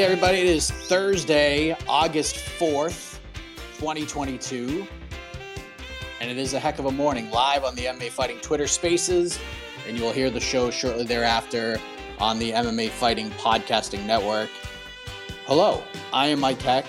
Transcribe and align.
Everybody. 0.00 0.38
It 0.38 0.46
is 0.46 0.70
Thursday, 0.70 1.76
August 1.86 2.36
4th, 2.36 3.18
2022. 3.78 4.86
And 6.18 6.30
it 6.30 6.38
is 6.38 6.54
a 6.54 6.58
heck 6.58 6.78
of 6.78 6.86
a 6.86 6.90
morning 6.90 7.30
live 7.30 7.62
on 7.62 7.74
the 7.74 7.84
MMA 7.84 8.08
Fighting 8.08 8.40
Twitter 8.40 8.66
Spaces. 8.66 9.38
And 9.86 9.96
you 9.96 10.02
will 10.02 10.12
hear 10.12 10.30
the 10.30 10.40
show 10.40 10.70
shortly 10.70 11.04
thereafter 11.04 11.78
on 12.18 12.38
the 12.38 12.52
MMA 12.52 12.88
Fighting 12.88 13.30
Podcasting 13.32 14.06
Network. 14.06 14.48
Hello, 15.44 15.82
I 16.10 16.28
am 16.28 16.40
Mike 16.40 16.62
Heck. 16.62 16.86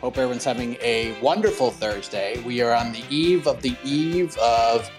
Hope 0.00 0.16
everyone's 0.16 0.44
having 0.44 0.76
a 0.80 1.14
wonderful 1.20 1.70
Thursday. 1.70 2.42
We 2.42 2.62
are 2.62 2.72
on 2.72 2.90
the 2.90 3.04
eve 3.10 3.46
of 3.46 3.60
the 3.60 3.76
eve 3.84 4.34
of 4.38 4.90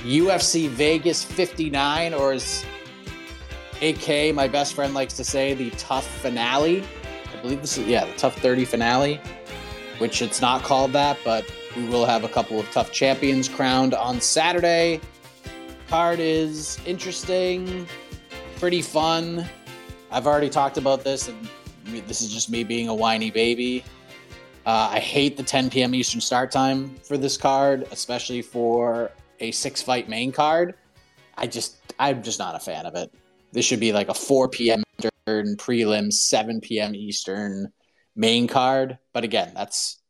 UFC 0.00 0.68
Vegas 0.68 1.24
59, 1.24 2.12
or 2.12 2.32
as 2.32 2.66
AK, 3.80 4.34
my 4.34 4.46
best 4.46 4.74
friend, 4.74 4.92
likes 4.92 5.14
to 5.14 5.24
say, 5.24 5.54
the 5.54 5.70
TUF 5.70 6.06
finale. 6.20 6.84
I 7.32 7.40
believe 7.42 7.60
this 7.60 7.78
is 7.78 7.86
yeah 7.86 8.04
the 8.04 8.12
TUF 8.12 8.36
30 8.38 8.64
finale, 8.64 9.20
which 9.98 10.22
it's 10.22 10.40
not 10.40 10.62
called 10.62 10.92
that, 10.92 11.18
but 11.24 11.44
we 11.76 11.84
will 11.88 12.06
have 12.06 12.24
a 12.24 12.28
couple 12.28 12.58
of 12.58 12.70
TUF 12.70 12.92
champions 12.92 13.48
crowned 13.48 13.94
on 13.94 14.20
Saturday. 14.20 15.00
Card 15.88 16.20
is 16.20 16.78
interesting, 16.86 17.86
pretty 18.58 18.82
fun. 18.82 19.48
I've 20.10 20.26
already 20.26 20.50
talked 20.50 20.76
about 20.76 21.04
this, 21.04 21.28
and 21.28 21.48
this 22.06 22.20
is 22.20 22.32
just 22.32 22.50
me 22.50 22.64
being 22.64 22.88
a 22.88 22.94
whiny 22.94 23.30
baby. 23.30 23.84
Uh, 24.66 24.90
I 24.92 24.98
hate 24.98 25.36
the 25.36 25.42
10 25.42 25.70
p.m. 25.70 25.94
Eastern 25.94 26.20
start 26.20 26.50
time 26.50 26.94
for 26.96 27.16
this 27.16 27.36
card, 27.36 27.86
especially 27.90 28.42
for 28.42 29.10
a 29.40 29.50
six 29.50 29.80
fight 29.80 30.08
main 30.08 30.30
card. 30.30 30.74
I 31.36 31.46
just, 31.46 31.76
I'm 31.98 32.22
just 32.22 32.38
not 32.38 32.54
a 32.54 32.58
fan 32.58 32.84
of 32.84 32.94
it. 32.94 33.10
This 33.52 33.64
should 33.64 33.80
be 33.80 33.92
like 33.92 34.08
a 34.08 34.14
4 34.14 34.48
p.m. 34.48 34.82
Eastern 35.28 35.56
prelims, 35.56 36.14
7 36.14 36.60
p.m. 36.60 36.94
Eastern 36.94 37.70
main 38.16 38.46
card. 38.46 38.98
But 39.12 39.24
again, 39.24 39.52
that's 39.54 40.00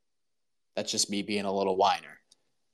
that's 0.76 0.92
just 0.92 1.10
me 1.10 1.22
being 1.22 1.44
a 1.44 1.52
little 1.52 1.76
whiner 1.76 2.20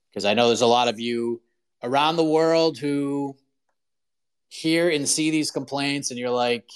because 0.09 0.25
I 0.25 0.35
know 0.35 0.47
there's 0.47 0.61
a 0.61 0.67
lot 0.67 0.87
of 0.87 0.99
you 0.99 1.41
around 1.81 2.17
the 2.17 2.23
world 2.23 2.77
who 2.77 3.35
hear 4.47 4.89
and 4.89 5.09
see 5.09 5.31
these 5.31 5.49
complaints, 5.49 6.11
and 6.11 6.19
you're 6.19 6.29
like, 6.29 6.69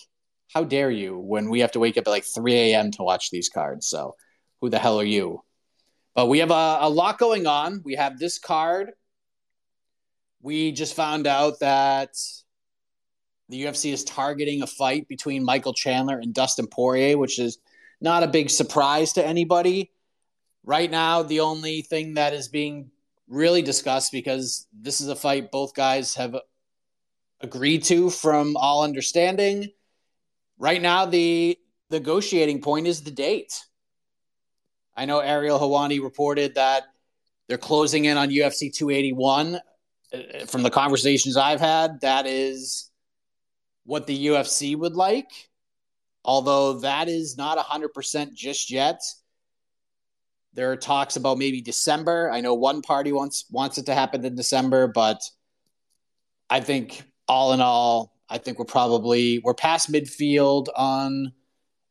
"How 0.52 0.64
dare 0.64 0.90
you?" 0.90 1.20
When 1.20 1.50
we 1.50 1.60
have 1.60 1.72
to 1.74 1.80
wake 1.80 1.98
up 1.98 2.08
at 2.08 2.10
like 2.10 2.26
3 2.26 2.54
a.m. 2.56 2.92
to 2.92 3.04
watch 3.04 3.30
these 3.30 3.50
cards. 3.50 3.88
So, 3.88 4.16
who 4.62 4.70
the 4.70 4.80
hell 4.80 5.00
are 5.00 5.06
you? 5.06 5.44
But 6.16 6.30
we 6.30 6.40
have 6.40 6.52
a, 6.52 6.78
a 6.82 6.90
lot 6.90 7.20
going 7.20 7.46
on. 7.46 7.82
We 7.86 7.94
have 7.96 8.18
this 8.18 8.40
card. 8.40 8.92
We 10.42 10.72
just 10.72 10.96
found 10.96 11.28
out 11.28 11.60
that 11.60 12.16
the 13.50 13.64
UFC 13.64 13.92
is 13.92 14.04
targeting 14.04 14.62
a 14.62 14.68
fight 14.68 15.08
between 15.08 15.44
Michael 15.44 15.74
Chandler 15.74 16.20
and 16.20 16.34
Dustin 16.34 16.68
Poirier, 16.68 17.18
which 17.18 17.40
is 17.40 17.58
not 18.00 18.24
a 18.24 18.28
big 18.28 18.50
surprise 18.50 19.14
to 19.14 19.26
anybody. 19.26 19.92
Right 20.64 20.90
now, 20.90 21.24
the 21.24 21.40
only 21.40 21.82
thing 21.82 22.14
that 22.14 22.34
is 22.34 22.48
being 22.48 22.92
really 23.28 23.62
discussed 23.62 24.12
because 24.12 24.68
this 24.72 25.02
is 25.02 25.08
a 25.08 25.16
fight 25.16 25.52
both 25.52 25.74
guys 25.74 26.16
have 26.16 26.36
agreed 27.42 27.84
to 27.86 28.10
from 28.10 28.56
all 28.56 28.84
understanding. 28.84 29.70
Right 30.60 30.82
now, 30.82 31.06
the 31.06 31.58
negotiating 31.90 32.62
point 32.62 32.88
is 32.88 33.02
the 33.02 33.12
date. 33.12 33.64
I 34.96 35.06
know 35.06 35.20
Ariel 35.20 35.60
Helwani 35.60 36.04
reported 36.04 36.56
that 36.56 36.84
they're 37.48 37.58
closing 37.58 38.06
in 38.06 38.18
on 38.18 38.30
UFC 38.30 38.72
281. 38.74 39.60
Uh, 40.12 40.46
from 40.48 40.64
the 40.64 40.70
conversations 40.70 41.38
I've 41.38 41.60
had, 41.60 42.02
that 42.02 42.26
is 42.26 42.89
what 43.90 44.06
the 44.06 44.28
UFC 44.28 44.78
would 44.78 44.96
like, 44.96 45.50
although 46.24 46.74
that 46.82 47.10
is 47.10 47.38
not 47.38 47.58
100% 47.58 48.36
just 48.36 48.70
yet. 48.70 49.02
There 50.54 50.72
are 50.72 50.78
talks 50.78 51.16
about 51.16 51.40
maybe 51.40 51.60
December. 51.60 52.30
I 52.30 52.42
know 52.42 52.54
one 52.54 52.84
party 52.84 53.12
wants 53.12 53.46
wants 53.50 53.80
it 53.80 53.88
to 53.88 53.96
happen 53.96 54.24
in 54.24 54.36
December, 54.36 54.88
but 54.88 55.24
I 56.52 56.60
think 56.60 57.02
all 57.28 57.54
in 57.54 57.62
all, 57.62 58.14
I 58.30 58.38
think 58.38 58.60
we're 58.60 58.66
probably 58.66 59.40
we're 59.44 59.56
past 59.56 59.92
midfield 59.92 60.68
on 60.76 61.34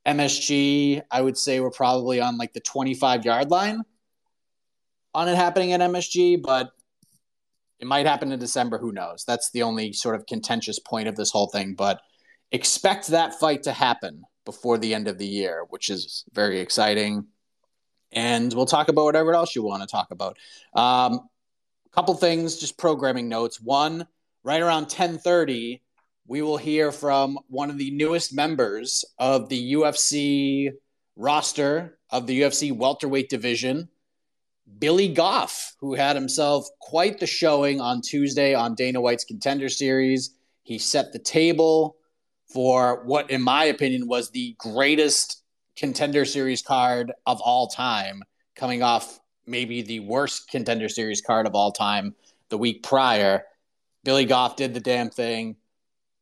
MSG. 0.06 1.02
I 1.10 1.20
would 1.20 1.36
say 1.36 1.58
we're 1.58 1.70
probably 1.70 2.20
on 2.20 2.38
like 2.38 2.52
the 2.52 2.60
25 2.60 3.24
yard 3.24 3.50
line 3.50 3.82
on 5.14 5.28
it 5.28 5.34
happening 5.34 5.72
at 5.72 5.80
MSG, 5.80 6.42
but 6.42 6.70
it 7.80 7.86
might 7.86 8.06
happen 8.06 8.32
in 8.32 8.38
December. 8.38 8.78
Who 8.78 8.92
knows? 8.92 9.24
That's 9.26 9.50
the 9.50 9.62
only 9.62 9.92
sort 9.92 10.16
of 10.16 10.26
contentious 10.26 10.78
point 10.78 11.08
of 11.08 11.16
this 11.16 11.30
whole 11.30 11.48
thing. 11.48 11.74
But 11.74 12.00
expect 12.50 13.08
that 13.08 13.38
fight 13.38 13.64
to 13.64 13.72
happen 13.72 14.22
before 14.44 14.78
the 14.78 14.94
end 14.94 15.08
of 15.08 15.18
the 15.18 15.26
year, 15.26 15.64
which 15.68 15.90
is 15.90 16.24
very 16.32 16.60
exciting. 16.60 17.26
And 18.10 18.52
we'll 18.52 18.66
talk 18.66 18.88
about 18.88 19.04
whatever 19.04 19.34
else 19.34 19.54
you 19.54 19.62
want 19.62 19.82
to 19.82 19.86
talk 19.86 20.10
about. 20.10 20.38
Um, 20.74 21.20
a 21.86 21.94
couple 21.94 22.14
things, 22.14 22.56
just 22.56 22.78
programming 22.78 23.28
notes. 23.28 23.60
One, 23.60 24.06
right 24.42 24.60
around 24.60 24.84
1030, 24.84 25.82
we 26.26 26.42
will 26.42 26.56
hear 26.56 26.90
from 26.92 27.38
one 27.48 27.70
of 27.70 27.78
the 27.78 27.90
newest 27.90 28.34
members 28.34 29.04
of 29.18 29.48
the 29.48 29.74
UFC 29.74 30.70
roster 31.16 31.98
of 32.10 32.26
the 32.26 32.40
UFC 32.42 32.74
welterweight 32.74 33.28
division. 33.28 33.88
Billy 34.78 35.08
Goff, 35.08 35.74
who 35.80 35.94
had 35.94 36.16
himself 36.16 36.68
quite 36.80 37.18
the 37.18 37.26
showing 37.26 37.80
on 37.80 38.00
Tuesday 38.00 38.54
on 38.54 38.74
Dana 38.74 39.00
White's 39.00 39.24
Contender 39.24 39.68
Series. 39.68 40.34
He 40.62 40.78
set 40.78 41.12
the 41.12 41.18
table 41.18 41.96
for 42.52 43.04
what, 43.04 43.30
in 43.30 43.42
my 43.42 43.64
opinion, 43.64 44.08
was 44.08 44.30
the 44.30 44.54
greatest 44.58 45.42
Contender 45.76 46.24
Series 46.24 46.62
card 46.62 47.12
of 47.26 47.40
all 47.40 47.68
time, 47.68 48.22
coming 48.56 48.82
off 48.82 49.20
maybe 49.46 49.82
the 49.82 50.00
worst 50.00 50.50
Contender 50.50 50.88
Series 50.88 51.20
card 51.20 51.46
of 51.46 51.54
all 51.54 51.72
time 51.72 52.14
the 52.48 52.58
week 52.58 52.82
prior. 52.82 53.44
Billy 54.04 54.24
Goff 54.24 54.56
did 54.56 54.74
the 54.74 54.80
damn 54.80 55.10
thing. 55.10 55.56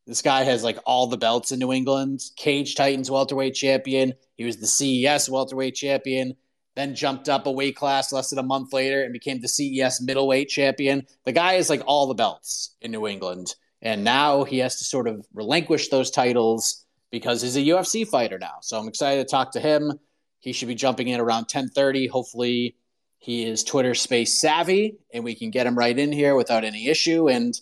This 0.07 0.23
guy 0.23 0.45
has 0.45 0.63
like 0.63 0.79
all 0.87 1.09
the 1.09 1.17
belts 1.17 1.53
in 1.53 1.59
New 1.59 1.73
England. 1.73 2.23
Cage 2.37 2.75
Titans 2.75 3.11
welterweight 3.11 3.55
champion. 3.55 4.15
He 4.37 4.45
was 4.45 4.59
the 4.59 4.67
CES 4.67 5.29
welterweight 5.29 5.75
champion 5.75 6.37
then 6.77 6.95
jumped 6.95 7.29
up 7.29 7.47
a 7.47 7.51
weight 7.51 7.75
class 7.75 8.13
less 8.13 8.31
than 8.31 8.39
a 8.39 8.43
month 8.43 8.73
later 8.73 9.03
and 9.03 9.13
became 9.13 9.41
the 9.41 9.49
CES 9.49 10.03
middleweight 10.03 10.49
champion. 10.49 11.07
The 11.25 11.33
guy 11.33 11.55
is 11.55 11.71
like 11.71 11.83
all 11.87 12.07
the 12.07 12.15
belts 12.15 12.77
in 12.81 12.93
New 12.93 13.07
England. 13.07 13.55
And 13.83 14.05
now 14.05 14.45
he 14.45 14.59
has 14.59 14.77
to 14.77 14.85
sort 14.85 15.09
of 15.09 15.27
relinquish 15.35 15.89
those 15.89 16.11
titles 16.11 16.85
because 17.11 17.43
he's 17.43 17.57
a 17.57 17.61
UFC 17.61 18.07
fighter 18.07 18.39
now. 18.39 18.57
So 18.61 18.79
I'm 18.79 18.89
excited 18.89 19.27
to 19.27 19.31
talk 19.31 19.53
to 19.53 19.61
him. 19.61 19.99
He 20.41 20.53
should 20.53 20.69
be 20.69 20.75
jumping 20.75 21.09
in 21.09 21.21
around 21.21 21.47
10:30. 21.47 22.09
Hopefully, 22.09 22.77
he 23.19 23.45
is 23.45 23.65
Twitter 23.65 23.95
space 23.95 24.39
savvy, 24.41 24.99
and 25.13 25.25
we 25.25 25.35
can 25.35 25.51
get 25.51 25.67
him 25.67 25.79
right 25.79 25.99
in 25.99 26.13
here 26.13 26.35
without 26.35 26.65
any 26.65 26.89
issue. 26.89 27.29
And 27.29 27.59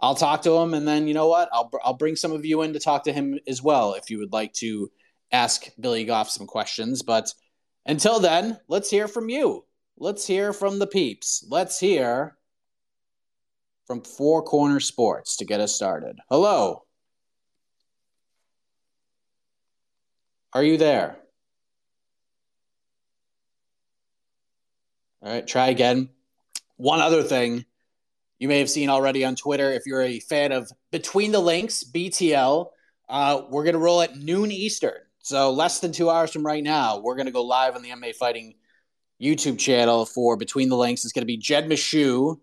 I'll 0.00 0.14
talk 0.14 0.42
to 0.42 0.56
him, 0.56 0.74
and 0.74 0.86
then 0.86 1.06
you 1.06 1.14
know 1.14 1.28
what? 1.28 1.48
I'll 1.52 1.70
I'll 1.84 1.94
bring 1.94 2.16
some 2.16 2.32
of 2.32 2.44
you 2.44 2.62
in 2.62 2.72
to 2.72 2.80
talk 2.80 3.04
to 3.04 3.12
him 3.12 3.38
as 3.46 3.62
well 3.62 3.94
if 3.94 4.10
you 4.10 4.18
would 4.18 4.32
like 4.32 4.52
to 4.54 4.90
ask 5.30 5.70
Billy 5.78 6.04
Goff 6.04 6.28
some 6.28 6.46
questions. 6.46 7.02
But 7.02 7.32
until 7.86 8.20
then, 8.20 8.58
let's 8.68 8.90
hear 8.90 9.08
from 9.08 9.28
you. 9.28 9.64
Let's 9.96 10.26
hear 10.26 10.52
from 10.52 10.78
the 10.78 10.86
peeps. 10.86 11.44
Let's 11.48 11.78
hear 11.78 12.36
from 13.86 14.02
Four 14.02 14.42
Corner 14.42 14.80
Sports 14.80 15.36
to 15.36 15.44
get 15.44 15.60
us 15.60 15.74
started. 15.74 16.18
Hello. 16.28 16.84
Are 20.52 20.62
you 20.62 20.76
there? 20.76 21.16
All 25.22 25.32
right, 25.32 25.46
try 25.46 25.68
again. 25.68 26.10
One 26.76 27.00
other 27.00 27.22
thing 27.22 27.64
you 28.38 28.48
may 28.48 28.58
have 28.58 28.68
seen 28.68 28.88
already 28.88 29.24
on 29.24 29.36
Twitter 29.36 29.72
if 29.72 29.86
you're 29.86 30.02
a 30.02 30.18
fan 30.18 30.50
of 30.50 30.70
Between 30.90 31.30
the 31.30 31.38
Links, 31.38 31.84
BTL, 31.84 32.70
uh, 33.08 33.42
we're 33.48 33.62
going 33.62 33.74
to 33.74 33.78
roll 33.78 34.02
at 34.02 34.16
noon 34.16 34.50
Eastern. 34.50 35.00
So 35.22 35.52
less 35.52 35.78
than 35.78 35.92
two 35.92 36.10
hours 36.10 36.32
from 36.32 36.44
right 36.44 36.62
now, 36.62 36.98
we're 36.98 37.14
going 37.14 37.26
to 37.26 37.32
go 37.32 37.44
live 37.44 37.76
on 37.76 37.82
the 37.82 37.90
MMA 37.90 38.16
Fighting 38.16 38.54
YouTube 39.22 39.56
channel 39.56 40.04
for 40.04 40.36
Between 40.36 40.68
the 40.68 40.76
Links. 40.76 41.04
It's 41.04 41.12
going 41.12 41.22
to 41.22 41.26
be 41.26 41.36
Jed 41.36 41.68
Meshew 41.68 42.40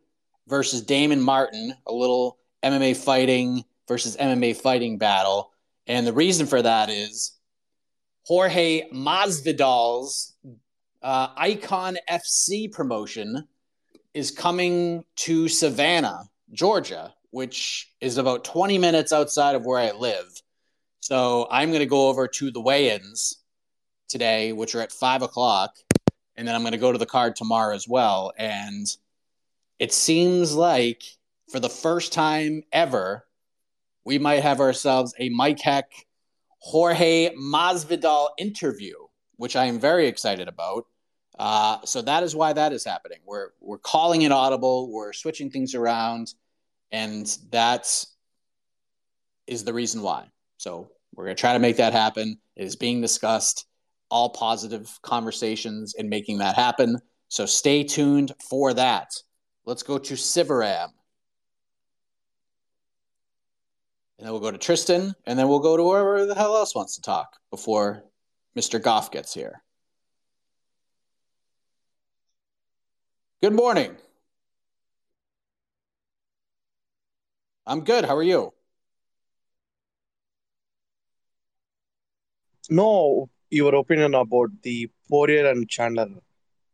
versus 0.48 0.82
Damon 0.82 1.22
Martin, 1.22 1.74
a 1.86 1.94
little 1.94 2.38
MMA 2.64 2.96
fighting 2.96 3.66
versus 3.88 4.16
MMA 4.16 4.56
fighting 4.56 4.98
battle. 4.98 5.52
And 5.88 6.08
the 6.08 6.14
reason 6.14 6.48
for 6.48 6.62
that 6.62 6.90
is 6.90 7.38
Jorge 8.24 8.90
Masvidal's 8.92 10.36
uh, 11.02 11.28
Icon 11.36 11.98
FC 12.10 12.72
promotion 12.72 13.46
is 14.14 14.32
coming 14.32 15.04
to 15.18 15.50
Savannah, 15.50 16.30
Georgia, 16.54 17.14
which 17.32 17.92
is 18.00 18.18
about 18.18 18.46
20 18.46 18.78
minutes 18.78 19.12
outside 19.12 19.56
of 19.56 19.66
where 19.66 19.80
I 19.80 19.92
live. 19.92 20.42
So 21.00 21.48
I'm 21.50 21.70
going 21.70 21.80
to 21.80 21.86
go 21.86 22.10
over 22.10 22.28
to 22.28 22.52
the 22.52 22.62
weigh 22.62 22.92
ins 22.96 23.38
today, 24.08 24.54
which 24.54 24.76
are 24.76 24.82
at 24.82 24.92
five 24.92 25.22
o'clock. 25.22 25.76
And 26.36 26.48
then 26.48 26.56
I'm 26.56 26.62
going 26.62 26.72
to 26.72 26.78
go 26.78 26.92
to 26.92 26.98
the 26.98 27.06
card 27.06 27.36
tomorrow 27.36 27.76
as 27.76 27.88
well. 27.88 28.32
And 28.38 28.88
it 29.78 29.94
seems 29.94 30.54
like 30.54 31.04
for 31.50 31.60
the 31.60 31.70
first 31.70 32.14
time 32.14 32.64
ever, 32.72 33.26
we 34.06 34.20
might 34.20 34.44
have 34.44 34.60
ourselves 34.60 35.14
a 35.20 35.30
Mike 35.30 35.60
Heck 35.60 35.92
Jorge 36.60 37.34
Masvidal 37.36 38.30
interview, 38.38 38.96
which 39.38 39.56
I 39.56 39.66
am 39.66 39.80
very 39.80 40.08
excited 40.08 40.48
about. 40.48 40.86
Uh, 41.38 41.80
so 41.86 42.02
that 42.02 42.24
is 42.24 42.36
why 42.36 42.52
that 42.52 42.74
is 42.74 42.84
happening. 42.84 43.20
We're 43.26 43.50
we're 43.62 43.78
calling 43.78 44.24
it 44.24 44.32
audible. 44.32 44.92
We're 44.92 45.14
switching 45.14 45.50
things 45.50 45.74
around, 45.74 46.34
and 46.92 47.26
that 47.52 48.06
is 49.48 49.64
the 49.64 49.74
reason 49.74 50.02
why. 50.02 50.30
So 50.60 50.92
we're 51.16 51.24
going 51.24 51.38
to 51.38 51.40
try 51.40 51.54
to 51.54 51.60
make 51.60 51.78
that 51.78 51.94
happen. 51.94 52.38
It 52.56 52.66
is 52.66 52.76
being 52.76 53.02
discussed. 53.02 53.66
All 54.12 54.30
positive 54.30 54.92
conversations 55.02 55.96
in 55.98 56.10
making 56.10 56.40
that 56.40 56.56
happen. 56.56 56.98
So 57.30 57.46
stay 57.46 57.84
tuned 57.84 58.34
for 58.50 58.74
that. 58.74 59.08
Let's 59.66 59.84
go 59.84 59.98
to 59.98 60.14
Sivaram. 60.16 60.90
And 64.18 64.26
then 64.26 64.32
we'll 64.32 64.42
go 64.42 64.52
to 64.52 64.58
Tristan, 64.58 65.16
and 65.26 65.40
then 65.40 65.48
we'll 65.48 65.60
go 65.60 65.78
to 65.78 65.84
whoever 65.84 66.26
the 66.26 66.36
hell 66.36 66.58
else 66.58 66.76
wants 66.76 66.96
to 66.96 67.02
talk 67.02 67.38
before 67.52 68.04
Mr. 68.58 68.82
Goff 68.82 69.12
gets 69.12 69.34
here. 69.34 69.62
Good 73.42 73.54
morning. 73.54 73.96
I'm 77.66 77.86
good. 77.86 78.04
How 78.04 78.18
are 78.18 78.24
you? 78.24 78.52
Know 82.72 83.30
your 83.50 83.76
opinion 83.76 84.14
about 84.16 84.50
the 84.64 84.90
Poirier 85.10 85.50
and 85.50 85.68
Chandler. 85.70 86.10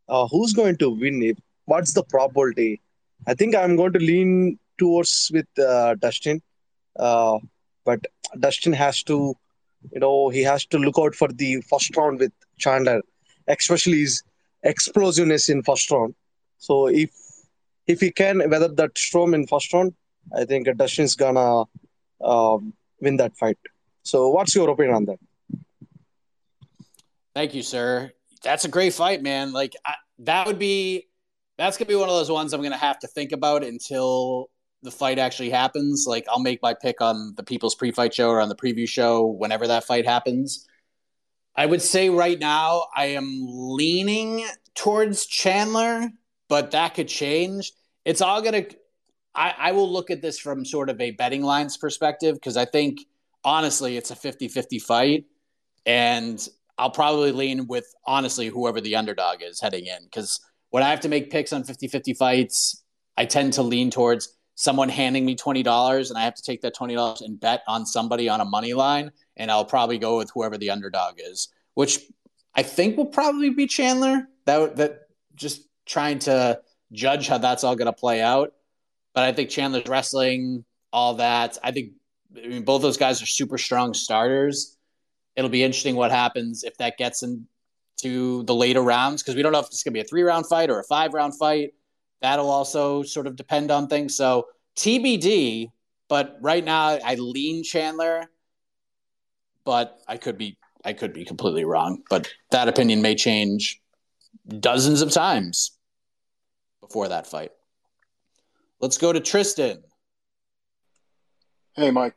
Uh, 0.07 0.27
who's 0.27 0.53
going 0.53 0.77
to 0.77 0.89
win 0.89 1.21
it? 1.23 1.37
What's 1.65 1.93
the 1.93 2.03
probability? 2.03 2.81
I 3.27 3.33
think 3.33 3.55
I'm 3.55 3.75
going 3.75 3.93
to 3.93 3.99
lean 3.99 4.59
towards 4.77 5.31
with 5.33 5.47
uh, 5.57 5.95
Dustin, 5.95 6.41
uh, 6.99 7.39
but 7.85 8.05
Dustin 8.39 8.73
has 8.73 9.01
to, 9.03 9.35
you 9.91 9.99
know, 9.99 10.29
he 10.29 10.43
has 10.43 10.65
to 10.67 10.77
look 10.77 10.95
out 10.99 11.15
for 11.15 11.27
the 11.29 11.61
first 11.61 11.95
round 11.95 12.19
with 12.19 12.31
Chandler, 12.57 13.01
especially 13.47 14.01
his 14.01 14.21
explosiveness 14.63 15.49
in 15.49 15.63
first 15.63 15.89
round. 15.91 16.13
So 16.57 16.87
if 16.87 17.09
if 17.87 17.99
he 18.01 18.11
can 18.11 18.49
weather 18.49 18.67
that 18.67 18.97
storm 18.97 19.33
in 19.33 19.47
first 19.47 19.71
round, 19.73 19.93
I 20.35 20.45
think 20.45 20.67
Dustin's 20.77 21.15
gonna 21.15 21.63
um, 22.23 22.73
win 22.99 23.17
that 23.17 23.35
fight. 23.37 23.57
So 24.03 24.29
what's 24.29 24.55
your 24.55 24.69
opinion 24.69 24.95
on 24.95 25.05
that? 25.05 25.19
Thank 27.35 27.53
you, 27.53 27.63
sir. 27.63 28.11
That's 28.43 28.63
a 28.63 28.69
great 28.69 28.93
fight, 28.93 29.21
man. 29.21 29.51
Like 29.51 29.75
I, 29.85 29.95
that 30.19 30.47
would 30.47 30.57
be 30.57 31.07
that's 31.57 31.77
gonna 31.77 31.89
be 31.89 31.95
one 31.95 32.07
of 32.07 32.15
those 32.15 32.31
ones 32.31 32.53
I'm 32.53 32.63
gonna 32.63 32.77
have 32.77 32.99
to 32.99 33.07
think 33.07 33.33
about 33.33 33.63
until 33.63 34.49
the 34.83 34.91
fight 34.91 35.19
actually 35.19 35.49
happens. 35.49 36.05
Like 36.07 36.25
I'll 36.29 36.39
make 36.39 36.61
my 36.61 36.73
pick 36.73 37.01
on 37.01 37.33
the 37.35 37.43
People's 37.43 37.75
Pre-Fight 37.75 38.13
Show 38.13 38.29
or 38.29 38.39
on 38.39 38.47
the 38.47 38.55
preview 38.55 38.87
show 38.87 39.25
whenever 39.25 39.67
that 39.67 39.83
fight 39.83 40.05
happens. 40.05 40.65
I 41.57 41.65
would 41.65 41.81
say 41.81 42.09
right 42.09 42.39
now 42.39 42.87
I 42.95 43.07
am 43.07 43.41
leaning 43.45 44.45
towards 44.73 45.25
Chandler, 45.25 46.09
but 46.47 46.71
that 46.71 46.93
could 46.93 47.09
change. 47.09 47.73
It's 48.05 48.21
all 48.21 48.41
gonna. 48.41 48.65
I, 49.33 49.53
I 49.57 49.71
will 49.73 49.91
look 49.91 50.09
at 50.09 50.21
this 50.21 50.39
from 50.39 50.63
sort 50.63 50.89
of 50.89 51.01
a 51.01 51.11
betting 51.11 51.43
lines 51.43 51.75
perspective 51.75 52.35
because 52.35 52.55
I 52.55 52.63
think 52.63 52.99
honestly 53.43 53.97
it's 53.97 54.09
a 54.09 54.15
50-50 54.15 54.81
fight 54.81 55.25
and 55.85 56.47
I'll 56.77 56.91
probably 56.91 57.31
lean 57.31 57.67
with 57.67 57.85
honestly 58.05 58.47
whoever 58.47 58.81
the 58.81 58.95
underdog 58.95 59.41
is 59.41 59.61
heading 59.61 59.85
in 59.85 60.03
because 60.03 60.39
when 60.71 60.83
I 60.83 60.89
have 60.89 60.99
to 61.01 61.09
make 61.09 61.31
picks 61.31 61.53
on 61.53 61.63
50 61.63 61.87
50 61.87 62.13
fights, 62.13 62.83
I 63.17 63.25
tend 63.25 63.53
to 63.53 63.63
lean 63.63 63.91
towards 63.91 64.35
someone 64.55 64.89
handing 64.89 65.25
me 65.25 65.35
$20 65.35 66.09
and 66.09 66.17
I 66.17 66.23
have 66.23 66.35
to 66.35 66.41
take 66.41 66.61
that 66.61 66.75
$20 66.75 67.21
and 67.21 67.39
bet 67.39 67.61
on 67.67 67.85
somebody 67.85 68.27
on 68.29 68.41
a 68.41 68.45
money 68.45 68.73
line. 68.73 69.11
And 69.37 69.51
I'll 69.51 69.65
probably 69.65 69.97
go 69.97 70.17
with 70.17 70.31
whoever 70.33 70.57
the 70.57 70.71
underdog 70.71 71.15
is, 71.17 71.49
which 71.75 71.99
I 72.55 72.63
think 72.63 72.97
will 72.97 73.05
probably 73.05 73.49
be 73.49 73.67
Chandler. 73.67 74.27
That, 74.45 74.77
that 74.77 75.01
just 75.35 75.67
trying 75.85 76.19
to 76.19 76.61
judge 76.91 77.27
how 77.27 77.37
that's 77.37 77.63
all 77.63 77.75
going 77.75 77.87
to 77.87 77.93
play 77.93 78.21
out. 78.21 78.53
But 79.13 79.23
I 79.23 79.33
think 79.33 79.49
Chandler's 79.49 79.87
wrestling, 79.87 80.65
all 80.91 81.15
that. 81.15 81.57
I 81.63 81.71
think 81.71 81.91
I 82.35 82.47
mean, 82.47 82.63
both 82.63 82.81
those 82.81 82.97
guys 82.97 83.21
are 83.21 83.25
super 83.25 83.57
strong 83.57 83.93
starters 83.93 84.74
it'll 85.35 85.49
be 85.49 85.63
interesting 85.63 85.95
what 85.95 86.11
happens 86.11 86.63
if 86.63 86.77
that 86.77 86.97
gets 86.97 87.23
into 87.23 88.43
the 88.43 88.55
later 88.55 88.81
rounds 88.81 89.21
because 89.21 89.35
we 89.35 89.41
don't 89.41 89.51
know 89.51 89.59
if 89.59 89.67
it's 89.67 89.83
going 89.83 89.93
to 89.93 89.97
be 89.97 90.01
a 90.01 90.05
three 90.05 90.23
round 90.23 90.47
fight 90.47 90.69
or 90.69 90.79
a 90.79 90.83
five 90.83 91.13
round 91.13 91.37
fight. 91.37 91.73
That'll 92.21 92.49
also 92.49 93.03
sort 93.03 93.27
of 93.27 93.35
depend 93.35 93.71
on 93.71 93.87
things. 93.87 94.15
So 94.15 94.47
TBD, 94.77 95.71
but 96.07 96.37
right 96.41 96.63
now 96.63 96.97
I 97.03 97.15
lean 97.15 97.63
Chandler, 97.63 98.25
but 99.65 99.99
I 100.07 100.17
could 100.17 100.37
be 100.37 100.57
I 100.83 100.93
could 100.93 101.13
be 101.13 101.25
completely 101.25 101.65
wrong. 101.65 102.03
But 102.09 102.31
that 102.51 102.67
opinion 102.67 103.01
may 103.01 103.15
change 103.15 103.81
dozens 104.59 105.01
of 105.01 105.11
times 105.11 105.71
before 106.79 107.07
that 107.09 107.27
fight. 107.27 107.51
Let's 108.79 108.97
go 108.97 109.11
to 109.11 109.19
Tristan. 109.19 109.83
Hey, 111.75 111.91
Mike. 111.91 112.15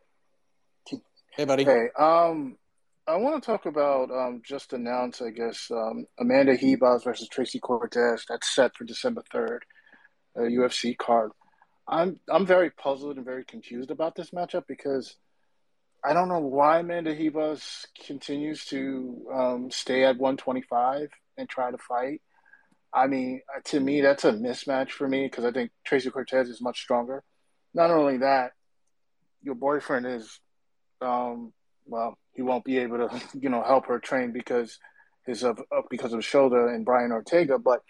Hey, 1.30 1.44
buddy. 1.44 1.64
Hey, 1.64 1.88
um, 1.98 2.56
I 3.08 3.16
want 3.16 3.42
to 3.42 3.46
talk 3.46 3.64
about 3.64 4.10
um, 4.10 4.42
just 4.44 4.74
announced, 4.74 5.22
I 5.22 5.30
guess, 5.30 5.70
um, 5.70 6.04
Amanda 6.20 6.58
Ribas 6.58 7.04
versus 7.04 7.26
Tracy 7.28 7.58
Cortez. 7.58 8.26
That's 8.28 8.54
set 8.54 8.76
for 8.76 8.84
December 8.84 9.22
third, 9.32 9.64
a 10.36 10.40
UFC 10.40 10.96
card. 10.96 11.32
I'm 11.88 12.20
I'm 12.30 12.44
very 12.44 12.68
puzzled 12.68 13.16
and 13.16 13.24
very 13.24 13.46
confused 13.46 13.90
about 13.90 14.14
this 14.14 14.30
matchup 14.32 14.64
because 14.68 15.16
I 16.04 16.12
don't 16.12 16.28
know 16.28 16.40
why 16.40 16.80
Amanda 16.80 17.16
Ribas 17.16 17.86
continues 18.06 18.66
to 18.66 19.26
um, 19.32 19.70
stay 19.70 20.04
at 20.04 20.18
125 20.18 21.08
and 21.38 21.48
try 21.48 21.70
to 21.70 21.78
fight. 21.78 22.20
I 22.92 23.06
mean, 23.06 23.40
uh, 23.56 23.60
to 23.66 23.80
me, 23.80 24.02
that's 24.02 24.26
a 24.26 24.32
mismatch 24.32 24.90
for 24.90 25.08
me 25.08 25.24
because 25.24 25.46
I 25.46 25.52
think 25.52 25.70
Tracy 25.82 26.10
Cortez 26.10 26.50
is 26.50 26.60
much 26.60 26.80
stronger. 26.80 27.24
Not 27.72 27.90
only 27.90 28.18
that, 28.18 28.52
your 29.42 29.54
boyfriend 29.54 30.04
is, 30.06 30.40
um, 31.00 31.54
well, 31.88 32.18
he 32.34 32.42
won't 32.42 32.64
be 32.64 32.78
able 32.78 33.08
to, 33.08 33.22
you 33.38 33.48
know, 33.48 33.62
help 33.62 33.86
her 33.86 33.98
train 33.98 34.32
because 34.32 34.78
his 35.26 35.42
of 35.42 35.60
because 35.90 36.12
of 36.12 36.24
shoulder 36.24 36.68
and 36.68 36.84
Brian 36.84 37.12
Ortega. 37.12 37.58
But 37.58 37.80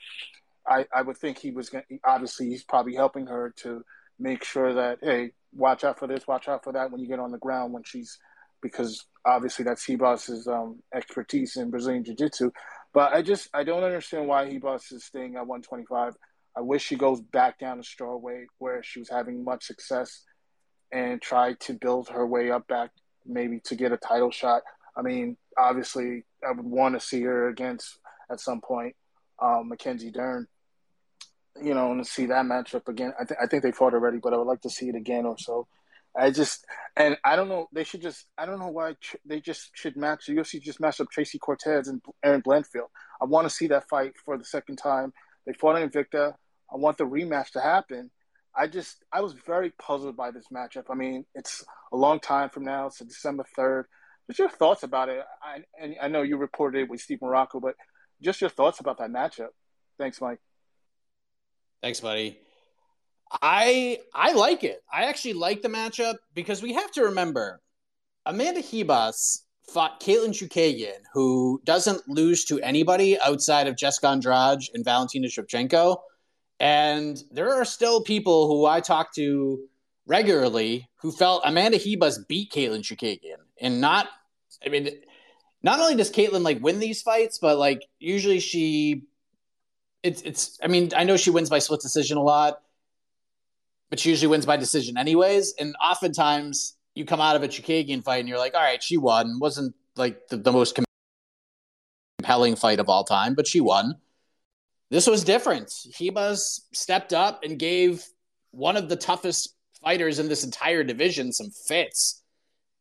I, 0.67 0.87
I 0.95 1.02
would 1.02 1.17
think 1.17 1.38
he 1.38 1.50
was. 1.50 1.71
To, 1.71 1.83
obviously, 2.05 2.49
he's 2.49 2.64
probably 2.64 2.95
helping 2.95 3.26
her 3.26 3.52
to 3.62 3.85
make 4.19 4.45
sure 4.45 4.75
that 4.75 4.99
hey, 5.02 5.33
watch 5.55 5.85
out 5.85 5.99
for 5.99 6.07
this, 6.07 6.26
watch 6.26 6.49
out 6.49 6.64
for 6.64 6.73
that 6.73 6.90
when 6.90 7.00
you 7.00 7.09
get 7.09 7.21
on 7.21 7.33
the 7.33 7.38
ground 7.38 7.73
when 7.73 7.85
she's 7.85 8.19
because 8.61 9.07
obviously 9.25 9.64
that's 9.64 9.87
Ribas's 9.87 10.49
um, 10.49 10.83
expertise 10.95 11.57
in 11.57 11.71
Brazilian 11.71 12.05
Jiu 12.05 12.14
Jitsu. 12.14 12.50
But 12.93 13.12
I 13.12 13.23
just 13.23 13.49
I 13.55 13.64
don't 13.64 13.85
understand 13.85 14.26
why 14.26 14.47
Ribas 14.47 14.93
is 14.93 15.05
staying 15.05 15.37
at 15.37 15.47
125. 15.47 16.14
I 16.57 16.61
wish 16.61 16.85
she 16.85 16.97
goes 16.97 17.21
back 17.21 17.59
down 17.59 17.76
to 17.76 17.83
strawweight 17.83 18.47
where 18.59 18.83
she 18.83 18.99
was 18.99 19.09
having 19.09 19.45
much 19.45 19.64
success 19.64 20.25
and 20.90 21.21
try 21.21 21.52
to 21.52 21.75
build 21.75 22.09
her 22.09 22.26
way 22.26 22.50
up 22.50 22.67
back 22.67 22.90
maybe 23.28 23.61
to 23.64 23.76
get 23.76 23.92
a 23.92 23.97
title 23.97 24.30
shot. 24.30 24.62
I 24.97 25.02
mean, 25.02 25.37
obviously, 25.56 26.25
I 26.47 26.52
would 26.52 26.66
want 26.66 26.94
to 26.94 27.06
see 27.06 27.23
her 27.23 27.49
against 27.49 27.99
at 28.30 28.40
some 28.40 28.61
point 28.61 28.97
um, 29.40 29.68
Mackenzie 29.68 30.11
Dern. 30.11 30.47
You 31.61 31.75
know, 31.75 31.90
and 31.90 32.06
see 32.06 32.26
that 32.26 32.44
matchup 32.44 32.87
again. 32.87 33.12
I, 33.18 33.25
th- 33.25 33.38
I 33.42 33.47
think 33.47 33.64
they 33.64 33.73
fought 33.73 33.92
already, 33.92 34.18
but 34.18 34.32
I 34.32 34.37
would 34.37 34.47
like 34.47 34.61
to 34.61 34.70
see 34.70 34.88
it 34.88 34.94
again 34.94 35.26
or 35.26 35.37
so. 35.38 35.66
I 36.16 36.30
just 36.30 36.64
and 36.97 37.16
I 37.25 37.37
don't 37.37 37.49
know. 37.49 37.68
They 37.73 37.85
should 37.85 38.02
just. 38.02 38.26
I 38.37 38.47
don't 38.47 38.58
know 38.58 38.68
why 38.68 38.94
they 39.25 39.40
just 39.40 39.70
should 39.75 39.97
match. 39.97 40.26
The 40.26 40.35
UFC 40.35 40.61
just 40.61 40.80
match 40.80 41.00
up 41.00 41.11
Tracy 41.11 41.38
Cortez 41.38 41.88
and 41.88 42.00
Erin 42.25 42.42
Blanchfield. 42.42 42.88
I 43.20 43.25
want 43.25 43.49
to 43.49 43.54
see 43.54 43.66
that 43.68 43.88
fight 43.88 44.14
for 44.25 44.38
the 44.38 44.44
second 44.44 44.76
time. 44.76 45.12
They 45.47 45.52
fought 45.52 45.76
in 45.76 45.88
Invicta. 45.88 46.35
I 46.73 46.76
want 46.76 46.99
the 46.99 47.04
rematch 47.04 47.50
to 47.52 47.61
happen. 47.61 48.11
I 48.58 48.66
just 48.66 49.04
I 49.12 49.20
was 49.20 49.34
very 49.46 49.70
puzzled 49.78 50.16
by 50.16 50.32
this 50.32 50.46
matchup. 50.52 50.84
I 50.90 50.94
mean, 50.94 51.24
it's 51.34 51.64
a 51.92 51.96
long 51.96 52.18
time 52.18 52.50
from 52.50 52.64
now. 52.64 52.86
It's 52.86 52.98
December 52.98 53.44
third. 53.54 53.86
What's 54.26 54.38
your 54.38 54.50
thoughts 54.50 54.82
about 54.82 55.08
it? 55.08 55.22
I 55.42 55.62
and 55.80 55.94
I 56.02 56.08
know 56.08 56.22
you 56.22 56.36
reported 56.36 56.80
it 56.80 56.90
with 56.90 57.00
Steve 57.00 57.20
Marrocco, 57.22 57.62
but 57.62 57.74
just 58.20 58.40
your 58.40 58.50
thoughts 58.50 58.80
about 58.80 58.98
that 58.98 59.10
matchup. 59.10 59.48
Thanks, 59.98 60.20
Mike. 60.20 60.40
Thanks, 61.82 62.00
buddy. 62.00 62.38
I 63.30 63.98
I 64.12 64.32
like 64.32 64.64
it. 64.64 64.82
I 64.92 65.04
actually 65.04 65.34
like 65.34 65.62
the 65.62 65.68
matchup 65.68 66.16
because 66.34 66.60
we 66.60 66.72
have 66.74 66.90
to 66.92 67.04
remember 67.04 67.60
Amanda 68.26 68.62
Ribas 68.62 69.42
fought 69.68 70.00
Katlyn 70.00 70.30
Chookagian, 70.30 71.00
who 71.12 71.60
doesn't 71.64 72.08
lose 72.08 72.44
to 72.46 72.58
anybody 72.60 73.20
outside 73.20 73.66
of 73.66 73.76
Jessica 73.76 74.08
Andrade 74.08 74.60
and 74.74 74.84
Valentina 74.84 75.28
Shevchenko. 75.28 75.98
And 76.60 77.22
there 77.30 77.54
are 77.54 77.64
still 77.64 78.02
people 78.02 78.48
who 78.48 78.66
I 78.66 78.80
talk 78.80 79.14
to 79.14 79.60
regularly 80.06 80.88
who 81.00 81.12
felt 81.12 81.42
Amanda 81.44 81.78
Ribas 81.78 82.26
beat 82.26 82.50
Katlyn 82.50 82.80
Chookagian. 82.80 83.38
And 83.60 83.80
not, 83.80 84.08
I 84.64 84.68
mean, 84.68 84.90
not 85.62 85.78
only 85.80 85.94
does 85.94 86.10
Katlyn 86.10 86.42
like 86.42 86.60
win 86.60 86.80
these 86.80 87.02
fights, 87.02 87.38
but 87.38 87.58
like 87.58 87.86
usually 87.98 88.40
she, 88.40 89.02
it's, 90.02 90.22
it's, 90.22 90.58
I 90.62 90.68
mean, 90.68 90.90
I 90.96 91.04
know 91.04 91.16
she 91.16 91.30
wins 91.30 91.50
by 91.50 91.58
split 91.58 91.80
decision 91.80 92.16
a 92.16 92.22
lot, 92.22 92.60
but 93.90 94.00
she 94.00 94.10
usually 94.10 94.28
wins 94.28 94.46
by 94.46 94.56
decision 94.56 94.96
anyways. 94.96 95.54
And 95.58 95.76
oftentimes 95.82 96.76
you 96.94 97.04
come 97.04 97.20
out 97.20 97.36
of 97.36 97.42
a 97.42 97.48
Chookagian 97.48 98.02
fight 98.02 98.18
and 98.18 98.28
you're 98.28 98.38
like, 98.38 98.54
all 98.54 98.60
right, 98.60 98.82
she 98.82 98.96
won. 98.96 99.38
Wasn't 99.38 99.74
like 99.96 100.28
the, 100.28 100.36
the 100.36 100.52
most 100.52 100.78
compelling 102.18 102.56
fight 102.56 102.80
of 102.80 102.88
all 102.88 103.04
time, 103.04 103.34
but 103.34 103.46
she 103.46 103.60
won. 103.60 103.96
This 104.90 105.07
was 105.07 105.25
different. 105.25 105.68
Ribas 105.68 106.61
stepped 106.73 107.12
up 107.12 107.45
and 107.45 107.59
gave 107.59 108.04
one 108.52 108.76
of 108.76 108.88
the 108.88 108.97
toughest 108.97 109.54
fighters 109.83 110.18
in 110.18 110.28
this 110.28 110.45
entire 110.45 110.83
division 110.83 111.33
some 111.33 111.50
fits. 111.50 112.23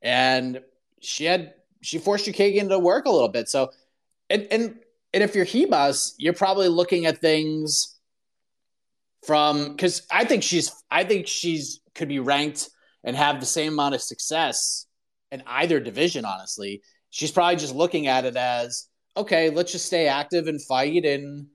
And 0.02 0.62
she 1.02 1.26
had 1.26 1.54
she 1.82 2.00
forced 2.00 2.26
Chookagian 2.26 2.70
to 2.70 2.80
work 2.80 3.06
a 3.06 3.12
little 3.12 3.30
bit. 3.30 3.50
So 3.50 3.72
and 4.30 4.48
and 4.52 4.76
and 5.14 5.24
if 5.24 5.36
you're 5.36 5.46
Ribas, 5.46 6.14
you're 6.18 6.34
probably 6.34 6.70
looking 6.70 7.06
at 7.06 7.20
things 7.20 7.98
from 9.26 9.72
because 9.72 10.04
I 10.12 10.24
think 10.24 10.44
she's 10.44 10.72
I 10.90 11.04
think 11.04 11.28
she's 11.28 11.82
could 11.94 12.08
be 12.08 12.20
ranked 12.20 12.70
and 13.04 13.16
have 13.16 13.40
the 13.40 13.46
same 13.46 13.74
amount 13.74 13.96
of 13.96 14.02
success 14.02 14.86
in 15.32 15.44
either 15.46 15.80
division, 15.80 16.26
honestly. 16.26 16.82
She's 17.10 17.32
probably 17.32 17.56
just 17.56 17.76
looking 17.76 18.08
at 18.08 18.26
it 18.26 18.36
as 18.36 18.88
okay, 19.16 19.50
let's 19.50 19.72
just 19.72 19.88
stay 19.88 20.08
active 20.08 20.48
and 20.48 20.62
fight 20.62 21.04
and 21.04 21.48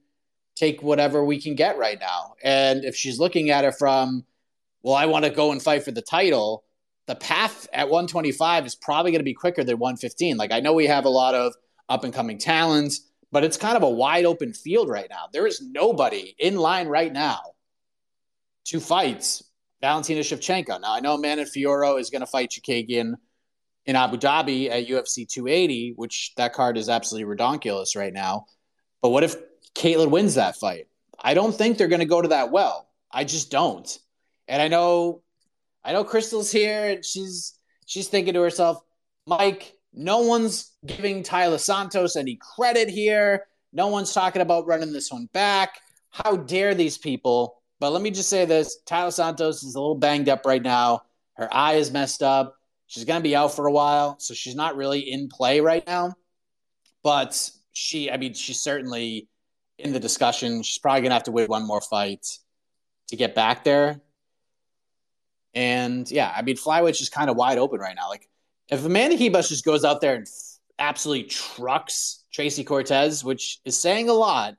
take 0.55 0.83
whatever 0.83 1.25
we 1.25 1.41
can 1.41 1.55
get 1.55 1.79
right 1.79 1.99
now. 2.01 2.35
And 2.43 2.85
if 2.85 2.95
she's 2.95 3.19
looking 3.19 3.51
at 3.51 3.65
it 3.65 3.75
from, 3.79 4.25
well, 4.83 4.95
I 4.95 5.07
want 5.07 5.25
to 5.25 5.31
go 5.31 5.53
and 5.53 5.63
fight 5.63 5.85
for 5.85 5.93
the 5.93 6.03
title, 6.03 6.65
the 7.07 7.15
path 7.15 7.69
at 7.73 7.89
125 7.89 8.67
is 8.67 8.75
probably 8.75 9.11
going 9.13 9.21
to 9.21 9.25
be 9.25 9.35
quicker 9.35 9.65
than 9.65 9.79
115. 9.79 10.37
Like 10.37 10.53
I 10.53 10.61
know 10.61 10.73
we 10.73 10.87
have 10.87 11.05
a 11.05 11.11
lot 11.11 11.35
of 11.35 11.55
up 11.89 12.05
and 12.05 12.13
coming 12.15 12.39
talents, 12.39 13.09
but 13.31 13.45
it's 13.45 13.57
kind 13.57 13.77
of 13.77 13.83
a 13.83 13.91
wide 13.91 14.25
open 14.25 14.53
field 14.53 14.89
right 14.89 15.09
now. 15.11 15.25
There 15.33 15.47
is 15.47 15.63
nobody 15.63 16.35
in 16.39 16.57
line 16.57 16.89
right 16.89 17.13
now 17.13 17.41
to 18.67 18.79
fight 18.79 19.43
Valentina 19.81 20.21
Shevchenko. 20.21 20.81
Now 20.81 20.95
I 20.95 21.01
know 21.01 21.17
Manon 21.17 21.47
Fiorot 21.47 22.01
is 22.01 22.11
going 22.11 22.21
to 22.21 22.27
fight 22.27 22.51
Chookagian 22.51 23.15
in 23.85 23.97
Abu 23.97 24.17
Dhabi 24.17 24.71
at 24.71 24.87
UFC 24.87 25.29
280, 25.29 25.95
which 25.97 26.33
that 26.37 26.53
card 26.53 26.77
is 26.77 26.89
absolutely 26.89 27.35
redonkulous 27.35 27.97
right 27.97 28.13
now. 28.13 28.47
But 29.01 29.09
what 29.09 29.25
if 29.25 29.35
Katlyn 29.75 30.11
wins 30.11 30.35
that 30.35 30.57
fight. 30.57 30.89
I 31.19 31.35
don't 31.35 31.55
think 31.55 31.79
they're 31.79 31.89
going 31.89 32.01
to 32.01 32.07
go 32.07 32.23
to 32.23 32.29
that 32.29 32.51
well. 32.51 32.89
I 33.11 33.25
just 33.25 33.51
don't. 33.51 33.99
And 34.49 34.61
I 34.61 34.69
know, 34.69 35.23
I 35.85 35.93
know 35.93 36.05
Crystal's 36.05 36.51
here 36.51 36.91
and 36.91 37.05
she's 37.05 37.55
she's 37.87 38.09
thinking 38.09 38.35
to 38.35 38.41
herself, 38.41 38.83
Mike, 39.27 39.77
no 39.93 40.21
one's 40.21 40.73
giving 40.87 41.23
Taila 41.23 41.61
Santos 41.61 42.17
any 42.17 42.39
credit 42.57 42.89
here. 42.89 43.47
No 43.73 43.89
one's 43.89 44.13
talking 44.13 44.43
about 44.43 44.67
running 44.67 44.93
this 44.93 45.13
one 45.13 45.29
back. 45.33 45.79
How 46.11 46.37
dare 46.37 46.75
these 46.75 46.99
people? 46.99 47.63
But 47.81 47.93
let 47.93 48.03
me 48.03 48.11
just 48.11 48.31
say 48.31 48.45
this: 48.45 48.79
Taila 48.87 49.13
Santos 49.13 49.63
is 49.63 49.75
a 49.75 49.81
little 49.81 49.95
banged 49.95 50.29
up 50.29 50.47
right 50.47 50.63
now. 50.63 51.03
Her 51.35 51.53
eye 51.53 51.75
is 51.75 51.91
messed 51.91 52.23
up. 52.23 52.57
She's 52.87 53.05
going 53.05 53.19
to 53.19 53.23
be 53.23 53.35
out 53.35 53.55
for 53.55 53.67
a 53.67 53.73
while, 53.73 54.19
so 54.19 54.35
she's 54.35 54.55
not 54.55 54.77
really 54.77 55.01
in 55.01 55.29
play 55.29 55.61
right 55.61 55.87
now. 55.87 56.15
But 57.03 57.51
she, 57.73 58.11
I 58.11 58.19
mean, 58.19 58.35
she 58.35 58.53
certainly 58.53 59.29
in 59.83 59.93
the 59.93 60.01
discussion. 60.01 60.63
She's 60.63 60.79
probably 60.79 61.03
gonna 61.03 61.15
have 61.15 61.25
to 61.25 61.33
wait 61.33 61.49
one 61.49 61.67
more 61.67 61.81
fight 61.81 62.27
to 63.09 63.17
get 63.17 63.35
back 63.35 63.65
there. 63.65 64.01
And 65.55 66.11
yeah, 66.11 66.33
I 66.35 66.43
mean, 66.43 66.57
flyweight 66.57 67.01
is 67.01 67.09
kind 67.09 67.29
of 67.29 67.37
wide 67.37 67.59
open 67.59 67.79
right 67.79 67.95
now. 67.95 68.09
Like, 68.09 68.29
if 68.69 68.85
Amanda 68.85 69.17
Ribas 69.17 69.49
just 69.49 69.65
goes 69.65 69.85
out 69.85 70.01
there 70.01 70.15
and 70.15 70.27
absolutely 70.79 71.25
trucks 71.25 72.25
Tracy 72.33 72.65
Cortez, 72.65 73.23
which 73.23 73.61
is 73.65 73.79
saying 73.79 74.09
a 74.09 74.15
lot, 74.15 74.57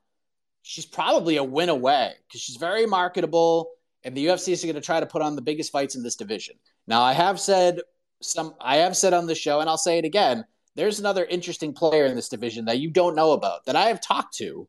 she's 0.61 0.85
probably 0.85 1.37
a 1.37 1.43
win 1.43 1.69
away 1.69 2.13
because 2.27 2.41
she's 2.41 2.57
very 2.57 2.85
marketable, 2.85 3.71
and 4.03 4.15
the 4.15 4.27
UFC 4.27 4.49
is 4.49 4.63
going 4.63 4.75
to 4.75 4.81
try 4.81 4.99
to 4.99 5.05
put 5.05 5.21
on 5.21 5.35
the 5.35 5.41
biggest 5.41 5.71
fights 5.71 5.95
in 5.95 6.03
this 6.03 6.15
division. 6.15 6.55
Now, 6.85 7.01
I 7.01 7.13
have 7.13 7.39
said 7.39 7.79
some, 8.21 8.53
I 8.61 8.77
have 8.77 8.95
said 8.95 9.13
on 9.13 9.25
the 9.25 9.35
show, 9.35 9.59
and 9.59 9.69
I'll 9.69 9.77
say 9.77 9.97
it 9.97 10.05
again. 10.05 10.45
There's 10.75 10.99
another 10.99 11.25
interesting 11.25 11.73
player 11.73 12.05
in 12.05 12.15
this 12.15 12.29
division 12.29 12.65
that 12.65 12.79
you 12.79 12.89
don't 12.89 13.15
know 13.15 13.31
about 13.31 13.65
that 13.65 13.75
I 13.75 13.85
have 13.85 14.01
talked 14.01 14.35
to 14.37 14.67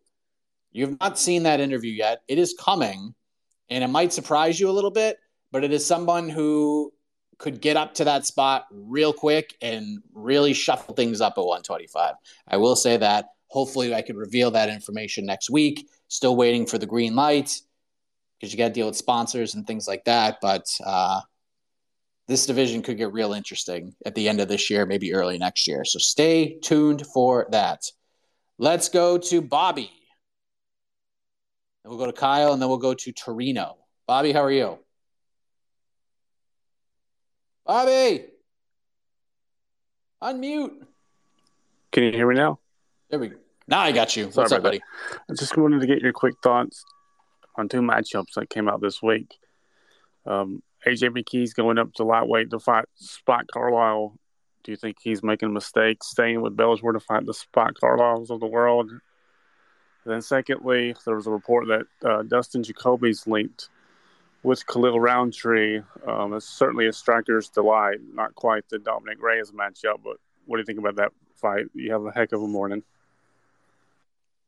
You've 0.74 0.98
not 1.00 1.18
seen 1.18 1.44
that 1.44 1.60
interview 1.60 1.92
yet. 1.92 2.22
It 2.26 2.36
is 2.36 2.54
coming, 2.58 3.14
and 3.70 3.84
it 3.84 3.88
might 3.88 4.12
surprise 4.12 4.58
you 4.58 4.68
a 4.68 4.72
little 4.72 4.90
bit, 4.90 5.18
but 5.52 5.62
it 5.62 5.72
is 5.72 5.86
someone 5.86 6.28
who 6.28 6.92
could 7.38 7.60
get 7.60 7.76
up 7.76 7.94
to 7.94 8.04
that 8.04 8.26
spot 8.26 8.66
real 8.72 9.12
quick 9.12 9.56
and 9.62 10.02
really 10.12 10.52
shuffle 10.52 10.94
things 10.94 11.20
up 11.20 11.34
at 11.38 11.44
125. 11.44 12.14
I 12.48 12.56
will 12.56 12.76
say 12.76 12.96
that. 12.96 13.26
Hopefully, 13.48 13.94
I 13.94 14.02
could 14.02 14.16
reveal 14.16 14.50
that 14.50 14.68
information 14.68 15.24
next 15.24 15.48
week. 15.48 15.88
Still 16.08 16.34
waiting 16.34 16.66
for 16.66 16.76
the 16.76 16.86
green 16.86 17.14
light 17.14 17.60
because 18.40 18.52
you 18.52 18.58
got 18.58 18.68
to 18.68 18.74
deal 18.74 18.86
with 18.86 18.96
sponsors 18.96 19.54
and 19.54 19.64
things 19.64 19.86
like 19.86 20.04
that. 20.06 20.38
But 20.42 20.66
uh, 20.84 21.20
this 22.26 22.46
division 22.46 22.82
could 22.82 22.96
get 22.96 23.12
real 23.12 23.32
interesting 23.32 23.94
at 24.04 24.16
the 24.16 24.28
end 24.28 24.40
of 24.40 24.48
this 24.48 24.70
year, 24.70 24.86
maybe 24.86 25.14
early 25.14 25.38
next 25.38 25.68
year. 25.68 25.84
So 25.84 26.00
stay 26.00 26.58
tuned 26.58 27.06
for 27.06 27.46
that. 27.52 27.84
Let's 28.58 28.88
go 28.88 29.18
to 29.18 29.40
Bobby. 29.40 29.92
Then 31.84 31.90
we'll 31.90 31.98
go 31.98 32.06
to 32.06 32.12
Kyle, 32.12 32.52
and 32.52 32.62
then 32.62 32.68
we'll 32.68 32.78
go 32.78 32.94
to 32.94 33.12
Torino. 33.12 33.76
Bobby, 34.06 34.32
how 34.32 34.42
are 34.42 34.50
you? 34.50 34.78
Bobby, 37.66 38.24
unmute. 40.22 40.86
Can 41.92 42.04
you 42.04 42.12
hear 42.12 42.28
me 42.28 42.34
now? 42.34 42.58
There 43.10 43.18
we 43.18 43.28
go. 43.28 43.36
Now 43.68 43.80
I 43.80 43.92
got 43.92 44.16
you. 44.16 44.30
Sorry 44.30 44.44
What's 44.44 44.52
up, 44.52 44.62
buddy? 44.62 44.80
That. 45.10 45.20
I 45.30 45.34
just 45.34 45.56
wanted 45.56 45.80
to 45.80 45.86
get 45.86 46.00
your 46.00 46.12
quick 46.12 46.34
thoughts 46.42 46.84
on 47.56 47.68
two 47.68 47.80
matchups 47.80 48.34
that 48.34 48.50
came 48.50 48.68
out 48.68 48.80
this 48.80 49.02
week. 49.02 49.38
Um, 50.26 50.62
AJ 50.86 51.10
McKee's 51.10 51.54
going 51.54 51.78
up 51.78 51.92
to 51.94 52.04
lightweight 52.04 52.50
to 52.50 52.58
fight 52.58 52.86
Spike 52.96 53.46
Carlyle. 53.52 54.18
Do 54.64 54.72
you 54.72 54.76
think 54.76 54.96
he's 55.00 55.22
making 55.22 55.50
a 55.50 55.52
mistake 55.52 56.02
staying 56.02 56.40
with 56.40 56.56
Bellator 56.56 56.92
to 56.92 57.00
fight 57.00 57.26
the 57.26 57.34
Spike 57.34 57.74
Carlyles 57.80 58.30
of 58.30 58.40
the 58.40 58.46
world? 58.46 58.90
Then, 60.06 60.20
secondly, 60.20 60.94
there 61.04 61.16
was 61.16 61.26
a 61.26 61.30
report 61.30 61.66
that 61.68 61.86
uh, 62.08 62.22
Dustin 62.22 62.62
Jacoby's 62.62 63.26
linked 63.26 63.70
with 64.42 64.66
Khalil 64.66 65.00
Rountree. 65.00 65.80
Um, 66.06 66.34
it's 66.34 66.46
certainly 66.46 66.86
a 66.86 66.92
striker's 66.92 67.48
delight. 67.48 68.00
Not 68.12 68.34
quite 68.34 68.68
the 68.68 68.78
Dominick 68.78 69.22
Reyes 69.22 69.50
matchup, 69.50 70.00
but 70.04 70.18
what 70.44 70.56
do 70.56 70.60
you 70.60 70.66
think 70.66 70.78
about 70.78 70.96
that 70.96 71.12
fight? 71.36 71.64
You 71.74 71.92
have 71.92 72.04
a 72.04 72.12
heck 72.12 72.32
of 72.32 72.42
a 72.42 72.46
morning. 72.46 72.82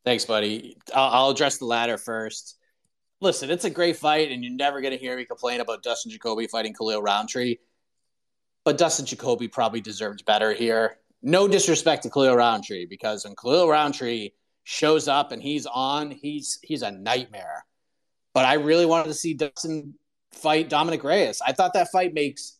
Thanks, 0.04 0.26
buddy. 0.26 0.76
I'll, 0.94 1.10
I'll 1.10 1.30
address 1.30 1.56
the 1.56 1.64
latter 1.64 1.96
first. 1.96 2.58
Listen, 3.22 3.50
it's 3.50 3.64
a 3.64 3.70
great 3.70 3.96
fight, 3.96 4.30
and 4.30 4.44
you're 4.44 4.52
never 4.52 4.82
going 4.82 4.92
to 4.92 4.98
hear 4.98 5.16
me 5.16 5.24
complain 5.24 5.62
about 5.62 5.82
Dustin 5.82 6.12
Jacoby 6.12 6.46
fighting 6.48 6.74
Khalil 6.74 7.00
Rountree. 7.00 7.56
But 8.62 8.76
Dustin 8.76 9.06
Jacoby 9.06 9.48
probably 9.48 9.80
deserved 9.80 10.26
better 10.26 10.52
here. 10.52 10.98
No 11.22 11.48
disrespect 11.48 12.02
to 12.02 12.10
Khalil 12.10 12.36
Rountree, 12.36 12.84
because 12.84 13.24
when 13.24 13.34
Khalil 13.34 13.70
Rountree– 13.70 14.32
shows 14.68 15.06
up 15.06 15.30
and 15.30 15.40
he's 15.40 15.64
on, 15.64 16.10
he's 16.10 16.58
he's 16.62 16.82
a 16.82 16.90
nightmare. 16.90 17.64
But 18.34 18.44
I 18.46 18.54
really 18.54 18.84
wanted 18.84 19.06
to 19.08 19.14
see 19.14 19.32
Dustin 19.32 19.94
fight 20.32 20.68
Dominick 20.68 21.04
Reyes. 21.04 21.40
I 21.40 21.52
thought 21.52 21.72
that 21.74 21.92
fight 21.92 22.12
makes 22.12 22.58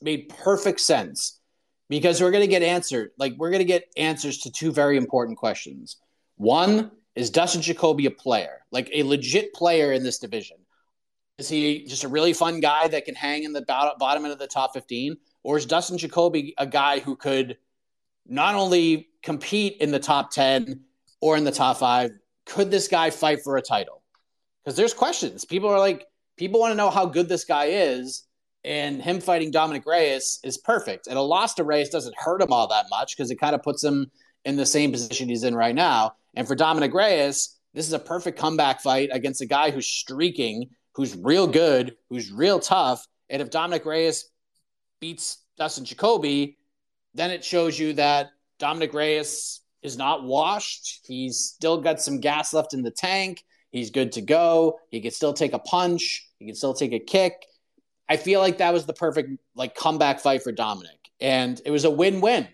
made 0.00 0.28
perfect 0.28 0.78
sense 0.78 1.40
because 1.88 2.22
we're 2.22 2.30
going 2.30 2.44
to 2.44 2.48
get 2.48 2.62
answered. 2.62 3.10
Like 3.18 3.34
we're 3.36 3.50
going 3.50 3.58
to 3.58 3.64
get 3.64 3.88
answers 3.96 4.38
to 4.38 4.52
two 4.52 4.70
very 4.70 4.96
important 4.96 5.36
questions. 5.36 5.96
One 6.36 6.92
is 7.16 7.28
Dustin 7.28 7.60
Jacoby 7.60 8.06
a 8.06 8.12
player, 8.12 8.60
like 8.70 8.88
a 8.92 9.02
legit 9.02 9.52
player 9.52 9.92
in 9.92 10.04
this 10.04 10.20
division? 10.20 10.58
Is 11.38 11.48
he 11.48 11.86
just 11.86 12.04
a 12.04 12.08
really 12.08 12.32
fun 12.32 12.60
guy 12.60 12.86
that 12.86 13.04
can 13.04 13.16
hang 13.16 13.42
in 13.42 13.52
the 13.52 13.62
bottom 13.62 14.24
end 14.24 14.32
of 14.32 14.38
the 14.38 14.46
top 14.46 14.74
15? 14.74 15.16
Or 15.42 15.56
is 15.56 15.66
Dustin 15.66 15.98
Jacoby 15.98 16.54
a 16.56 16.66
guy 16.66 17.00
who 17.00 17.16
could 17.16 17.58
not 18.28 18.54
only 18.54 19.08
compete 19.22 19.78
in 19.80 19.90
the 19.90 19.98
top 19.98 20.30
10 20.30 20.84
or 21.20 21.36
in 21.36 21.44
the 21.44 21.52
top 21.52 21.78
five, 21.78 22.10
could 22.46 22.70
this 22.70 22.88
guy 22.88 23.10
fight 23.10 23.42
for 23.42 23.56
a 23.56 23.62
title? 23.62 24.02
Because 24.64 24.76
there's 24.76 24.94
questions. 24.94 25.44
People 25.44 25.68
are 25.68 25.78
like, 25.78 26.06
people 26.36 26.60
want 26.60 26.72
to 26.72 26.76
know 26.76 26.90
how 26.90 27.06
good 27.06 27.28
this 27.28 27.44
guy 27.44 27.66
is. 27.66 28.24
And 28.64 29.00
him 29.00 29.20
fighting 29.20 29.50
Dominick 29.50 29.86
Reyes 29.86 30.40
is 30.42 30.58
perfect. 30.58 31.06
And 31.06 31.16
a 31.16 31.22
loss 31.22 31.54
to 31.54 31.64
Reyes 31.64 31.90
doesn't 31.90 32.16
hurt 32.18 32.42
him 32.42 32.52
all 32.52 32.68
that 32.68 32.86
much 32.90 33.16
because 33.16 33.30
it 33.30 33.36
kind 33.36 33.54
of 33.54 33.62
puts 33.62 33.82
him 33.82 34.10
in 34.44 34.56
the 34.56 34.66
same 34.66 34.90
position 34.90 35.28
he's 35.28 35.44
in 35.44 35.54
right 35.54 35.74
now. 35.74 36.14
And 36.34 36.46
for 36.46 36.54
Dominick 36.54 36.92
Reyes, 36.92 37.56
this 37.74 37.86
is 37.86 37.92
a 37.92 37.98
perfect 37.98 38.38
comeback 38.38 38.80
fight 38.80 39.10
against 39.12 39.40
a 39.40 39.46
guy 39.46 39.70
who's 39.70 39.86
streaking, 39.86 40.70
who's 40.94 41.16
real 41.16 41.46
good, 41.46 41.96
who's 42.08 42.32
real 42.32 42.58
tough. 42.58 43.06
And 43.30 43.40
if 43.40 43.50
Dominick 43.50 43.84
Reyes 43.84 44.28
beats 45.00 45.38
Dustin 45.56 45.84
Jacoby, 45.84 46.58
then 47.14 47.30
it 47.30 47.44
shows 47.44 47.78
you 47.78 47.92
that 47.94 48.30
Dominick 48.58 48.92
Reyes 48.92 49.60
is 49.82 49.96
not 49.96 50.24
washed. 50.24 51.00
He's 51.06 51.38
still 51.38 51.80
got 51.80 52.00
some 52.00 52.20
gas 52.20 52.52
left 52.52 52.74
in 52.74 52.82
the 52.82 52.90
tank. 52.90 53.44
He's 53.70 53.90
good 53.90 54.12
to 54.12 54.22
go. 54.22 54.78
He 54.90 55.00
can 55.00 55.10
still 55.10 55.32
take 55.32 55.52
a 55.52 55.58
punch. 55.58 56.26
He 56.38 56.46
can 56.46 56.54
still 56.54 56.74
take 56.74 56.92
a 56.92 56.98
kick. 56.98 57.46
I 58.08 58.16
feel 58.16 58.40
like 58.40 58.58
that 58.58 58.72
was 58.72 58.86
the 58.86 58.94
perfect 58.94 59.30
like 59.54 59.74
comeback 59.74 60.20
fight 60.20 60.42
for 60.42 60.52
Dominick, 60.52 61.10
And 61.20 61.60
it 61.64 61.70
was 61.70 61.84
a 61.84 61.90
win-win. 61.90 62.48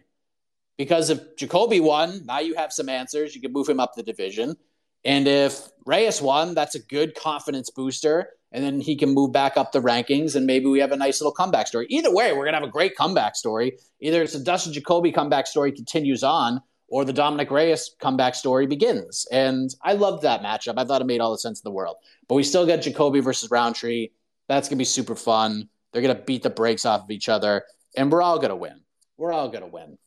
Because 0.76 1.10
if 1.10 1.36
Jacoby 1.36 1.78
won, 1.78 2.22
now 2.26 2.40
you 2.40 2.56
have 2.56 2.72
some 2.72 2.88
answers. 2.88 3.34
You 3.34 3.40
can 3.40 3.52
move 3.52 3.68
him 3.68 3.78
up 3.78 3.92
the 3.94 4.02
division. 4.02 4.56
And 5.04 5.28
if 5.28 5.60
Reyes 5.86 6.20
won, 6.20 6.54
that's 6.54 6.74
a 6.74 6.80
good 6.80 7.14
confidence 7.14 7.70
booster. 7.70 8.30
And 8.50 8.64
then 8.64 8.80
he 8.80 8.96
can 8.96 9.10
move 9.10 9.32
back 9.32 9.56
up 9.56 9.72
the 9.72 9.80
rankings 9.80 10.34
and 10.34 10.46
maybe 10.46 10.66
we 10.66 10.80
have 10.80 10.92
a 10.92 10.96
nice 10.96 11.20
little 11.20 11.32
comeback 11.32 11.66
story. 11.66 11.86
Either 11.90 12.12
way, 12.12 12.32
we're 12.32 12.46
to 12.46 12.52
have 12.52 12.62
a 12.62 12.68
great 12.68 12.96
comeback 12.96 13.36
story. 13.36 13.78
Either 14.00 14.22
it's 14.22 14.34
a 14.34 14.42
Dustin 14.42 14.72
Jacoby 14.72 15.12
comeback 15.12 15.46
story 15.46 15.72
continues 15.72 16.22
on 16.22 16.60
or 16.94 17.04
the 17.04 17.12
Dominick 17.12 17.50
Reyes 17.50 17.90
comeback 17.98 18.36
story 18.36 18.68
begins. 18.68 19.26
And 19.32 19.68
I 19.82 19.94
loved 19.94 20.22
that 20.22 20.42
matchup. 20.42 20.74
I 20.76 20.84
thought 20.84 21.00
it 21.00 21.06
made 21.06 21.20
all 21.20 21.32
the 21.32 21.38
sense 21.38 21.58
in 21.58 21.64
the 21.64 21.74
world. 21.74 21.96
But 22.28 22.36
we 22.36 22.44
still 22.44 22.64
got 22.64 22.82
Jacoby 22.82 23.18
versus 23.18 23.50
Rountree. 23.50 24.10
That's 24.46 24.68
going 24.68 24.76
to 24.76 24.80
be 24.80 24.84
super 24.84 25.16
fun. 25.16 25.68
They're 25.90 26.02
going 26.02 26.16
to 26.16 26.22
beat 26.22 26.44
the 26.44 26.50
brakes 26.50 26.86
off 26.86 27.02
of 27.02 27.10
each 27.10 27.28
other. 27.28 27.64
And 27.96 28.12
we're 28.12 28.22
all 28.22 28.36
going 28.36 28.50
to 28.50 28.54
win. 28.56 28.80
We're 29.16 29.32
all 29.32 29.48
going 29.48 29.64
to 29.64 29.68
win. 29.68 29.98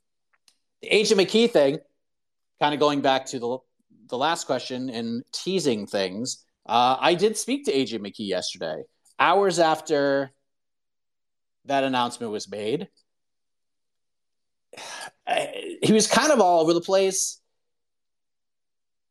The 0.81 0.87
AJ 0.87 1.17
McKee 1.17 1.51
thing, 1.51 1.79
kind 2.61 2.73
of 2.73 2.79
going 2.79 3.01
back 3.01 3.25
to 3.27 3.39
the, 3.39 3.57
the 4.07 4.17
last 4.17 4.47
question 4.47 4.89
and 4.89 5.25
teasing 5.33 5.87
things, 5.87 6.45
uh, 6.65 6.95
I 7.01 7.15
did 7.15 7.35
speak 7.35 7.65
to 7.65 7.73
AJ 7.73 7.99
McKee 7.99 8.29
yesterday, 8.29 8.83
hours 9.19 9.59
after 9.59 10.31
that 11.65 11.83
announcement 11.83 12.31
was 12.31 12.49
made. 12.49 12.87
He 15.81 15.91
was 15.91 16.07
kind 16.07 16.31
of 16.31 16.39
all 16.39 16.61
over 16.61 16.73
the 16.73 16.81
place. 16.81 17.39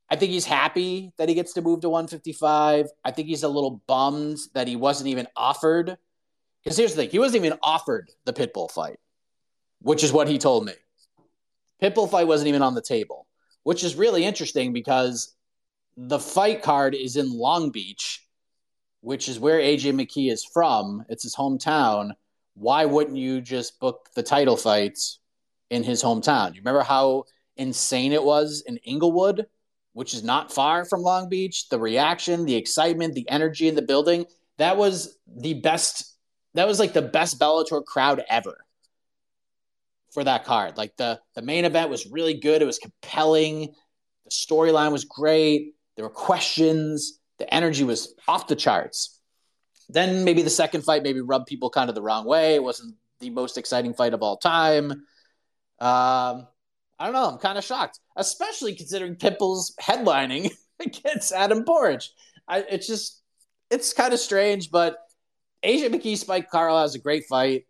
I 0.08 0.16
think 0.16 0.30
he's 0.32 0.44
happy 0.44 1.12
that 1.18 1.28
he 1.28 1.34
gets 1.34 1.54
to 1.54 1.62
move 1.62 1.80
to 1.80 1.88
155. 1.88 2.86
I 3.04 3.10
think 3.10 3.28
he's 3.28 3.42
a 3.42 3.48
little 3.48 3.82
bummed 3.86 4.38
that 4.54 4.68
he 4.68 4.76
wasn't 4.76 5.08
even 5.08 5.26
offered. 5.36 5.98
Because 6.62 6.76
here's 6.76 6.94
the 6.94 7.02
thing 7.02 7.10
he 7.10 7.18
wasn't 7.18 7.44
even 7.44 7.58
offered 7.62 8.10
the 8.24 8.32
Pitbull 8.32 8.70
fight, 8.70 8.98
which 9.80 10.04
is 10.04 10.12
what 10.12 10.28
he 10.28 10.38
told 10.38 10.64
me. 10.64 10.72
Pitbull 11.82 12.10
fight 12.10 12.26
wasn't 12.26 12.48
even 12.48 12.62
on 12.62 12.74
the 12.74 12.82
table, 12.82 13.26
which 13.62 13.84
is 13.84 13.94
really 13.94 14.24
interesting 14.24 14.72
because 14.72 15.34
the 15.96 16.18
fight 16.18 16.62
card 16.62 16.94
is 16.94 17.16
in 17.16 17.32
Long 17.32 17.70
Beach, 17.70 18.24
which 19.00 19.28
is 19.28 19.38
where 19.38 19.58
AJ 19.58 19.92
McKee 19.92 20.30
is 20.30 20.44
from. 20.44 21.04
It's 21.08 21.22
his 21.24 21.36
hometown. 21.36 22.12
Why 22.54 22.84
wouldn't 22.84 23.16
you 23.16 23.40
just 23.40 23.78
book 23.80 24.08
the 24.14 24.22
title 24.22 24.56
fights 24.56 25.18
in 25.70 25.82
his 25.82 26.02
hometown? 26.02 26.54
You 26.54 26.60
remember 26.60 26.82
how 26.82 27.24
insane 27.56 28.12
it 28.12 28.22
was 28.22 28.62
in 28.66 28.78
Inglewood, 28.78 29.46
which 29.92 30.14
is 30.14 30.22
not 30.22 30.52
far 30.52 30.84
from 30.84 31.02
Long 31.02 31.28
Beach? 31.28 31.68
The 31.68 31.78
reaction, 31.78 32.44
the 32.44 32.56
excitement, 32.56 33.14
the 33.14 33.28
energy 33.28 33.68
in 33.68 33.74
the 33.74 33.82
building. 33.82 34.26
That 34.58 34.76
was 34.76 35.16
the 35.26 35.54
best. 35.54 36.16
That 36.54 36.66
was 36.66 36.78
like 36.78 36.92
the 36.92 37.02
best 37.02 37.38
Bellator 37.38 37.84
crowd 37.84 38.22
ever 38.28 38.58
for 40.12 40.24
that 40.24 40.44
card. 40.44 40.78
Like 40.78 40.96
the 40.96 41.20
the 41.34 41.42
main 41.42 41.64
event 41.64 41.90
was 41.90 42.06
really 42.06 42.34
good. 42.34 42.62
It 42.62 42.66
was 42.66 42.78
compelling. 42.78 43.74
The 44.24 44.30
storyline 44.30 44.92
was 44.92 45.04
great. 45.04 45.74
There 45.94 46.04
were 46.04 46.10
questions. 46.10 47.20
The 47.38 47.52
energy 47.52 47.84
was 47.84 48.14
off 48.26 48.48
the 48.48 48.56
charts. 48.56 49.20
Then 49.88 50.24
maybe 50.24 50.42
the 50.42 50.50
second 50.50 50.82
fight 50.84 51.02
maybe 51.02 51.20
rubbed 51.20 51.46
people 51.46 51.70
kind 51.70 51.88
of 51.88 51.94
the 51.94 52.02
wrong 52.02 52.24
way. 52.24 52.54
It 52.54 52.62
wasn't 52.62 52.96
the 53.20 53.30
most 53.30 53.58
exciting 53.58 53.94
fight 53.94 54.14
of 54.14 54.22
all 54.22 54.36
time. 54.36 55.04
Um, 55.78 56.46
I 56.98 57.04
don't 57.04 57.12
know. 57.12 57.30
I'm 57.30 57.38
kind 57.38 57.58
of 57.58 57.64
shocked, 57.64 58.00
especially 58.16 58.74
considering 58.74 59.16
Pitbull's 59.16 59.74
headlining 59.80 60.50
against 60.80 61.32
Adam 61.32 61.64
Borics. 61.64 62.08
I, 62.48 62.60
it's 62.70 62.86
just, 62.86 63.22
it's 63.70 63.92
kind 63.92 64.14
of 64.14 64.20
strange, 64.20 64.70
but 64.70 64.98
AJ 65.64 65.88
McKee 65.88 66.16
Spike 66.16 66.50
Carlyle's 66.50 66.94
a 66.94 66.98
great 66.98 67.24
fight. 67.24 67.66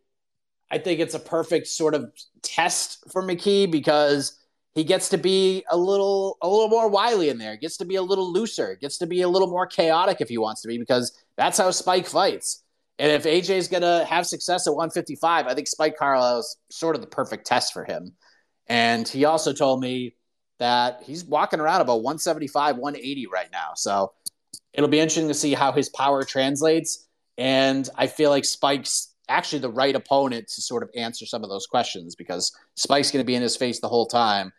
I 0.71 0.79
think 0.79 1.01
it's 1.01 1.15
a 1.15 1.21
perfect 1.21 1.69
sort 1.69 1.95
of 1.95 2.13
test 2.43 3.11
for 3.13 3.23
McKee 3.23 3.71
because 3.71 4.39
he 4.75 4.85
gets 4.85 5.09
to 5.11 5.19
be 5.19 5.65
a 5.71 5.77
little 5.77 6.37
a 6.43 6.49
little 6.49 6.69
more 6.69 6.89
wily 6.89 7.29
in 7.29 7.39
there. 7.39 7.57
Gets 7.57 7.79
to 7.79 7.85
be 7.85 7.97
a 7.97 8.03
little 8.03 8.31
looser. 8.31 8.77
Gets 8.81 8.99
to 8.99 9.07
be 9.07 9.23
a 9.23 9.29
little 9.29 9.49
more 9.49 9.67
chaotic 9.67 10.21
if 10.21 10.29
he 10.29 10.39
wants 10.39 10.61
to 10.63 10.69
be 10.69 10.77
because 10.77 11.17
that's 11.37 11.59
how 11.59 11.71
Spike 11.71 12.07
fights. 12.07 12.63
And 12.99 13.13
if 13.13 13.25
AJ's 13.25 13.69
gonna 13.69 14.05
have 14.05 14.27
success 14.27 14.67
at 14.67 14.75
155, 14.75 15.47
I 15.47 15.55
think 15.55 15.69
Spike 15.69 15.97
Carlyle 15.99 16.39
is 16.41 16.57
sort 16.71 16.97
of 16.97 17.03
the 17.03 17.09
perfect 17.09 17.47
test 17.47 17.73
for 17.73 17.85
him. 17.85 18.15
And 18.69 19.07
he 19.07 19.25
also 19.25 19.53
told 19.53 19.81
me 19.81 20.15
that 20.59 21.03
he's 21.05 21.25
walking 21.25 21.61
around 21.61 21.83
about 21.83 22.03
175, 22.03 22.77
180 22.77 23.27
right 23.27 23.49
now. 23.53 23.73
So 23.77 24.13
it'll 24.73 24.89
be 24.89 24.99
interesting 24.99 25.29
to 25.29 25.35
see 25.35 25.55
how 25.55 25.73
his 25.73 25.89
power 25.89 26.25
translates. 26.25 27.07
And 27.39 27.89
I 27.97 28.07
feel 28.07 28.31
like 28.31 28.45
Spike's 28.45 29.15
actually 29.29 29.59
the 29.59 29.71
right 29.71 29.95
opponent 29.95 30.49
to 30.49 30.63
sort 30.63 30.83
of 30.83 30.91
answer 30.95 31.27
some 31.27 31.43
of 31.43 31.51
those 31.51 31.67
questions 31.67 32.15
because 32.15 32.57
Spike's 32.77 33.11
going 33.11 33.23
to 33.23 33.27
be 33.27 33.35
in 33.35 33.43
his 33.43 33.57
face 33.57 33.81
the 33.81 33.89
whole 33.89 34.07
time. 34.07 34.53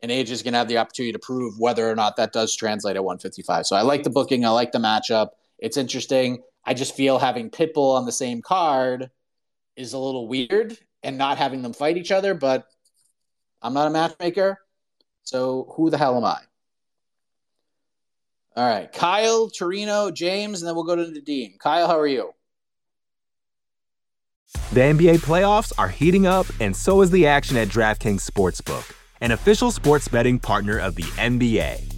And 0.00 0.12
AJ 0.12 0.30
is 0.30 0.42
going 0.42 0.52
to 0.52 0.58
have 0.58 0.68
the 0.68 0.78
opportunity 0.78 1.12
to 1.12 1.18
prove 1.18 1.58
whether 1.58 1.90
or 1.90 1.96
not 1.96 2.16
that 2.16 2.32
does 2.32 2.54
translate 2.54 2.94
at 2.94 3.02
155. 3.02 3.66
So 3.66 3.74
I 3.74 3.82
like 3.82 4.04
the 4.04 4.10
booking. 4.10 4.44
I 4.44 4.50
like 4.50 4.70
the 4.70 4.78
matchup. 4.78 5.30
It's 5.58 5.76
interesting. 5.76 6.42
I 6.64 6.74
just 6.74 6.94
feel 6.94 7.18
having 7.18 7.50
Pitbull 7.50 7.96
on 7.96 8.06
the 8.06 8.12
same 8.12 8.42
card 8.42 9.10
is 9.76 9.92
a 9.92 9.98
little 9.98 10.28
weird 10.28 10.76
and 11.02 11.16
not 11.16 11.38
having 11.38 11.62
them 11.62 11.72
fight 11.72 11.96
each 11.96 12.12
other, 12.12 12.34
but 12.34 12.66
I'm 13.62 13.74
not 13.74 13.86
a 13.86 13.90
matchmaker. 13.90 14.58
So 15.22 15.72
who 15.76 15.90
the 15.90 15.98
hell 15.98 16.16
am 16.16 16.24
I? 16.24 16.38
All 18.56 18.68
right. 18.68 18.92
Kyle, 18.92 19.48
Torino, 19.48 20.10
James, 20.10 20.60
and 20.60 20.68
then 20.68 20.74
we'll 20.74 20.84
go 20.84 20.96
to 20.96 21.04
Nadim. 21.04 21.58
Kyle, 21.58 21.86
how 21.86 21.98
are 21.98 22.06
you? 22.06 22.32
The 24.72 24.80
NBA 24.80 25.18
playoffs 25.18 25.72
are 25.78 25.88
heating 25.88 26.26
up, 26.26 26.46
and 26.60 26.74
so 26.74 27.02
is 27.02 27.10
the 27.10 27.26
action 27.26 27.56
at 27.56 27.68
DraftKings 27.68 28.28
Sportsbook, 28.28 28.94
an 29.20 29.30
official 29.30 29.70
sports 29.70 30.08
betting 30.08 30.38
partner 30.38 30.78
of 30.78 30.94
the 30.94 31.04
NBA. 31.04 31.97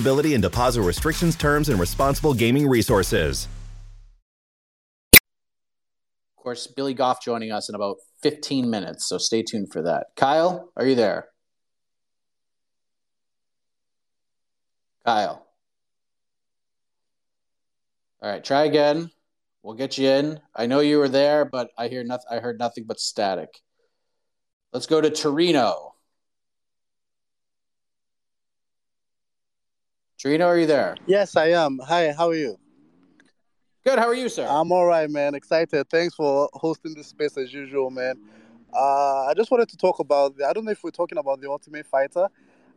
and 0.05 0.41
deposit 0.41 0.81
restrictions, 0.81 1.35
terms, 1.35 1.69
and 1.69 1.79
responsible 1.79 2.33
gaming 2.33 2.67
resources. 2.67 3.47
Of 5.13 6.43
course, 6.43 6.67
Billy 6.67 6.93
Goff 6.93 7.23
joining 7.23 7.51
us 7.51 7.69
in 7.69 7.75
about 7.75 7.97
15 8.23 8.69
minutes, 8.69 9.07
so 9.07 9.17
stay 9.17 9.43
tuned 9.43 9.71
for 9.71 9.83
that. 9.83 10.07
Kyle, 10.15 10.71
are 10.75 10.85
you 10.85 10.95
there? 10.95 11.27
Kyle. 15.05 15.45
All 18.21 18.29
right, 18.29 18.43
try 18.43 18.65
again. 18.65 19.11
We'll 19.63 19.75
get 19.75 19.97
you 19.97 20.09
in. 20.09 20.39
I 20.55 20.65
know 20.65 20.79
you 20.79 20.97
were 20.97 21.09
there, 21.09 21.45
but 21.45 21.69
I 21.77 21.87
hear 21.87 22.03
nothing. 22.03 22.27
I 22.31 22.39
heard 22.39 22.57
nothing 22.57 22.85
but 22.85 22.99
static. 22.99 23.49
Let's 24.73 24.87
go 24.87 25.01
to 25.01 25.09
Torino. 25.09 25.90
Torino, 30.21 30.45
are 30.45 30.59
you 30.59 30.67
there? 30.67 30.95
Yes, 31.07 31.35
I 31.35 31.47
am. 31.47 31.79
Hi, 31.79 32.11
how 32.11 32.29
are 32.29 32.35
you? 32.35 32.55
Good. 33.83 33.97
How 33.97 34.05
are 34.05 34.13
you, 34.13 34.29
sir? 34.29 34.45
I'm 34.47 34.71
all 34.71 34.85
right, 34.85 35.09
man. 35.09 35.33
Excited. 35.33 35.89
Thanks 35.89 36.13
for 36.13 36.47
hosting 36.53 36.93
this 36.93 37.07
space 37.07 37.35
as 37.39 37.51
usual, 37.51 37.89
man. 37.89 38.19
Uh, 38.71 39.25
I 39.25 39.33
just 39.35 39.49
wanted 39.49 39.69
to 39.69 39.77
talk 39.77 39.97
about. 39.97 40.35
I 40.47 40.53
don't 40.53 40.65
know 40.65 40.71
if 40.71 40.83
we're 40.83 40.91
talking 40.91 41.17
about 41.17 41.41
the 41.41 41.49
Ultimate 41.49 41.87
Fighter. 41.87 42.27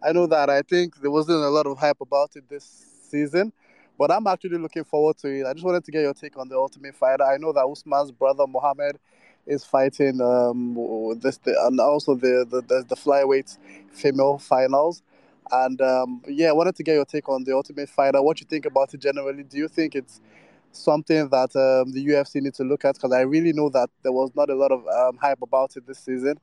I 0.03 0.13
know 0.13 0.27
that 0.27 0.49
I 0.49 0.63
think 0.63 0.99
there 1.03 1.11
wasn't 1.11 1.45
a 1.45 1.51
lot 1.51 1.67
of 1.67 1.77
hype 1.77 2.01
about 2.01 2.35
it 2.35 2.49
this 2.49 2.65
season, 3.11 3.53
but 3.99 4.11
I'm 4.11 4.27
actually 4.27 4.57
looking 4.57 4.85
forward 4.85 5.19
to 5.19 5.29
it. 5.29 5.45
I 5.45 5.53
just 5.53 5.67
wanted 5.67 5.85
to 5.85 5.93
get 5.93 6.01
your 6.01 6.15
take 6.15 6.39
on 6.39 6.49
the 6.49 6.57
Ultimate 6.57 6.95
Fighter. 6.95 7.25
I 7.25 7.37
know 7.37 7.53
that 7.53 7.67
Usman's 7.67 8.11
brother 8.11 8.47
Mohammed 8.47 8.99
is 9.47 9.67
fighting 9.67 10.19
um, 10.23 11.19
this, 11.21 11.37
the, 11.37 11.55
and 11.67 11.79
also 11.79 12.15
the, 12.15 12.47
the 12.49 12.63
the 12.63 12.85
the 12.89 12.97
flyweight 12.97 13.59
female 13.93 14.39
finals. 14.39 15.03
And 15.53 15.81
um, 15.81 16.23
yeah, 16.27 16.49
I 16.49 16.53
wanted 16.53 16.77
to 16.77 16.83
get 16.83 16.95
your 16.95 17.05
take 17.05 17.29
on 17.29 17.45
the 17.45 17.55
Ultimate 17.55 17.89
Fighter. 17.89 18.23
What 18.23 18.41
you 18.41 18.47
think 18.47 18.67
about 18.67 18.95
it 18.95 19.01
generally? 19.01 19.43
Do 19.43 19.59
you 19.59 19.69
think 19.69 19.95
it's 19.95 20.21
something 20.73 21.29
that 21.29 21.55
um, 21.55 21.93
the 21.93 22.05
UFC 22.07 22.41
needs 22.41 22.57
to 22.59 22.65
look 22.65 22.85
at? 22.85 22.95
Because 22.95 23.13
I 23.13 23.21
really 23.21 23.53
know 23.53 23.69
that 23.71 23.91
there 24.03 24.13
was 24.13 24.31
not 24.35 24.51
a 24.51 24.55
lot 24.55 24.73
of 24.73 24.87
um, 24.89 25.19
hype 25.19 25.43
about 25.43 25.77
it 25.77 25.87
this 25.87 25.99
season. 25.99 26.39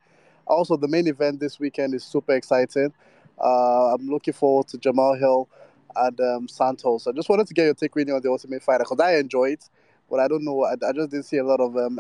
Also, 0.46 0.78
the 0.78 0.88
main 0.88 1.08
event 1.08 1.40
this 1.40 1.60
weekend 1.60 1.94
is 1.94 2.04
super 2.04 2.34
exciting. 2.34 2.94
Uh, 3.40 3.94
I'm 3.94 4.08
looking 4.08 4.34
forward 4.34 4.68
to 4.70 4.78
Jamahal 4.78 5.18
Hill 5.18 5.50
and 5.96 6.20
um, 6.22 6.48
Santos. 6.48 7.08
I 7.08 7.12
just 7.12 7.30
wanted 7.30 7.48
to 7.48 7.54
get 7.54 7.66
your 7.66 7.74
take 7.74 7.96
really 7.96 8.12
on 8.12 8.22
the 8.22 8.30
Ultimate 8.30 8.62
Fighter 8.62 8.84
because 8.84 9.00
I 9.00 9.16
enjoy 9.16 9.52
it, 9.52 9.70
but 10.10 10.20
I 10.20 10.28
don't 10.28 10.44
know. 10.44 10.64
I, 10.64 10.74
I 10.74 10.92
just 10.94 11.10
didn't 11.10 11.26
see 11.26 11.38
a 11.38 11.44
lot 11.44 11.60
of 11.60 11.76
um, 11.76 12.00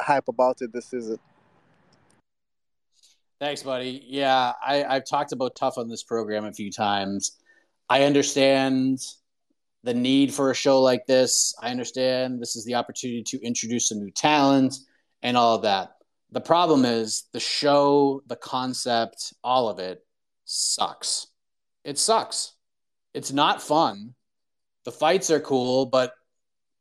hype 0.00 0.28
about 0.28 0.60
it 0.62 0.72
this 0.72 0.86
season. 0.86 1.18
Thanks, 3.44 3.62
buddy. 3.62 4.02
Yeah, 4.06 4.54
I, 4.66 4.84
I've 4.84 5.04
talked 5.04 5.32
about 5.32 5.54
TUF 5.54 5.76
on 5.76 5.86
this 5.86 6.02
program 6.02 6.46
a 6.46 6.52
few 6.54 6.72
times. 6.72 7.36
I 7.90 8.04
understand 8.04 9.00
the 9.82 9.92
need 9.92 10.32
for 10.32 10.50
a 10.50 10.54
show 10.54 10.80
like 10.80 11.04
this. 11.04 11.54
I 11.60 11.68
understand 11.68 12.40
this 12.40 12.56
is 12.56 12.64
the 12.64 12.76
opportunity 12.76 13.22
to 13.22 13.44
introduce 13.44 13.90
some 13.90 13.98
new 13.98 14.10
talent 14.10 14.76
and 15.20 15.36
all 15.36 15.56
of 15.56 15.62
that. 15.64 15.90
The 16.32 16.40
problem 16.40 16.86
is 16.86 17.24
the 17.34 17.38
show, 17.38 18.22
the 18.28 18.36
concept, 18.36 19.34
all 19.44 19.68
of 19.68 19.78
it 19.78 20.02
sucks. 20.46 21.26
It 21.84 21.98
sucks. 21.98 22.52
It's 23.12 23.30
not 23.30 23.60
fun. 23.60 24.14
The 24.86 24.92
fights 24.92 25.30
are 25.30 25.38
cool, 25.38 25.84
but 25.84 26.14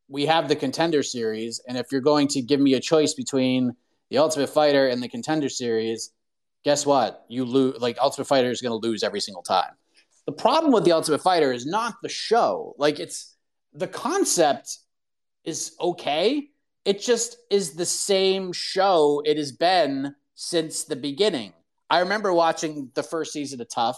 we 0.07 0.27
have 0.27 0.47
the 0.47 0.55
contender 0.55 1.03
series. 1.03 1.59
And 1.67 1.77
if 1.77 1.91
you're 1.91 1.99
going 1.99 2.29
to 2.29 2.41
give 2.41 2.61
me 2.61 2.75
a 2.75 2.79
choice 2.79 3.15
between 3.15 3.75
the 4.09 4.19
Ultimate 4.19 4.47
Fighter 4.47 4.87
and 4.87 5.03
the 5.03 5.09
contender 5.09 5.49
series, 5.49 6.13
guess 6.63 6.85
what? 6.85 7.25
You 7.27 7.45
lose. 7.45 7.79
Like 7.79 7.97
Ultimate 8.01 8.25
Fighter 8.25 8.49
is 8.49 8.61
going 8.61 8.79
to 8.79 8.87
lose 8.87 9.03
every 9.03 9.21
single 9.21 9.43
time. 9.43 9.71
The 10.25 10.31
problem 10.31 10.71
with 10.71 10.85
the 10.85 10.93
Ultimate 10.93 11.21
Fighter 11.21 11.51
is 11.51 11.65
not 11.65 11.95
the 12.01 12.09
show. 12.09 12.75
Like 12.77 12.99
it's 12.99 13.35
the 13.73 13.87
concept 13.87 14.77
is 15.43 15.75
okay. 15.79 16.49
It 16.85 17.01
just 17.01 17.37
is 17.49 17.73
the 17.73 17.85
same 17.85 18.51
show 18.53 19.21
it 19.25 19.37
has 19.37 19.51
been 19.51 20.15
since 20.35 20.83
the 20.83 20.95
beginning. 20.95 21.53
I 21.89 21.99
remember 21.99 22.33
watching 22.33 22.89
the 22.93 23.03
first 23.03 23.33
season 23.33 23.61
of 23.61 23.69
TUF, 23.69 23.97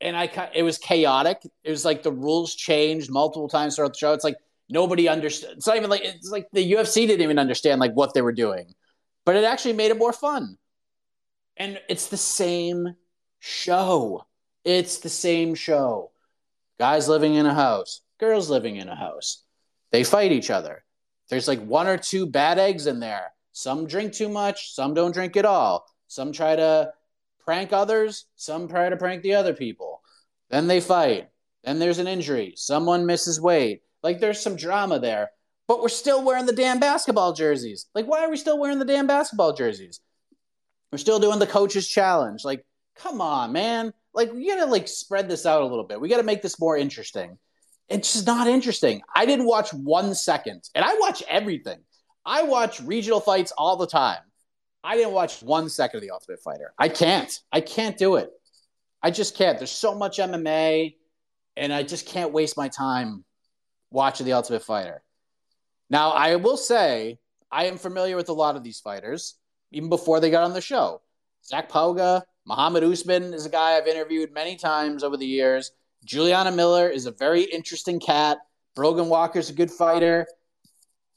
and 0.00 0.16
I 0.16 0.50
it 0.54 0.62
was 0.62 0.78
chaotic. 0.78 1.38
It 1.64 1.70
was 1.70 1.84
like 1.84 2.02
the 2.02 2.12
rules 2.12 2.54
changed 2.54 3.10
multiple 3.10 3.48
times 3.48 3.76
throughout 3.76 3.92
the 3.92 3.98
show. 3.98 4.12
It's 4.12 4.24
like 4.24 4.36
nobody 4.68 5.08
understood. 5.08 5.56
It's 5.56 5.66
not 5.66 5.76
even 5.76 5.90
like 5.90 6.02
it's 6.04 6.30
like 6.30 6.48
the 6.52 6.72
UFC 6.72 7.06
didn't 7.06 7.22
even 7.22 7.38
understand 7.38 7.80
like 7.80 7.92
what 7.94 8.14
they 8.14 8.22
were 8.22 8.32
doing, 8.32 8.74
but 9.24 9.36
it 9.36 9.44
actually 9.44 9.74
made 9.74 9.90
it 9.90 9.98
more 9.98 10.12
fun. 10.12 10.58
And 11.56 11.80
it's 11.88 12.08
the 12.08 12.16
same 12.16 12.96
show. 13.38 14.26
It's 14.64 14.98
the 14.98 15.08
same 15.08 15.54
show. 15.54 16.12
Guys 16.78 17.08
living 17.08 17.34
in 17.34 17.46
a 17.46 17.54
house, 17.54 18.00
girls 18.18 18.50
living 18.50 18.76
in 18.76 18.88
a 18.88 18.96
house. 18.96 19.44
They 19.90 20.04
fight 20.04 20.32
each 20.32 20.50
other. 20.50 20.84
There's 21.28 21.48
like 21.48 21.62
one 21.64 21.86
or 21.86 21.98
two 21.98 22.26
bad 22.26 22.58
eggs 22.58 22.86
in 22.86 23.00
there. 23.00 23.32
Some 23.52 23.86
drink 23.86 24.12
too 24.12 24.28
much, 24.28 24.74
some 24.74 24.94
don't 24.94 25.12
drink 25.12 25.36
at 25.36 25.44
all. 25.44 25.86
Some 26.08 26.32
try 26.32 26.56
to 26.56 26.92
prank 27.44 27.72
others, 27.72 28.26
some 28.36 28.68
try 28.68 28.88
to 28.88 28.96
prank 28.96 29.22
the 29.22 29.34
other 29.34 29.54
people. 29.54 30.02
Then 30.50 30.66
they 30.66 30.80
fight. 30.80 31.28
Then 31.64 31.78
there's 31.78 31.98
an 31.98 32.08
injury. 32.08 32.54
Someone 32.56 33.06
misses 33.06 33.40
weight. 33.40 33.82
Like 34.02 34.20
there's 34.20 34.40
some 34.40 34.56
drama 34.56 34.98
there. 34.98 35.30
But 35.68 35.80
we're 35.80 35.88
still 35.88 36.22
wearing 36.24 36.46
the 36.46 36.52
damn 36.52 36.80
basketball 36.80 37.32
jerseys. 37.32 37.86
Like, 37.94 38.06
why 38.06 38.24
are 38.24 38.30
we 38.30 38.36
still 38.36 38.58
wearing 38.58 38.78
the 38.78 38.84
damn 38.84 39.06
basketball 39.06 39.54
jerseys? 39.54 40.00
We're 40.92 40.98
still 40.98 41.18
doing 41.18 41.38
the 41.38 41.46
coaches 41.46 41.88
challenge. 41.88 42.44
Like, 42.44 42.64
come 42.96 43.20
on, 43.20 43.52
man. 43.52 43.92
Like, 44.14 44.32
we 44.32 44.46
gotta 44.46 44.70
like 44.70 44.86
spread 44.86 45.28
this 45.28 45.46
out 45.46 45.62
a 45.62 45.66
little 45.66 45.84
bit. 45.84 46.00
We 46.00 46.10
gotta 46.10 46.22
make 46.22 46.42
this 46.42 46.60
more 46.60 46.76
interesting. 46.76 47.38
It's 47.88 48.12
just 48.12 48.26
not 48.26 48.46
interesting. 48.46 49.02
I 49.14 49.26
didn't 49.26 49.46
watch 49.46 49.72
one 49.72 50.14
second, 50.14 50.68
and 50.74 50.84
I 50.84 50.94
watch 51.00 51.22
everything. 51.28 51.80
I 52.24 52.42
watch 52.42 52.80
regional 52.80 53.20
fights 53.20 53.52
all 53.56 53.76
the 53.76 53.86
time. 53.86 54.20
I 54.84 54.96
didn't 54.96 55.12
watch 55.12 55.42
one 55.42 55.68
second 55.68 55.98
of 55.98 56.02
the 56.02 56.10
Ultimate 56.10 56.40
Fighter. 56.42 56.72
I 56.78 56.88
can't. 56.88 57.32
I 57.52 57.60
can't 57.60 57.96
do 57.96 58.16
it. 58.16 58.30
I 59.02 59.10
just 59.10 59.36
can't. 59.36 59.58
There's 59.58 59.70
so 59.70 59.94
much 59.94 60.18
MMA, 60.18 60.96
and 61.56 61.72
I 61.72 61.82
just 61.82 62.06
can't 62.06 62.32
waste 62.32 62.56
my 62.56 62.68
time 62.68 63.24
watching 63.90 64.26
the 64.26 64.32
Ultimate 64.34 64.62
Fighter. 64.62 65.02
Now, 65.90 66.10
I 66.10 66.36
will 66.36 66.56
say 66.56 67.18
I 67.50 67.66
am 67.66 67.78
familiar 67.78 68.16
with 68.16 68.28
a 68.28 68.34
lot 68.34 68.56
of 68.56 68.62
these 68.62 68.80
fighters, 68.80 69.36
even 69.72 69.88
before 69.88 70.20
they 70.20 70.30
got 70.30 70.44
on 70.44 70.52
the 70.52 70.60
show. 70.60 71.02
Zach 71.44 71.68
Pauga, 71.68 72.22
Muhammad 72.46 72.84
Usman 72.84 73.34
is 73.34 73.46
a 73.46 73.50
guy 73.50 73.76
I've 73.76 73.86
interviewed 73.86 74.32
many 74.32 74.56
times 74.56 75.02
over 75.02 75.16
the 75.16 75.26
years. 75.26 75.72
Juliana 76.04 76.52
Miller 76.52 76.88
is 76.88 77.06
a 77.06 77.12
very 77.12 77.42
interesting 77.42 78.00
cat. 78.00 78.38
Brogan 78.74 79.08
Walker's 79.08 79.50
a 79.50 79.52
good 79.52 79.70
fighter. 79.70 80.26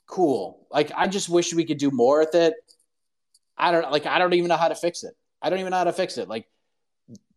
Cool. 0.08 0.68
Like 0.72 0.91
I 0.96 1.08
just 1.08 1.30
wish 1.30 1.54
we 1.54 1.65
could 1.65 1.78
do 1.78 1.91
more 1.91 2.20
with 2.20 2.36
it. 2.36 2.54
I 3.58 3.72
don't 3.72 3.89
like. 3.91 4.06
I 4.06 4.20
don't 4.20 4.34
even 4.34 4.50
know 4.50 4.58
how 4.58 4.68
to 4.68 4.76
fix 4.76 5.04
it. 5.04 5.13
I 5.41 5.50
don't 5.50 5.60
even 5.60 5.72
know 5.72 5.78
how 5.78 5.86
to 5.86 5.94
fix 5.94 6.18
it. 6.18 6.28
Like, 6.28 6.48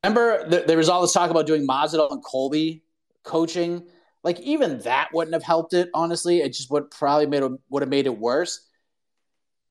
remember 0.02 0.48
th- 0.48 0.66
there 0.66 0.76
was 0.76 0.88
all 0.88 1.02
this 1.02 1.12
talk 1.12 1.30
about 1.30 1.46
doing 1.46 1.66
Masvidal 1.66 2.10
and 2.10 2.24
Colby 2.24 2.82
coaching. 3.22 3.86
Like, 4.24 4.40
even 4.40 4.80
that 4.80 5.10
wouldn't 5.12 5.34
have 5.34 5.44
helped 5.44 5.74
it. 5.74 5.90
Honestly, 5.94 6.40
it 6.40 6.52
just 6.52 6.70
would 6.70 6.90
probably 6.90 7.26
made 7.26 7.42
would 7.70 7.82
have 7.82 7.88
made 7.88 8.06
it 8.06 8.18
worse. 8.18 8.67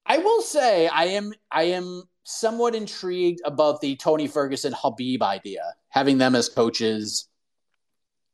I 0.07 0.19
will 0.19 0.41
say 0.41 0.87
I 0.87 1.05
am 1.05 1.33
I 1.51 1.63
am 1.63 2.03
somewhat 2.23 2.75
intrigued 2.75 3.41
about 3.45 3.81
the 3.81 3.95
Tony 3.97 4.27
Ferguson 4.27 4.73
Khabib 4.73 5.21
idea, 5.21 5.63
having 5.89 6.17
them 6.17 6.35
as 6.35 6.49
coaches. 6.49 7.27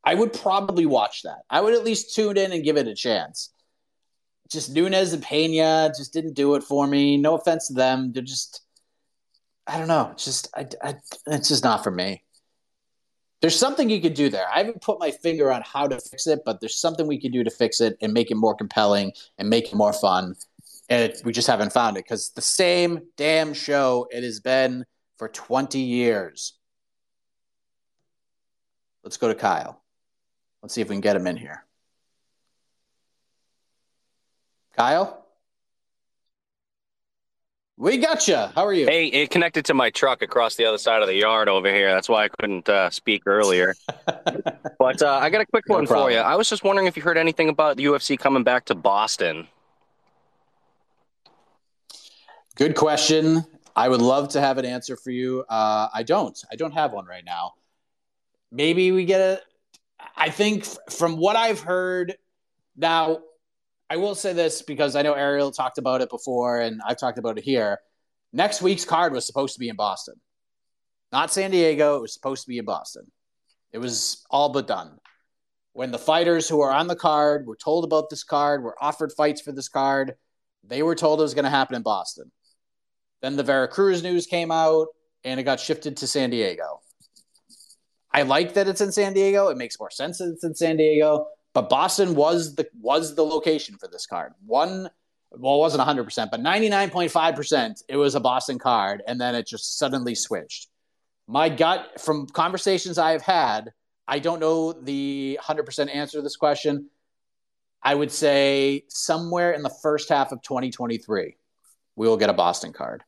I 0.06 0.16
would 0.16 0.34
probably 0.34 0.86
watch 0.86 1.24
that. 1.24 1.40
I 1.50 1.62
would 1.62 1.74
at 1.74 1.84
least 1.84 2.14
tune 2.14 2.38
in 2.38 2.52
and 2.52 2.64
give 2.64 2.78
it 2.78 2.88
a 2.88 2.96
chance 2.96 3.54
just 4.54 4.72
Nunes 4.72 5.14
and 5.14 5.24
Pena 5.24 5.92
just 5.98 6.14
didn't 6.14 6.34
do 6.34 6.56
it 6.56 6.64
for 6.64 6.86
me. 6.88 7.18
No 7.18 7.36
offense 7.36 7.68
to 7.68 7.74
them, 7.74 8.14
they're 8.14 8.24
just 8.24 8.62
I 9.66 9.78
don't 9.78 9.88
know. 9.88 10.14
Just 10.18 10.50
I, 10.56 10.68
I, 10.82 10.96
it's 11.28 11.48
just 11.48 11.64
not 11.64 11.84
for 11.84 11.92
me. 11.92 12.24
There's 13.42 13.58
something 13.58 13.90
you 13.90 14.02
could 14.02 14.14
do 14.14 14.30
there. 14.30 14.46
I 14.54 14.60
haven't 14.60 14.82
put 14.82 15.00
my 15.00 15.12
finger 15.12 15.52
on 15.52 15.64
how 15.64 15.88
to 15.88 16.00
fix 16.00 16.28
it, 16.28 16.42
but 16.46 16.60
there's 16.60 16.80
something 16.80 17.08
we 17.08 17.20
can 17.20 17.32
do 17.32 17.44
to 17.44 17.50
fix 17.50 17.82
it 17.82 17.98
and 18.02 18.14
make 18.14 18.30
it 18.30 18.36
more 18.36 18.56
compelling 18.56 19.12
and 19.38 19.50
make 19.50 19.68
it 19.68 19.76
more 19.76 19.92
fun. 19.92 20.36
And 20.90 21.12
it, 21.12 21.22
we 21.24 21.32
just 21.32 21.48
haven't 21.48 21.74
found 21.74 21.98
it 21.98 22.04
because 22.04 22.32
the 22.32 22.42
same 22.42 23.02
damn 23.18 23.54
show 23.54 24.08
it 24.12 24.24
has 24.24 24.40
been 24.40 24.86
for 25.18 25.30
20 25.30 25.80
years. 25.80 26.54
Let's 29.04 29.18
go 29.18 29.28
to 29.28 29.36
Kyle. 29.36 29.82
Let's 30.62 30.74
see 30.74 30.82
if 30.82 30.90
we 30.90 30.96
can 30.96 31.02
get 31.02 31.16
him 31.16 31.28
in 31.28 31.38
here. 31.38 31.66
Kyle? 34.76 35.24
We 37.76 37.98
got 37.98 38.28
you. 38.28 38.36
How 38.36 38.66
are 38.66 38.74
you? 38.74 38.86
Hey, 38.86 39.08
it 39.08 39.30
connected 39.30 39.66
to 39.66 39.74
my 39.74 39.90
truck 39.90 40.22
across 40.22 40.56
the 40.56 40.66
other 40.66 40.78
side 40.78 41.02
of 41.02 41.08
the 41.08 41.16
yard 41.16 41.50
over 41.50 41.74
here. 41.74 41.92
That's 41.92 42.08
why 42.08 42.26
I 42.26 42.28
couldn't 42.30 42.70
uh, 42.70 42.90
speak 42.92 43.24
earlier. 43.26 43.76
but 44.06 45.02
uh, 45.02 45.20
I 45.22 45.30
got 45.30 45.42
a 45.42 45.46
quick 45.46 45.66
No 45.68 45.76
one 45.76 45.88
problem. 45.88 46.08
for 46.08 46.12
you. 46.12 46.20
I 46.20 46.36
was 46.36 46.50
just 46.50 46.64
wondering 46.64 46.88
if 46.88 46.96
you 46.96 47.04
heard 47.04 47.18
anything 47.18 47.50
about 47.50 47.78
the 47.78 47.86
UFC 47.86 48.18
coming 48.18 48.44
back 48.44 48.66
to 48.66 48.76
Boston. 48.76 49.48
Good 52.56 52.76
question. 52.76 53.44
I 53.76 53.90
would 53.90 54.02
love 54.02 54.30
to 54.30 54.42
have 54.42 54.60
an 54.60 54.66
answer 54.66 54.96
for 54.96 55.10
you. 55.10 55.44
Uh, 55.50 55.88
I 55.92 56.04
don't. 56.04 56.38
I 56.52 56.56
don't 56.56 56.74
have 56.74 56.94
one 56.94 57.08
right 57.08 57.26
now. 57.26 57.54
Maybe 58.52 58.92
we 58.92 59.06
get 59.06 59.22
a. 59.22 59.42
I 60.16 60.30
think 60.30 60.68
from 60.92 61.18
what 61.18 61.36
I've 61.36 61.62
heard, 61.62 62.16
now 62.78 63.22
I 63.90 63.98
will 63.98 64.14
say 64.14 64.34
this 64.34 64.62
because 64.62 64.96
I 64.96 65.02
know 65.02 65.14
Ariel 65.14 65.52
talked 65.52 65.80
about 65.80 66.02
it 66.02 66.12
before 66.12 66.60
and 66.60 66.80
I've 66.86 67.00
talked 67.00 67.18
about 67.18 67.40
it 67.40 67.44
here. 67.44 67.80
Next 68.32 68.62
week's 68.62 68.86
card 68.86 69.14
was 69.14 69.26
supposed 69.26 69.56
to 69.56 69.60
be 69.60 69.70
in 69.70 69.76
Boston, 69.76 70.16
not 71.12 71.32
San 71.32 71.50
Diego. 71.50 71.98
It 71.98 72.02
was 72.02 72.14
supposed 72.14 72.44
to 72.44 72.50
be 72.50 72.60
in 72.60 72.66
Boston. 72.66 73.12
It 73.72 73.80
was 73.80 74.24
all 74.30 74.50
but 74.50 74.68
done. 74.68 75.00
When 75.72 75.90
the 75.90 75.98
fighters 75.98 76.48
who 76.48 76.62
are 76.62 76.72
on 76.72 76.86
the 76.86 76.96
card 76.96 77.48
were 77.48 77.56
told 77.56 77.84
about 77.84 78.12
this 78.12 78.24
card, 78.24 78.62
were 78.62 78.76
offered 78.80 79.12
fights 79.12 79.42
for 79.42 79.52
this 79.52 79.70
card, 79.70 80.14
they 80.64 80.84
were 80.84 80.96
told 80.96 81.20
it 81.20 81.24
was 81.24 81.34
going 81.34 81.46
to 81.46 81.50
happen 81.50 81.76
in 81.76 81.82
Boston. 81.82 82.32
Then 83.24 83.38
the 83.38 83.44
Veracruz 83.44 84.04
news 84.04 84.28
came 84.28 84.52
out 84.52 84.88
and 85.24 85.40
it 85.40 85.44
got 85.44 85.58
shifted 85.62 85.96
to 85.98 86.08
San 86.08 86.30
Diego. 86.30 86.82
I 88.12 88.24
like 88.24 88.54
that 88.56 88.68
it's 88.68 88.82
in 88.82 88.92
San 88.92 89.14
Diego. 89.14 89.48
It 89.48 89.58
makes 89.58 89.80
more 89.80 89.90
sense 89.90 90.18
that 90.18 90.34
it's 90.34 90.44
in 90.44 90.54
San 90.54 90.76
Diego. 90.76 91.28
But 91.54 91.70
Boston 91.70 92.16
was 92.16 92.54
the 92.54 92.68
was 92.82 93.16
the 93.16 93.24
location 93.24 93.78
for 93.78 93.88
this 93.88 94.06
card. 94.06 94.34
One 94.46 94.90
well, 95.32 95.56
it 95.56 95.60
wasn't 95.60 95.88
100%, 95.88 96.30
but 96.30 96.42
99.5% 96.42 97.84
it 97.88 97.96
was 97.96 98.14
a 98.14 98.20
Boston 98.20 98.60
card 98.60 99.02
and 99.08 99.20
then 99.20 99.36
it 99.36 99.48
just 99.48 99.80
suddenly 99.80 100.16
switched. 100.16 100.68
My 101.26 101.48
gut 101.48 102.02
from 102.02 102.28
conversations 102.28 102.98
I 102.98 103.12
have 103.12 103.22
had, 103.22 103.72
I 104.06 104.20
don't 104.20 104.42
know 104.42 104.74
the 104.74 105.40
100% 105.42 105.96
answer 105.96 106.18
to 106.18 106.22
this 106.22 106.36
question. 106.36 106.90
I 107.82 107.96
would 107.96 108.12
say 108.12 108.84
somewhere 108.90 109.54
in 109.54 109.64
the 109.64 109.74
first 109.82 110.10
half 110.10 110.34
of 110.34 110.42
2023 110.42 111.38
we 111.96 112.08
will 112.08 112.18
get 112.18 112.30
a 112.30 112.34
Boston 112.34 112.74
card. 112.74 113.04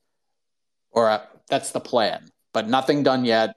Or 0.95 1.09
uh 1.09 1.21
that's 1.47 1.71
the 1.71 1.79
plan, 1.79 2.31
but 2.53 2.67
nothing 2.67 3.03
done 3.03 3.23
yet. 3.23 3.55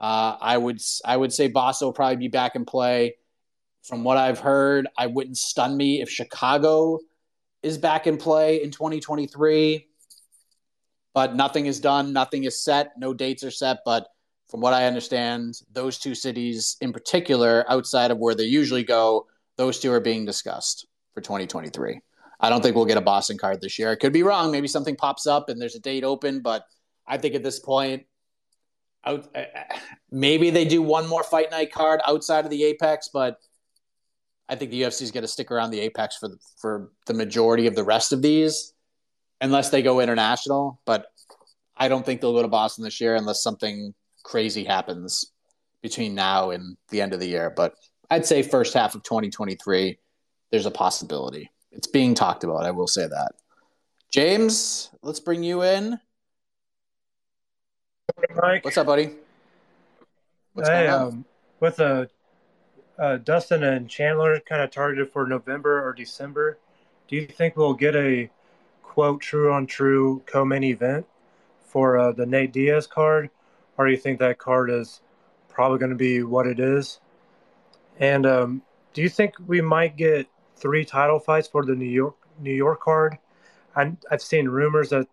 Uh, 0.00 0.36
I 0.40 0.56
would 0.58 0.80
I 1.04 1.16
would 1.16 1.32
say 1.32 1.48
Boston 1.48 1.86
will 1.86 1.92
probably 1.92 2.16
be 2.16 2.28
back 2.28 2.56
in 2.56 2.64
play. 2.64 3.16
From 3.82 4.04
what 4.04 4.18
I've 4.18 4.38
heard, 4.38 4.88
I 4.98 5.06
wouldn't 5.06 5.38
stun 5.38 5.76
me 5.76 6.02
if 6.02 6.10
Chicago 6.10 6.98
is 7.62 7.78
back 7.78 8.06
in 8.06 8.16
play 8.18 8.62
in 8.62 8.70
2023. 8.70 9.86
But 11.12 11.34
nothing 11.34 11.66
is 11.66 11.80
done, 11.80 12.12
nothing 12.12 12.44
is 12.44 12.62
set, 12.62 12.92
no 12.98 13.14
dates 13.14 13.42
are 13.42 13.50
set. 13.50 13.78
But 13.84 14.06
from 14.48 14.60
what 14.60 14.74
I 14.74 14.86
understand, 14.86 15.60
those 15.72 15.98
two 15.98 16.14
cities 16.14 16.76
in 16.80 16.92
particular, 16.92 17.64
outside 17.68 18.10
of 18.10 18.18
where 18.18 18.34
they 18.34 18.44
usually 18.44 18.84
go, 18.84 19.26
those 19.56 19.80
two 19.80 19.92
are 19.92 20.00
being 20.00 20.24
discussed 20.24 20.86
for 21.14 21.20
2023. 21.20 22.00
I 22.40 22.48
don't 22.48 22.62
think 22.62 22.74
we'll 22.74 22.84
get 22.84 22.96
a 22.96 23.02
Boston 23.02 23.38
card 23.38 23.60
this 23.60 23.78
year. 23.78 23.90
I 23.90 23.96
could 23.96 24.12
be 24.12 24.22
wrong. 24.22 24.50
Maybe 24.50 24.68
something 24.68 24.96
pops 24.96 25.26
up 25.26 25.48
and 25.48 25.60
there's 25.60 25.74
a 25.74 25.80
date 25.80 26.04
open, 26.04 26.40
but 26.40 26.64
I 27.10 27.18
think 27.18 27.34
at 27.34 27.42
this 27.42 27.58
point, 27.58 28.04
out, 29.04 29.28
uh, 29.34 29.44
maybe 30.10 30.50
they 30.50 30.64
do 30.64 30.80
one 30.80 31.08
more 31.08 31.24
fight 31.24 31.50
night 31.50 31.72
card 31.72 32.00
outside 32.06 32.44
of 32.44 32.50
the 32.50 32.64
Apex, 32.64 33.10
but 33.12 33.38
I 34.48 34.54
think 34.54 34.70
the 34.70 34.82
UFC 34.82 35.02
is 35.02 35.10
going 35.10 35.22
to 35.22 35.28
stick 35.28 35.50
around 35.50 35.72
the 35.72 35.80
Apex 35.80 36.16
for 36.16 36.28
the, 36.28 36.36
for 36.60 36.92
the 37.06 37.14
majority 37.14 37.66
of 37.66 37.74
the 37.74 37.84
rest 37.84 38.12
of 38.12 38.22
these, 38.22 38.72
unless 39.40 39.70
they 39.70 39.82
go 39.82 40.00
international. 40.00 40.80
But 40.86 41.06
I 41.76 41.88
don't 41.88 42.06
think 42.06 42.20
they'll 42.20 42.32
go 42.32 42.42
to 42.42 42.48
Boston 42.48 42.84
this 42.84 43.00
year 43.00 43.16
unless 43.16 43.42
something 43.42 43.92
crazy 44.22 44.64
happens 44.64 45.32
between 45.82 46.14
now 46.14 46.50
and 46.50 46.76
the 46.90 47.00
end 47.00 47.12
of 47.12 47.20
the 47.20 47.28
year. 47.28 47.50
But 47.50 47.74
I'd 48.08 48.26
say 48.26 48.42
first 48.42 48.74
half 48.74 48.94
of 48.94 49.02
2023, 49.02 49.98
there's 50.50 50.66
a 50.66 50.70
possibility. 50.70 51.50
It's 51.72 51.86
being 51.86 52.14
talked 52.14 52.44
about. 52.44 52.66
I 52.66 52.70
will 52.70 52.88
say 52.88 53.06
that. 53.06 53.32
James, 54.12 54.90
let's 55.02 55.20
bring 55.20 55.42
you 55.42 55.62
in. 55.62 55.98
Mike. 58.36 58.64
What's 58.64 58.78
up, 58.78 58.86
buddy? 58.86 59.10
What's 60.54 60.68
hey, 60.68 60.86
going 60.86 60.90
on? 60.90 61.08
um, 61.08 61.24
with 61.60 61.80
uh, 61.80 62.06
uh, 62.98 63.18
Dustin 63.18 63.62
and 63.62 63.88
Chandler 63.88 64.40
kind 64.40 64.62
of 64.62 64.70
targeted 64.70 65.10
for 65.10 65.26
November 65.26 65.86
or 65.86 65.92
December, 65.92 66.58
do 67.08 67.16
you 67.16 67.26
think 67.26 67.56
we'll 67.56 67.74
get 67.74 67.94
a 67.94 68.30
quote 68.82 69.20
true 69.20 69.52
on 69.52 69.66
true 69.66 70.22
co-main 70.26 70.64
event 70.64 71.06
for 71.64 71.98
uh, 71.98 72.12
the 72.12 72.26
Nate 72.26 72.52
Diaz 72.52 72.86
card, 72.86 73.30
or 73.76 73.86
do 73.86 73.92
you 73.92 73.98
think 73.98 74.18
that 74.18 74.38
card 74.38 74.70
is 74.70 75.00
probably 75.48 75.78
going 75.78 75.90
to 75.90 75.96
be 75.96 76.22
what 76.22 76.46
it 76.46 76.58
is? 76.58 77.00
And 77.98 78.26
um, 78.26 78.62
do 78.94 79.02
you 79.02 79.08
think 79.08 79.34
we 79.46 79.60
might 79.60 79.96
get 79.96 80.26
three 80.56 80.84
title 80.84 81.20
fights 81.20 81.48
for 81.48 81.64
the 81.64 81.74
New 81.74 81.84
York 81.84 82.16
New 82.40 82.54
York 82.54 82.80
card? 82.80 83.18
I, 83.76 83.92
I've 84.10 84.22
seen 84.22 84.48
rumors 84.48 84.90
that 84.90 85.06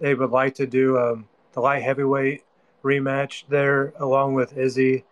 they 0.00 0.14
would 0.14 0.30
like 0.30 0.54
to 0.56 0.66
do 0.66 0.98
um, 0.98 1.28
the 1.52 1.60
light 1.60 1.82
heavyweight 1.82 2.44
rematch 2.82 3.44
there 3.48 3.92
along 3.98 4.34
with 4.34 4.56
Izzy 4.56 5.04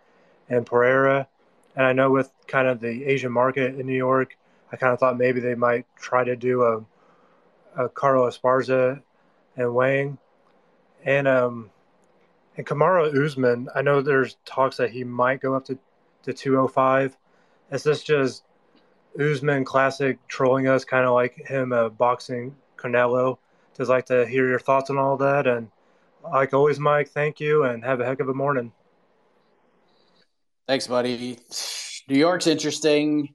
and 0.49 0.65
Pereira. 0.65 1.27
And 1.75 1.85
I 1.85 1.93
know 1.93 2.11
with 2.11 2.31
kind 2.47 2.67
of 2.67 2.79
the 2.79 3.05
Asian 3.05 3.31
market 3.31 3.79
in 3.79 3.85
New 3.85 3.95
York, 3.95 4.37
I 4.71 4.75
kind 4.75 4.93
of 4.93 4.99
thought 4.99 5.17
maybe 5.17 5.39
they 5.39 5.55
might 5.55 5.85
try 5.95 6.23
to 6.23 6.35
do 6.35 6.63
a, 6.63 7.83
a 7.85 7.89
Carla 7.89 8.29
Esparza 8.29 9.01
and 9.55 9.73
Wang. 9.73 10.17
And 11.03 11.27
um 11.27 11.71
and 12.57 12.65
Kamaru 12.65 13.25
Usman, 13.25 13.69
I 13.73 13.81
know 13.81 14.01
there's 14.01 14.37
talks 14.45 14.77
that 14.77 14.91
he 14.91 15.03
might 15.03 15.41
go 15.41 15.55
up 15.55 15.65
to, 15.65 15.79
to 16.23 16.33
205. 16.33 17.17
Is 17.71 17.83
this 17.83 18.03
just 18.03 18.43
Usman 19.19 19.63
classic 19.63 20.19
trolling 20.27 20.67
us, 20.67 20.83
kind 20.83 21.05
of 21.05 21.13
like 21.13 21.35
him 21.47 21.71
uh, 21.71 21.89
boxing 21.89 22.55
Canelo? 22.77 23.37
Just 23.77 23.89
like 23.89 24.07
to 24.07 24.27
hear 24.27 24.49
your 24.49 24.59
thoughts 24.59 24.89
on 24.89 24.97
all 24.97 25.15
that. 25.17 25.47
And 25.47 25.69
like 26.23 26.53
always, 26.53 26.79
Mike, 26.79 27.09
thank 27.09 27.39
you 27.39 27.63
and 27.63 27.83
have 27.83 27.99
a 27.99 28.05
heck 28.05 28.19
of 28.19 28.29
a 28.29 28.33
morning. 28.33 28.71
Thanks, 30.67 30.87
buddy. 30.87 31.39
New 32.07 32.17
York's 32.17 32.47
interesting. 32.47 33.33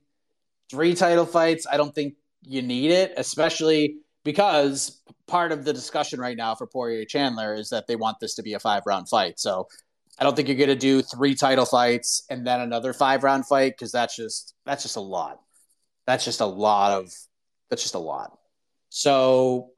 Three 0.71 0.95
title 0.95 1.27
fights. 1.27 1.67
I 1.71 1.77
don't 1.77 1.95
think 1.95 2.15
you 2.43 2.63
need 2.63 2.91
it, 2.91 3.15
especially 3.17 3.97
because 4.25 5.01
part 5.27 5.53
of 5.53 5.65
the 5.65 5.73
discussion 5.73 6.21
right 6.21 6.37
now 6.37 6.55
for 6.55 6.67
Poirier 6.67 7.05
Chandler 7.05 7.55
is 7.55 7.71
that 7.71 7.87
they 7.87 7.97
want 7.97 8.19
this 8.21 8.35
to 8.37 8.43
be 8.43 8.55
a 8.55 8.59
five 8.59 8.83
round 8.87 9.09
fight. 9.09 9.39
So 9.39 9.69
I 10.19 10.25
don't 10.25 10.35
think 10.35 10.49
you're 10.49 10.57
going 10.57 10.69
to 10.69 10.77
do 10.77 11.03
three 11.03 11.35
title 11.35 11.67
fights 11.67 12.25
and 12.31 12.47
then 12.47 12.61
another 12.61 12.93
five 12.93 13.23
round 13.23 13.47
fight 13.47 13.73
because 13.73 13.93
that's 13.93 14.17
just 14.17 14.55
that's 14.65 14.83
just 14.83 14.97
a 14.97 15.01
lot. 15.01 15.41
That's 16.07 16.25
just 16.25 16.41
a 16.41 16.47
lot 16.47 16.93
of 16.93 17.13
that's 17.71 17.83
just 17.83 17.95
a 17.95 18.01
lot. 18.01 18.39
So 18.89 19.71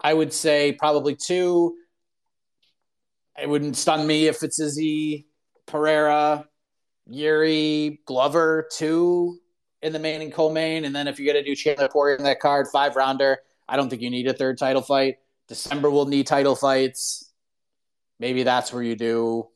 I 0.00 0.14
would 0.14 0.32
say 0.32 0.72
probably 0.72 1.14
two. 1.14 1.76
It 3.40 3.48
wouldn't 3.48 3.76
stun 3.76 4.06
me 4.06 4.26
if 4.26 4.42
it's 4.42 4.60
Izzy, 4.60 5.26
Pereira, 5.66 6.46
Jiri, 7.10 7.98
Glover, 8.04 8.68
two 8.70 9.38
in 9.80 9.92
the 9.92 9.98
main 9.98 10.22
and 10.22 10.32
co-main, 10.32 10.84
and 10.84 10.94
then 10.94 11.08
if 11.08 11.18
you're 11.18 11.32
gonna 11.32 11.44
do 11.44 11.54
Chandler 11.54 11.88
Poirier 11.88 12.16
in 12.16 12.24
that 12.24 12.40
card, 12.40 12.68
five 12.72 12.94
rounder. 12.94 13.38
I 13.68 13.76
don't 13.76 13.88
think 13.88 14.02
you 14.02 14.10
need 14.10 14.26
a 14.26 14.32
third 14.32 14.58
title 14.58 14.82
fight. 14.82 15.16
December 15.48 15.90
will 15.90 16.06
need 16.06 16.26
title 16.26 16.54
fights. 16.54 17.32
Maybe 18.18 18.42
that's 18.42 18.72
where 18.72 18.82
you 18.82 18.94
do 18.94 19.48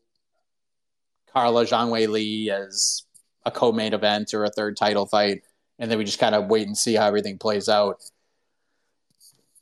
Carla 1.32 1.64
Zhang 1.64 1.90
Wei 1.90 2.06
Li 2.06 2.50
as 2.50 3.04
a 3.44 3.50
co-main 3.50 3.94
event 3.94 4.34
or 4.34 4.44
a 4.44 4.50
third 4.50 4.76
title 4.76 5.06
fight, 5.06 5.42
and 5.78 5.90
then 5.90 5.98
we 5.98 6.04
just 6.04 6.18
kind 6.18 6.34
of 6.34 6.46
wait 6.46 6.66
and 6.66 6.76
see 6.76 6.94
how 6.94 7.06
everything 7.06 7.38
plays 7.38 7.68
out. 7.68 8.02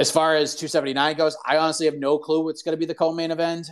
As 0.00 0.10
far 0.10 0.34
as 0.34 0.54
279 0.54 1.16
goes, 1.16 1.36
I 1.46 1.58
honestly 1.58 1.86
have 1.86 1.96
no 1.96 2.18
clue 2.18 2.42
what's 2.42 2.62
going 2.62 2.72
to 2.72 2.78
be 2.78 2.86
the 2.86 2.94
co-main 2.94 3.30
event. 3.30 3.68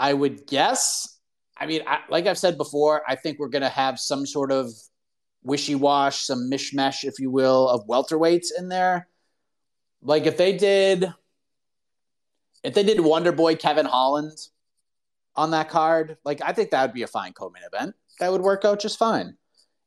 I 0.00 0.14
would 0.14 0.46
guess. 0.46 1.18
I 1.58 1.66
mean, 1.66 1.82
I, 1.86 1.98
like 2.08 2.26
I've 2.26 2.38
said 2.38 2.56
before, 2.56 3.02
I 3.06 3.16
think 3.16 3.38
we're 3.38 3.48
going 3.48 3.62
to 3.62 3.68
have 3.68 4.00
some 4.00 4.24
sort 4.24 4.50
of 4.50 4.72
wishy-wash, 5.42 6.24
some 6.24 6.50
mishmash, 6.50 7.04
if 7.04 7.18
you 7.18 7.30
will, 7.30 7.68
of 7.68 7.86
welterweights 7.86 8.46
in 8.58 8.70
there. 8.70 9.08
Like 10.02 10.24
if 10.24 10.38
they 10.38 10.56
did, 10.56 11.12
if 12.64 12.72
they 12.72 12.82
did 12.82 12.98
Wonder 13.00 13.30
Boy 13.30 13.56
Kevin 13.56 13.84
Holland 13.84 14.32
on 15.36 15.50
that 15.50 15.68
card, 15.68 16.16
like 16.24 16.40
I 16.42 16.52
think 16.54 16.70
that 16.70 16.80
would 16.82 16.94
be 16.94 17.02
a 17.02 17.06
fine 17.06 17.34
co-main 17.34 17.62
event. 17.70 17.94
That 18.20 18.32
would 18.32 18.40
work 18.40 18.64
out 18.64 18.80
just 18.80 18.98
fine. 18.98 19.36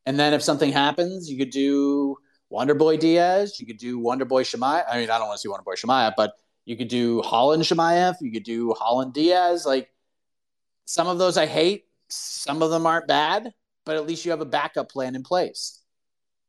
And 0.05 0.19
then 0.19 0.35
if 0.35 0.43
something 0.43 0.71
happens, 0.71 1.27
you 1.27 1.39
could 1.39 1.49
do 1.49 2.17
Wonder 2.51 2.75
Boy 2.75 2.97
Diaz. 2.97 3.59
You 3.59 3.65
could 3.65 3.77
do 3.77 3.97
Wonder 3.97 4.25
Boy 4.25 4.43
Chimaev. 4.43 4.83
I 4.87 4.99
mean, 4.99 5.09
I 5.09 5.17
don't 5.17 5.27
want 5.27 5.37
to 5.37 5.41
see 5.41 5.49
Wonder 5.49 5.63
Boy 5.63 5.73
Chimaev, 5.73 6.13
but 6.15 6.33
you 6.65 6.77
could 6.77 6.87
do 6.87 7.23
Holland 7.23 7.63
Chimaev. 7.63 8.17
You 8.21 8.31
could 8.31 8.43
do 8.43 8.73
Holland 8.73 9.13
Diaz. 9.13 9.65
Like 9.65 9.89
some 10.85 11.07
of 11.07 11.17
those 11.17 11.37
I 11.37 11.45
hate. 11.45 11.85
Some 12.09 12.61
of 12.61 12.69
them 12.69 12.85
aren't 12.85 13.07
bad. 13.07 13.53
but 13.85 13.95
at 13.95 14.07
least 14.07 14.25
you 14.25 14.31
have 14.31 14.41
a 14.41 14.45
backup 14.45 14.89
plan 14.89 15.15
in 15.15 15.23
place. 15.23 15.81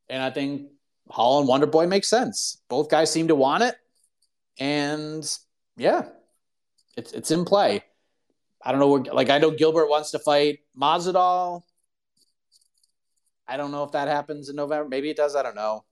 And 0.08 0.22
I 0.22 0.30
think 0.30 0.68
Holland 1.10 1.48
Wonder 1.48 1.66
Boy 1.66 1.86
makes 1.86 2.08
sense. 2.08 2.60
Both 2.68 2.88
guys 2.90 3.10
seem 3.10 3.28
to 3.28 3.34
want 3.34 3.62
it. 3.64 3.74
And 4.58 5.28
yeah, 5.76 6.08
it's 6.96 7.12
it's 7.12 7.30
in 7.30 7.44
play. 7.44 7.82
I 8.62 8.70
don't 8.70 8.80
know. 8.80 9.12
Like 9.12 9.30
I 9.30 9.38
know 9.38 9.50
Gilbert 9.50 9.88
wants 9.88 10.12
to 10.12 10.18
fight 10.18 10.60
Masvidal. 10.80 11.62
I 13.46 13.56
don't 13.56 13.72
know 13.72 13.84
if 13.84 13.92
that 13.92 14.08
happens 14.08 14.48
in 14.48 14.56
November. 14.56 14.88
Maybe 14.88 15.10
it 15.10 15.16
does. 15.16 15.34
I 15.36 15.42
don't 15.42 15.56
know. 15.56 15.84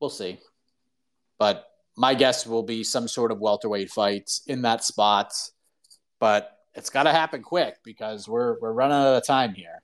We'll 0.00 0.10
see. 0.10 0.38
But 1.38 1.66
my 1.96 2.14
guess 2.14 2.46
will 2.46 2.62
be 2.64 2.82
some 2.82 3.06
sort 3.06 3.30
of 3.30 3.38
welterweight 3.38 3.90
fights 3.90 4.42
in 4.46 4.62
that 4.62 4.82
spot. 4.82 5.32
But 6.18 6.50
it's 6.74 6.90
got 6.90 7.04
to 7.04 7.12
happen 7.12 7.42
quick 7.42 7.76
because 7.84 8.28
we're 8.28 8.58
we're 8.60 8.72
running 8.72 8.96
out 8.96 9.16
of 9.16 9.26
time 9.26 9.54
here. 9.54 9.82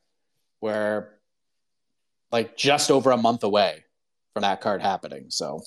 We're 0.60 1.08
like 2.30 2.56
just 2.56 2.90
over 2.90 3.10
a 3.10 3.16
month 3.16 3.44
away 3.44 3.84
from 4.32 4.42
that 4.42 4.60
card 4.60 4.82
happening. 4.82 5.26
So 5.28 5.62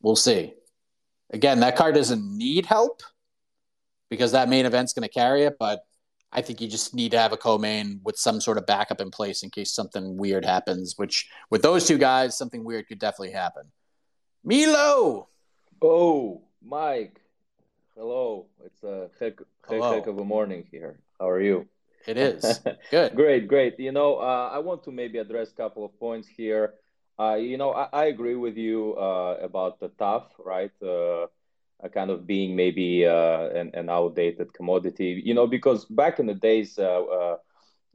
we'll 0.00 0.16
see. 0.16 0.54
Again, 1.32 1.60
that 1.60 1.76
card 1.76 1.94
doesn't 1.94 2.36
need 2.36 2.66
help 2.66 3.02
because 4.10 4.32
that 4.32 4.48
main 4.48 4.66
event's 4.66 4.92
going 4.92 5.08
to 5.08 5.12
carry 5.12 5.44
it, 5.44 5.56
but 5.58 5.80
I 6.30 6.42
think 6.42 6.60
you 6.60 6.68
just 6.68 6.94
need 6.94 7.12
to 7.12 7.18
have 7.18 7.32
a 7.32 7.36
co-main 7.36 8.00
with 8.04 8.16
some 8.16 8.40
sort 8.40 8.58
of 8.58 8.66
backup 8.66 9.00
in 9.00 9.10
place 9.10 9.42
in 9.42 9.50
case 9.50 9.72
something 9.72 10.16
weird 10.16 10.44
happens. 10.44 10.94
Which 10.96 11.28
with 11.50 11.62
those 11.62 11.86
two 11.86 11.98
guys, 11.98 12.36
something 12.36 12.64
weird 12.64 12.88
could 12.88 12.98
definitely 12.98 13.32
happen. 13.32 13.72
Milo. 14.44 15.28
Oh, 15.80 16.42
Mike. 16.62 17.21
Hello. 17.96 18.46
It's 18.64 18.82
a 18.82 19.10
heck, 19.20 19.38
heck, 19.68 19.82
heck 19.82 20.06
of 20.06 20.18
a 20.18 20.24
morning 20.24 20.64
here. 20.70 20.98
How 21.20 21.28
are 21.28 21.40
you? 21.40 21.68
It 22.06 22.16
is 22.16 22.60
good. 22.90 23.14
great, 23.14 23.46
great. 23.48 23.78
You 23.78 23.92
know, 23.92 24.16
uh, 24.16 24.50
I 24.52 24.58
want 24.58 24.82
to 24.84 24.92
maybe 24.92 25.18
address 25.18 25.50
a 25.52 25.54
couple 25.54 25.84
of 25.84 25.98
points 26.00 26.26
here. 26.26 26.74
Uh, 27.18 27.34
you 27.34 27.58
know, 27.58 27.72
I, 27.72 27.88
I 27.92 28.04
agree 28.06 28.34
with 28.34 28.56
you 28.56 28.94
uh, 28.96 29.36
about 29.42 29.78
the 29.78 29.88
TUF, 29.88 30.24
right? 30.38 30.72
Uh, 30.82 31.26
a 31.80 31.88
kind 31.88 32.10
of 32.10 32.26
being 32.26 32.56
maybe 32.56 33.06
uh, 33.06 33.48
an, 33.48 33.70
an 33.74 33.90
outdated 33.90 34.52
commodity, 34.54 35.20
you 35.24 35.34
know, 35.34 35.46
because 35.46 35.84
back 35.84 36.18
in 36.18 36.26
the 36.26 36.34
days, 36.34 36.78
uh, 36.78 37.36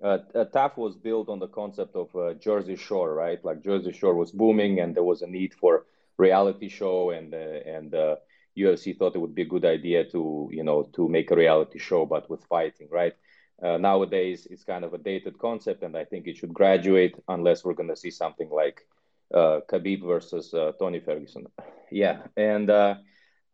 uh, 0.04 0.20
TUF 0.54 0.78
was 0.78 0.96
built 0.96 1.28
on 1.28 1.40
the 1.40 1.48
concept 1.48 1.96
of 1.96 2.16
uh, 2.16 2.34
Jersey 2.36 2.76
Shore, 2.76 3.14
right? 3.14 3.44
Like 3.44 3.64
Jersey 3.64 3.92
Shore 3.92 4.14
was 4.14 4.32
booming, 4.32 4.80
and 4.80 4.94
there 4.96 5.04
was 5.04 5.24
a 5.24 5.28
need 5.28 5.54
for 5.56 5.86
reality 6.18 6.70
show, 6.70 7.10
and 7.10 7.34
uh, 7.34 7.38
and 7.38 7.96
uh, 7.96 8.18
UFC 8.58 8.98
thought 8.98 9.16
it 9.16 9.20
would 9.20 9.36
be 9.36 9.44
a 9.44 9.54
good 9.54 9.66
idea 9.66 10.04
to 10.06 10.50
you 10.52 10.64
know 10.64 10.84
to 10.94 11.08
make 11.08 11.32
a 11.32 11.36
reality 11.36 11.80
show, 11.80 12.06
but 12.06 12.30
with 12.30 12.44
fighting, 12.46 12.88
right? 12.92 13.16
Uh, 13.62 13.78
nowadays, 13.78 14.48
it's 14.52 14.64
kind 14.64 14.86
of 14.86 14.94
a 14.94 14.98
dated 14.98 15.38
concept, 15.40 15.82
and 15.84 15.98
I 15.98 16.06
think 16.06 16.28
it 16.28 16.38
should 16.38 16.54
graduate 16.54 17.16
unless 17.28 17.66
we're 17.66 17.74
going 17.74 17.90
to 17.90 17.96
see 17.96 18.12
something 18.12 18.50
like 18.50 18.86
uh, 19.34 19.62
Khabib 19.70 20.06
versus 20.06 20.54
uh, 20.54 20.74
Tony 20.80 21.00
Ferguson. 21.00 21.48
Yeah, 21.90 22.24
and 22.36 22.70
uh, 22.70 22.96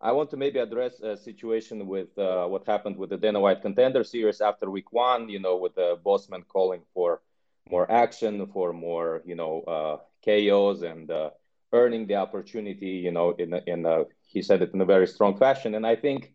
I 0.02 0.12
want 0.14 0.32
to 0.32 0.38
maybe 0.38 0.58
address 0.58 1.00
a 1.02 1.16
situation 1.16 1.86
with 1.86 2.18
uh, 2.18 2.48
what 2.48 2.66
happened 2.66 2.98
with 2.98 3.12
the 3.12 3.18
Dana 3.18 3.40
White 3.40 3.62
Contender 3.62 4.04
Series 4.04 4.42
after 4.42 4.72
Week 4.72 4.92
One. 4.92 5.30
You 5.30 5.40
know, 5.40 5.58
with 5.58 5.76
the 5.76 6.00
Bossman 6.04 6.48
calling 6.48 6.82
for 6.96 7.22
more 7.70 7.86
action, 7.92 8.48
for 8.48 8.74
more 8.74 9.22
you 9.24 9.36
know 9.36 10.02
KOs, 10.26 10.82
and 10.82 11.12
uh, 11.12 11.30
earning 11.74 12.08
the 12.08 12.16
opportunity. 12.16 13.02
You 13.06 13.12
know, 13.12 13.32
in 13.32 13.54
a, 13.54 13.62
in 13.68 13.86
a, 13.86 14.06
he 14.26 14.42
said 14.42 14.62
it 14.62 14.74
in 14.74 14.82
a 14.82 14.86
very 14.86 15.08
strong 15.08 15.38
fashion, 15.38 15.76
and 15.76 15.86
I 15.86 15.96
think, 15.96 16.32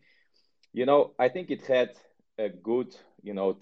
you 0.73 0.85
know, 0.85 1.13
I 1.19 1.29
think 1.29 1.51
it 1.51 1.65
had 1.65 1.91
a 2.37 2.49
good 2.49 2.95
you 3.21 3.33
know 3.33 3.57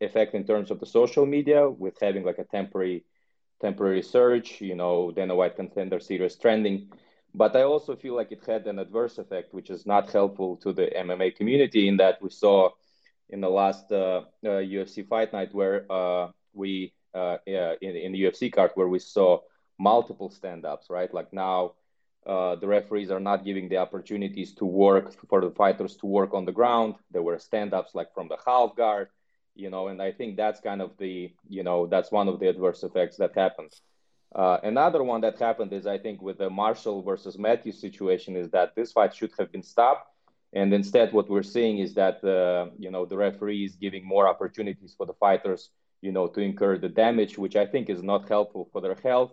effect 0.00 0.34
in 0.34 0.44
terms 0.46 0.70
of 0.70 0.80
the 0.80 0.86
social 0.86 1.26
media 1.26 1.68
with 1.68 1.98
having 2.00 2.24
like 2.24 2.38
a 2.38 2.44
temporary 2.44 3.04
temporary 3.60 4.02
surge. 4.02 4.60
You 4.60 4.76
know, 4.76 5.10
Dana 5.10 5.34
White 5.34 5.56
Contender 5.56 6.00
Series 6.00 6.36
trending. 6.36 6.90
But 7.34 7.54
I 7.54 7.62
also 7.62 7.96
feel 7.96 8.16
like 8.16 8.32
it 8.32 8.44
had 8.46 8.66
an 8.66 8.78
adverse 8.78 9.18
effect, 9.18 9.52
which 9.52 9.68
is 9.68 9.84
not 9.84 10.10
helpful 10.10 10.56
to 10.58 10.72
the 10.72 10.86
MMA 10.96 11.36
community. 11.36 11.88
In 11.88 11.98
that 11.98 12.22
we 12.22 12.30
saw 12.30 12.70
in 13.28 13.40
the 13.40 13.50
last 13.50 13.90
uh, 13.92 14.22
uh, 14.44 14.60
UFC 14.62 15.02
fight 15.06 15.32
night 15.32 15.54
where 15.54 15.90
uh, 15.90 16.28
we 16.54 16.94
uh, 17.14 17.36
in, 17.46 17.96
in 17.96 18.12
the 18.12 18.22
UFC 18.24 18.52
card 18.52 18.70
where 18.74 18.88
we 18.88 18.98
saw 18.98 19.40
multiple 19.78 20.30
stand-ups, 20.30 20.86
right? 20.90 21.12
Like 21.12 21.32
now, 21.32 21.72
uh, 22.26 22.56
the 22.56 22.66
referees 22.66 23.10
are 23.10 23.20
not 23.20 23.44
giving 23.44 23.68
the 23.68 23.76
opportunities 23.76 24.52
to 24.54 24.64
work 24.64 25.14
for 25.28 25.40
the 25.40 25.50
fighters 25.50 25.96
to 25.96 26.06
work 26.06 26.34
on 26.34 26.44
the 26.44 26.52
ground. 26.52 26.96
There 27.12 27.22
were 27.22 27.38
stand-ups 27.38 27.94
like 27.94 28.12
from 28.14 28.28
the 28.28 28.36
half 28.44 28.74
guard, 28.76 29.08
you 29.54 29.70
know, 29.70 29.88
and 29.88 30.02
I 30.02 30.12
think 30.12 30.36
that's 30.36 30.60
kind 30.60 30.82
of 30.82 30.96
the 30.98 31.32
you 31.48 31.62
know 31.62 31.86
that's 31.86 32.10
one 32.10 32.28
of 32.28 32.40
the 32.40 32.48
adverse 32.48 32.82
effects 32.82 33.16
that 33.18 33.34
happened. 33.34 33.72
Uh, 34.34 34.58
another 34.64 35.02
one 35.04 35.20
that 35.20 35.38
happened 35.38 35.72
is 35.72 35.86
I 35.86 35.98
think 35.98 36.20
with 36.20 36.38
the 36.38 36.50
Marshall 36.50 37.02
versus 37.02 37.38
Matthews 37.38 37.80
situation 37.80 38.36
is 38.36 38.50
that 38.50 38.74
this 38.74 38.92
fight 38.92 39.14
should 39.14 39.32
have 39.38 39.52
been 39.52 39.62
stopped, 39.62 40.10
and 40.52 40.74
instead 40.74 41.12
what 41.12 41.30
we're 41.30 41.44
seeing 41.44 41.78
is 41.78 41.94
that 41.94 42.24
uh, 42.24 42.70
you 42.76 42.90
know 42.90 43.06
the 43.06 43.16
referee 43.16 43.64
is 43.64 43.76
giving 43.76 44.04
more 44.04 44.26
opportunities 44.26 44.94
for 44.96 45.06
the 45.06 45.14
fighters 45.14 45.70
you 46.02 46.10
know 46.10 46.26
to 46.26 46.40
incur 46.40 46.76
the 46.76 46.88
damage, 46.88 47.38
which 47.38 47.54
I 47.54 47.66
think 47.66 47.88
is 47.88 48.02
not 48.02 48.28
helpful 48.28 48.68
for 48.72 48.80
their 48.80 48.96
health, 48.96 49.32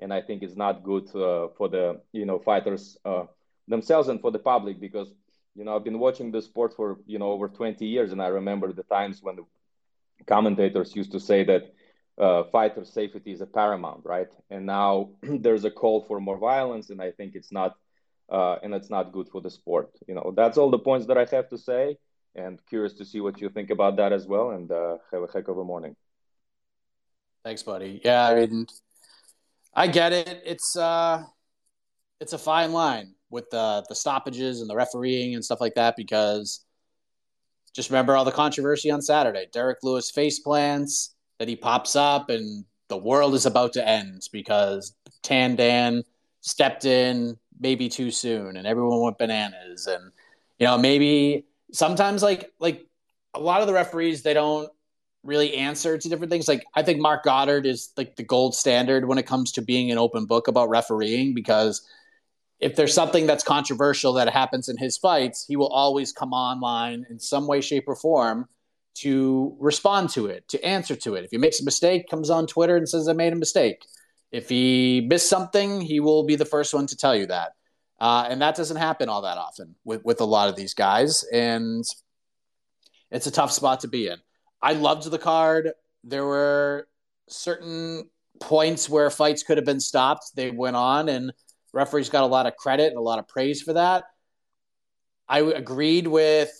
and 0.00 0.12
I 0.12 0.20
think 0.20 0.42
it's 0.42 0.56
not 0.56 0.82
good 0.82 1.06
uh, 1.14 1.48
for 1.56 1.68
the 1.68 2.00
you 2.12 2.26
know 2.26 2.38
fighters 2.38 2.98
uh, 3.04 3.24
themselves 3.68 4.08
and 4.08 4.20
for 4.20 4.30
the 4.30 4.38
public 4.38 4.80
because 4.80 5.12
you 5.54 5.64
know 5.64 5.76
I've 5.76 5.84
been 5.84 5.98
watching 5.98 6.30
the 6.30 6.42
sport 6.42 6.74
for 6.74 6.98
you 7.06 7.18
know 7.18 7.30
over 7.30 7.48
20 7.48 7.84
years, 7.86 8.12
and 8.12 8.22
I 8.22 8.28
remember 8.28 8.72
the 8.72 8.82
times 8.84 9.22
when 9.22 9.36
the 9.36 9.44
commentators 10.26 10.94
used 10.94 11.12
to 11.12 11.20
say 11.20 11.44
that 11.44 11.74
uh, 12.18 12.44
fighter 12.44 12.84
safety 12.84 13.32
is 13.32 13.40
a 13.40 13.46
paramount, 13.46 14.04
right? 14.04 14.28
And 14.50 14.66
now 14.66 15.10
there's 15.22 15.64
a 15.64 15.70
call 15.70 16.02
for 16.02 16.20
more 16.20 16.38
violence, 16.38 16.90
and 16.90 17.00
I 17.00 17.10
think 17.10 17.34
it's 17.34 17.52
not, 17.52 17.76
uh, 18.30 18.56
and 18.62 18.74
it's 18.74 18.90
not 18.90 19.12
good 19.12 19.28
for 19.28 19.40
the 19.40 19.50
sport. 19.50 19.90
You 20.06 20.14
know, 20.14 20.32
that's 20.36 20.58
all 20.58 20.70
the 20.70 20.78
points 20.78 21.06
that 21.06 21.18
I 21.18 21.26
have 21.30 21.48
to 21.50 21.58
say, 21.58 21.98
and 22.34 22.64
curious 22.66 22.94
to 22.94 23.04
see 23.04 23.20
what 23.20 23.40
you 23.40 23.48
think 23.48 23.70
about 23.70 23.96
that 23.96 24.12
as 24.12 24.26
well. 24.26 24.50
And 24.50 24.70
uh, 24.70 24.98
have 25.12 25.22
a 25.22 25.28
heck 25.32 25.48
of 25.48 25.58
a 25.58 25.64
morning. 25.64 25.96
Thanks, 27.44 27.62
buddy. 27.62 28.00
Yeah, 28.04 28.26
I 28.26 28.34
mean, 28.46 28.66
I 29.74 29.86
get 29.88 30.12
it. 30.12 30.42
It's 30.44 30.76
uh, 30.76 31.22
it's 32.20 32.32
a 32.32 32.38
fine 32.38 32.72
line 32.72 33.14
with 33.30 33.50
the 33.50 33.84
the 33.88 33.94
stoppages 33.94 34.60
and 34.60 34.70
the 34.70 34.76
refereeing 34.76 35.34
and 35.34 35.44
stuff 35.44 35.60
like 35.60 35.74
that 35.74 35.96
because 35.96 36.64
just 37.74 37.90
remember 37.90 38.16
all 38.16 38.24
the 38.24 38.32
controversy 38.32 38.90
on 38.90 39.02
Saturday. 39.02 39.46
Derrick 39.52 39.78
Lewis 39.82 40.10
face 40.10 40.38
plants 40.38 41.14
that 41.38 41.48
he 41.48 41.56
pops 41.56 41.96
up 41.96 42.30
and 42.30 42.64
the 42.88 42.96
world 42.96 43.34
is 43.34 43.46
about 43.46 43.72
to 43.72 43.86
end 43.86 44.22
because 44.32 44.94
Tandan 45.22 46.04
stepped 46.40 46.84
in 46.84 47.36
maybe 47.58 47.88
too 47.88 48.10
soon 48.10 48.56
and 48.56 48.66
everyone 48.66 49.00
went 49.00 49.18
bananas 49.18 49.86
and 49.86 50.12
you 50.58 50.66
know 50.66 50.76
maybe 50.78 51.46
sometimes 51.72 52.22
like 52.22 52.52
like 52.60 52.86
a 53.34 53.40
lot 53.40 53.60
of 53.60 53.66
the 53.66 53.72
referees 53.72 54.22
they 54.22 54.34
don't 54.34 54.70
really 55.24 55.54
answer 55.54 55.98
to 55.98 56.08
different 56.08 56.30
things 56.30 56.46
like 56.46 56.64
I 56.74 56.82
think 56.82 57.00
Marc 57.00 57.24
Goddard 57.24 57.66
is 57.66 57.92
like 57.96 58.16
the 58.16 58.22
gold 58.22 58.54
standard 58.54 59.06
when 59.08 59.18
it 59.18 59.26
comes 59.26 59.52
to 59.52 59.62
being 59.62 59.90
an 59.90 59.98
open 59.98 60.26
book 60.26 60.48
about 60.48 60.68
refereeing 60.68 61.34
because 61.34 61.82
if 62.60 62.76
there's 62.76 62.94
something 62.94 63.26
that's 63.26 63.42
controversial 63.42 64.12
that 64.14 64.28
happens 64.28 64.68
in 64.68 64.76
his 64.76 64.96
fights 64.98 65.44
he 65.48 65.56
will 65.56 65.68
always 65.68 66.12
come 66.12 66.32
online 66.32 67.06
in 67.08 67.18
some 67.18 67.46
way 67.46 67.60
shape 67.60 67.84
or 67.88 67.96
form 67.96 68.46
to 68.94 69.56
respond 69.58 70.10
to 70.10 70.26
it, 70.26 70.48
to 70.48 70.64
answer 70.64 70.94
to 70.96 71.14
it. 71.14 71.24
If 71.24 71.30
he 71.30 71.38
makes 71.38 71.60
a 71.60 71.64
mistake, 71.64 72.08
comes 72.08 72.30
on 72.30 72.46
Twitter 72.46 72.76
and 72.76 72.88
says 72.88 73.08
I 73.08 73.12
made 73.12 73.32
a 73.32 73.36
mistake. 73.36 73.84
If 74.30 74.48
he 74.48 75.04
missed 75.08 75.28
something, 75.28 75.80
he 75.80 76.00
will 76.00 76.24
be 76.24 76.36
the 76.36 76.44
first 76.44 76.74
one 76.74 76.86
to 76.86 76.96
tell 76.96 77.14
you 77.14 77.26
that. 77.26 77.52
Uh, 78.00 78.26
and 78.28 78.42
that 78.42 78.56
doesn't 78.56 78.76
happen 78.76 79.08
all 79.08 79.22
that 79.22 79.38
often 79.38 79.76
with, 79.84 80.04
with 80.04 80.20
a 80.20 80.24
lot 80.24 80.48
of 80.48 80.56
these 80.56 80.74
guys. 80.74 81.24
And 81.32 81.84
it's 83.10 83.26
a 83.26 83.30
tough 83.30 83.52
spot 83.52 83.80
to 83.80 83.88
be 83.88 84.08
in. 84.08 84.18
I 84.64 84.72
loved 84.72 85.10
the 85.10 85.18
card. 85.18 85.72
There 86.04 86.24
were 86.24 86.88
certain 87.28 88.08
points 88.40 88.88
where 88.88 89.10
fights 89.10 89.42
could 89.42 89.58
have 89.58 89.66
been 89.66 89.78
stopped. 89.78 90.34
They 90.34 90.50
went 90.50 90.74
on, 90.74 91.10
and 91.10 91.34
referees 91.74 92.08
got 92.08 92.24
a 92.24 92.26
lot 92.26 92.46
of 92.46 92.56
credit 92.56 92.88
and 92.88 92.96
a 92.96 93.02
lot 93.02 93.18
of 93.18 93.28
praise 93.28 93.60
for 93.60 93.74
that. 93.74 94.04
I 95.28 95.40
agreed 95.40 96.06
with 96.06 96.50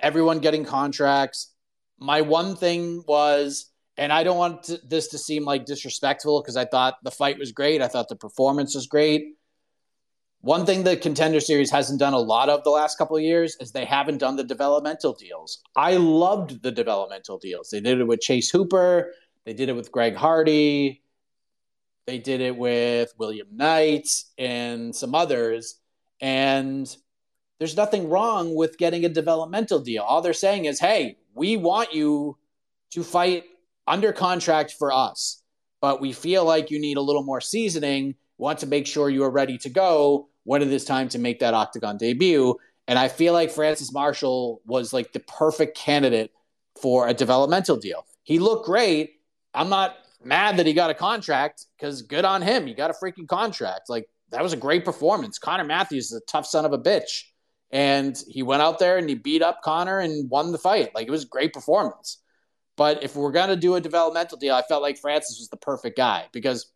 everyone 0.00 0.38
getting 0.38 0.64
contracts. 0.64 1.52
My 1.98 2.22
one 2.22 2.56
thing 2.56 3.04
was, 3.06 3.70
and 3.98 4.10
I 4.10 4.24
don't 4.24 4.38
want 4.38 4.62
to, 4.64 4.80
this 4.88 5.08
to 5.08 5.18
seem 5.18 5.44
like 5.44 5.66
disrespectful 5.66 6.40
because 6.40 6.56
I 6.56 6.64
thought 6.64 6.94
the 7.02 7.10
fight 7.10 7.38
was 7.38 7.52
great. 7.52 7.82
I 7.82 7.88
thought 7.88 8.08
the 8.08 8.16
performance 8.16 8.74
was 8.74 8.86
great. 8.86 9.36
One 10.42 10.66
thing 10.66 10.82
the 10.82 10.96
contender 10.96 11.38
series 11.38 11.70
hasn't 11.70 12.00
done 12.00 12.14
a 12.14 12.18
lot 12.18 12.48
of 12.48 12.64
the 12.64 12.70
last 12.70 12.98
couple 12.98 13.16
of 13.16 13.22
years 13.22 13.56
is 13.60 13.70
they 13.70 13.84
haven't 13.84 14.18
done 14.18 14.34
the 14.34 14.42
developmental 14.42 15.12
deals. 15.12 15.62
I 15.76 15.94
loved 15.94 16.64
the 16.64 16.72
developmental 16.72 17.38
deals. 17.38 17.70
They 17.70 17.80
did 17.80 18.00
it 18.00 18.08
with 18.08 18.20
Chase 18.20 18.50
Hooper, 18.50 19.12
they 19.46 19.52
did 19.52 19.68
it 19.68 19.76
with 19.76 19.92
Greg 19.92 20.16
Hardy, 20.16 21.00
they 22.08 22.18
did 22.18 22.40
it 22.40 22.56
with 22.56 23.12
William 23.18 23.46
Knight 23.52 24.08
and 24.36 24.92
some 24.92 25.14
others. 25.14 25.78
And 26.20 26.92
there's 27.60 27.76
nothing 27.76 28.08
wrong 28.08 28.56
with 28.56 28.78
getting 28.78 29.04
a 29.04 29.08
developmental 29.08 29.78
deal. 29.78 30.02
All 30.02 30.22
they're 30.22 30.32
saying 30.32 30.64
is, 30.64 30.80
hey, 30.80 31.18
we 31.34 31.56
want 31.56 31.94
you 31.94 32.36
to 32.90 33.04
fight 33.04 33.44
under 33.86 34.12
contract 34.12 34.74
for 34.76 34.90
us, 34.90 35.40
but 35.80 36.00
we 36.00 36.12
feel 36.12 36.44
like 36.44 36.72
you 36.72 36.80
need 36.80 36.96
a 36.96 37.00
little 37.00 37.22
more 37.22 37.40
seasoning. 37.40 38.16
Want 38.38 38.58
to 38.58 38.66
make 38.66 38.88
sure 38.88 39.08
you 39.08 39.22
are 39.22 39.30
ready 39.30 39.56
to 39.58 39.68
go 39.68 40.30
when 40.44 40.62
it 40.62 40.72
is 40.72 40.84
time 40.84 41.08
to 41.10 41.18
make 41.18 41.40
that 41.40 41.54
octagon 41.54 41.96
debut. 41.96 42.56
And 42.88 42.98
I 42.98 43.08
feel 43.08 43.32
like 43.32 43.50
Francis 43.50 43.92
Marshall 43.92 44.60
was 44.66 44.92
like 44.92 45.12
the 45.12 45.20
perfect 45.20 45.76
candidate 45.76 46.32
for 46.80 47.08
a 47.08 47.14
developmental 47.14 47.76
deal. 47.76 48.06
He 48.22 48.38
looked 48.38 48.66
great. 48.66 49.20
I'm 49.54 49.68
not 49.68 49.96
mad 50.24 50.56
that 50.56 50.66
he 50.66 50.72
got 50.72 50.90
a 50.90 50.94
contract 50.94 51.66
because 51.76 52.02
good 52.02 52.24
on 52.24 52.42
him. 52.42 52.66
He 52.66 52.74
got 52.74 52.90
a 52.90 52.94
freaking 52.94 53.28
contract. 53.28 53.88
Like 53.88 54.08
that 54.30 54.42
was 54.42 54.52
a 54.52 54.56
great 54.56 54.84
performance. 54.84 55.38
Connor 55.38 55.64
Matthews 55.64 56.06
is 56.06 56.12
a 56.12 56.24
tough 56.26 56.46
son 56.46 56.64
of 56.64 56.72
a 56.72 56.78
bitch. 56.78 57.24
And 57.70 58.22
he 58.28 58.42
went 58.42 58.62
out 58.62 58.78
there 58.78 58.98
and 58.98 59.08
he 59.08 59.14
beat 59.14 59.42
up 59.42 59.62
Connor 59.62 59.98
and 59.98 60.28
won 60.28 60.52
the 60.52 60.58
fight. 60.58 60.94
Like 60.94 61.06
it 61.06 61.10
was 61.10 61.24
a 61.24 61.28
great 61.28 61.52
performance. 61.52 62.18
But 62.76 63.02
if 63.02 63.16
we're 63.16 63.32
going 63.32 63.48
to 63.48 63.56
do 63.56 63.74
a 63.74 63.80
developmental 63.80 64.38
deal, 64.38 64.54
I 64.54 64.62
felt 64.62 64.82
like 64.82 64.98
Francis 64.98 65.38
was 65.38 65.48
the 65.48 65.56
perfect 65.56 65.96
guy 65.96 66.26
because 66.32 66.70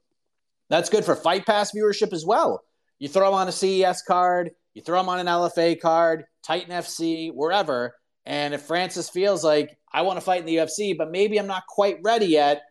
that's 0.69 0.91
good 0.91 1.05
for 1.05 1.15
Fight 1.15 1.47
Pass 1.47 1.73
viewership 1.73 2.13
as 2.13 2.25
well. 2.25 2.63
You 2.99 3.09
throw 3.09 3.29
him 3.29 3.35
on 3.35 3.49
a 3.49 3.53
CES 3.53 4.03
card, 4.03 4.53
you 4.75 4.83
throw 4.83 5.01
him 5.01 5.09
on 5.09 5.19
an 5.19 5.27
LFA 5.27 5.81
card, 5.81 6.25
Titan 6.43 6.71
FC, 6.71 7.33
wherever. 7.33 7.97
And 8.25 8.55
if 8.55 8.63
Francis 8.63 9.09
feels 9.09 9.45
like 9.45 9.79
I 9.93 10.03
want 10.03 10.17
to 10.19 10.21
fight 10.21 10.41
in 10.41 10.47
the 10.47 10.57
UFC, 10.57 10.97
but 10.97 11.11
maybe 11.11 11.39
I'm 11.39 11.47
not 11.47 11.67
quite 11.67 11.99
ready 12.03 12.27
yet, 12.27 12.63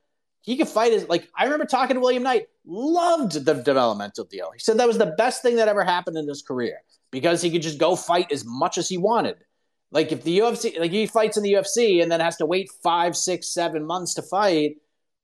he 0.42 0.58
could 0.58 0.68
fight 0.68 0.94
as 0.94 1.10
like 1.10 1.28
I 1.36 1.46
remember 1.46 1.66
talking 1.66 1.96
to 1.96 2.00
William 2.00 2.24
Knight, 2.24 2.48
loved 2.66 3.46
the 3.46 3.54
developmental 3.56 4.26
deal. 4.26 4.52
He 4.54 4.60
said 4.60 4.78
that 4.78 4.88
was 4.88 4.98
the 4.98 5.16
best 5.18 5.42
thing 5.42 5.56
that 5.56 5.68
ever 5.68 5.84
happened 5.84 6.18
in 6.18 6.28
his 6.28 6.42
career 6.42 6.78
because 7.12 7.42
he 7.42 7.50
could 7.50 7.62
just 7.62 7.80
go 7.80 7.96
fight 7.96 8.32
as 8.32 8.46
much 8.46 8.78
as 8.78 8.88
he 8.88 8.98
wanted. 8.98 9.38
Like 9.92 10.12
if 10.12 10.24
the 10.24 10.40
UFC, 10.40 10.80
like 10.80 10.92
he 10.92 11.08
fights 11.08 11.38
in 11.38 11.44
the 11.44 11.54
UFC 11.54 12.02
and 12.04 12.12
then 12.12 12.20
has 12.20 12.38
to 12.38 12.46
wait 12.46 12.70
five, 12.84 13.16
six, 13.16 13.54
seven 13.54 13.86
months 13.86 14.14
to 14.16 14.22
fight, 14.22 14.78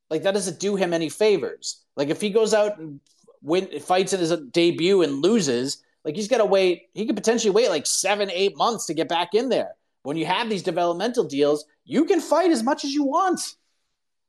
like 0.10 0.24
that 0.24 0.34
doesn't 0.34 0.60
do 0.60 0.76
him 0.76 0.94
any 0.94 1.10
favors. 1.10 1.84
Like 1.96 2.10
if 2.10 2.22
he 2.22 2.30
goes 2.30 2.54
out 2.54 2.80
and 2.80 3.00
win, 3.42 3.80
fights 3.80 4.14
in 4.14 4.20
his 4.20 4.36
debut 4.52 5.02
and 5.02 5.22
loses, 5.22 5.84
like 6.04 6.16
he's 6.16 6.28
got 6.28 6.38
to 6.38 6.46
wait. 6.46 6.90
He 6.94 7.06
could 7.06 7.16
potentially 7.16 7.52
wait 7.52 7.70
like 7.70 7.86
seven, 7.86 8.30
eight 8.32 8.58
months 8.58 8.86
to 8.88 8.94
get 8.94 9.08
back 9.08 9.34
in 9.34 9.50
there. 9.50 9.72
When 10.04 10.18
you 10.18 10.26
have 10.26 10.50
these 10.50 10.64
developmental 10.64 11.26
deals, 11.26 11.66
you 11.86 12.06
can 12.06 12.20
fight 12.20 12.52
as 12.52 12.64
much 12.64 12.84
as 12.84 12.94
you 12.94 13.04
want. 13.04 13.40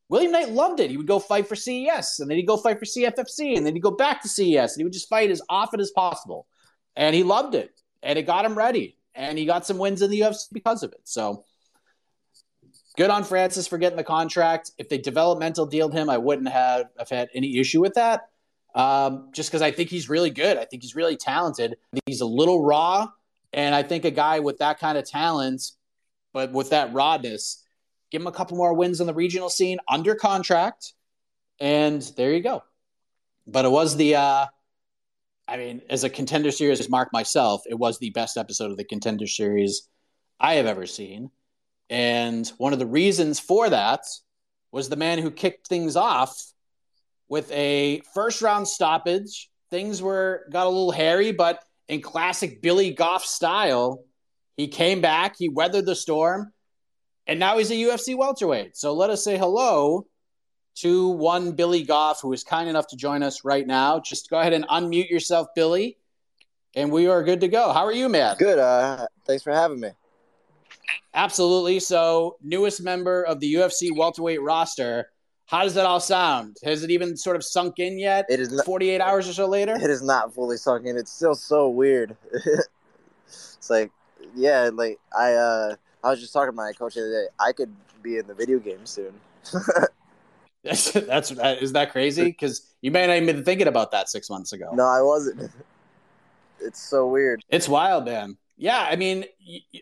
William 0.09 0.33
Knight 0.33 0.51
loved 0.51 0.81
it. 0.81 0.91
He 0.91 0.99
would 0.99 1.07
go 1.07 1.19
fight 1.19 1.47
for 1.47 1.57
CES, 1.57 2.21
and 2.21 2.31
then 2.31 2.37
he'd 2.37 2.47
go 2.47 2.59
fight 2.59 2.79
for 2.79 2.85
CFFC, 2.85 3.57
and 3.57 3.65
then 3.65 3.73
he'd 3.73 3.81
go 3.81 3.93
back 3.93 4.21
to 4.21 4.29
CES, 4.29 4.73
and 4.73 4.81
he 4.81 4.85
would 4.85 4.93
just 4.93 5.09
fight 5.09 5.31
as 5.31 5.41
often 5.49 5.81
as 5.81 5.91
possible. 5.91 6.47
And 6.97 7.17
he 7.17 7.23
loved 7.23 7.55
it, 7.55 7.71
and 8.03 8.19
it 8.19 8.27
got 8.27 8.45
him 8.45 8.55
ready, 8.55 8.99
and 9.15 9.39
he 9.39 9.47
got 9.47 9.65
some 9.65 9.79
wins 9.79 10.03
in 10.03 10.11
the 10.11 10.21
UFC 10.21 10.49
because 10.53 10.83
of 10.83 10.93
it. 10.93 11.01
So 11.05 11.47
good 12.99 13.09
on 13.09 13.25
Francis 13.25 13.67
for 13.67 13.79
getting 13.79 13.97
the 13.97 14.05
contract. 14.05 14.73
If 14.77 14.91
they 14.91 14.99
developmental 14.99 15.65
dealed 15.65 15.95
him, 15.95 16.11
I 16.11 16.19
wouldn't 16.19 16.49
have, 16.49 16.91
have 16.99 17.09
had 17.09 17.31
any 17.33 17.57
issue 17.57 17.81
with 17.81 17.95
that. 17.95 18.29
Um, 18.75 19.29
just 19.33 19.51
because 19.51 19.63
I 19.63 19.71
think 19.71 19.91
he's 19.91 20.09
really 20.09 20.31
good. 20.31 20.57
I 20.57 20.65
think 20.65 20.83
he's 20.83 20.97
really 20.97 21.17
talented. 21.17 21.77
he's 22.07 22.23
a 22.23 22.27
little 22.27 22.63
raw, 22.63 23.09
and 23.53 23.75
I 23.75 23.83
think 23.83 24.05
a 24.05 24.11
guy 24.11 24.41
with 24.41 24.59
that 24.59 24.79
kind 24.79 24.97
of 24.97 25.09
talent, 25.09 25.63
but 26.33 26.53
with 26.53 26.71
that 26.71 26.93
rawness, 26.95 27.65
give 28.11 28.23
him 28.23 28.27
a 28.27 28.33
couple 28.33 28.57
more 28.57 28.75
wins 28.75 29.01
on 29.01 29.07
the 29.07 29.15
regional 29.15 29.51
scene 29.51 29.79
under 29.89 30.15
contract, 30.15 30.95
and 31.61 32.01
there 32.17 32.33
you 32.33 32.43
go. 32.43 32.63
But 33.47 33.65
it 33.65 33.71
was 33.71 33.97
the, 33.97 34.17
uh, 34.17 34.47
I 35.49 35.57
mean, 35.57 35.83
as 35.91 36.05
a 36.05 36.11
contender 36.11 36.51
series, 36.51 36.81
as 36.81 36.89
Mark 36.89 37.11
myself, 37.13 37.63
it 37.69 37.79
was 37.79 37.99
the 37.99 38.11
best 38.11 38.37
episode 38.37 38.71
of 38.71 38.77
the 38.77 38.85
contender 38.85 39.27
series 39.27 39.89
I 40.41 40.55
have 40.55 40.67
ever 40.67 40.87
seen. 40.87 41.31
And 41.91 42.49
one 42.57 42.73
of 42.73 42.79
the 42.79 42.87
reasons 42.87 43.39
for 43.39 43.69
that 43.69 44.05
was 44.71 44.89
the 44.89 44.97
man 44.97 45.19
who 45.19 45.31
kicked 45.31 45.67
things 45.67 45.97
off 45.97 46.52
with 47.33 47.51
a 47.51 48.03
first 48.13 48.43
round 48.43 48.69
stoppage. 48.69 49.49
Things 49.71 50.03
were 50.03 50.45
got 50.51 50.67
a 50.67 50.69
little 50.69 50.91
hairy, 50.91 51.33
but 51.33 51.65
in 51.89 52.03
classic 52.03 52.61
Billy 52.61 52.91
Goff 52.91 53.25
style, 53.25 54.05
he 54.59 54.69
came 54.69 55.01
back, 55.01 55.37
he 55.39 55.49
weathered 55.49 55.87
the 55.87 55.97
storm, 55.97 56.53
and 57.27 57.41
now 57.41 57.57
he's 57.57 57.71
a 57.71 57.75
UFC 57.75 58.15
welterweight. 58.15 58.77
So 58.77 58.93
let 58.93 59.09
us 59.09 59.25
say 59.25 59.39
hello 59.39 60.07
to 60.81 61.09
one 61.09 61.53
Billy 61.53 61.85
Goff, 61.85 62.21
who 62.21 62.35
is 62.35 62.45
kind 62.45 62.69
enough 62.69 62.89
to 62.89 62.97
join 62.97 63.23
us 63.23 63.47
right 63.47 63.67
now. 63.67 63.99
Just 63.99 64.29
go 64.29 64.39
ahead 64.39 64.53
and 64.53 64.69
unmute 64.69 65.09
yourself, 65.09 65.47
Billy, 65.55 65.97
and 66.75 66.93
we 66.93 67.07
are 67.07 67.23
good 67.23 67.41
to 67.41 67.49
go. 67.49 67.73
How 67.73 67.87
are 67.87 67.95
you, 67.95 68.11
man? 68.11 68.37
Good. 68.39 68.59
Uh, 68.59 69.07
thanks 69.27 69.43
for 69.43 69.55
having 69.55 69.81
me. 69.81 69.89
Absolutely. 71.15 71.81
So, 71.81 72.37
newest 72.43 72.83
member 72.83 73.23
of 73.23 73.41
the 73.41 73.55
UFC 73.55 73.97
welterweight 73.97 74.43
roster. 74.43 75.09
How 75.47 75.65
does 75.65 75.75
that 75.75 75.85
all 75.85 76.01
sound? 76.01 76.57
Has 76.65 76.83
it 76.83 76.91
even 76.91 77.17
sort 77.17 77.37
of 77.37 77.45
sunk 77.45 77.79
in 77.79 77.99
yet? 77.99 78.27
It 78.29 78.41
is 78.41 78.53
not, 78.53 78.65
48 78.65 79.01
hours 79.01 79.29
or 79.29 79.33
so 79.33 79.47
later. 79.47 79.75
It 79.75 79.91
is 79.91 80.03
not 80.03 80.33
fully 80.35 80.57
sunk 80.57 80.87
in. 80.87 80.97
It's 80.97 81.13
still 81.13 81.35
so 81.35 81.69
weird. 81.69 82.17
it's 82.33 83.69
like, 83.69 83.91
yeah, 84.35 84.71
like 84.73 84.99
I, 85.17 85.35
uh, 85.35 85.77
I 86.03 86.11
was 86.11 86.21
just 86.21 86.33
talking 86.33 86.53
to 86.53 86.57
my 86.57 86.73
coach 86.73 86.95
the 86.95 87.03
other 87.03 87.11
day. 87.11 87.27
I 87.39 87.53
could 87.53 87.75
be 88.03 88.19
in 88.19 88.27
the 88.27 88.35
video 88.35 88.59
game 88.59 88.87
soon. 88.87 89.13
that's, 90.65 90.93
that's 90.93 91.31
is 91.31 91.73
that 91.73 91.93
crazy? 91.93 92.25
Because 92.25 92.73
you 92.81 92.91
may 92.91 93.07
not 93.07 93.17
even 93.17 93.37
been 93.37 93.45
thinking 93.45 93.69
about 93.69 93.91
that 93.91 94.09
six 94.09 94.31
months 94.31 94.53
ago. 94.53 94.71
No, 94.73 94.85
I 94.85 95.03
wasn't. 95.03 95.51
It's 96.65 96.81
so 96.81 97.09
weird. 97.09 97.43
It's 97.49 97.69
wild, 97.69 98.05
man. 98.05 98.37
Yeah, 98.57 98.87
I 98.89 98.95
mean, 98.95 99.25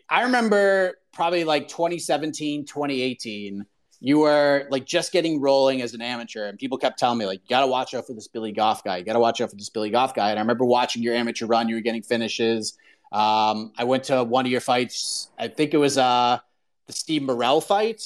I 0.09 0.23
remember 0.23 0.95
probably 1.13 1.43
like 1.43 1.67
2017, 1.67 2.65
2018. 2.65 3.65
You 4.03 4.17
were 4.19 4.67
like 4.69 4.85
just 4.85 5.11
getting 5.11 5.39
rolling 5.39 5.81
as 5.81 5.93
an 5.93 6.01
amateur, 6.01 6.47
and 6.47 6.57
people 6.57 6.77
kept 6.77 6.97
telling 6.99 7.19
me 7.19 7.25
like, 7.25 7.41
"You 7.43 7.49
got 7.49 7.61
to 7.61 7.67
watch 7.67 7.93
out 7.93 8.07
for 8.07 8.13
this 8.13 8.27
Billy 8.27 8.51
Goff 8.51 8.83
guy. 8.83 8.97
You 8.97 9.05
got 9.05 9.13
to 9.13 9.19
watch 9.19 9.39
out 9.39 9.51
for 9.51 9.55
this 9.55 9.69
Billy 9.69 9.91
Goff 9.91 10.15
guy." 10.15 10.31
And 10.31 10.39
I 10.39 10.41
remember 10.41 10.65
watching 10.65 11.03
your 11.03 11.13
amateur 11.13 11.45
run. 11.45 11.69
You 11.69 11.75
were 11.75 11.81
getting 11.81 12.01
finishes. 12.01 12.77
Um, 13.11 13.73
I 13.77 13.83
went 13.83 14.05
to 14.05 14.23
one 14.23 14.45
of 14.45 14.51
your 14.51 14.61
fights. 14.61 15.29
I 15.37 15.49
think 15.49 15.73
it 15.73 15.77
was 15.77 15.97
uh, 15.97 16.39
the 16.87 16.93
Steve 16.93 17.23
Morrell 17.23 17.61
fight. 17.61 18.03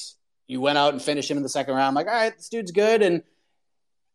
You 0.48 0.60
went 0.60 0.78
out 0.78 0.92
and 0.92 1.02
finished 1.02 1.30
him 1.30 1.36
in 1.36 1.42
the 1.42 1.48
second 1.48 1.74
round. 1.74 1.88
I'm 1.88 1.94
like, 1.94 2.06
all 2.06 2.12
right, 2.12 2.36
this 2.36 2.48
dude's 2.48 2.72
good. 2.72 3.02
And 3.02 3.22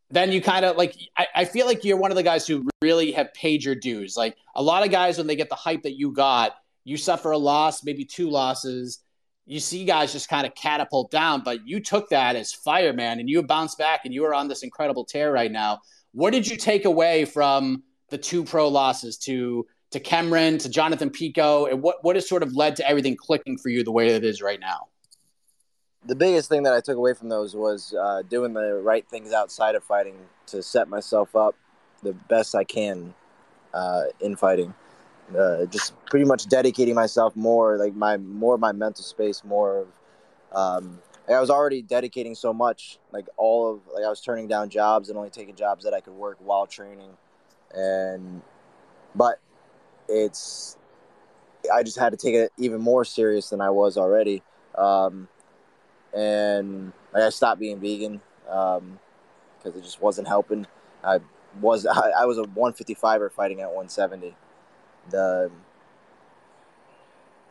then 0.09 0.31
you 0.31 0.41
kind 0.41 0.65
of 0.65 0.77
like, 0.77 0.95
I, 1.17 1.27
I 1.35 1.45
feel 1.45 1.65
like 1.65 1.83
you're 1.83 1.97
one 1.97 2.11
of 2.11 2.17
the 2.17 2.23
guys 2.23 2.45
who 2.47 2.67
really 2.81 3.11
have 3.13 3.33
paid 3.33 3.63
your 3.63 3.75
dues. 3.75 4.15
Like 4.15 4.35
a 4.55 4.61
lot 4.61 4.85
of 4.85 4.91
guys, 4.91 5.17
when 5.17 5.27
they 5.27 5.35
get 5.35 5.49
the 5.49 5.55
hype 5.55 5.83
that 5.83 5.97
you 5.97 6.11
got, 6.11 6.55
you 6.83 6.97
suffer 6.97 7.31
a 7.31 7.37
loss, 7.37 7.83
maybe 7.83 8.05
two 8.05 8.29
losses. 8.29 8.99
You 9.45 9.59
see 9.59 9.85
guys 9.85 10.13
just 10.13 10.29
kind 10.29 10.45
of 10.45 10.55
catapult 10.55 11.11
down, 11.11 11.41
but 11.43 11.67
you 11.67 11.79
took 11.79 12.09
that 12.09 12.35
as 12.35 12.53
fireman 12.53 13.19
and 13.19 13.29
you 13.29 13.41
bounced 13.43 13.77
back 13.77 14.01
and 14.05 14.13
you 14.13 14.23
are 14.25 14.33
on 14.33 14.47
this 14.47 14.63
incredible 14.63 15.03
tear 15.03 15.31
right 15.31 15.51
now. 15.51 15.81
What 16.13 16.31
did 16.31 16.47
you 16.47 16.57
take 16.57 16.85
away 16.85 17.25
from 17.25 17.83
the 18.09 18.17
two 18.17 18.43
pro 18.43 18.67
losses 18.67 19.17
to 19.19 19.65
to 19.91 19.99
Cameron, 19.99 20.57
to 20.59 20.69
Jonathan 20.69 21.09
Pico, 21.09 21.65
and 21.65 21.81
what 21.81 22.03
what 22.03 22.15
has 22.15 22.27
sort 22.27 22.43
of 22.43 22.55
led 22.55 22.75
to 22.77 22.87
everything 22.87 23.15
clicking 23.15 23.57
for 23.57 23.69
you 23.69 23.83
the 23.83 23.91
way 23.91 24.09
it 24.09 24.23
is 24.23 24.41
right 24.41 24.59
now? 24.59 24.87
The 26.05 26.15
biggest 26.15 26.49
thing 26.49 26.63
that 26.63 26.73
I 26.73 26.81
took 26.81 26.97
away 26.97 27.13
from 27.13 27.29
those 27.29 27.55
was 27.55 27.93
uh, 27.93 28.23
doing 28.29 28.53
the 28.53 28.75
right 28.75 29.07
things 29.07 29.33
outside 29.33 29.75
of 29.75 29.83
fighting 29.83 30.15
to 30.47 30.63
set 30.63 30.87
myself 30.87 31.35
up 31.35 31.55
the 32.01 32.13
best 32.13 32.55
I 32.55 32.63
can 32.63 33.13
uh, 33.73 34.03
in 34.19 34.35
fighting. 34.35 34.73
Uh, 35.37 35.65
just 35.65 35.93
pretty 36.05 36.25
much 36.25 36.47
dedicating 36.47 36.95
myself 36.95 37.35
more, 37.35 37.77
like 37.77 37.95
my 37.95 38.17
more 38.17 38.55
of 38.55 38.59
my 38.59 38.71
mental 38.71 39.03
space, 39.03 39.43
more 39.43 39.79
of. 39.79 39.87
Um, 40.53 40.99
I 41.29 41.39
was 41.39 41.49
already 41.49 41.81
dedicating 41.81 42.35
so 42.35 42.53
much, 42.53 42.99
like 43.13 43.27
all 43.37 43.73
of 43.73 43.79
like 43.93 44.03
I 44.03 44.09
was 44.09 44.19
turning 44.19 44.47
down 44.47 44.69
jobs 44.69 45.07
and 45.07 45.17
only 45.17 45.29
taking 45.29 45.55
jobs 45.55 45.85
that 45.85 45.93
I 45.93 46.01
could 46.01 46.13
work 46.13 46.37
while 46.41 46.67
training, 46.67 47.11
and 47.73 48.41
but 49.15 49.39
it's 50.09 50.77
I 51.73 51.83
just 51.83 51.97
had 51.97 52.11
to 52.11 52.17
take 52.17 52.35
it 52.35 52.51
even 52.57 52.81
more 52.81 53.05
serious 53.05 53.49
than 53.49 53.61
I 53.61 53.69
was 53.69 53.97
already. 53.97 54.43
Um, 54.77 55.27
and 56.13 56.91
like, 57.13 57.23
I 57.23 57.29
stopped 57.29 57.59
being 57.59 57.79
vegan 57.79 58.21
because 58.43 58.79
um, 58.81 58.99
it 59.63 59.83
just 59.83 60.01
wasn't 60.01 60.27
helping. 60.27 60.67
I 61.03 61.19
was 61.59 61.85
I, 61.85 62.11
I 62.19 62.25
was 62.25 62.37
a 62.37 62.43
155er 62.43 63.31
fighting 63.31 63.61
at 63.61 63.67
170. 63.67 64.35
The 65.09 65.51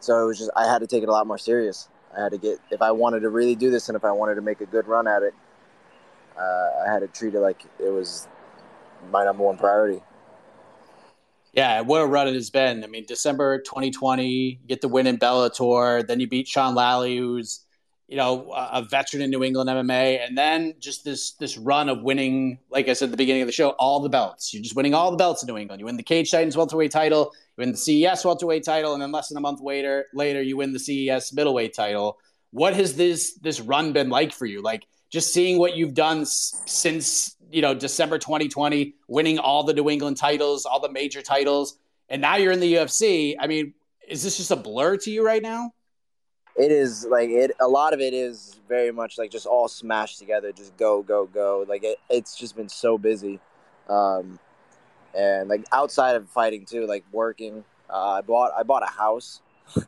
so 0.01 0.23
it 0.23 0.27
was 0.27 0.39
just 0.39 0.51
I 0.57 0.67
had 0.67 0.79
to 0.79 0.87
take 0.87 1.03
it 1.03 1.09
a 1.09 1.13
lot 1.13 1.27
more 1.27 1.39
serious. 1.39 1.89
I 2.17 2.23
had 2.23 2.33
to 2.33 2.39
get 2.39 2.59
if 2.71 2.83
I 2.83 2.93
wanted 2.93 3.21
to 3.21 3.29
really 3.29 3.55
do 3.55 3.71
this 3.71 3.89
and 3.89 3.97
if 3.97 4.05
I 4.05 4.13
wanted 4.13 4.37
to 4.37 4.43
make 4.43 4.61
a 4.61 4.67
good 4.67 4.87
run 4.87 5.07
at 5.07 5.23
it, 5.23 5.35
uh, 6.37 6.71
I 6.87 6.93
had 6.93 7.01
to 7.01 7.09
treat 7.09 7.35
it 7.35 7.41
like 7.41 7.65
it 7.79 7.91
was 7.91 8.27
my 9.11 9.25
number 9.25 9.45
one 9.45 9.57
priority. 9.57 10.03
Yeah, 11.53 11.81
what 11.81 12.01
a 12.01 12.07
run 12.07 12.29
it 12.29 12.35
has 12.35 12.51
been. 12.51 12.85
I 12.85 12.87
mean, 12.87 13.05
December 13.07 13.59
2020, 13.59 14.29
you 14.29 14.57
get 14.69 14.81
the 14.81 14.89
win 14.89 15.09
in 15.09 15.19
Bellator, 15.19 16.07
then 16.07 16.21
you 16.21 16.29
beat 16.29 16.47
Sean 16.47 16.77
Lally, 16.77 17.17
who's 17.17 17.67
you 18.11 18.17
know 18.17 18.51
a 18.53 18.83
veteran 18.83 19.23
in 19.23 19.31
New 19.31 19.45
England 19.45 19.71
MMA, 19.71 20.27
and 20.27 20.37
then 20.37 20.75
just 20.81 21.05
this 21.05 21.31
this 21.35 21.57
run 21.57 21.89
of 21.89 22.03
winning, 22.03 22.59
like 22.69 22.89
I 22.89 22.93
said 22.93 23.07
at 23.07 23.11
the 23.13 23.17
beginning 23.17 23.43
of 23.43 23.47
the 23.47 23.53
show, 23.53 23.71
all 23.79 24.01
the 24.01 24.09
belts. 24.09 24.53
You're 24.53 24.65
just 24.65 24.75
winning 24.75 24.95
all 24.95 25.13
the 25.13 25.17
belts 25.17 25.45
in 25.45 25.47
New 25.47 25.57
England. 25.57 25.79
You 25.79 25.87
win 25.87 25.97
the 25.97 26.03
Cage 26.03 26.29
Titans 26.29 26.57
welterweight 26.57 26.91
title, 26.91 27.31
you 27.57 27.63
win 27.63 27.71
the 27.71 27.79
CES 27.79 28.25
welterweight 28.25 28.65
title, 28.65 28.95
and 28.95 29.01
then 29.01 29.13
less 29.13 29.29
than 29.29 29.39
a 29.39 29.41
month 29.41 29.61
later, 29.61 30.07
later 30.13 30.43
you 30.43 30.57
win 30.57 30.73
the 30.73 30.81
CES 30.81 31.33
middleweight 31.33 31.73
title. 31.73 32.19
What 32.51 32.75
has 32.75 32.97
this 32.97 33.35
this 33.35 33.61
run 33.61 33.93
been 33.93 34.09
like 34.09 34.33
for 34.33 34.45
you? 34.45 34.61
Like, 34.61 34.87
just 35.09 35.33
seeing 35.33 35.57
what 35.57 35.77
you've 35.77 35.95
done 35.95 36.23
s- 36.23 36.61
since 36.67 37.37
you 37.53 37.63
know 37.63 37.75
December 37.75 38.19
2020, 38.19 38.93
winning 39.07 39.39
all 39.39 39.63
the 39.63 39.73
New 39.73 39.89
England 39.89 40.17
titles, 40.17 40.67
all 40.67 40.81
the 40.81 40.91
major 40.91 41.23
titles, 41.23 41.79
and 42.09 42.21
now 42.21 42.35
you're 42.35 42.51
in 42.51 42.59
the 42.59 42.75
UFC. 42.75 43.37
I 43.39 43.47
mean, 43.47 43.73
is 44.09 44.25
this 44.25 44.37
just 44.37 44.51
a 44.51 44.57
blur 44.57 44.97
to 44.97 45.13
you 45.13 45.25
right 45.25 45.43
now? 45.43 45.71
It 46.61 46.73
is 46.73 47.07
like 47.07 47.31
it. 47.31 47.53
A 47.59 47.67
lot 47.67 47.95
of 47.95 48.01
it 48.01 48.13
is 48.13 48.61
very 48.69 48.93
much 48.93 49.17
like 49.17 49.31
just 49.31 49.47
all 49.47 49.67
smashed 49.67 50.19
together. 50.19 50.53
Just 50.53 50.77
go, 50.77 51.01
go, 51.01 51.25
go. 51.25 51.65
Like 51.67 51.83
it, 51.83 51.97
it's 52.11 52.37
just 52.37 52.55
been 52.55 52.69
so 52.69 52.99
busy, 52.99 53.41
um, 53.89 54.39
and 55.17 55.49
like 55.49 55.65
outside 55.73 56.17
of 56.17 56.29
fighting 56.29 56.67
too, 56.67 56.87
like 56.87 57.03
working. 57.13 57.65
Uh, 57.89 58.19
I 58.19 58.21
bought 58.21 58.53
I 58.55 58.63
bought 58.63 58.83
a 58.83 58.93
house, 58.93 59.41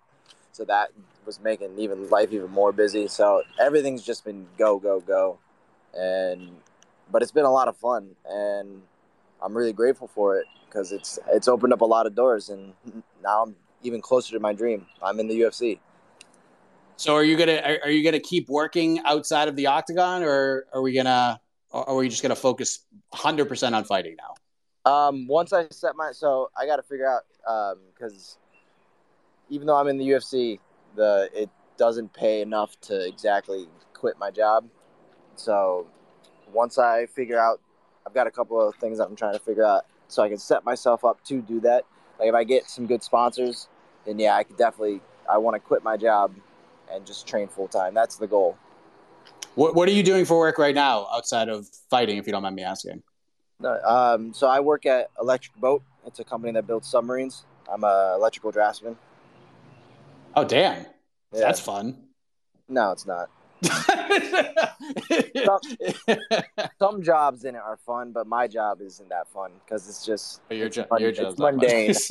so 0.53 0.64
that 0.64 0.93
was 1.27 1.39
making 1.41 1.79
even 1.79 2.09
life 2.09 2.33
even 2.33 2.51
more 2.51 2.73
busy. 2.73 3.07
So 3.07 3.43
everything's 3.61 4.03
just 4.03 4.25
been 4.25 4.47
go, 4.57 4.79
go, 4.79 5.01
go, 5.01 5.39
and 5.95 6.49
but 7.11 7.20
it's 7.20 7.33
been 7.33 7.45
a 7.45 7.53
lot 7.53 7.68
of 7.68 7.77
fun, 7.77 8.16
and 8.27 8.81
I'm 9.43 9.55
really 9.55 9.75
grateful 9.75 10.09
for 10.09 10.39
it 10.39 10.47
because 10.64 10.91
it's 10.91 11.18
it's 11.29 11.49
opened 11.49 11.75
up 11.75 11.83
a 11.83 11.85
lot 11.87 12.07
of 12.07 12.14
doors, 12.14 12.49
and 12.49 12.73
now 13.23 13.43
I'm 13.43 13.57
even 13.83 14.01
closer 14.01 14.33
to 14.33 14.41
my 14.41 14.55
dream. 14.55 14.87
I'm 15.03 15.20
in 15.20 15.29
the 15.29 15.39
UFC. 15.39 15.79
So 17.03 17.16
are 17.16 17.24
you 17.24 17.36
gonna 17.36 17.57
are, 17.57 17.80
are 17.82 17.90
you 17.90 18.05
gonna 18.05 18.20
keep 18.20 18.48
working 18.48 19.00
outside 19.05 19.48
of 19.48 19.57
the 19.57 19.66
octagon, 19.66 20.22
or 20.22 20.66
are 20.72 20.80
we 20.82 20.92
gonna 20.92 21.40
or 21.70 21.88
are 21.88 21.96
we 21.96 22.09
just 22.09 22.22
gonna 22.22 22.36
focus 22.36 22.86
100 23.09 23.46
percent 23.46 23.74
on 23.74 23.82
fighting 23.82 24.14
now? 24.16 24.88
Um, 24.88 25.26
once 25.26 25.53
I 25.53 25.66
set 25.70 25.96
my 25.96 26.12
so 26.12 26.53
I 26.57 26.64
got 26.64 26.76
to 26.76 26.82
figure 26.84 27.09
out 27.09 27.22
because 27.92 28.38
even 29.50 29.66
though 29.66 29.74
I'm 29.74 29.88
in 29.88 29.98
the 29.98 30.11
UFC, 30.11 30.61
the 30.94 31.28
it 31.34 31.50
doesn't 31.76 32.12
pay 32.12 32.40
enough 32.40 32.80
to 32.82 33.05
exactly 33.05 33.66
quit 33.94 34.16
my 34.16 34.30
job. 34.30 34.68
So 35.34 35.88
once 36.53 36.78
I 36.78 37.07
figure 37.07 37.36
out, 37.36 37.61
I've 38.07 38.14
got 38.14 38.28
a 38.28 38.30
couple 38.30 38.61
of 38.61 38.76
things 38.76 39.00
I'm 39.00 39.16
trying 39.16 39.32
to 39.32 39.40
figure 39.40 39.64
out 39.64 39.86
so 40.07 40.22
I 40.22 40.28
can 40.28 40.38
set 40.38 40.64
myself 40.64 41.05
up 41.05 41.24
to 41.24 41.42
do 41.42 41.59
that. 41.62 41.82
Like 42.20 42.28
if 42.28 42.34
I 42.36 42.44
get 42.44 42.70
some 42.70 42.86
good 42.86 43.03
sponsors, 43.03 43.66
then 44.07 44.20
yeah, 44.20 44.36
I 44.36 44.44
could 44.44 44.57
definitely. 44.57 45.00
I 45.28 45.38
want 45.38 45.57
to 45.57 45.61
quit 45.61 45.82
my 45.82 45.96
job 45.96 46.32
and 46.93 47.07
just 47.07 47.26
train 47.26 47.49
full 47.49 47.68
time. 47.68 47.95
That's 47.95 48.16
the 48.16 48.26
goal. 48.26 48.57
What 49.55 49.74
What 49.74 49.88
are 49.88 49.93
you 49.93 50.03
doing 50.03 50.24
for 50.24 50.38
work 50.38 50.59
right 50.59 50.74
now 50.74 51.07
outside 51.12 51.49
of 51.49 51.66
fighting, 51.90 52.18
if 52.18 52.26
you 52.26 52.32
don't 52.32 52.43
mind 52.43 52.57
me 52.57 52.62
asking? 52.62 53.03
No, 53.61 53.78
um, 53.84 54.34
so 54.34 54.49
I 54.49 54.61
work 54.61 54.86
at 54.86 55.11
Electric 55.20 55.55
Boat. 55.57 55.82
It's 56.07 56.18
a 56.18 56.24
company 56.24 56.53
that 56.55 56.66
builds 56.66 56.88
submarines. 56.88 57.45
I'm 57.72 57.84
a 57.84 58.14
electrical 58.16 58.51
draftsman. 58.51 58.97
Oh, 60.34 60.45
damn, 60.45 60.82
Yeah. 61.32 61.40
that's 61.40 61.61
fun. 61.61 62.05
No, 62.68 62.90
it's 62.93 63.07
not. 63.07 63.28
some, 65.45 65.61
some 66.80 67.03
jobs 67.03 67.45
in 67.45 67.55
it 67.55 67.59
are 67.61 67.76
fun, 67.86 68.11
but 68.11 68.26
my 68.26 68.49
job 68.49 68.80
isn't 68.80 69.09
that 69.11 69.28
fun 69.28 69.53
because 69.64 69.88
it's 69.88 70.05
just 70.05 70.40
your 70.51 70.66
it's, 70.66 70.76
jo- 70.76 70.86
your 70.99 71.11
it's 71.11 71.18
job's 71.20 71.38
mundane. 71.38 71.95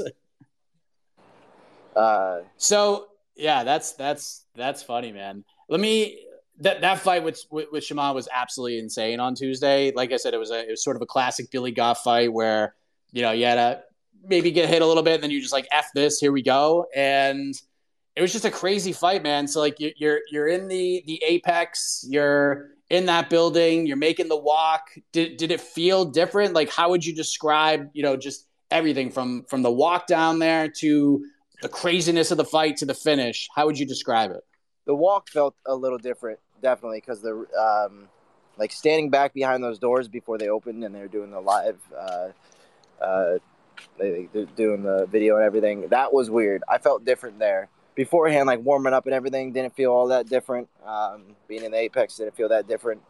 uh, 1.96 2.40
So 2.58 3.08
yeah, 3.42 3.64
that's 3.64 3.94
that's 3.94 4.46
that's 4.56 4.84
funny, 4.84 5.12
man. 5.12 5.44
Let 5.68 5.80
me 5.80 6.26
that 6.60 6.82
that 6.82 7.00
fight 7.00 7.24
with 7.24 7.44
with, 7.50 7.84
Shaman 7.84 8.14
was 8.14 8.30
absolutely 8.32 8.78
insane 8.80 9.20
on 9.20 9.34
Tuesday. 9.34 9.92
Like 9.96 10.12
I 10.12 10.18
said, 10.18 10.34
it 10.34 10.38
was 10.38 10.52
a 10.52 10.60
it 10.68 10.70
was 10.70 10.84
sort 10.84 10.96
of 10.96 11.02
a 11.02 11.08
classic 11.08 11.50
Billy 11.52 11.72
Goff 11.72 12.04
fight 12.04 12.32
where 12.32 12.76
you 13.12 13.24
know 13.24 13.32
you 13.32 13.46
had 13.46 13.56
to 13.56 13.82
maybe 14.24 14.52
get 14.52 14.70
hit 14.70 14.84
a 14.84 14.86
little 14.86 15.02
bit, 15.04 15.16
and 15.16 15.24
then 15.24 15.32
you 15.32 15.42
just 15.42 15.54
like 15.54 15.68
f 15.72 15.88
this, 15.96 16.20
here 16.20 16.32
we 16.32 16.44
go, 16.44 16.86
and 16.96 17.56
it 18.16 18.22
was 18.22 18.32
just 18.32 18.46
a 18.46 18.52
crazy 18.52 18.94
fight, 18.94 19.24
man. 19.24 19.48
So 19.48 19.60
like 19.60 19.80
you- 19.80 19.94
you're 19.98 20.20
you're 20.32 20.48
in 20.48 20.68
the 20.68 21.04
the 21.08 21.22
apex, 21.26 22.06
you're 22.08 22.70
in 22.92 23.08
that 23.08 23.30
building, 23.30 23.88
you're 23.88 23.98
making 23.98 24.28
the 24.28 24.38
walk. 24.38 24.84
Did 25.14 25.38
did 25.38 25.52
it 25.52 25.62
feel 25.62 26.06
different? 26.06 26.54
Like 26.54 26.70
how 26.70 26.92
would 26.92 27.04
you 27.04 27.16
describe 27.16 27.90
you 27.94 28.04
know 28.04 28.16
just 28.18 28.46
everything 28.70 29.10
from 29.10 29.46
from 29.50 29.64
the 29.64 29.72
walk 29.72 30.06
down 30.06 30.38
there 30.38 30.68
to 30.68 31.26
the 31.62 31.70
craziness 31.70 32.32
of 32.32 32.38
the 32.38 32.46
fight 32.46 32.78
to 32.78 32.86
the 32.86 32.94
finish? 32.94 33.50
How 33.56 33.66
would 33.66 33.78
you 33.78 33.86
describe 33.86 34.32
it? 34.32 34.44
the 34.86 34.96
walk 34.96 35.30
felt 35.30 35.56
a 35.66 35.76
little 35.76 35.98
different, 35.98 36.40
definitely, 36.62 37.00
because 37.00 37.22
the 37.22 37.46
um, 37.58 38.10
like 38.58 38.72
standing 38.72 39.10
back 39.10 39.34
behind 39.34 39.64
those 39.64 39.80
doors 39.80 40.08
before 40.08 40.38
they 40.38 40.50
opened 40.50 40.84
and 40.84 40.94
they're 40.94 41.08
doing 41.08 41.32
the 41.32 41.40
live, 41.40 41.80
uh, 41.98 42.30
uh, 43.02 43.38
they, 43.98 44.28
they're 44.34 44.46
doing 44.46 44.84
the 44.84 45.06
video 45.06 45.36
and 45.38 45.46
everything. 45.46 45.88
That 45.90 46.14
was 46.14 46.30
weird. 46.30 46.64
I 46.68 46.78
felt 46.78 47.06
different 47.06 47.40
there 47.40 47.70
beforehand, 47.96 48.48
like 48.48 48.60
warming 48.62 48.94
up 48.94 49.06
and 49.06 49.14
everything. 49.14 49.52
Didn't 49.54 49.76
feel 49.76 49.92
all 49.92 50.08
that 50.08 50.28
different. 50.28 50.68
Um, 50.86 51.36
being 51.48 51.64
in 51.64 51.72
the 51.72 51.78
apex 51.78 52.18
didn't 52.18 52.36
feel 52.36 52.50
that 52.50 52.68
different. 52.68 53.02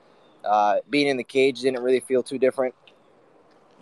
Uh, 0.43 0.77
being 0.89 1.07
in 1.07 1.17
the 1.17 1.23
cage 1.23 1.61
didn't 1.61 1.83
really 1.83 1.99
feel 1.99 2.23
too 2.23 2.37
different. 2.37 2.75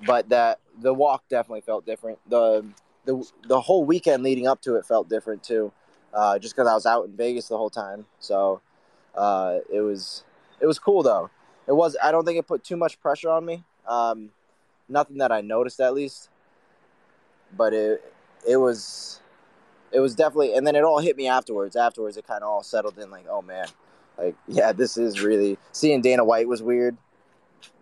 But 0.06 0.30
that 0.30 0.60
the 0.82 0.94
walk 0.94 1.24
definitely 1.30 1.62
felt 1.62 1.86
different. 1.86 2.20
The 2.30 2.66
the 3.10 3.32
the 3.48 3.60
whole 3.60 3.86
weekend 3.86 4.22
leading 4.22 4.46
up 4.46 4.62
to 4.62 4.76
it 4.76 4.86
felt 4.86 5.10
different 5.10 5.44
too 5.44 5.72
uh, 6.14 6.40
just 6.40 6.56
because 6.56 6.68
I 6.68 6.74
was 6.74 6.86
out 6.86 7.06
in 7.06 7.12
Vegas 7.14 7.48
the 7.48 7.58
whole 7.58 7.70
time. 7.70 8.06
So 8.20 8.62
uh, 9.16 9.60
it 9.72 9.82
was 9.82 10.24
it 10.60 10.66
was 10.66 10.80
cool 10.80 11.04
though. 11.04 11.30
It 11.68 11.74
was 11.74 11.96
I 12.02 12.12
don't 12.12 12.26
think 12.26 12.38
it 12.38 12.48
put 12.48 12.64
too 12.64 12.78
much 12.78 13.00
pressure 13.00 13.30
on 13.30 13.46
me. 13.46 13.64
Um, 13.88 14.30
nothing 14.88 15.18
that 15.18 15.32
I 15.32 15.42
noticed 15.42 15.80
at 15.80 15.94
least. 15.94 16.30
But 17.56 17.74
it 17.74 18.14
it 18.48 18.58
was 18.58 19.22
it 19.92 20.00
was 20.00 20.16
definitely 20.16 20.54
and 20.56 20.66
then 20.66 20.76
it 20.76 20.84
all 20.84 21.00
hit 21.00 21.18
me 21.18 21.28
afterwards. 21.28 21.76
Afterwards 21.76 22.18
it 22.18 22.28
kind 22.28 22.44
of 22.44 22.50
all 22.50 22.64
settled 22.64 22.98
in 22.98 23.10
like 23.10 23.26
oh 23.30 23.42
man, 23.42 23.68
like 24.18 24.36
yeah 24.48 24.72
this 24.72 24.98
is 24.98 25.22
really 25.22 25.58
seeing 25.72 26.02
Dana 26.02 26.24
White 26.24 26.48
was 26.48 26.62
weird. 26.62 26.98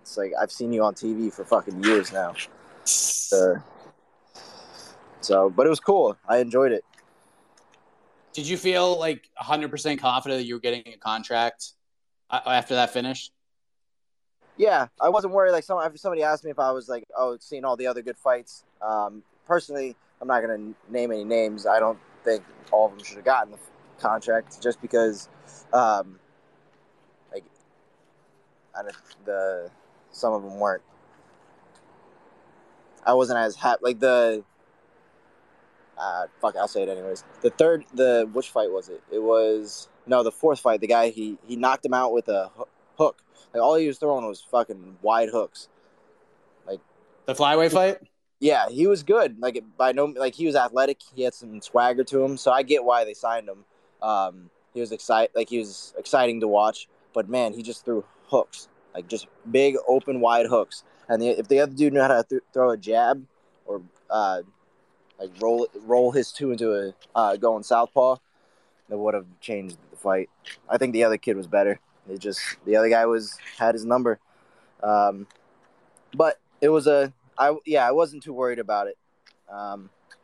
It's 0.02 0.18
like 0.18 0.32
I've 0.40 0.52
seen 0.52 0.72
you 0.72 0.84
on 0.84 0.94
TV 0.94 1.34
for 1.34 1.44
fucking 1.44 1.84
years 1.84 2.12
now. 2.12 2.34
Uh, 3.30 3.56
so 5.22 5.50
but 5.50 5.66
it 5.66 5.70
was 5.70 5.80
cool. 5.80 6.18
I 6.28 6.38
enjoyed 6.38 6.72
it. 6.72 6.84
Did 8.34 8.48
you 8.48 8.58
feel 8.58 9.00
like 9.00 9.30
100% 9.42 10.00
confident 10.00 10.40
that 10.40 10.46
you 10.46 10.54
were 10.54 10.60
getting 10.60 10.84
a 10.94 10.98
contract 10.98 11.72
after 12.30 12.76
that 12.76 12.92
finish? 12.92 13.32
Yeah, 14.58 14.88
I 15.02 15.10
wasn't 15.10 15.34
worried. 15.34 15.52
Like 15.52 15.64
some, 15.64 15.80
somebody 15.98 16.24
asked 16.24 16.44
me 16.44 16.52
if 16.52 16.60
I 16.60 16.72
was 16.72 16.90
like, 16.90 17.04
oh, 17.18 17.38
seeing 17.40 17.66
all 17.66 17.76
the 17.76 17.88
other 17.88 18.02
good 18.02 18.18
fights. 18.18 18.64
Um, 18.82 19.24
personally, 19.46 19.96
I'm 20.22 20.28
not 20.28 20.42
gonna 20.42 20.74
name 20.90 21.12
any 21.12 21.24
names. 21.24 21.66
I 21.66 21.80
don't 21.80 22.00
think 22.24 22.44
all 22.72 22.88
of 22.88 22.92
them 22.92 23.04
should 23.04 23.18
have 23.18 23.26
gotten 23.26 23.54
the 23.54 23.60
contract 24.00 24.62
just 24.62 24.82
because, 24.82 25.30
um, 25.74 26.20
like, 27.32 27.44
I 28.78 28.84
don't, 28.84 28.96
the 29.26 29.72
some 30.12 30.34
of 30.34 30.44
them 30.44 30.60
weren't. 30.60 30.84
I 33.06 33.14
wasn't 33.14 33.40
as 33.40 33.56
happy. 33.56 33.80
Like 33.84 34.00
the, 34.00 34.44
uh, 35.98 36.28
fuck, 36.42 36.56
I'll 36.56 36.68
say 36.68 36.84
it 36.84 36.90
anyways. 36.90 37.24
The 37.42 37.50
third, 37.50 37.86
the 37.94 38.30
which 38.32 38.50
fight 38.50 38.72
was 38.72 38.90
it? 38.90 39.02
It 39.12 39.22
was 39.22 39.90
no, 40.06 40.24
the 40.24 40.32
fourth 40.32 40.60
fight. 40.60 40.82
The 40.82 40.88
guy 40.88 41.10
he 41.10 41.38
he 41.48 41.56
knocked 41.56 41.86
him 41.86 41.94
out 41.94 42.14
with 42.14 42.28
a 42.30 42.52
hook. 42.98 43.22
Like 43.54 43.64
all 43.64 43.76
he 43.76 43.88
was 43.88 43.98
throwing 43.98 44.26
was 44.28 44.42
fucking 44.42 44.98
wide 45.02 45.30
hooks. 45.30 45.70
Like 46.68 46.80
The 47.26 47.34
flyweight 47.34 47.72
fight? 47.72 47.98
yeah, 48.40 48.70
he 48.70 48.86
was 48.88 49.04
good. 49.04 49.40
Like 49.40 49.64
by 49.78 49.92
no, 49.94 50.06
like 50.06 50.36
he 50.36 50.46
was 50.46 50.56
athletic. 50.56 51.00
He 51.16 51.24
had 51.24 51.34
some 51.34 51.62
swagger 51.62 52.04
to 52.06 52.24
him, 52.24 52.38
so 52.38 52.52
I 52.52 52.64
get 52.64 52.84
why 52.84 53.04
they 53.06 53.14
signed 53.14 53.50
him. 53.50 53.66
Um, 54.02 54.50
he 54.74 54.80
was 54.80 54.92
excite, 54.92 55.32
like 55.36 55.50
he 55.50 55.58
was 55.58 55.94
exciting 55.98 56.40
to 56.42 56.48
watch. 56.48 56.88
But 57.14 57.28
man, 57.30 57.54
he 57.54 57.64
just 57.64 57.84
threw 57.84 58.04
hooks, 58.28 58.68
like 58.94 59.08
just 59.08 59.26
big, 59.50 59.76
open, 59.88 60.20
wide 60.20 60.46
hooks. 60.46 60.84
And 61.10 61.20
the, 61.22 61.30
if 61.30 61.48
the 61.48 61.62
other 61.62 61.74
dude 61.74 61.94
knew 61.94 62.02
how 62.02 62.10
to 62.10 62.24
th- 62.30 62.42
throw 62.54 62.70
a 62.72 62.78
jab 62.78 63.26
or 63.66 63.82
uh, 64.10 64.42
like 65.20 65.32
roll 65.42 65.68
roll 65.86 66.12
his 66.12 66.32
two 66.32 66.52
into 66.52 66.74
a 66.74 66.94
uh, 67.16 67.36
going 67.38 67.64
southpaw, 67.64 68.18
that 68.90 68.98
would 68.98 69.14
have 69.14 69.26
changed 69.42 69.78
the 69.92 69.98
fight. 69.98 70.30
I 70.70 70.78
think 70.78 70.94
the 70.94 71.04
other 71.04 71.18
kid 71.18 71.36
was 71.36 71.48
better. 71.48 71.80
It 72.10 72.20
just 72.20 72.42
the 72.66 72.76
other 72.76 72.90
guy 72.90 73.06
was 73.06 73.38
had 73.58 73.76
his 73.76 73.86
number. 73.86 74.20
Um, 74.82 75.28
but 76.16 76.40
it 76.62 76.70
was 76.70 76.88
a 76.88 77.14
I 77.38 77.56
yeah 77.66 77.88
I 77.88 77.92
wasn't 77.92 78.24
too 78.24 78.34
worried 78.34 78.60
about 78.60 78.88
it 78.88 78.98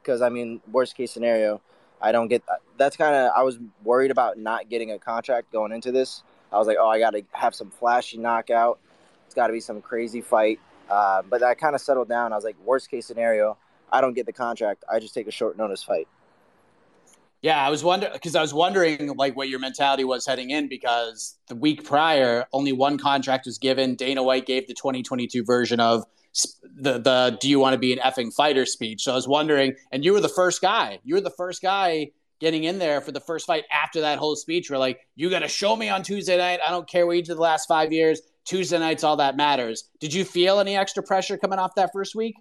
because 0.02 0.22
I 0.22 0.30
mean 0.30 0.62
worst 0.72 0.96
case 0.96 1.12
scenario 1.12 1.62
I 2.02 2.12
don't 2.12 2.28
get 2.28 2.44
that's 2.78 2.96
kind 2.96 3.16
of 3.16 3.32
I 3.36 3.44
was 3.44 3.60
worried 3.84 4.12
about 4.12 4.38
not 4.38 4.70
getting 4.70 4.92
a 4.92 5.00
contract 5.00 5.52
going 5.52 5.72
into 5.72 5.92
this. 5.92 6.24
I 6.52 6.58
was 6.58 6.68
like 6.68 6.78
oh 6.80 6.88
I 6.88 7.00
got 7.00 7.12
to 7.12 7.24
have 7.32 7.56
some 7.56 7.70
flashy 7.70 8.18
knockout. 8.18 8.80
It's 9.26 9.36
got 9.36 9.48
to 9.48 9.54
be 9.54 9.60
some 9.60 9.82
crazy 9.82 10.22
fight. 10.22 10.60
Uh, 10.90 11.22
but 11.28 11.42
I 11.42 11.56
kind 11.56 11.76
of 11.76 11.82
settled 11.82 12.10
down. 12.10 12.34
I 12.34 12.36
was 12.36 12.44
like 12.44 12.58
worst 12.64 12.92
case 12.92 13.06
scenario 13.08 13.58
I 13.94 14.02
don't 14.02 14.14
get 14.14 14.26
the 14.26 14.34
contract. 14.34 14.84
I 14.92 15.00
just 15.00 15.14
take 15.14 15.28
a 15.28 15.32
short 15.32 15.56
notice 15.56 15.84
fight. 15.84 16.08
Yeah, 17.44 17.64
I 17.64 17.70
was 17.70 17.84
wondering 17.84 18.14
because 18.14 18.36
I 18.36 18.42
was 18.42 18.54
wondering 18.54 19.16
like 19.16 19.36
what 19.36 19.50
your 19.50 19.60
mentality 19.60 20.04
was 20.04 20.26
heading 20.26 20.50
in 20.50 20.68
because 20.68 21.36
the 21.48 21.56
week 21.56 21.84
prior 21.84 22.46
only 22.54 22.72
one 22.72 22.98
contract 22.98 23.46
was 23.46 23.58
given. 23.58 23.96
Dana 23.96 24.24
White 24.24 24.46
gave 24.46 24.68
the 24.68 24.74
2022 24.74 25.44
version 25.44 25.80
of 25.80 26.06
the 26.64 27.00
the 27.00 27.38
"Do 27.40 27.50
you 27.50 27.60
want 27.60 27.74
to 27.74 27.78
be 27.78 27.94
an 27.94 28.00
effing 28.00 28.34
fighter?" 28.34 28.66
speech. 28.66 29.04
So 29.04 29.12
I 29.12 29.16
was 29.16 29.28
wondering, 29.28 29.76
and 29.92 30.04
you 30.04 30.14
were 30.14 30.22
the 30.22 30.30
first 30.30 30.62
guy. 30.62 31.00
You 31.04 31.16
were 31.16 31.22
the 31.22 31.30
first 31.30 31.62
guy 31.62 32.12
getting 32.40 32.64
in 32.64 32.80
there 32.80 33.02
for 33.02 33.12
the 33.12 33.20
first 33.20 33.46
fight 33.46 33.66
after 33.72 34.02
that 34.02 34.18
whole 34.18 34.36
speech 34.38 34.70
where 34.70 34.80
like 34.80 35.02
you 35.16 35.30
got 35.30 35.40
to 35.40 35.48
show 35.48 35.76
me 35.76 35.90
on 35.90 36.02
Tuesday 36.02 36.38
night. 36.38 36.62
I 36.66 36.72
don't 36.72 36.88
care 36.90 37.06
what 37.06 37.18
you 37.18 37.24
did 37.24 37.36
the 37.36 37.42
last 37.42 37.68
five 37.68 37.92
years. 37.92 38.22
Tuesday 38.46 38.80
night's 38.80 39.04
all 39.04 39.18
that 39.18 39.36
matters. 39.36 39.90
Did 40.00 40.14
you 40.14 40.24
feel 40.24 40.60
any 40.62 40.78
extra 40.78 41.04
pressure 41.04 41.38
coming 41.38 41.60
off 41.60 41.76
that 41.76 41.92
first 41.94 42.16
week? 42.16 42.36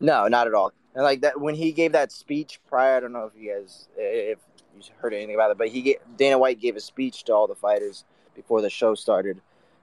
No, 0.00 0.28
not 0.28 0.46
at 0.46 0.54
all. 0.54 0.72
And 0.94 1.04
like 1.04 1.20
that 1.22 1.40
when 1.40 1.54
he 1.54 1.72
gave 1.72 1.92
that 1.92 2.12
speech 2.12 2.60
prior, 2.68 2.96
I 2.96 3.00
don't 3.00 3.12
know 3.12 3.30
if 3.32 3.40
you 3.40 3.52
guys 3.52 3.88
if 3.96 4.38
you 4.74 4.82
heard 4.98 5.14
anything 5.14 5.34
about 5.34 5.50
it, 5.50 5.58
but 5.58 5.68
he 5.68 5.98
Dana 6.16 6.38
White 6.38 6.60
gave 6.60 6.76
a 6.76 6.80
speech 6.80 7.24
to 7.24 7.34
all 7.34 7.46
the 7.46 7.54
fighters 7.54 8.04
before 8.34 8.62
the 8.62 8.70
show 8.70 8.94
started, 8.94 9.40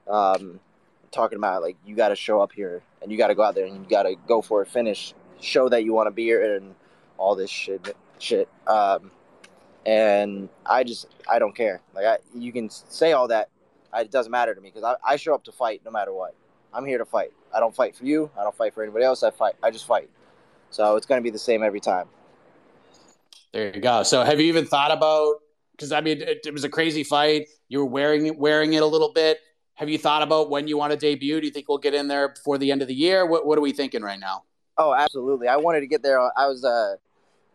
um, 0.09 0.59
talking 1.11 1.38
about 1.38 1.61
like 1.61 1.78
you 1.86 1.95
got 1.95 2.09
to 2.09 2.16
show 2.16 2.41
up 2.41 2.51
here 2.51 2.82
and 3.01 3.11
you 3.11 3.18
got 3.18 3.28
to 3.28 3.36
go 3.36 3.43
out 3.43 3.55
there 3.55 3.66
and 3.66 3.76
you 3.76 3.89
got 3.89 4.03
to 4.03 4.16
go 4.28 4.41
for 4.41 4.61
a 4.61 4.66
finish, 4.66 5.13
show 5.41 5.70
that 5.70 5.84
you 5.84 5.93
want 5.93 6.07
to 6.07 6.11
be 6.11 6.24
here 6.24 6.55
and 6.55 6.76
all 7.18 7.36
this 7.36 7.49
shit. 7.49 7.95
Shit. 8.20 8.47
Um, 8.66 9.11
and 9.86 10.49
I 10.66 10.84
just 10.84 11.07
I 11.30 11.39
don't 11.39 11.55
care. 11.55 11.82
Like 11.93 12.05
I, 12.05 12.18
you 12.34 12.51
can 12.51 12.70
say 12.70 13.11
all 13.11 13.28
that, 13.28 13.49
it 13.93 14.11
doesn't 14.11 14.32
matter 14.32 14.55
to 14.55 14.61
me 14.61 14.70
because 14.74 14.84
I, 14.84 15.13
I 15.13 15.16
show 15.18 15.36
up 15.36 15.43
to 15.45 15.51
fight 15.51 15.82
no 15.86 15.91
matter 15.91 16.13
what. 16.13 16.36
I'm 16.74 16.86
here 16.86 16.97
to 16.97 17.05
fight. 17.05 17.32
I 17.56 17.60
don't 17.60 17.74
fight 17.74 17.95
for 17.95 18.06
you. 18.06 18.30
I 18.38 18.43
don't 18.43 18.56
fight 18.56 18.74
for 18.74 18.84
anybody 18.84 19.06
else. 19.06 19.24
I 19.24 19.32
fight. 19.32 19.56
I 19.64 19.72
just 19.72 19.88
fight. 19.88 20.10
So 20.72 20.97
it's 20.97 21.06
going 21.06 21.20
to 21.20 21.24
be 21.24 21.30
the 21.30 21.39
same 21.39 21.64
every 21.64 21.80
time. 21.80 22.08
There 23.53 23.74
you 23.74 23.82
go. 23.82 24.03
So 24.03 24.24
have 24.24 24.39
you 24.41 24.47
even 24.47 24.66
thought 24.66 24.91
about? 24.91 25.36
Because 25.72 25.93
I 25.93 26.01
mean, 26.01 26.22
it, 26.22 26.41
it, 26.45 26.53
was 26.53 26.66
a 26.66 26.70
crazy 26.70 27.03
fight. 27.03 27.47
You 27.70 27.80
were 27.80 27.86
wearing 27.86 28.26
it, 28.28 28.38
wearing 28.38 28.74
it 28.74 28.84
a 28.84 28.86
little 28.86 29.12
bit. 29.14 29.39
Have 29.76 29.89
you 29.89 29.97
thought 29.97 30.22
about 30.22 30.49
when 30.49 30.68
you 30.68 30.78
want 30.78 30.91
to 30.91 30.97
debut? 30.97 31.39
Do 31.39 31.47
you 31.47 31.51
think 31.51 31.70
we'll 31.70 31.78
get 31.78 31.93
in 31.93 32.08
there 32.08 32.30
before 32.30 32.58
the 32.58 32.72
end 32.72 32.82
of 32.82 32.89
the 32.89 32.93
year? 32.93 33.26
What 33.26 33.45
What 33.45 33.58
are 33.58 33.62
we 33.62 33.72
thinking 33.72 34.01
right 34.01 34.20
now? 34.20 34.43
Oh, 34.78 34.93
absolutely. 34.93 35.47
I 35.47 35.56
wanted 35.56 35.80
to 35.82 35.88
get 35.88 36.03
there. 36.03 36.20
I 36.20 36.47
was. 36.47 36.66
Uh, 36.66 36.95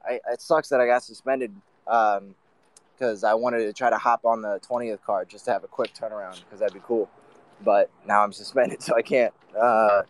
I, 0.06 0.20
it 0.32 0.40
sucks 0.40 0.70
that 0.70 0.80
I 0.80 0.86
got 0.86 1.02
suspended 1.02 1.52
because 1.84 3.24
um, 3.24 3.30
I 3.30 3.34
wanted 3.34 3.58
to 3.58 3.72
try 3.74 3.90
to 3.90 3.98
hop 3.98 4.24
on 4.24 4.40
the 4.40 4.58
20th 4.60 5.02
card 5.02 5.28
just 5.28 5.44
to 5.44 5.52
have 5.52 5.64
a 5.64 5.68
quick 5.68 5.92
turnaround 5.92 6.40
because 6.44 6.60
that'd 6.60 6.72
be 6.72 6.80
cool. 6.86 7.10
But 7.64 7.90
now 8.06 8.22
I'm 8.22 8.32
suspended, 8.32 8.82
so 8.82 8.96
I 8.96 9.02
can't. 9.02 9.34
Uh, 9.58 10.02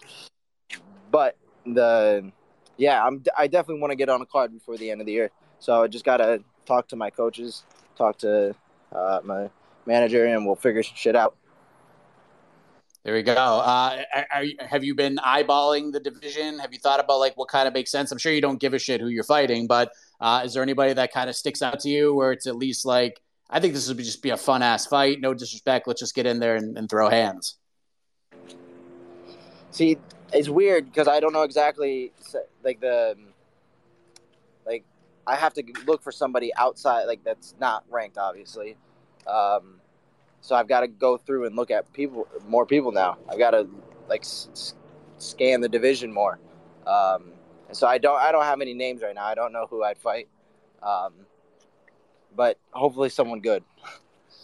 but 1.10 1.36
the 1.66 2.30
yeah, 2.76 3.04
I'm 3.04 3.22
I 3.36 3.46
definitely 3.46 3.80
want 3.80 3.92
to 3.92 3.96
get 3.96 4.08
on 4.08 4.22
a 4.22 4.26
card 4.26 4.52
before 4.52 4.76
the 4.76 4.90
end 4.90 5.00
of 5.00 5.06
the 5.06 5.12
year. 5.12 5.30
So 5.58 5.82
I 5.82 5.86
just 5.88 6.04
gotta 6.04 6.42
talk 6.66 6.88
to 6.88 6.96
my 6.96 7.10
coaches, 7.10 7.64
talk 7.96 8.18
to 8.18 8.54
uh, 8.92 9.20
my 9.24 9.50
manager, 9.86 10.24
and 10.26 10.46
we'll 10.46 10.56
figure 10.56 10.82
shit 10.82 11.16
out. 11.16 11.36
There 13.02 13.14
we 13.14 13.22
go. 13.22 13.32
Uh, 13.32 14.02
are, 14.14 14.44
have 14.60 14.84
you 14.84 14.94
been 14.94 15.16
eyeballing 15.16 15.90
the 15.90 16.00
division? 16.00 16.58
Have 16.58 16.72
you 16.74 16.78
thought 16.78 17.00
about 17.00 17.18
like 17.18 17.34
what 17.36 17.48
kind 17.48 17.66
of 17.66 17.72
makes 17.72 17.90
sense? 17.90 18.12
I'm 18.12 18.18
sure 18.18 18.30
you 18.30 18.42
don't 18.42 18.60
give 18.60 18.74
a 18.74 18.78
shit 18.78 19.00
who 19.00 19.08
you're 19.08 19.24
fighting, 19.24 19.66
but 19.66 19.90
uh, 20.20 20.42
is 20.44 20.52
there 20.52 20.62
anybody 20.62 20.92
that 20.92 21.10
kind 21.10 21.30
of 21.30 21.36
sticks 21.36 21.62
out 21.62 21.80
to 21.80 21.88
you 21.88 22.14
where 22.14 22.30
it's 22.32 22.46
at 22.46 22.56
least 22.56 22.84
like 22.84 23.22
I 23.50 23.60
think 23.60 23.74
this 23.74 23.88
would 23.88 23.98
just 23.98 24.22
be 24.22 24.30
a 24.30 24.36
fun 24.36 24.62
ass 24.62 24.86
fight. 24.86 25.20
No 25.20 25.34
disrespect. 25.34 25.88
Let's 25.88 26.00
just 26.00 26.14
get 26.14 26.26
in 26.26 26.38
there 26.38 26.56
and, 26.56 26.78
and 26.78 26.88
throw 26.88 27.10
hands. 27.10 27.56
See, 29.72 29.98
it's 30.32 30.48
weird 30.48 30.86
because 30.86 31.08
I 31.08 31.20
don't 31.20 31.32
know 31.32 31.42
exactly 31.42 32.12
like 32.62 32.80
the 32.80 33.16
like 34.64 34.84
I 35.26 35.36
have 35.36 35.52
to 35.54 35.64
look 35.86 36.02
for 36.02 36.12
somebody 36.12 36.54
outside 36.54 37.04
like 37.04 37.24
that's 37.24 37.54
not 37.60 37.84
ranked, 37.90 38.18
obviously. 38.18 38.76
Um, 39.26 39.80
so 40.40 40.54
I've 40.54 40.68
got 40.68 40.80
to 40.80 40.88
go 40.88 41.16
through 41.16 41.46
and 41.46 41.56
look 41.56 41.70
at 41.70 41.92
people, 41.92 42.26
more 42.46 42.64
people 42.64 42.92
now. 42.92 43.18
I've 43.28 43.38
got 43.38 43.50
to 43.50 43.68
like 44.08 44.22
s- 44.22 44.74
scan 45.18 45.60
the 45.60 45.68
division 45.68 46.12
more. 46.12 46.38
Um, 46.86 47.32
and 47.68 47.76
so 47.76 47.86
I 47.86 47.98
don't, 47.98 48.18
I 48.18 48.32
don't 48.32 48.44
have 48.44 48.60
any 48.60 48.74
names 48.74 49.02
right 49.02 49.14
now. 49.14 49.24
I 49.24 49.34
don't 49.34 49.52
know 49.52 49.66
who 49.68 49.84
I'd 49.84 49.98
fight. 49.98 50.28
Um, 50.82 51.12
but 52.34 52.58
hopefully 52.72 53.08
someone 53.08 53.40
good. 53.40 53.62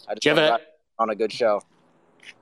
I 0.09 0.14
just 0.14 0.39
a, 0.39 0.59
on 0.99 1.11
a 1.11 1.14
good 1.14 1.32
show. 1.32 1.61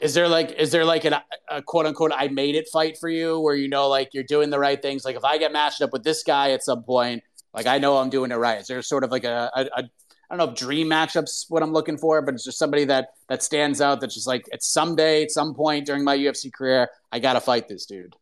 Is 0.00 0.14
there 0.14 0.28
like, 0.28 0.52
is 0.52 0.70
there 0.72 0.84
like 0.84 1.04
an, 1.04 1.14
a 1.50 1.62
quote 1.62 1.86
unquote 1.86 2.12
I 2.14 2.28
made 2.28 2.54
it 2.54 2.68
fight 2.72 2.96
for 2.98 3.08
you 3.08 3.38
where 3.40 3.54
you 3.54 3.68
know 3.68 3.88
like 3.88 4.10
you're 4.12 4.24
doing 4.24 4.50
the 4.50 4.58
right 4.58 4.80
things? 4.80 5.04
Like 5.04 5.16
if 5.16 5.24
I 5.24 5.38
get 5.38 5.52
matched 5.52 5.82
up 5.82 5.92
with 5.92 6.04
this 6.04 6.22
guy 6.22 6.52
at 6.52 6.62
some 6.62 6.82
point, 6.82 7.22
like 7.52 7.66
I 7.66 7.78
know 7.78 7.98
I'm 7.98 8.10
doing 8.10 8.30
it 8.32 8.36
right. 8.36 8.60
Is 8.60 8.66
there 8.66 8.80
sort 8.82 9.04
of 9.04 9.10
like 9.10 9.24
a, 9.24 9.50
a, 9.54 9.60
a 9.76 9.90
I 10.30 10.36
don't 10.36 10.46
know 10.46 10.52
if 10.52 10.58
dream 10.58 10.88
matchups 10.88 11.46
what 11.48 11.62
I'm 11.62 11.72
looking 11.72 11.98
for, 11.98 12.22
but 12.22 12.34
it's 12.34 12.44
just 12.44 12.58
somebody 12.58 12.84
that 12.86 13.10
that 13.28 13.42
stands 13.42 13.80
out. 13.80 14.00
That's 14.00 14.14
just 14.14 14.26
like 14.26 14.46
at 14.52 14.62
someday, 14.62 15.22
at 15.22 15.30
some 15.30 15.54
point 15.54 15.86
during 15.86 16.02
my 16.02 16.16
UFC 16.16 16.52
career, 16.52 16.88
I 17.12 17.18
got 17.18 17.34
to 17.34 17.40
fight 17.40 17.68
this 17.68 17.86
dude. 17.86 18.16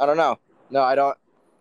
I 0.00 0.06
don't 0.06 0.16
know. 0.16 0.38
No, 0.70 0.82
I 0.82 0.94
don't. 0.94 1.16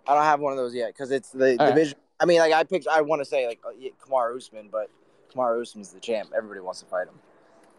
I 0.07 0.15
don't 0.15 0.23
have 0.23 0.39
one 0.39 0.53
of 0.53 0.57
those 0.57 0.73
yet 0.73 0.93
because 0.93 1.11
it's 1.11 1.29
the 1.29 1.57
All 1.59 1.67
division. 1.67 1.97
Right. 1.97 2.23
I 2.23 2.25
mean, 2.25 2.39
like 2.39 2.53
I 2.53 2.63
picked. 2.63 2.87
I 2.87 3.01
want 3.01 3.21
to 3.21 3.25
say 3.25 3.45
like 3.45 3.59
uh, 3.65 3.71
Kamaru 4.03 4.37
Usman, 4.37 4.69
but 4.71 4.89
Kamaru 5.33 5.61
Usman's 5.61 5.89
the 5.89 5.99
champ. 5.99 6.31
Everybody 6.35 6.61
wants 6.61 6.79
to 6.79 6.85
fight 6.87 7.07
him. 7.07 7.19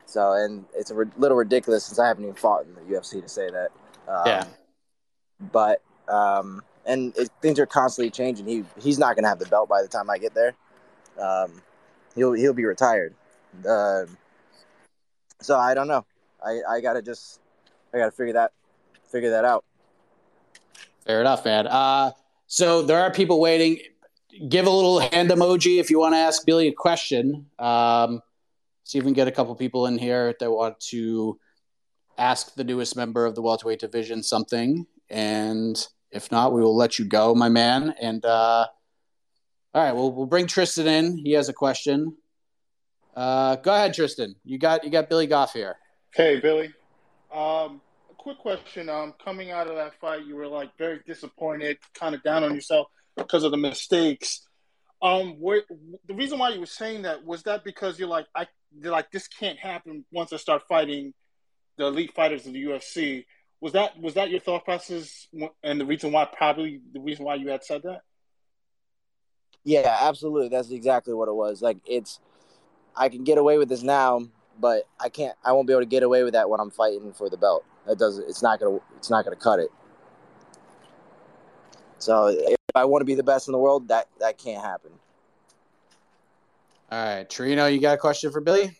So, 0.06 0.32
and 0.32 0.64
it's 0.74 0.90
a 0.90 0.94
re- 0.94 1.06
little 1.16 1.36
ridiculous 1.36 1.84
since 1.84 1.98
I 1.98 2.08
haven't 2.08 2.24
even 2.24 2.34
fought 2.34 2.64
in 2.64 2.74
the 2.74 2.80
UFC 2.80 3.22
to 3.22 3.28
say 3.28 3.48
that. 3.50 3.70
Um, 4.08 4.26
yeah. 4.26 4.44
But 5.52 5.82
um, 6.08 6.62
and 6.84 7.16
it, 7.16 7.30
things 7.40 7.58
are 7.58 7.66
constantly 7.66 8.10
changing. 8.10 8.46
He 8.46 8.64
he's 8.78 8.98
not 8.98 9.16
gonna 9.16 9.28
have 9.28 9.38
the 9.38 9.46
belt 9.46 9.68
by 9.68 9.82
the 9.82 9.88
time 9.88 10.10
I 10.10 10.18
get 10.18 10.34
there. 10.34 10.54
Um, 11.20 11.62
he'll 12.14 12.32
he'll 12.32 12.52
be 12.52 12.64
retired. 12.64 13.14
Uh, 13.66 14.04
so 15.40 15.56
I 15.56 15.74
don't 15.74 15.88
know. 15.88 16.04
I 16.44 16.60
I 16.68 16.80
gotta 16.80 17.02
just 17.02 17.40
I 17.94 17.98
gotta 17.98 18.10
figure 18.10 18.34
that 18.34 18.52
figure 19.10 19.30
that 19.30 19.44
out. 19.44 19.64
Fair 21.04 21.20
enough, 21.20 21.44
man. 21.44 21.66
Uh, 21.66 22.12
so 22.46 22.82
there 22.82 23.00
are 23.00 23.10
people 23.10 23.40
waiting 23.40 23.78
give 24.48 24.66
a 24.66 24.70
little 24.70 25.00
hand 25.00 25.30
emoji 25.30 25.78
if 25.78 25.90
you 25.90 25.98
want 25.98 26.14
to 26.14 26.18
ask 26.18 26.44
Billy 26.46 26.68
a 26.68 26.72
question. 26.72 27.46
Um, 27.58 28.22
see 28.84 28.98
if 28.98 29.04
we 29.04 29.08
can 29.08 29.14
get 29.14 29.28
a 29.28 29.32
couple 29.32 29.54
people 29.54 29.86
in 29.86 29.98
here 29.98 30.34
that 30.40 30.50
want 30.50 30.80
to 30.80 31.38
ask 32.18 32.54
the 32.54 32.64
newest 32.64 32.96
member 32.96 33.26
of 33.26 33.34
the 33.34 33.42
welterweight 33.42 33.80
division 33.80 34.22
something. 34.22 34.86
And 35.08 35.86
if 36.10 36.30
not, 36.30 36.52
we 36.52 36.60
will 36.60 36.76
let 36.76 36.98
you 36.98 37.04
go, 37.04 37.34
my 37.34 37.48
man. 37.48 37.94
And 38.00 38.24
uh, 38.24 38.66
all 39.74 39.84
right, 39.84 39.92
we'll 39.92 40.12
we'll 40.12 40.26
bring 40.26 40.46
Tristan 40.46 40.86
in. 40.86 41.18
He 41.18 41.32
has 41.32 41.48
a 41.48 41.52
question. 41.52 42.16
Uh, 43.14 43.56
go 43.56 43.74
ahead, 43.74 43.94
Tristan. 43.94 44.36
You 44.44 44.58
got 44.58 44.84
you 44.84 44.90
got 44.90 45.08
Billy 45.08 45.26
Goff 45.26 45.52
here. 45.52 45.76
Hey, 46.14 46.40
Billy. 46.40 46.72
Um, 47.32 47.80
quick 48.20 48.38
question. 48.38 48.88
Um, 48.88 49.14
coming 49.22 49.50
out 49.50 49.66
of 49.66 49.76
that 49.76 49.98
fight, 50.00 50.26
you 50.26 50.36
were 50.36 50.46
like 50.46 50.76
very 50.76 51.00
disappointed, 51.06 51.78
kind 51.94 52.14
of 52.14 52.22
down 52.22 52.44
on 52.44 52.54
yourself 52.54 52.88
because 53.16 53.44
of 53.44 53.50
the 53.50 53.56
mistakes. 53.56 54.46
Um, 55.02 55.38
the 55.40 56.14
reason 56.14 56.38
why 56.38 56.50
you 56.50 56.60
were 56.60 56.66
saying 56.66 57.02
that 57.02 57.24
was 57.24 57.42
that 57.44 57.64
because 57.64 57.98
you're 57.98 58.08
like, 58.08 58.26
I, 58.34 58.46
you're 58.78 58.92
like, 58.92 59.10
this 59.10 59.26
can't 59.26 59.58
happen 59.58 60.04
once 60.12 60.32
I 60.32 60.36
start 60.36 60.62
fighting 60.68 61.14
the 61.78 61.86
elite 61.86 62.12
fighters 62.14 62.46
of 62.46 62.52
the 62.52 62.62
UFC. 62.62 63.24
Was 63.62 63.72
that 63.72 63.98
was 63.98 64.14
that 64.14 64.30
your 64.30 64.40
thought 64.40 64.64
process, 64.64 65.26
and 65.62 65.80
the 65.80 65.86
reason 65.86 66.12
why 66.12 66.26
probably 66.26 66.80
the 66.92 67.00
reason 67.00 67.24
why 67.24 67.36
you 67.36 67.48
had 67.48 67.64
said 67.64 67.82
that? 67.84 68.00
Yeah, 69.64 69.96
absolutely. 70.00 70.48
That's 70.48 70.70
exactly 70.70 71.14
what 71.14 71.28
it 71.28 71.34
was. 71.34 71.60
Like 71.60 71.78
it's, 71.86 72.20
I 72.96 73.08
can 73.08 73.24
get 73.24 73.36
away 73.36 73.58
with 73.58 73.68
this 73.68 73.82
now, 73.82 74.26
but 74.58 74.84
I 74.98 75.08
can't. 75.08 75.36
I 75.44 75.52
won't 75.52 75.66
be 75.66 75.72
able 75.72 75.82
to 75.82 75.86
get 75.86 76.02
away 76.02 76.22
with 76.22 76.34
that 76.34 76.48
when 76.48 76.60
I'm 76.60 76.70
fighting 76.70 77.12
for 77.12 77.28
the 77.28 77.36
belt. 77.36 77.64
That 77.90 77.98
doesn't. 77.98 78.28
It's 78.28 78.40
not 78.40 78.60
gonna. 78.60 78.78
It's 78.98 79.10
not 79.10 79.24
gonna 79.24 79.34
cut 79.34 79.58
it. 79.58 79.72
So 81.98 82.28
if 82.28 82.56
I 82.76 82.84
want 82.84 83.00
to 83.00 83.04
be 83.04 83.16
the 83.16 83.24
best 83.24 83.48
in 83.48 83.52
the 83.52 83.58
world, 83.58 83.88
that 83.88 84.06
that 84.20 84.38
can't 84.38 84.64
happen. 84.64 84.92
All 86.92 87.04
right, 87.04 87.28
Trino, 87.28 87.72
you 87.72 87.80
got 87.80 87.94
a 87.94 87.98
question 87.98 88.30
for 88.30 88.40
Billy? 88.40 88.62
You 88.62 88.70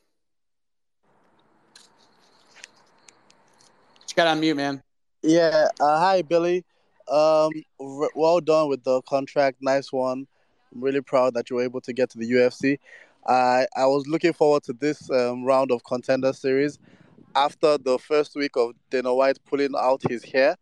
got 4.14 4.28
on 4.28 4.38
mute, 4.38 4.56
man. 4.56 4.80
Yeah. 5.22 5.66
Uh, 5.80 5.98
hi, 5.98 6.22
Billy. 6.22 6.64
Um, 7.08 7.50
r- 7.80 8.10
well 8.14 8.38
done 8.38 8.68
with 8.68 8.84
the 8.84 9.02
contract. 9.02 9.56
Nice 9.60 9.92
one. 9.92 10.28
I'm 10.72 10.80
really 10.80 11.00
proud 11.00 11.34
that 11.34 11.50
you 11.50 11.56
were 11.56 11.64
able 11.64 11.80
to 11.80 11.92
get 11.92 12.10
to 12.10 12.18
the 12.18 12.30
UFC. 12.30 12.78
I 13.26 13.66
I 13.76 13.86
was 13.86 14.06
looking 14.06 14.34
forward 14.34 14.62
to 14.64 14.72
this 14.72 15.10
um, 15.10 15.44
round 15.44 15.72
of 15.72 15.82
contender 15.82 16.32
series 16.32 16.78
after 17.34 17.78
the 17.78 17.98
first 17.98 18.34
week 18.34 18.56
of 18.56 18.72
Dana 18.90 19.14
White 19.14 19.38
pulling 19.46 19.74
out 19.76 20.02
his 20.08 20.24
hair 20.24 20.56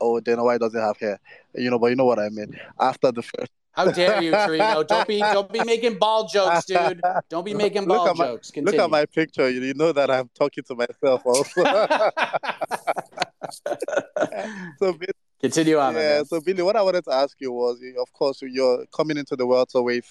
oh, 0.00 0.20
Dana 0.20 0.44
White 0.44 0.60
doesn't 0.60 0.80
have 0.80 0.96
hair, 0.98 1.18
you 1.54 1.70
know, 1.70 1.78
but 1.78 1.88
you 1.88 1.96
know 1.96 2.04
what 2.04 2.18
I 2.18 2.28
mean. 2.28 2.58
After 2.78 3.12
the 3.12 3.22
first. 3.22 3.50
How 3.72 3.90
dare 3.92 4.20
you, 4.20 4.32
Trino? 4.32 4.84
Don't 4.88 5.06
be 5.06 5.20
don't 5.20 5.52
be 5.52 5.62
making 5.62 5.98
ball 5.98 6.26
jokes, 6.26 6.64
dude. 6.64 7.00
Don't 7.28 7.44
be 7.44 7.54
making 7.54 7.86
ball 7.86 8.06
look 8.06 8.16
jokes. 8.16 8.50
My, 8.56 8.62
look 8.62 8.74
at 8.74 8.90
my 8.90 9.06
picture. 9.06 9.48
You 9.48 9.72
know 9.74 9.92
that 9.92 10.10
I'm 10.10 10.28
talking 10.34 10.64
to 10.64 10.74
myself 10.74 11.24
also. 11.24 11.62
so 14.80 14.98
continue 15.40 15.78
on. 15.78 15.94
Yeah. 15.94 16.24
So 16.24 16.40
Billy, 16.40 16.60
what 16.60 16.74
I 16.74 16.82
wanted 16.82 17.04
to 17.04 17.12
ask 17.12 17.40
you 17.40 17.52
was, 17.52 17.80
of 18.00 18.12
course, 18.14 18.42
you're 18.42 18.84
coming 18.86 19.16
into 19.16 19.36
the 19.36 19.46
welterweight 19.46 20.06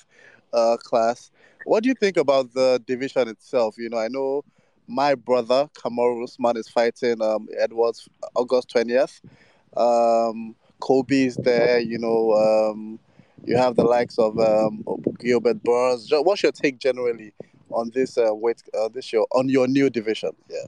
uh, 0.54 0.78
class. 0.78 1.30
what 1.66 1.84
do 1.84 1.90
you 1.90 1.96
think 1.96 2.16
about 2.16 2.54
the 2.54 2.82
division 2.88 3.28
itself? 3.28 3.76
You 3.78 3.90
know, 3.90 3.98
I 3.98 4.08
know 4.08 4.46
my 4.88 5.16
brother 5.16 5.70
Kamaru 5.74 6.24
Usman 6.24 6.58
is 6.58 6.68
fighting 6.68 7.22
um, 7.22 7.48
Edwards 7.58 8.08
August 8.36 8.70
twentieth. 8.70 9.22
Um, 9.76 10.56
Colby's 10.80 11.36
there. 11.36 11.80
You 11.80 11.98
know, 11.98 12.34
um, 12.34 13.00
you 13.46 13.58
have 13.58 13.76
the 13.76 13.84
likes 13.84 14.18
of 14.18 14.40
um, 14.40 14.84
Gilbert 15.20 15.64
Burns. 15.64 16.10
What's 16.12 16.44
your 16.44 16.52
take 16.52 16.80
generally 16.80 17.34
on 17.70 17.92
this 17.94 18.18
uh, 18.18 18.34
weight 18.34 18.62
uh, 18.78 18.90
this 18.90 19.06
show 19.06 19.28
on 19.32 19.50
your 19.50 19.68
new 19.68 19.90
division? 19.90 20.32
Yeah, 20.50 20.66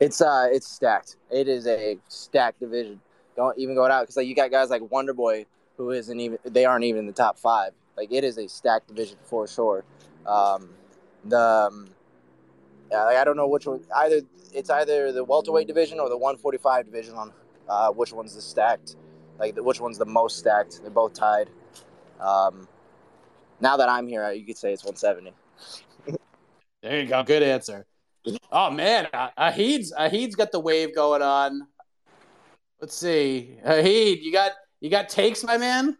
it's 0.00 0.20
uh 0.20 0.48
it's 0.50 0.66
stacked. 0.66 1.16
It 1.30 1.48
is 1.48 1.66
a 1.66 1.98
stacked 2.08 2.60
division. 2.60 3.00
Don't 3.36 3.56
even 3.58 3.74
go 3.74 3.86
out 3.86 4.02
because 4.02 4.16
like 4.16 4.26
you 4.26 4.34
got 4.34 4.50
guys 4.50 4.70
like 4.70 4.90
Wonder 4.90 5.14
Boy 5.14 5.46
who 5.76 5.90
isn't 5.90 6.20
even 6.20 6.38
they 6.44 6.64
aren't 6.64 6.84
even 6.84 7.00
in 7.00 7.06
the 7.06 7.12
top 7.12 7.38
five. 7.38 7.72
Like 7.96 8.12
it 8.12 8.24
is 8.24 8.38
a 8.38 8.48
stacked 8.48 8.88
division 8.88 9.18
for 9.24 9.46
sure. 9.46 9.84
Um, 10.26 10.70
the 11.24 11.38
um, 11.38 11.88
yeah, 12.90 13.04
like, 13.04 13.16
I 13.16 13.24
don't 13.24 13.36
know 13.36 13.46
which 13.46 13.66
one. 13.66 13.80
Either 13.94 14.20
it's 14.52 14.70
either 14.70 15.12
the 15.12 15.24
welterweight 15.24 15.66
division 15.66 16.00
or 16.00 16.08
the 16.08 16.16
145 16.16 16.86
division 16.86 17.14
on 17.14 17.32
uh, 17.68 17.90
which 17.90 18.12
one's 18.12 18.34
the 18.34 18.42
stacked. 18.42 18.96
Like 19.38 19.56
which 19.56 19.80
one's 19.80 19.98
the 19.98 20.06
most 20.06 20.38
stacked. 20.38 20.80
They're 20.82 20.90
both 20.90 21.14
tied. 21.14 21.48
Um, 22.20 22.68
now 23.60 23.76
that 23.76 23.88
I'm 23.88 24.06
here, 24.06 24.30
you 24.32 24.44
could 24.44 24.58
say 24.58 24.72
it's 24.72 24.84
170. 24.84 25.32
there 26.82 27.00
you 27.00 27.06
go. 27.06 27.22
Good 27.22 27.42
answer. 27.42 27.86
Oh 28.52 28.70
man, 28.70 29.06
Ahid's 29.38 29.92
Ahid's 29.92 30.34
got 30.34 30.52
the 30.52 30.60
wave 30.60 30.94
going 30.94 31.22
on. 31.22 31.66
Let's 32.80 32.96
see, 32.96 33.56
Ahid, 33.64 34.22
you 34.22 34.32
got 34.32 34.52
you 34.80 34.90
got 34.90 35.08
takes, 35.08 35.42
my 35.42 35.56
man. 35.56 35.96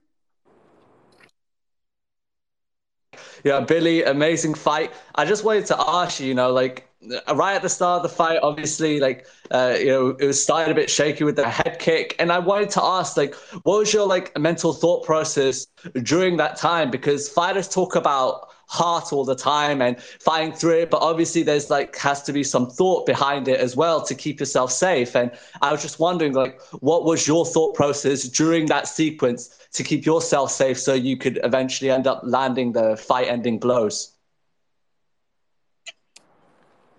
Yeah, 3.45 3.61
Billy, 3.61 4.03
amazing 4.03 4.55
fight. 4.55 4.93
I 5.15 5.25
just 5.25 5.45
wanted 5.45 5.67
to 5.67 5.77
ask 5.81 6.21
you, 6.21 6.27
you 6.29 6.35
know, 6.35 6.53
like 6.53 6.89
right 7.35 7.55
at 7.55 7.63
the 7.63 7.69
start 7.69 8.05
of 8.05 8.11
the 8.11 8.15
fight, 8.15 8.39
obviously, 8.43 9.01
like 9.01 9.27
uh, 9.51 9.77
you 9.79 9.87
know, 9.87 10.09
it 10.11 10.27
was 10.27 10.43
started 10.43 10.71
a 10.71 10.75
bit 10.75 10.91
shaky 10.91 11.25
with 11.25 11.37
the 11.37 11.49
head 11.49 11.79
kick, 11.79 12.15
and 12.19 12.31
I 12.31 12.39
wanted 12.39 12.71
to 12.71 12.83
ask, 12.83 13.17
like, 13.17 13.35
what 13.65 13.79
was 13.79 13.93
your 13.93 14.07
like 14.07 14.37
mental 14.39 14.73
thought 14.73 15.05
process 15.05 15.67
during 16.03 16.37
that 16.37 16.57
time? 16.57 16.91
Because 16.91 17.29
fighters 17.29 17.69
talk 17.69 17.97
about 17.97 18.50
heart 18.71 19.13
all 19.13 19.25
the 19.25 19.35
time 19.35 19.83
and 19.83 20.01
fighting 20.01 20.53
through 20.53 20.79
it, 20.79 20.91
but 20.91 21.03
obviously 21.03 21.43
there's 21.43 21.71
like 21.71 21.97
has 21.97 22.23
to 22.23 22.33
be 22.33 22.45
some 22.45 22.71
thought 22.71 23.05
behind 23.05 23.49
it 23.49 23.59
as 23.59 23.75
well 23.75 24.01
to 24.01 24.15
keep 24.15 24.39
yourself 24.39 24.71
safe. 24.71 25.17
And 25.17 25.33
I 25.61 25.73
was 25.73 25.83
just 25.83 25.99
wondering, 25.99 26.35
like, 26.35 26.61
what 26.79 27.05
was 27.05 27.27
your 27.27 27.45
thought 27.45 27.75
process 27.75 28.23
during 28.29 28.67
that 28.67 28.87
sequence 28.87 29.59
to 29.73 29.83
keep 29.83 30.07
yourself 30.07 30.53
safe 30.53 30.79
so 30.79 30.95
you 30.95 31.17
could 31.17 31.41
eventually 31.43 31.91
end 31.91 32.07
up 32.07 32.21
landing 32.23 32.73
the 32.73 32.97
fight-ending 32.97 33.59
blows? 33.59 34.13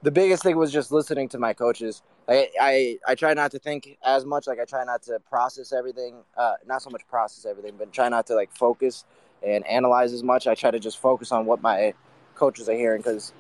the 0.03 0.11
biggest 0.11 0.43
thing 0.43 0.57
was 0.57 0.71
just 0.71 0.91
listening 0.91 1.29
to 1.29 1.37
my 1.37 1.53
coaches. 1.53 2.01
I, 2.27 2.49
I 2.59 2.97
I 3.09 3.15
try 3.15 3.33
not 3.33 3.51
to 3.51 3.59
think 3.59 3.97
as 4.03 4.25
much. 4.25 4.47
Like 4.47 4.59
I 4.59 4.65
try 4.65 4.83
not 4.83 5.03
to 5.03 5.19
process 5.29 5.71
everything. 5.71 6.23
Uh, 6.35 6.53
not 6.65 6.81
so 6.81 6.89
much 6.89 7.07
process 7.07 7.45
everything, 7.45 7.75
but 7.77 7.93
try 7.93 8.09
not 8.09 8.25
to 8.27 8.35
like 8.35 8.51
focus 8.51 9.05
and 9.45 9.65
analyze 9.67 10.13
as 10.13 10.23
much. 10.23 10.47
I 10.47 10.55
try 10.55 10.71
to 10.71 10.79
just 10.79 10.97
focus 10.99 11.31
on 11.31 11.45
what 11.45 11.61
my 11.61 11.93
coaches 12.35 12.69
are 12.69 12.75
hearing 12.75 13.01
because 13.01 13.33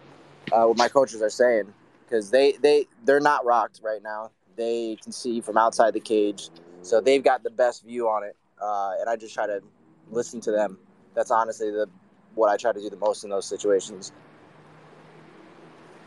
uh, 0.51 0.65
what 0.65 0.77
my 0.77 0.87
coaches 0.87 1.21
are 1.21 1.29
saying 1.29 1.73
because 2.05 2.29
they 2.29 2.53
they 2.61 2.87
they're 3.05 3.19
not 3.19 3.45
rocked 3.45 3.81
right 3.83 4.03
now. 4.03 4.31
They 4.55 4.97
can 5.01 5.11
see 5.11 5.41
from 5.41 5.57
outside 5.57 5.93
the 5.93 5.99
cage, 5.99 6.49
so 6.81 6.99
they've 7.01 7.23
got 7.23 7.43
the 7.43 7.49
best 7.49 7.85
view 7.85 8.09
on 8.09 8.23
it. 8.23 8.35
Uh, 8.61 8.93
and 8.99 9.09
I 9.09 9.15
just 9.15 9.33
try 9.33 9.47
to 9.47 9.61
listen 10.09 10.41
to 10.41 10.51
them. 10.51 10.77
That's 11.15 11.31
honestly 11.31 11.71
the 11.71 11.87
what 12.35 12.49
I 12.49 12.57
try 12.57 12.71
to 12.71 12.79
do 12.79 12.89
the 12.89 12.97
most 12.97 13.23
in 13.23 13.29
those 13.29 13.47
situations. 13.47 14.11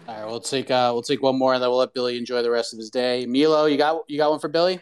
All 0.07 0.15
right, 0.15 0.27
we'll 0.27 0.41
take 0.41 0.71
uh, 0.71 0.91
we'll 0.93 1.03
take 1.03 1.23
one 1.23 1.39
more, 1.39 1.55
and 1.55 1.63
then 1.63 1.71
we'll 1.71 1.79
let 1.79 1.95
Billy 1.95 2.19
enjoy 2.19 2.43
the 2.43 2.51
rest 2.51 2.75
of 2.75 2.79
his 2.79 2.91
day. 2.91 3.25
Milo, 3.27 3.67
you 3.67 3.79
got 3.79 4.03
you 4.09 4.19
got 4.19 4.31
one 4.31 4.41
for 4.41 4.49
Billy? 4.49 4.81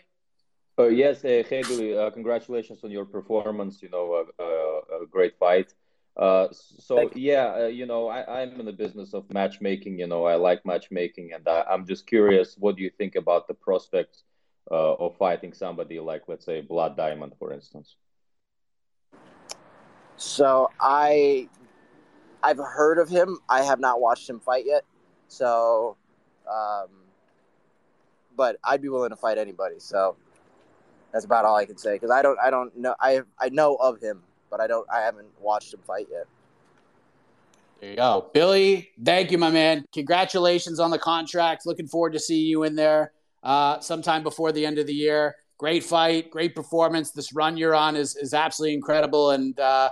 Uh, 0.79 0.89
yes, 0.89 1.25
uh, 1.25 1.29
uh, 1.29 2.11
congratulations 2.11 2.83
on 2.83 2.91
your 2.91 3.05
performance. 3.05 3.83
You 3.83 3.91
know, 3.91 4.25
uh, 4.39 4.43
uh, 4.43 5.03
a 5.03 5.07
great 5.07 5.39
fight. 5.39 5.75
Uh, 6.16 6.49
so 6.53 7.11
yeah, 7.14 7.55
uh, 7.62 7.66
you 7.66 7.87
know, 7.87 8.09
I, 8.09 8.43
I'm 8.43 8.59
in 8.61 8.66
the 8.66 8.73
business 8.73 9.14
of 9.14 9.33
matchmaking. 9.33 9.99
You 9.99 10.07
know, 10.07 10.25
I 10.25 10.37
like 10.37 10.64
matchmaking, 10.64 11.33
and 11.33 11.47
I, 11.47 11.64
I'm 11.70 11.87
just 11.87 12.07
curious, 12.07 12.57
what 12.59 12.77
do 12.77 12.83
you 12.83 12.91
think 12.91 13.16
about 13.16 13.49
the 13.49 13.55
prospects 13.55 14.25
uh, 14.70 14.95
of 14.95 15.16
fighting 15.16 15.53
somebody 15.53 16.01
like, 16.01 16.23
let's 16.29 16.45
say, 16.45 16.61
Blood 16.61 16.97
Diamond, 16.97 17.33
for 17.39 17.53
instance? 17.53 17.97
So 20.16 20.70
I, 20.81 21.49
I've 22.43 22.59
heard 22.59 22.99
of 22.99 23.09
him. 23.09 23.39
I 23.49 23.62
have 23.62 23.81
not 23.81 24.01
watched 24.01 24.29
him 24.29 24.39
fight 24.41 24.64
yet. 24.66 24.85
So, 25.29 25.97
um, 26.51 26.89
but 28.37 28.57
I'd 28.62 28.83
be 28.83 28.89
willing 28.89 29.11
to 29.11 29.16
fight 29.16 29.39
anybody. 29.39 29.77
So 29.79 30.16
that's 31.13 31.25
about 31.25 31.45
all 31.45 31.57
I 31.57 31.67
can 31.67 31.77
say 31.77 31.95
because 31.95 32.11
I 32.11 32.23
don't 32.23 32.39
I 32.43 32.51
don't 32.51 32.77
know 32.77 32.95
I 33.01 33.21
I 33.39 33.49
know 33.51 33.77
of 33.77 34.01
him, 34.01 34.23
but 34.51 34.61
I 34.61 34.67
don't 34.67 34.87
I 34.91 35.01
haven't 35.01 35.29
watched 35.41 35.73
him 35.73 35.81
fight 35.87 36.09
yet. 36.11 36.27
There 37.81 37.91
you 37.91 37.97
go, 37.97 38.31
Billy. 38.33 38.91
Thank 39.03 39.33
you, 39.33 39.39
my 39.39 39.51
man. 39.51 39.85
Congratulations 39.93 40.79
on 40.79 40.91
the 40.91 40.99
contract. 40.99 41.67
Looking 41.67 41.89
forward 41.89 42.13
to 42.13 42.21
see 42.21 42.41
you 42.43 42.63
in 42.63 42.77
there 42.77 43.13
uh, 43.43 43.81
sometime 43.81 44.23
before 44.23 44.53
the 44.53 44.65
end 44.65 44.79
of 44.79 44.87
the 44.87 44.95
year. 44.95 45.37
Great 45.59 45.83
fight, 45.85 46.31
great 46.31 46.55
performance. 46.55 47.11
This 47.11 47.33
run 47.35 47.57
you're 47.57 47.75
on 47.75 47.97
is 47.97 48.17
is 48.17 48.35
absolutely 48.35 48.75
incredible, 48.75 49.31
and 49.31 49.59
uh, 49.61 49.91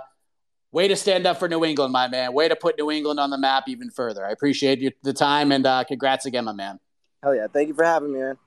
way 0.71 0.87
to 0.87 0.95
stand 0.95 1.27
up 1.27 1.37
for 1.37 1.47
New 1.47 1.63
England, 1.63 1.93
my 1.93 2.07
man. 2.07 2.33
Way 2.33 2.47
to 2.47 2.55
put 2.55 2.77
New 2.77 2.91
England 2.91 3.19
on 3.19 3.29
the 3.29 3.37
map 3.37 3.65
even 3.67 3.89
further. 3.89 4.25
I 4.25 4.31
appreciate 4.31 4.79
you, 4.79 4.91
the 5.03 5.13
time 5.13 5.51
and 5.51 5.65
uh, 5.65 5.83
congrats 5.83 6.25
again, 6.25 6.45
my 6.45 6.53
man. 6.53 6.79
Hell 7.23 7.35
yeah. 7.35 7.47
Thank 7.47 7.67
you 7.67 7.73
for 7.73 7.83
having 7.83 8.13
me, 8.13 8.19
man. 8.19 8.37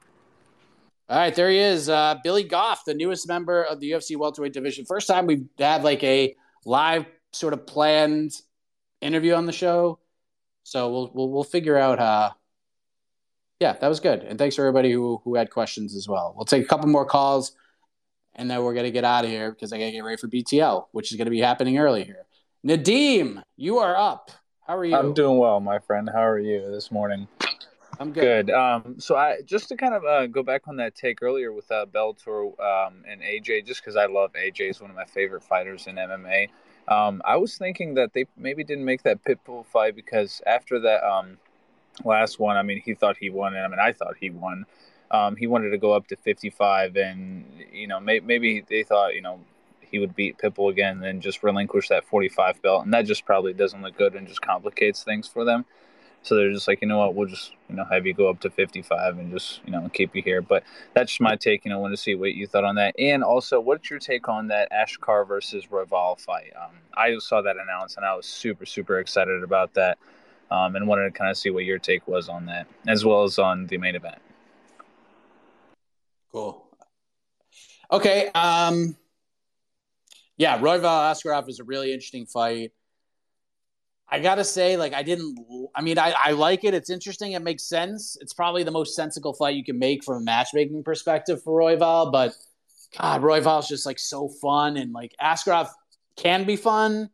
All 1.09 1.18
right, 1.18 1.34
there 1.34 1.50
he 1.50 1.59
is, 1.59 1.88
uh, 1.88 2.16
Billy 2.24 2.44
Goff, 2.44 2.84
the 2.86 2.94
newest 2.94 3.28
member 3.28 3.62
of 3.62 3.78
the 3.78 3.90
UFC 3.90 4.16
welterweight 4.16 4.55
division. 4.55 4.86
First 4.86 5.07
time 5.07 5.26
we've 5.26 5.46
had 5.59 5.84
like 5.84 6.02
a 6.02 6.34
live 6.64 7.05
sort 7.32 7.52
of 7.52 7.66
planned 7.66 8.32
interview 9.02 9.34
on 9.34 9.44
the 9.44 9.52
show, 9.52 9.98
so 10.62 10.90
we'll 10.90 11.11
we'll, 11.14 11.30
we'll 11.30 11.44
figure 11.44 11.76
out. 11.76 11.98
Uh, 11.98 12.30
yeah, 13.61 13.74
that 13.74 13.88
was 13.88 14.00
good, 14.00 14.22
and 14.22 14.38
thanks 14.38 14.57
for 14.57 14.62
everybody 14.62 14.92
who 14.92 15.20
who 15.24 15.34
had 15.34 15.50
questions 15.50 15.94
as 15.94 16.09
well. 16.09 16.32
We'll 16.36 16.46
take 16.46 16.64
a 16.64 16.66
couple 16.66 16.88
more 16.88 17.05
calls 17.05 17.55
and 18.36 18.50
then 18.50 18.62
we're 18.62 18.74
gonna 18.74 18.90
get 18.90 19.05
out 19.05 19.24
of 19.24 19.30
here 19.30 19.50
because 19.50 19.72
I 19.72 19.78
gotta 19.78 19.92
get 19.92 20.05
ready 20.05 20.16
for 20.16 20.28
BTL, 20.28 20.86
which 20.92 21.12
is 21.12 21.18
gonna 21.18 21.30
be 21.30 21.40
happening 21.40 21.78
early 21.78 22.05
here. 22.05 22.26
Nadim, 22.66 23.42
you 23.57 23.78
are 23.78 23.96
up. 23.96 24.30
How 24.66 24.76
are 24.76 24.84
you? 24.84 24.96
I'm 24.96 25.14
doing 25.14 25.38
well, 25.38 25.61
my 25.61 25.78
friend. 25.78 26.09
How 26.12 26.26
are 26.26 26.38
you 26.38 26.70
this 26.70 26.90
morning? 26.90 27.28
I'm 28.01 28.12
good. 28.12 28.47
Good. 28.47 28.55
Um, 28.55 28.97
so 28.99 29.16
I 29.16 29.40
just 29.42 29.68
to 29.68 29.76
kind 29.76 29.95
of 29.95 30.05
uh, 30.05 30.26
go 30.26 30.42
back 30.42 30.68
on 30.68 30.76
that 30.76 30.95
take 30.95 31.22
earlier 31.22 31.53
with 31.53 31.70
uh, 31.70 31.86
Bellator 31.86 32.47
um, 32.61 33.05
and 33.09 33.20
AJ, 33.20 33.66
just 33.66 33.80
because 33.80 33.97
I 33.97 34.07
love 34.07 34.32
AJ, 34.32 34.70
is 34.70 34.80
one 34.80 34.90
of 34.90 34.97
my 34.97 35.05
favorite 35.05 35.42
fighters 35.42 35.86
in 35.86 35.97
MMA. 35.97 36.49
Um, 36.88 37.22
I 37.24 37.36
was 37.36 37.57
thinking 37.57 37.95
that 37.95 38.12
they 38.12 38.26
maybe 38.36 38.64
didn't 38.64 38.84
make 38.84 39.03
that 39.05 39.24
Pitbull 39.24 39.64
fight 39.66 39.97
because 39.97 40.42
after 40.47 40.80
that 40.80 41.03
um, 41.05 41.38
last 42.05 42.38
one, 42.38 42.57
I 42.57 42.62
mean, 42.62 42.82
he 42.84 42.95
thought 42.95 43.16
he 43.16 43.30
won, 43.30 43.55
and 43.55 43.64
I 43.64 43.68
mean, 43.68 43.78
I 43.80 43.92
thought 43.92 44.16
he 44.20 44.30
won. 44.30 44.66
Um, 45.11 45.36
he 45.36 45.47
wanted 45.47 45.70
to 45.70 45.78
go 45.78 45.92
up 45.92 46.09
to 46.09 46.16
55, 46.16 46.97
and 46.97 47.45
you 47.72 47.86
know 47.86 48.01
may, 48.01 48.20
maybe 48.20 48.64
they 48.68 48.82
thought 48.82 49.14
you 49.14 49.22
know 49.22 49.40
he 49.80 49.99
would 49.99 50.16
beat 50.16 50.38
Pitbull 50.38 50.70
again, 50.70 50.97
and 50.97 51.03
then 51.03 51.20
just 51.20 51.42
relinquish 51.42 51.88
that 51.88 52.05
45 52.05 52.61
belt, 52.61 52.84
and 52.84 52.92
that 52.92 53.07
just 53.07 53.24
probably 53.24 53.53
doesn't 53.53 53.80
look 53.80 53.97
good 53.97 54.14
and 54.14 54.26
just 54.26 54.42
complicates 54.42 55.05
things 55.05 55.28
for 55.28 55.45
them. 55.45 55.64
So 56.25 56.35
they're 56.35 56.53
just 56.53 56.66
like, 56.66 56.81
you 56.81 56.89
know 56.89 56.99
what, 56.99 57.14
we'll 57.14 57.29
just 57.29 57.53
you 57.68 57.77
know 57.77 57.85
have 57.85 58.07
you 58.07 58.14
go 58.14 58.29
up 58.29 58.41
to 58.41 58.51
55 58.51 59.18
and 59.18 59.31
just 59.31 59.61
you 59.66 59.70
know 59.70 59.89
keep 59.93 60.16
you 60.16 60.22
here. 60.22 60.41
But 60.41 60.64
that's 60.95 61.12
just 61.12 61.20
my 61.20 61.37
take. 61.37 61.64
You 61.64 61.70
know, 61.70 61.79
want 61.79 61.93
to 61.93 61.99
see 61.99 62.14
what 62.14 62.35
you 62.35 62.47
thought 62.47 62.64
on 62.64 62.75
that, 62.77 62.95
and 62.99 63.22
also 63.22 63.61
what's 63.61 63.91
your 63.91 63.99
take 63.99 64.29
on 64.29 64.49
that 64.49 64.72
Ashkar 64.72 65.29
versus 65.29 65.66
Royval 65.66 66.18
fight? 66.18 66.53
Um, 66.61 66.72
I 66.97 67.16
saw 67.18 67.43
that 67.43 67.57
announced, 67.57 67.99
and 67.99 68.07
I 68.07 68.16
was 68.16 68.27
super 68.27 68.66
super 68.66 68.99
excited 68.99 69.43
about 69.43 69.75
that. 69.75 69.99
Um, 70.51 70.77
and 70.77 70.87
wanted 70.87 71.05
to 71.05 71.11
kind 71.11 71.31
of 71.31 71.37
see 71.37 71.51
what 71.51 71.64
your 71.64 71.79
take 71.79 72.07
was 72.07 72.29
on 72.29 72.47
that, 72.47 72.66
as 72.87 73.05
well 73.05 73.25
as 73.25 73.39
on 73.39 73.66
the 73.66 73.79
main 73.79 73.97
event. 73.97 74.18
Cool. 76.33 76.66
Okay. 77.91 78.29
Um, 78.35 78.97
yeah, 80.37 80.59
Royval 80.59 80.83
Askarov 80.83 81.49
is 81.49 81.61
a 81.61 81.64
really 81.64 81.93
interesting 81.93 82.27
fight. 82.27 82.72
I 84.09 84.20
gotta 84.20 84.44
say, 84.44 84.76
like, 84.76 84.92
I 84.92 85.02
didn't. 85.02 85.38
I 85.74 85.82
mean, 85.82 85.98
I, 85.98 86.14
I 86.22 86.32
like 86.32 86.64
it. 86.64 86.74
It's 86.74 86.90
interesting. 86.90 87.32
It 87.32 87.42
makes 87.42 87.64
sense. 87.64 88.16
It's 88.20 88.32
probably 88.32 88.62
the 88.62 88.70
most 88.70 88.94
sensical 88.94 89.32
fight 89.32 89.57
you 89.57 89.64
can 89.64 89.78
make 89.78 90.05
from 90.05 90.16
a 90.16 90.20
matchmaking 90.20 90.84
perspective 90.84 91.42
for 91.42 91.59
Royval. 91.59 92.12
But 92.12 92.34
God, 92.98 93.22
Royval's 93.22 93.68
just 93.68 93.86
like 93.86 93.98
so 93.98 94.28
fun, 94.28 94.76
and 94.76 94.92
like 94.92 95.14
Askarov 95.20 95.68
can 96.16 96.44
be 96.44 96.57
fun, 96.57 97.11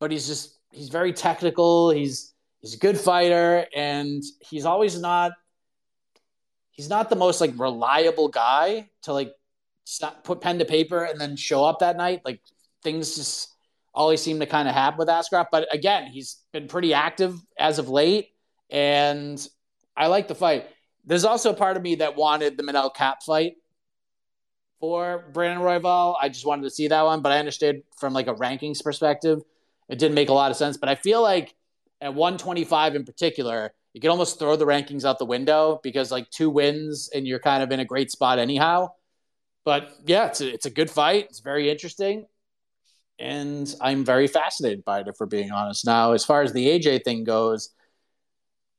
but 0.00 0.10
he's 0.10 0.26
just 0.26 0.58
he's 0.70 0.90
very 0.90 1.12
technical. 1.12 1.90
He's 1.90 2.34
he's 2.60 2.74
a 2.74 2.78
good 2.78 2.98
fighter, 2.98 3.66
and 3.74 4.22
he's 4.40 4.66
always 4.66 5.00
not 5.00 5.32
he's 6.74 6.88
not 6.88 7.08
the 7.08 7.16
most 7.16 7.40
like 7.40 7.52
reliable 7.56 8.28
guy 8.28 8.90
to 9.02 9.12
like 9.12 9.32
put 10.24 10.40
pen 10.40 10.58
to 10.58 10.64
paper 10.64 11.04
and 11.04 11.20
then 11.20 11.36
show 11.36 11.64
up 11.64 11.80
that 11.80 11.96
night. 11.96 12.22
Like 12.24 12.40
things 12.82 13.16
just 13.16 13.53
he 13.94 14.16
seemed 14.16 14.40
to 14.40 14.46
kind 14.46 14.68
of 14.68 14.74
have 14.74 14.98
with 14.98 15.08
Askarov. 15.08 15.46
But 15.50 15.72
again, 15.72 16.06
he's 16.06 16.38
been 16.52 16.68
pretty 16.68 16.94
active 16.94 17.38
as 17.58 17.78
of 17.78 17.88
late, 17.88 18.30
and 18.70 19.46
I 19.96 20.08
like 20.08 20.28
the 20.28 20.34
fight. 20.34 20.66
There's 21.04 21.24
also 21.24 21.52
part 21.52 21.76
of 21.76 21.82
me 21.82 21.96
that 21.96 22.16
wanted 22.16 22.56
the 22.56 22.62
Manel 22.62 22.94
Kape 22.94 23.22
fight 23.24 23.54
for 24.80 25.24
Brandon 25.32 25.64
Royval. 25.64 26.16
I 26.20 26.28
just 26.28 26.46
wanted 26.46 26.62
to 26.62 26.70
see 26.70 26.88
that 26.88 27.02
one, 27.04 27.22
but 27.22 27.32
I 27.32 27.38
understood 27.38 27.82
from 27.96 28.12
like 28.12 28.26
a 28.26 28.34
rankings 28.34 28.82
perspective, 28.82 29.42
it 29.88 29.98
didn't 29.98 30.14
make 30.14 30.28
a 30.28 30.34
lot 30.34 30.50
of 30.50 30.56
sense. 30.56 30.76
But 30.76 30.88
I 30.88 30.94
feel 30.94 31.22
like 31.22 31.54
at 32.00 32.14
125 32.14 32.96
in 32.96 33.04
particular, 33.04 33.72
you 33.92 34.00
can 34.00 34.10
almost 34.10 34.38
throw 34.38 34.56
the 34.56 34.66
rankings 34.66 35.04
out 35.04 35.18
the 35.18 35.24
window 35.24 35.80
because 35.82 36.10
like 36.10 36.28
two 36.30 36.50
wins 36.50 37.08
and 37.14 37.26
you're 37.26 37.38
kind 37.38 37.62
of 37.62 37.70
in 37.70 37.80
a 37.80 37.84
great 37.84 38.10
spot 38.10 38.38
anyhow. 38.38 38.90
But 39.64 39.90
yeah, 40.04 40.26
it's 40.26 40.40
a, 40.40 40.52
it's 40.52 40.66
a 40.66 40.70
good 40.70 40.90
fight. 40.90 41.26
It's 41.30 41.40
very 41.40 41.70
interesting. 41.70 42.26
And 43.18 43.72
I'm 43.80 44.04
very 44.04 44.26
fascinated 44.26 44.84
by 44.84 45.00
it, 45.00 45.08
if 45.08 45.16
we're 45.20 45.26
being 45.26 45.52
honest. 45.52 45.86
Now, 45.86 46.12
as 46.12 46.24
far 46.24 46.42
as 46.42 46.52
the 46.52 46.66
AJ 46.66 47.04
thing 47.04 47.24
goes, 47.24 47.70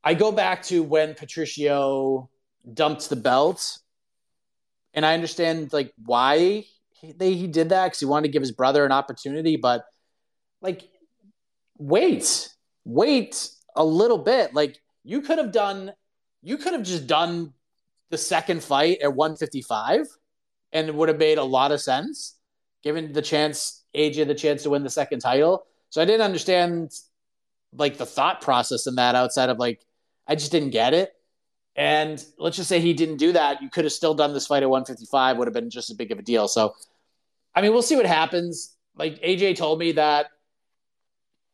I 0.04 0.14
go 0.14 0.32
back 0.32 0.64
to 0.64 0.84
when 0.84 1.16
Patricio 1.16 2.30
dumped 2.74 3.10
the 3.10 3.16
belt, 3.16 3.80
and 4.94 5.06
I 5.06 5.14
understand 5.14 5.74
like 5.74 5.94
why 6.06 6.66
he, 6.92 7.14
he 7.20 7.48
did 7.48 7.70
that 7.70 7.86
because 7.86 8.00
he 8.00 8.06
wanted 8.06 8.28
to 8.28 8.32
give 8.32 8.42
his 8.42 8.52
brother 8.52 8.86
an 8.86 8.92
opportunity. 8.92 9.58
But 9.58 9.86
like, 10.62 10.88
wait, 11.78 12.50
wait 12.84 13.50
a 13.76 13.86
little 13.86 14.18
bit. 14.18 14.54
Like 14.54 14.78
you 15.04 15.22
could 15.22 15.38
have 15.38 15.52
done, 15.52 15.94
you 16.42 16.58
could 16.58 16.74
have 16.74 16.84
just 16.84 17.08
done 17.08 17.54
the 18.10 18.18
second 18.18 18.64
fight 18.64 19.00
at 19.02 19.14
155, 19.14 20.08
and 20.72 20.88
it 20.88 20.94
would 20.94 21.10
have 21.10 21.18
made 21.18 21.38
a 21.38 21.44
lot 21.44 21.72
of 21.72 21.82
sense, 21.82 22.38
given 22.84 23.14
the 23.14 23.22
chance 23.22 23.85
AJ 23.96 24.28
the 24.28 24.36
chance 24.36 24.64
to 24.64 24.70
win 24.70 24.84
the 24.84 24.90
second 24.90 25.20
title. 25.20 25.66
So 25.90 26.02
I 26.02 26.06
didn't 26.06 26.22
understand 26.22 26.92
like 27.74 27.98
the 27.98 28.06
thought 28.06 28.42
process 28.42 28.88
in 28.88 28.96
that 28.96 29.16
outside 29.16 29.50
of 29.50 29.58
like 29.58 29.82
I 30.28 30.36
just 30.36 30.52
didn't 30.52 30.72
get 30.72 30.94
it. 30.94 31.14
And 31.76 32.24
let's 32.38 32.56
just 32.56 32.70
say 32.70 32.80
he 32.80 32.94
didn't 32.94 33.18
do 33.18 33.34
that. 33.34 33.62
You 33.62 33.70
could 33.70 33.84
have 33.84 33.94
still 33.94 34.14
done 34.14 34.34
this 34.34 34.48
fight 34.48 34.64
at 34.64 34.70
155, 34.70 35.38
would 35.38 35.48
have 35.48 35.54
been 35.54 35.70
just 35.70 35.90
as 35.90 35.98
big 35.98 36.12
of 36.12 36.20
a 36.20 36.22
deal. 36.22 36.48
So, 36.48 36.74
I 37.54 37.62
mean, 37.62 37.74
we'll 37.74 37.82
see 37.82 37.98
what 37.98 38.06
happens. 38.06 38.76
Like 38.96 39.22
AJ 39.22 39.58
told 39.58 39.80
me 39.80 39.92
that 39.94 40.28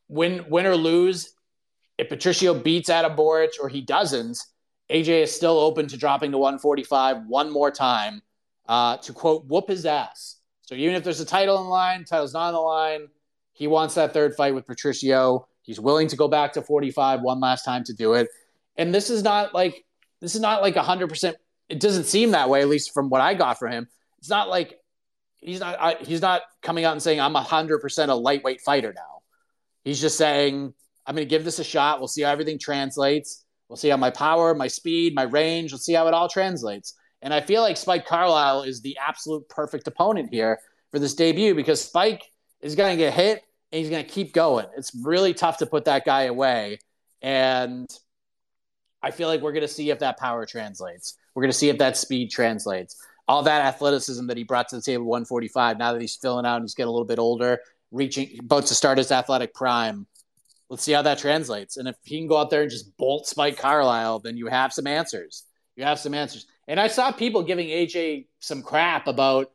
win, 0.08 0.46
win 0.48 0.68
or 0.68 0.76
lose, 0.76 1.34
if 1.98 2.10
Patricio 2.10 2.54
beats 2.54 2.90
Adam 2.90 3.16
Borics 3.16 3.60
or 3.60 3.68
he 3.68 3.82
doesn't, 3.82 4.38
AJ 4.92 5.24
is 5.24 5.36
still 5.36 5.58
open 5.58 5.88
to 5.88 5.98
dropping 5.98 6.32
to 6.32 6.38
145 6.38 7.26
one 7.28 7.52
more 7.52 7.72
time 7.72 8.22
uh, 8.68 8.98
to 8.98 9.14
quote, 9.14 9.46
whoop 9.46 9.70
his 9.70 9.86
ass. 9.86 10.38
So 10.72 10.78
even 10.78 10.96
if 10.96 11.04
there's 11.04 11.20
a 11.20 11.26
title 11.26 11.60
in 11.62 11.68
line, 11.68 12.06
title's 12.06 12.34
not 12.34 12.48
on 12.48 12.54
the 12.54 12.60
line, 12.62 13.08
he 13.52 13.68
wants 13.68 13.96
that 13.96 14.14
third 14.14 14.36
fight 14.36 14.56
with 14.56 14.66
Patricio. 14.66 15.46
He's 15.64 15.82
willing 15.82 16.08
to 16.08 16.16
go 16.16 16.30
back 16.30 16.54
to 16.54 16.62
45 16.62 17.20
one 17.24 17.42
last 17.42 17.66
time 17.66 17.84
to 17.84 17.94
do 17.94 18.14
it. 18.14 18.30
And 18.78 18.96
this 18.96 19.10
is 19.10 19.22
not 19.22 19.54
like 19.54 19.84
this 20.22 20.34
is 20.34 20.40
not 20.40 20.62
like 20.62 20.76
100%. 20.76 21.34
It 21.68 21.82
doesn't 21.82 22.06
seem 22.06 22.32
that 22.32 22.48
way, 22.48 22.62
at 22.62 22.70
least 22.70 22.94
from 22.94 23.10
what 23.10 23.20
I 23.20 23.34
got 23.34 23.60
from 23.60 23.74
him. 23.74 23.88
It's 24.20 24.30
not 24.30 24.48
like 24.48 24.80
he's 25.40 25.60
not 25.60 25.76
I, 25.78 25.96
he's 26.00 26.22
not 26.22 26.44
coming 26.62 26.86
out 26.86 26.94
and 26.94 27.04
saying 27.04 27.20
I'm 27.20 27.34
100% 27.34 28.08
a 28.08 28.14
lightweight 28.14 28.62
fighter 28.62 28.94
now. 28.96 29.24
He's 29.84 30.00
just 30.00 30.18
saying 30.18 30.74
I'm 31.06 31.16
going 31.16 31.28
to 31.28 31.30
give 31.30 31.44
this 31.44 31.60
a 31.60 31.66
shot. 31.66 32.00
We'll 32.00 32.08
see 32.08 32.22
how 32.22 32.32
everything 32.32 32.58
translates. 32.58 33.44
We'll 33.68 33.76
see 33.76 33.90
how 33.90 33.98
my 33.98 34.10
power, 34.10 34.56
my 34.56 34.68
speed, 34.68 35.16
my 35.16 35.24
range, 35.24 35.74
we'll 35.74 35.80
see 35.80 35.94
how 35.94 36.08
it 36.08 36.14
all 36.14 36.30
translates. 36.30 36.94
And 37.22 37.34
I 37.34 37.42
feel 37.42 37.62
like 37.62 37.78
Spike 37.78 38.06
Carlyle 38.06 38.64
is 38.64 38.82
the 38.82 38.98
absolute 38.98 39.48
perfect 39.48 39.88
opponent 39.88 40.30
here 40.32 40.60
for 40.92 41.00
this 41.00 41.14
debut 41.14 41.54
because 41.56 41.82
Spike 41.82 42.24
is 42.62 42.76
going 42.76 42.92
to 42.92 42.98
get 42.98 43.14
hit 43.14 43.44
and 43.72 43.80
he's 43.80 43.90
going 43.90 44.04
to 44.04 44.10
keep 44.10 44.34
going. 44.34 44.66
It's 44.76 44.92
really 45.04 45.34
tough 45.34 45.58
to 45.58 45.66
put 45.66 45.86
that 45.86 46.06
guy 46.06 46.24
away. 46.24 46.80
And 47.22 47.90
I 49.02 49.12
feel 49.12 49.28
like 49.28 49.42
we're 49.42 49.54
going 49.54 49.62
to 49.62 49.68
see 49.68 49.90
if 49.90 50.00
that 50.00 50.18
power 50.18 50.46
translates. 50.46 51.18
We're 51.34 51.44
going 51.44 51.52
to 51.52 51.58
see 51.58 51.70
if 51.70 51.78
that 51.78 51.98
speed 51.98 52.32
translates. 52.32 52.96
All 53.28 53.44
that 53.44 53.66
athleticism 53.66 54.28
that 54.28 54.38
he 54.38 54.44
brought 54.44 54.68
to 54.70 54.76
the 54.76 54.82
table 54.82 55.06
145, 55.06 55.78
now 55.78 55.94
that 55.94 56.02
he's 56.02 56.16
filling 56.16 56.46
out 56.46 56.56
and 56.58 56.64
he's 56.64 56.74
getting 56.74 56.90
a 56.90 56.92
little 56.92 57.06
bit 57.06 57.20
older, 57.20 57.60
reaching, 57.92 58.38
about 58.40 58.66
to 58.66 58.76
start 58.76 58.98
his 58.98 59.12
athletic 59.12 59.54
prime. 59.54 60.08
Let's 60.70 60.84
see 60.84 60.92
how 60.92 61.02
that 61.04 61.20
translates. 61.20 61.78
And 61.78 61.88
if 61.88 61.96
he 62.04 62.18
can 62.18 62.28
go 62.28 62.38
out 62.38 62.50
there 62.50 62.64
and 62.64 62.72
just 62.72 62.96
bolt 62.98 63.28
Spike 63.28 63.58
Carlyle, 63.58 64.20
then 64.20 64.38
you 64.38 64.48
have 64.48 64.74
some 64.74 64.88
answers. 64.88 65.44
You 65.76 65.84
have 65.84 66.00
some 66.00 66.14
answers. 66.14 66.48
And 66.72 66.80
I 66.80 66.88
saw 66.88 67.12
people 67.12 67.44
giving 67.44 67.68
AJ 67.68 68.28
some 68.40 68.62
crap 68.62 69.06
about 69.06 69.52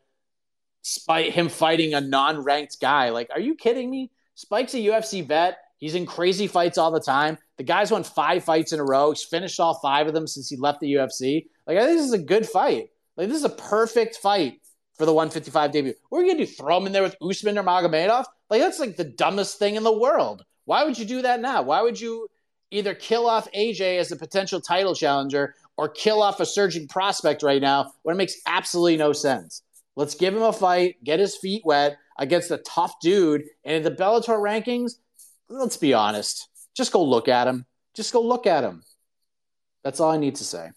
Spike 0.83 1.33
him 1.33 1.49
fighting 1.49 1.95
a 1.95 2.01
non-ranked 2.01 2.77
guy. 2.79 3.09
Like, 3.09 3.31
are 3.33 3.41
you 3.41 3.55
kidding 3.55 3.91
me? 3.91 4.13
Spike's 4.35 4.75
a 4.75 4.77
UFC 4.77 5.27
vet. 5.27 5.57
He's 5.79 5.95
in 5.95 6.05
crazy 6.05 6.47
fights 6.47 6.77
all 6.77 6.91
the 6.91 7.01
time. 7.01 7.39
The 7.57 7.65
guy's 7.65 7.91
won 7.91 8.05
five 8.05 8.45
fights 8.45 8.75
in 8.75 8.81
a 8.81 8.85
row. 8.85 9.13
He's 9.13 9.25
finished 9.25 9.59
all 9.59 9.81
five 9.81 10.07
of 10.07 10.13
them 10.13 10.27
since 10.27 10.51
he 10.51 10.59
left 10.59 10.81
the 10.81 10.93
UFC. 10.93 11.47
Like, 11.67 11.79
I 11.79 11.87
think 11.87 11.99
this 11.99 12.07
is 12.07 12.13
a 12.13 12.19
good 12.19 12.47
fight. 12.47 12.91
Like, 13.17 13.29
this 13.29 13.39
is 13.39 13.45
a 13.45 13.49
perfect 13.49 14.17
fight 14.17 14.61
for 14.99 15.07
the 15.07 15.15
155 15.15 15.73
debut. 15.73 15.95
What 16.11 16.19
are 16.19 16.23
you 16.23 16.33
gonna 16.35 16.45
do? 16.45 16.53
Throw 16.53 16.77
him 16.77 16.87
in 16.87 16.93
there 16.93 17.03
with 17.03 17.17
Usman 17.23 17.55
Nurmagomedov? 17.55 18.27
Like, 18.51 18.61
that's 18.61 18.79
like 18.79 18.97
the 18.97 19.05
dumbest 19.05 19.59
thing 19.59 19.77
in 19.77 19.85
the 19.85 19.99
world. 19.99 20.45
Why 20.67 20.85
would 20.85 20.99
you 20.99 21.07
do 21.07 21.23
that 21.23 21.41
now? 21.41 21.63
Why 21.63 21.81
would 21.81 21.99
you 21.99 22.29
either 22.71 22.95
kill 22.95 23.27
off 23.27 23.51
AJ 23.53 23.99
as 23.99 24.13
a 24.13 24.17
potential 24.17 24.61
title 24.61 24.95
challenger 24.95 25.55
or 25.77 25.89
kill 25.89 26.23
off 26.23 26.41
a 26.41 26.47
surging 26.47 26.89
prospect 26.89 27.43
right 27.43 27.61
now 27.61 27.93
when 28.03 28.17
it 28.17 28.19
makes 28.19 28.37
absolutely 28.47 28.97
no 28.97 29.13
sense? 29.13 29.63
Let's 29.97 30.15
give 30.15 30.35
him 30.35 30.43
a 30.43 30.53
fight, 30.53 31.03
get 31.03 31.21
his 31.21 31.37
feet 31.37 31.63
wet 31.65 31.97
against 32.19 32.51
a 32.51 32.59
tough 32.59 32.95
dude. 33.01 33.45
And 33.65 33.77
in 33.77 33.83
the 33.83 33.91
Bellator 33.91 34.39
rankings, 34.39 34.93
let's 35.49 35.77
be 35.77 35.95
honest, 35.95 36.49
just 36.77 36.93
go 36.93 37.03
look 37.03 37.29
at 37.29 37.49
him. 37.49 37.65
Just 37.95 38.13
go 38.13 38.21
look 38.21 38.47
at 38.47 38.63
him. 38.63 38.83
That's 39.83 40.01
all 40.01 40.11
I 40.11 40.19
need 40.19 40.35
to 40.37 40.45
say. 40.45 40.71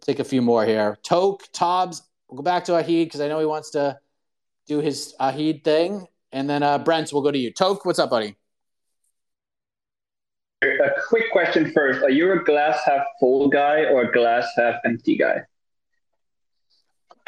take 0.00 0.20
a 0.20 0.24
few 0.24 0.42
more 0.42 0.64
here. 0.64 0.96
Toke, 1.02 1.42
Tobbs, 1.52 2.02
we'll 2.28 2.36
go 2.36 2.42
back 2.42 2.64
to 2.66 2.72
Ahid 2.72 3.06
because 3.06 3.20
I 3.20 3.28
know 3.28 3.40
he 3.40 3.46
wants 3.46 3.70
to 3.70 3.98
do 4.66 4.80
his 4.80 5.14
Ahid 5.18 5.64
thing. 5.64 6.06
And 6.30 6.48
then 6.48 6.62
uh, 6.62 6.78
Brent, 6.78 7.12
we'll 7.12 7.22
go 7.22 7.32
to 7.32 7.38
you. 7.38 7.52
Toke, 7.52 7.84
what's 7.84 7.98
up, 7.98 8.10
buddy? 8.10 8.36
A 10.62 10.90
quick 11.08 11.30
question 11.30 11.70
first. 11.72 12.02
Are 12.02 12.10
you 12.10 12.32
a 12.32 12.42
glass 12.42 12.80
half 12.84 13.04
full 13.20 13.48
guy 13.48 13.84
or 13.84 14.02
a 14.02 14.12
glass 14.12 14.48
half 14.56 14.76
empty 14.84 15.16
guy? 15.16 15.42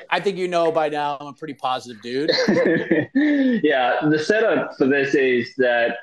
I 0.08 0.18
think 0.18 0.36
you 0.36 0.48
know 0.48 0.72
by 0.72 0.88
now 0.88 1.16
I'm 1.20 1.28
a 1.28 1.32
pretty 1.32 1.54
positive 1.54 2.02
dude. 2.02 2.30
yeah, 3.62 3.98
the 4.08 4.18
setup 4.18 4.76
for 4.76 4.86
this 4.86 5.14
is 5.14 5.54
that 5.58 5.98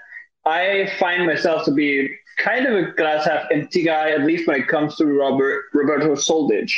I 0.45 0.89
find 0.99 1.25
myself 1.25 1.65
to 1.65 1.71
be 1.71 2.09
kind 2.38 2.65
of 2.65 2.75
a 2.75 2.91
glass 2.91 3.25
half 3.25 3.47
empty 3.51 3.84
guy, 3.84 4.11
at 4.11 4.21
least 4.21 4.47
when 4.47 4.61
it 4.61 4.67
comes 4.69 4.95
to 4.97 5.05
Robert 5.05 5.65
Roberto 5.73 6.15
Soldic, 6.15 6.71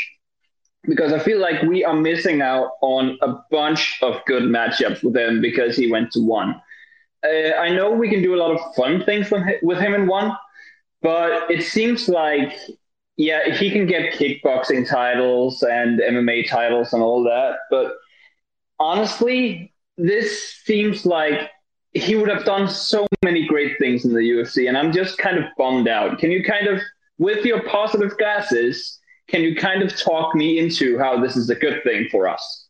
because 0.84 1.14
I 1.14 1.20
feel 1.20 1.40
like 1.40 1.62
we 1.62 1.86
are 1.86 1.96
missing 1.96 2.42
out 2.42 2.72
on 2.82 3.20
a 3.22 3.36
bunch 3.52 4.00
of 4.02 4.26
good 4.26 4.44
matchups 4.44 5.04
with 5.04 5.16
him 5.16 5.42
because 5.42 5.76
he 5.76 5.92
went 5.92 6.12
to 6.14 6.22
one. 6.22 6.60
Uh, 7.24 7.54
I 7.58 7.70
know 7.70 7.92
we 7.92 8.10
can 8.10 8.22
do 8.22 8.36
a 8.36 8.38
lot 8.38 8.52
of 8.52 8.76
fun 8.76 9.04
things 9.04 9.30
with 9.30 9.44
with 9.62 9.80
him 9.80 9.94
in 9.94 10.08
one, 10.08 10.32
but 11.02 11.52
it 11.52 11.64
seems 11.64 12.08
like 12.08 12.54
yeah, 13.18 13.54
he 13.54 13.70
can 13.70 13.86
get 13.86 14.14
kickboxing 14.14 14.88
titles 14.90 15.62
and 15.64 16.00
MMA 16.00 16.50
titles 16.50 16.94
and 16.94 17.04
all 17.04 17.24
that. 17.26 17.58
But 17.70 17.94
honestly, 18.80 19.74
this 19.98 20.56
seems 20.64 21.06
like 21.06 21.52
he 21.94 22.16
would 22.16 22.30
have 22.30 22.46
done 22.46 22.70
so 22.70 23.08
many 23.26 23.46
great 23.46 23.78
things 23.78 24.06
in 24.06 24.14
the 24.14 24.22
UFC, 24.22 24.70
and 24.70 24.78
I'm 24.78 24.94
just 24.94 25.18
kind 25.18 25.38
of 25.38 25.46
bummed 25.58 25.90
out. 25.90 26.20
Can 26.20 26.32
you 26.32 26.44
kind 26.44 26.68
of, 26.68 26.80
with 27.18 27.44
your 27.46 27.62
positive 27.64 28.18
glasses, 28.18 29.00
can 29.28 29.42
you 29.42 29.56
kind 29.56 29.84
of 29.84 29.98
talk 29.98 30.34
me 30.34 30.58
into 30.58 30.98
how 30.98 31.20
this 31.22 31.36
is 31.36 31.50
a 31.50 31.56
good 31.56 31.84
thing 31.84 32.08
for 32.10 32.30
us? 32.30 32.69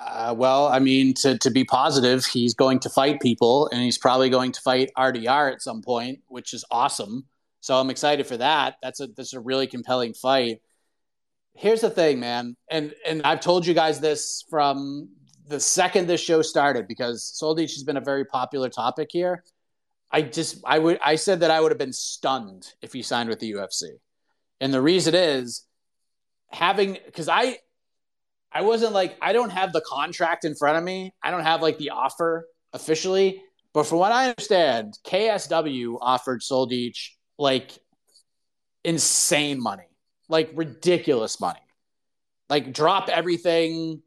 Uh, 0.00 0.34
well, 0.36 0.66
I 0.66 0.78
mean, 0.78 1.12
to, 1.14 1.36
to 1.38 1.50
be 1.50 1.62
positive, 1.62 2.24
he's 2.24 2.54
going 2.54 2.78
to 2.80 2.88
fight 2.88 3.20
people, 3.20 3.68
and 3.70 3.82
he's 3.82 3.98
probably 3.98 4.30
going 4.30 4.50
to 4.52 4.60
fight 4.62 4.90
RDR 4.96 5.52
at 5.52 5.60
some 5.60 5.82
point, 5.82 6.20
which 6.28 6.54
is 6.54 6.64
awesome. 6.70 7.26
So 7.60 7.76
I'm 7.76 7.90
excited 7.90 8.26
for 8.26 8.38
that. 8.38 8.76
That's 8.82 9.00
a 9.00 9.08
that's 9.08 9.34
a 9.34 9.40
really 9.40 9.66
compelling 9.66 10.14
fight. 10.14 10.62
Here's 11.52 11.82
the 11.82 11.90
thing, 11.90 12.18
man, 12.18 12.56
and 12.70 12.94
and 13.06 13.20
I've 13.22 13.40
told 13.40 13.66
you 13.66 13.74
guys 13.74 14.00
this 14.00 14.42
from 14.48 15.10
the 15.46 15.60
second 15.60 16.06
this 16.06 16.22
show 16.22 16.40
started 16.40 16.88
because 16.88 17.38
Soldic 17.38 17.72
has 17.74 17.82
been 17.82 17.98
a 17.98 18.00
very 18.00 18.24
popular 18.24 18.70
topic 18.70 19.10
here. 19.12 19.44
I 20.10 20.22
just 20.22 20.62
I 20.64 20.78
would 20.78 20.98
I 21.04 21.16
said 21.16 21.40
that 21.40 21.50
I 21.50 21.60
would 21.60 21.70
have 21.70 21.78
been 21.78 21.92
stunned 21.92 22.72
if 22.80 22.94
he 22.94 23.02
signed 23.02 23.28
with 23.28 23.40
the 23.40 23.52
UFC. 23.52 23.84
And 24.60 24.72
the 24.72 24.80
reason 24.80 25.14
is 25.14 25.66
having 26.50 26.96
because 27.04 27.28
I 27.28 27.58
I 28.52 28.62
wasn't 28.62 28.92
like 28.92 29.16
I 29.20 29.32
don't 29.32 29.50
have 29.50 29.72
the 29.72 29.82
contract 29.82 30.44
in 30.44 30.54
front 30.54 30.78
of 30.78 30.84
me. 30.84 31.14
I 31.22 31.30
don't 31.30 31.42
have 31.42 31.62
like 31.62 31.78
the 31.78 31.90
offer 31.90 32.46
officially. 32.72 33.42
But 33.72 33.84
from 33.84 33.98
what 33.98 34.12
I 34.12 34.30
understand, 34.30 34.98
KSW 35.06 35.98
offered 36.00 36.40
Soldic 36.40 36.96
like 37.38 37.78
insane 38.84 39.62
money, 39.62 39.88
like 40.28 40.50
ridiculous 40.54 41.40
money. 41.40 41.60
Like 42.48 42.72
drop 42.72 43.08
everything, 43.08 44.02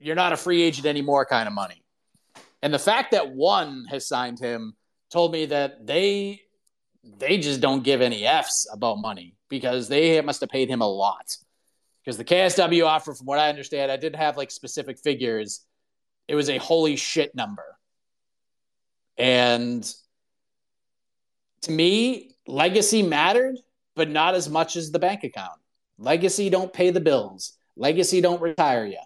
you're 0.00 0.16
not 0.16 0.32
a 0.32 0.36
free 0.36 0.62
agent 0.62 0.86
anymore 0.86 1.24
kind 1.24 1.46
of 1.46 1.54
money. 1.54 1.84
And 2.62 2.74
the 2.74 2.78
fact 2.78 3.12
that 3.12 3.30
one 3.30 3.86
has 3.88 4.08
signed 4.08 4.40
him 4.40 4.74
told 5.10 5.32
me 5.32 5.46
that 5.46 5.86
they 5.86 6.42
they 7.18 7.38
just 7.38 7.60
don't 7.60 7.82
give 7.82 8.02
any 8.02 8.26
F's 8.26 8.66
about 8.72 8.98
money 8.98 9.36
because 9.48 9.88
they 9.88 10.20
must 10.20 10.40
have 10.40 10.50
paid 10.50 10.68
him 10.68 10.82
a 10.82 10.88
lot. 10.88 11.36
Because 12.04 12.16
the 12.16 12.24
KSW 12.24 12.86
offer, 12.86 13.14
from 13.14 13.26
what 13.26 13.38
I 13.38 13.48
understand, 13.48 13.92
I 13.92 13.96
didn't 13.96 14.20
have 14.20 14.36
like 14.36 14.50
specific 14.50 14.98
figures. 14.98 15.64
It 16.28 16.34
was 16.34 16.48
a 16.48 16.58
holy 16.58 16.96
shit 16.96 17.34
number. 17.34 17.64
And 19.18 19.84
to 21.62 21.70
me, 21.70 22.36
legacy 22.46 23.02
mattered, 23.02 23.56
but 23.94 24.08
not 24.08 24.34
as 24.34 24.48
much 24.48 24.76
as 24.76 24.90
the 24.90 24.98
bank 24.98 25.24
account. 25.24 25.60
Legacy 25.98 26.48
don't 26.48 26.72
pay 26.72 26.90
the 26.90 27.00
bills. 27.00 27.52
Legacy 27.76 28.20
don't 28.20 28.40
retire 28.40 28.86
you. 28.86 28.98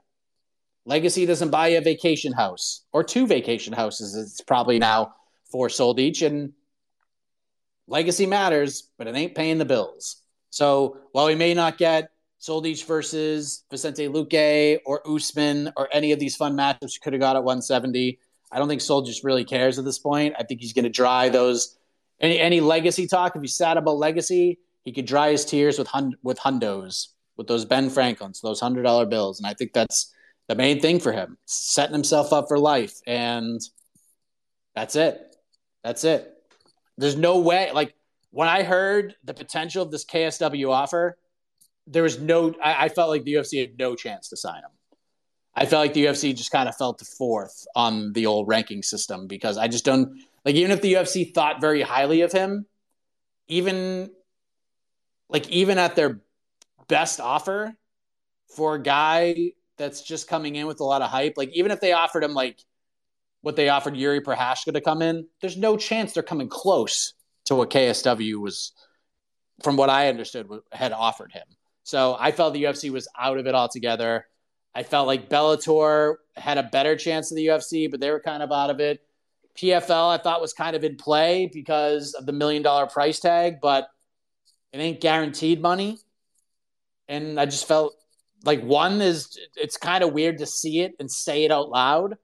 Legacy 0.86 1.26
doesn't 1.26 1.50
buy 1.50 1.68
you 1.68 1.78
a 1.78 1.80
vacation 1.80 2.32
house 2.32 2.84
or 2.92 3.02
two 3.02 3.26
vacation 3.26 3.72
houses. 3.72 4.14
It's 4.14 4.40
probably 4.40 4.78
now 4.78 5.14
four 5.50 5.68
sold 5.68 5.98
each. 5.98 6.22
And 6.22 6.52
legacy 7.86 8.26
matters, 8.26 8.90
but 8.98 9.06
it 9.08 9.16
ain't 9.16 9.34
paying 9.34 9.58
the 9.58 9.64
bills. 9.64 10.22
So 10.50 10.98
while 11.12 11.26
we 11.26 11.34
may 11.34 11.54
not 11.54 11.78
get 11.78 12.10
Soldic 12.44 12.84
versus 12.84 13.64
Vicente 13.70 14.06
Luque 14.08 14.80
or 14.84 15.00
Usman 15.08 15.72
or 15.76 15.88
any 15.92 16.12
of 16.12 16.18
these 16.18 16.36
fun 16.36 16.54
matchups 16.54 16.94
you 16.94 17.00
could 17.02 17.14
have 17.14 17.20
got 17.20 17.36
at 17.36 17.44
170, 17.44 18.18
I 18.52 18.58
don't 18.58 18.68
think 18.68 18.82
Soldic 18.82 19.24
really 19.24 19.44
cares 19.44 19.78
at 19.78 19.84
this 19.86 19.98
point. 19.98 20.34
I 20.38 20.42
think 20.42 20.60
he's 20.60 20.74
going 20.74 20.84
to 20.84 20.90
dry 20.90 21.30
those 21.30 21.78
any 22.20 22.38
any 22.38 22.60
legacy 22.60 23.06
talk. 23.06 23.34
If 23.34 23.40
he's 23.40 23.56
sad 23.56 23.78
about 23.78 23.96
legacy, 23.96 24.58
he 24.82 24.92
could 24.92 25.06
dry 25.06 25.30
his 25.30 25.44
tears 25.44 25.78
with 25.78 25.88
hun- 25.88 26.16
with 26.22 26.38
hundos, 26.38 27.08
with 27.36 27.46
those 27.46 27.64
Ben 27.64 27.88
Franklins, 27.88 28.40
those 28.40 28.60
hundred 28.60 28.82
dollar 28.82 29.06
bills, 29.06 29.40
and 29.40 29.46
I 29.46 29.54
think 29.54 29.72
that's 29.72 30.12
the 30.46 30.54
main 30.54 30.80
thing 30.80 31.00
for 31.00 31.12
him, 31.12 31.38
setting 31.46 31.94
himself 31.94 32.32
up 32.32 32.48
for 32.48 32.58
life, 32.58 33.00
and 33.06 33.60
that's 34.74 34.96
it. 34.96 35.34
That's 35.82 36.04
it. 36.04 36.30
There's 36.98 37.16
no 37.16 37.38
way. 37.38 37.70
Like 37.72 37.94
when 38.30 38.48
I 38.48 38.62
heard 38.62 39.16
the 39.24 39.34
potential 39.34 39.82
of 39.82 39.90
this 39.90 40.04
KSW 40.04 40.70
offer, 40.70 41.16
there 41.86 42.02
was 42.02 42.18
no. 42.18 42.54
I, 42.62 42.86
I 42.86 42.88
felt 42.88 43.10
like 43.10 43.24
the 43.24 43.34
UFC 43.34 43.60
had 43.60 43.78
no 43.78 43.94
chance 43.94 44.28
to 44.30 44.36
sign 44.36 44.58
him. 44.58 44.70
I 45.54 45.66
felt 45.66 45.82
like 45.82 45.94
the 45.94 46.06
UFC 46.06 46.34
just 46.34 46.50
kind 46.50 46.68
of 46.68 46.76
fell 46.76 46.94
to 46.94 47.04
fourth 47.04 47.66
on 47.76 48.12
the 48.12 48.26
old 48.26 48.48
ranking 48.48 48.82
system 48.82 49.26
because 49.26 49.56
I 49.56 49.68
just 49.68 49.84
don't 49.84 50.20
like 50.44 50.56
even 50.56 50.72
if 50.72 50.80
the 50.80 50.94
UFC 50.94 51.32
thought 51.32 51.60
very 51.60 51.82
highly 51.82 52.22
of 52.22 52.32
him, 52.32 52.66
even 53.46 54.10
like 55.28 55.48
even 55.50 55.78
at 55.78 55.96
their 55.96 56.20
best 56.88 57.20
offer 57.20 57.74
for 58.48 58.74
a 58.74 58.82
guy 58.82 59.52
that's 59.76 60.02
just 60.02 60.28
coming 60.28 60.56
in 60.56 60.66
with 60.66 60.80
a 60.80 60.84
lot 60.84 61.02
of 61.02 61.10
hype, 61.10 61.34
like 61.36 61.50
even 61.50 61.70
if 61.70 61.80
they 61.80 61.92
offered 61.92 62.24
him 62.24 62.34
like 62.34 62.58
what 63.44 63.56
they 63.56 63.68
offered 63.68 63.94
Jiri 63.94 64.22
Prochazka 64.22 64.72
to 64.72 64.80
come 64.80 65.02
in, 65.02 65.26
there's 65.40 65.56
no 65.56 65.76
chance 65.76 66.12
they're 66.12 66.22
coming 66.22 66.48
close 66.48 67.12
to 67.44 67.54
what 67.54 67.70
KSW 67.70 68.36
was, 68.36 68.72
from 69.62 69.76
what 69.76 69.90
I 69.90 70.08
understood, 70.08 70.48
had 70.72 70.92
offered 70.92 71.30
him. 71.30 71.44
So 71.84 72.16
I 72.18 72.32
felt 72.32 72.54
the 72.54 72.64
UFC 72.64 72.90
was 72.90 73.06
out 73.18 73.38
of 73.38 73.46
it 73.46 73.54
altogether. 73.54 74.26
I 74.74 74.82
felt 74.82 75.06
like 75.06 75.28
Bellator 75.28 76.16
had 76.36 76.58
a 76.58 76.64
better 76.64 76.96
chance 76.96 77.30
of 77.30 77.36
the 77.36 77.46
UFC, 77.46 77.90
but 77.90 78.00
they 78.00 78.10
were 78.10 78.20
kind 78.20 78.42
of 78.42 78.50
out 78.50 78.70
of 78.70 78.80
it. 78.80 79.00
PFL 79.56 80.10
I 80.10 80.20
thought 80.20 80.40
was 80.40 80.52
kind 80.52 80.74
of 80.74 80.82
in 80.82 80.96
play 80.96 81.48
because 81.52 82.14
of 82.14 82.26
the 82.26 82.32
million 82.32 82.62
dollar 82.62 82.86
price 82.86 83.20
tag, 83.20 83.56
but 83.62 83.86
it 84.72 84.78
ain't 84.78 85.00
guaranteed 85.00 85.62
money. 85.62 85.98
And 87.06 87.38
I 87.38 87.44
just 87.44 87.68
felt 87.68 87.94
like 88.44 88.62
one 88.62 89.00
is 89.00 89.38
it's 89.54 89.76
kind 89.76 90.02
of 90.02 90.12
weird 90.12 90.38
to 90.38 90.46
see 90.46 90.80
it 90.80 90.94
and 90.98 91.08
say 91.10 91.44
it 91.44 91.52
out 91.52 91.68
loud. 91.68 92.16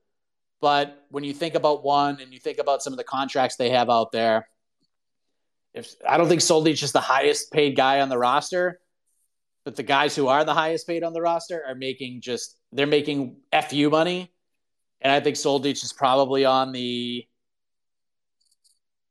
But 0.61 1.05
when 1.11 1.23
you 1.23 1.33
think 1.33 1.55
about 1.55 1.85
one 1.85 2.21
and 2.21 2.33
you 2.33 2.41
think 2.41 2.59
about 2.59 2.83
some 2.83 2.93
of 2.93 2.97
the 2.97 3.05
contracts 3.05 3.57
they 3.57 3.71
have 3.71 3.89
out 3.89 4.11
there, 4.11 4.49
if 5.73 5.95
I 6.07 6.17
don't 6.17 6.29
think 6.29 6.41
Soldic 6.41 6.73
is 6.73 6.81
just 6.81 6.93
the 6.93 7.01
highest 7.01 7.53
paid 7.53 7.77
guy 7.77 8.01
on 8.01 8.09
the 8.09 8.19
roster, 8.19 8.81
but 9.65 9.77
the 9.77 9.83
guys 9.83 10.17
who 10.17 10.29
are 10.29 10.45
the 10.45 10.55
highest 10.55 10.87
paid 10.87 11.05
on 11.05 11.13
the 11.13 11.21
roster 11.21 11.63
are 11.67 11.75
making 11.75 12.21
just 12.21 12.57
they're 12.73 12.87
making 12.87 13.37
fu 13.69 13.91
money, 13.91 14.33
and 15.01 15.13
I 15.13 15.21
think 15.21 15.37
Soldic 15.37 15.83
is 15.85 15.93
probably 15.93 16.45
on 16.45 16.73
the 16.73 17.27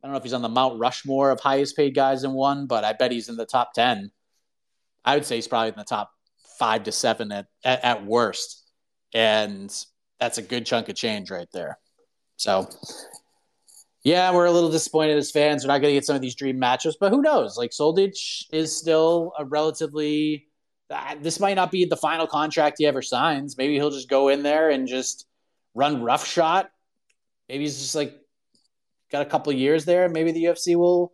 I 0.01 0.07
don't 0.07 0.13
know 0.13 0.17
if 0.17 0.23
he's 0.23 0.33
on 0.33 0.41
the 0.41 0.49
Mount 0.49 0.79
Rushmore 0.79 1.31
of 1.31 1.39
highest 1.39 1.75
paid 1.75 1.93
guys 1.93 2.23
in 2.23 2.31
one, 2.31 2.67
but 2.67 2.83
I 2.83 2.93
bet 2.93 3.11
he's 3.11 3.29
in 3.29 3.35
the 3.35 3.45
top 3.45 3.73
ten. 3.73 4.11
I 5.03 5.15
would 5.15 5.25
say 5.25 5.35
he's 5.35 5.47
probably 5.47 5.69
in 5.69 5.75
the 5.77 5.83
top 5.83 6.11
five 6.57 6.83
to 6.83 6.91
seven 6.91 7.31
at, 7.31 7.47
at, 7.63 7.83
at 7.83 8.05
worst, 8.05 8.63
and 9.13 9.73
that's 10.19 10.37
a 10.37 10.41
good 10.41 10.65
chunk 10.65 10.89
of 10.89 10.95
change 10.95 11.31
right 11.31 11.47
there. 11.53 11.79
So 12.37 12.69
yeah, 14.03 14.33
we're 14.33 14.45
a 14.45 14.51
little 14.51 14.71
disappointed 14.71 15.17
as 15.17 15.31
fans. 15.31 15.63
We're 15.63 15.73
not 15.73 15.81
going 15.81 15.91
to 15.91 15.97
get 15.97 16.05
some 16.05 16.15
of 16.15 16.21
these 16.21 16.35
dream 16.35 16.57
matchups, 16.57 16.95
but 16.99 17.11
who 17.11 17.21
knows? 17.21 17.57
Like 17.57 17.71
Soldic 17.71 18.45
is 18.51 18.75
still 18.75 19.33
a 19.37 19.45
relatively. 19.45 20.47
Uh, 20.89 21.15
this 21.21 21.39
might 21.39 21.53
not 21.53 21.71
be 21.71 21.85
the 21.85 21.97
final 21.97 22.25
contract 22.25 22.77
he 22.79 22.85
ever 22.85 23.01
signs. 23.01 23.57
Maybe 23.57 23.75
he'll 23.75 23.91
just 23.91 24.09
go 24.09 24.29
in 24.29 24.41
there 24.41 24.69
and 24.69 24.87
just 24.87 25.27
run 25.75 26.01
rough 26.01 26.25
shot. 26.25 26.71
Maybe 27.47 27.63
he's 27.63 27.77
just 27.77 27.95
like 27.95 28.15
got 29.11 29.21
a 29.21 29.29
couple 29.29 29.51
years 29.53 29.85
there. 29.85 30.07
Maybe 30.09 30.31
the 30.31 30.45
UFC 30.45 30.75
will 30.75 31.11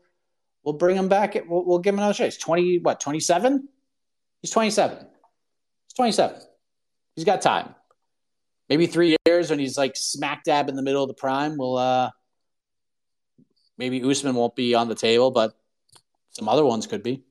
will 0.63 0.73
bring 0.73 0.95
him 0.95 1.09
back. 1.09 1.35
We'll, 1.47 1.65
we'll 1.65 1.79
give 1.79 1.93
him 1.93 1.99
another 1.99 2.13
chance. 2.13 2.37
Twenty 2.37 2.79
what? 2.79 2.99
Twenty 2.99 3.19
seven. 3.19 3.67
He's 4.41 4.51
twenty 4.51 4.69
seven. 4.69 4.97
He's 4.97 5.93
twenty 5.95 6.11
seven. 6.11 6.39
He's 7.15 7.25
got 7.25 7.41
time. 7.41 7.73
Maybe 8.69 8.87
three 8.87 9.15
years 9.25 9.49
when 9.49 9.59
he's 9.59 9.77
like 9.77 9.95
smack 9.95 10.43
dab 10.43 10.69
in 10.69 10.75
the 10.75 10.81
middle 10.83 11.03
of 11.03 11.07
the 11.07 11.15
prime. 11.15 11.57
We'll 11.57 11.77
uh 11.77 12.11
Maybe 13.77 14.01
Usman 14.03 14.35
won't 14.35 14.55
be 14.55 14.73
on 14.75 14.87
the 14.87 14.95
table, 14.95 15.31
but 15.31 15.53
some 16.31 16.47
other 16.47 16.65
ones 16.65 16.87
could 16.87 17.03
be. 17.03 17.23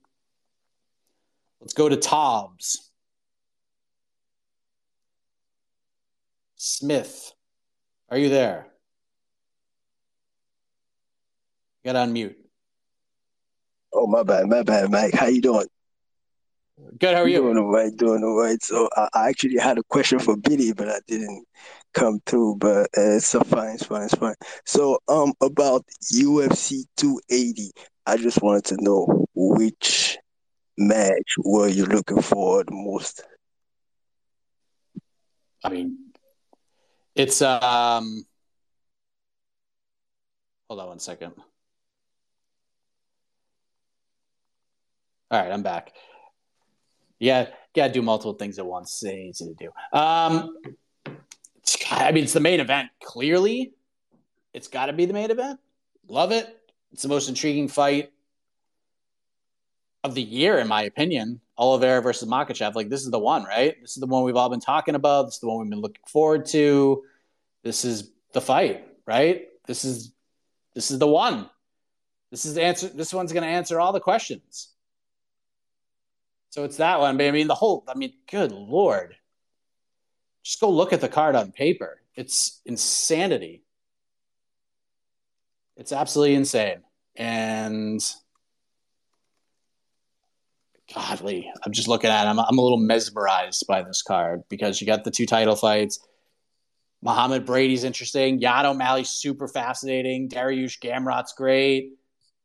Let's 1.61 1.73
go 1.73 1.89
to 1.89 1.97
Tobbs. 1.97 2.91
Smith, 6.57 7.33
are 8.11 8.19
you 8.19 8.29
there? 8.29 8.67
Get 11.85 11.97
on 11.97 12.13
mute. 12.13 12.39
Oh 13.93 14.07
my 14.07 14.23
bad, 14.23 14.47
my 14.49 14.63
bad, 14.63 14.91
Mike. 14.91 15.15
How 15.15 15.27
you 15.27 15.41
doing? 15.41 15.67
Good. 16.99 17.15
How 17.15 17.23
are 17.23 17.29
you? 17.29 17.39
Doing 17.39 17.59
all 17.59 17.71
right. 17.71 17.97
Doing 17.97 18.25
all 18.25 18.37
right. 18.37 18.63
So 18.63 18.89
I, 18.97 19.09
I 19.15 19.29
actually 19.29 19.59
had 19.59 19.79
a 19.79 19.83
question 19.85 20.19
for 20.19 20.37
Billy, 20.37 20.73
but 20.73 20.89
I 20.89 21.01
didn't 21.07 21.47
come 21.95 22.21
through. 22.27 22.57
But 22.57 22.87
uh, 22.97 23.17
it's 23.17 23.35
a 23.35 23.45
fine. 23.45 23.75
It's 23.75 23.87
fine. 23.87 24.05
It's 24.05 24.15
fine. 24.15 24.35
So 24.67 24.99
um, 25.09 25.33
about 25.41 25.85
UFC 26.13 26.85
280, 26.97 27.71
I 28.07 28.17
just 28.17 28.43
wanted 28.43 28.65
to 28.67 28.77
know 28.81 29.27
which 29.35 30.19
match 30.77 31.37
were 31.39 31.69
you 31.69 31.87
looking 31.87 32.21
for 32.21 32.65
the 32.65 32.73
most? 32.73 33.23
I 35.63 35.71
mean, 35.71 35.99
it's 37.15 37.41
um. 37.43 38.25
Hold 40.69 40.81
on 40.81 40.89
one 40.89 40.99
second. 40.99 41.33
All 45.31 45.41
right, 45.41 45.53
I'm 45.53 45.63
back. 45.63 45.93
Yeah, 47.19 47.49
got 47.75 47.89
to 47.89 47.93
do 47.93 48.03
multiple 48.03 48.35
things 48.35 48.59
at 48.59 48.67
once. 48.67 49.03
It's 49.03 49.41
easy 49.41 49.55
to 49.55 49.55
do. 49.55 49.99
Um, 49.99 50.57
I 51.91 52.13
mean, 52.13 52.25
it's 52.25 52.33
the 52.33 52.41
main 52.41 52.61
event. 52.61 52.91
Clearly, 53.03 53.73
it's 54.53 54.69
got 54.69 54.87
to 54.87 54.93
be 54.93 55.07
the 55.07 55.13
main 55.13 55.31
event. 55.31 55.61
Love 56.09 56.33
it. 56.33 56.61
It's 56.93 57.03
the 57.03 57.09
most 57.09 57.29
intriguing 57.29 57.69
fight 57.69 58.13
of 60.03 60.15
the 60.15 60.23
year, 60.23 60.59
in 60.59 60.69
my 60.69 60.83
opinion. 60.83 61.41
Oliveira 61.57 62.03
versus 62.03 62.29
Makhachev. 62.29 62.75
Like, 62.75 62.89
this 62.89 63.03
is 63.03 63.11
the 63.11 63.19
one, 63.19 63.45
right? 63.45 63.81
This 63.81 63.93
is 63.93 64.01
the 64.01 64.07
one 64.07 64.25
we've 64.25 64.37
all 64.37 64.51
been 64.51 64.61
talking 64.61 64.95
about. 64.95 65.25
This 65.25 65.35
is 65.35 65.41
the 65.41 65.49
one 65.49 65.61
we've 65.61 65.71
been 65.71 65.81
looking 65.81 66.03
forward 66.07 66.47
to. 66.47 67.05
This 67.63 67.85
is 67.85 68.11
the 68.33 68.41
fight, 68.41 68.87
right? 69.07 69.49
This 69.67 69.85
is 69.85 70.13
this 70.75 70.91
is 70.91 70.99
the 70.99 71.07
one. 71.07 71.49
This 72.31 72.45
is 72.45 72.55
the 72.55 72.63
answer. 72.63 72.89
This 72.89 73.15
one's 73.15 73.33
going 73.33 73.45
to 73.45 73.49
answer 73.49 73.81
all 73.81 73.93
the 73.93 74.01
questions. 74.01 74.71
So 76.51 76.65
it's 76.65 76.77
that 76.77 77.01
one. 77.01 77.17
But 77.17 77.27
I 77.27 77.31
mean, 77.31 77.47
the 77.47 77.55
whole, 77.55 77.85
I 77.89 77.95
mean, 77.95 78.13
good 78.31 78.53
Lord. 78.53 79.17
Just 80.45 80.61
go 80.61 80.71
look 80.71 80.93
at 80.93 81.01
the 81.01 81.09
card 81.09 81.35
on 81.35 81.51
paper. 81.51 82.01
It's 82.15 82.61
insanity. 82.65 83.63
It's 85.77 85.91
absolutely 85.91 86.37
insane. 86.37 86.83
And 87.17 88.01
godly, 90.95 91.51
I'm 91.65 91.73
just 91.73 91.89
looking 91.89 92.11
at 92.11 92.27
it. 92.27 92.29
I'm, 92.29 92.39
I'm 92.39 92.59
a 92.59 92.63
little 92.63 92.79
mesmerized 92.79 93.67
by 93.67 93.83
this 93.83 94.03
card 94.03 94.45
because 94.49 94.81
you 94.81 94.87
got 94.87 95.03
the 95.03 95.11
two 95.11 95.27
title 95.27 95.57
fights. 95.57 95.99
Muhammad 97.03 97.45
Brady's 97.45 97.85
interesting. 97.85 98.39
Yan 98.41 98.67
O'Malley's 98.67 99.11
super 99.11 99.49
fascinating. 99.49 100.29
Dariush 100.29 100.79
Gamrot's 100.79 101.33
great. 101.33 101.93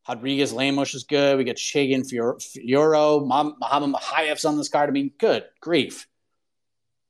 Rodriguez 0.08 0.52
Lemos 0.52 0.96
is 0.96 1.04
good. 1.04 1.38
We 1.38 1.44
get 1.44 1.58
Chookagian 1.58 2.04
Fiorot. 2.04 3.28
Muhammad 3.28 3.96
Mokaev's 3.96 4.44
on 4.44 4.58
this 4.58 4.68
card. 4.68 4.90
I 4.90 4.92
mean, 4.92 5.12
good 5.18 5.46
grief. 5.62 6.09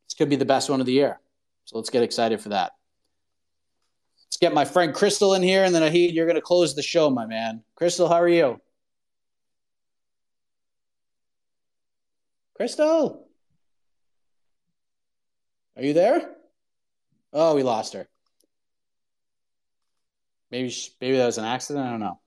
This 0.09 0.15
could 0.17 0.29
be 0.29 0.35
the 0.35 0.45
best 0.45 0.69
one 0.69 0.79
of 0.79 0.87
the 0.87 0.91
year. 0.91 1.19
So 1.65 1.77
let's 1.77 1.91
get 1.91 2.01
excited 2.01 2.41
for 2.41 2.49
that. 2.49 2.71
Let's 4.25 4.37
get 4.37 4.55
my 4.55 4.65
friend 4.65 4.91
Crystal 4.91 5.35
in 5.35 5.43
here, 5.43 5.63
and 5.63 5.73
then 5.73 5.83
Ahid, 5.83 6.13
you're 6.13 6.25
going 6.25 6.35
to 6.35 6.41
close 6.41 6.73
the 6.73 6.81
show, 6.81 7.11
my 7.11 7.27
man. 7.27 7.63
Crystal, 7.75 8.07
how 8.07 8.15
are 8.15 8.27
you? 8.27 8.59
Crystal, 12.55 13.27
are 15.77 15.83
you 15.83 15.93
there? 15.93 16.35
Oh, 17.31 17.55
we 17.55 17.63
lost 17.63 17.93
her. 17.93 18.07
Maybe 20.51 20.73
maybe 20.99 21.17
that 21.17 21.27
was 21.27 21.37
an 21.37 21.45
accident. 21.45 21.85
I 21.85 21.91
don't 21.91 21.99
know. 21.99 22.19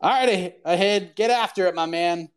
All 0.00 0.10
right, 0.10 0.62
Ahid, 0.64 1.16
get 1.16 1.30
after 1.30 1.66
it, 1.66 1.74
my 1.74 1.86
man. 1.86 2.28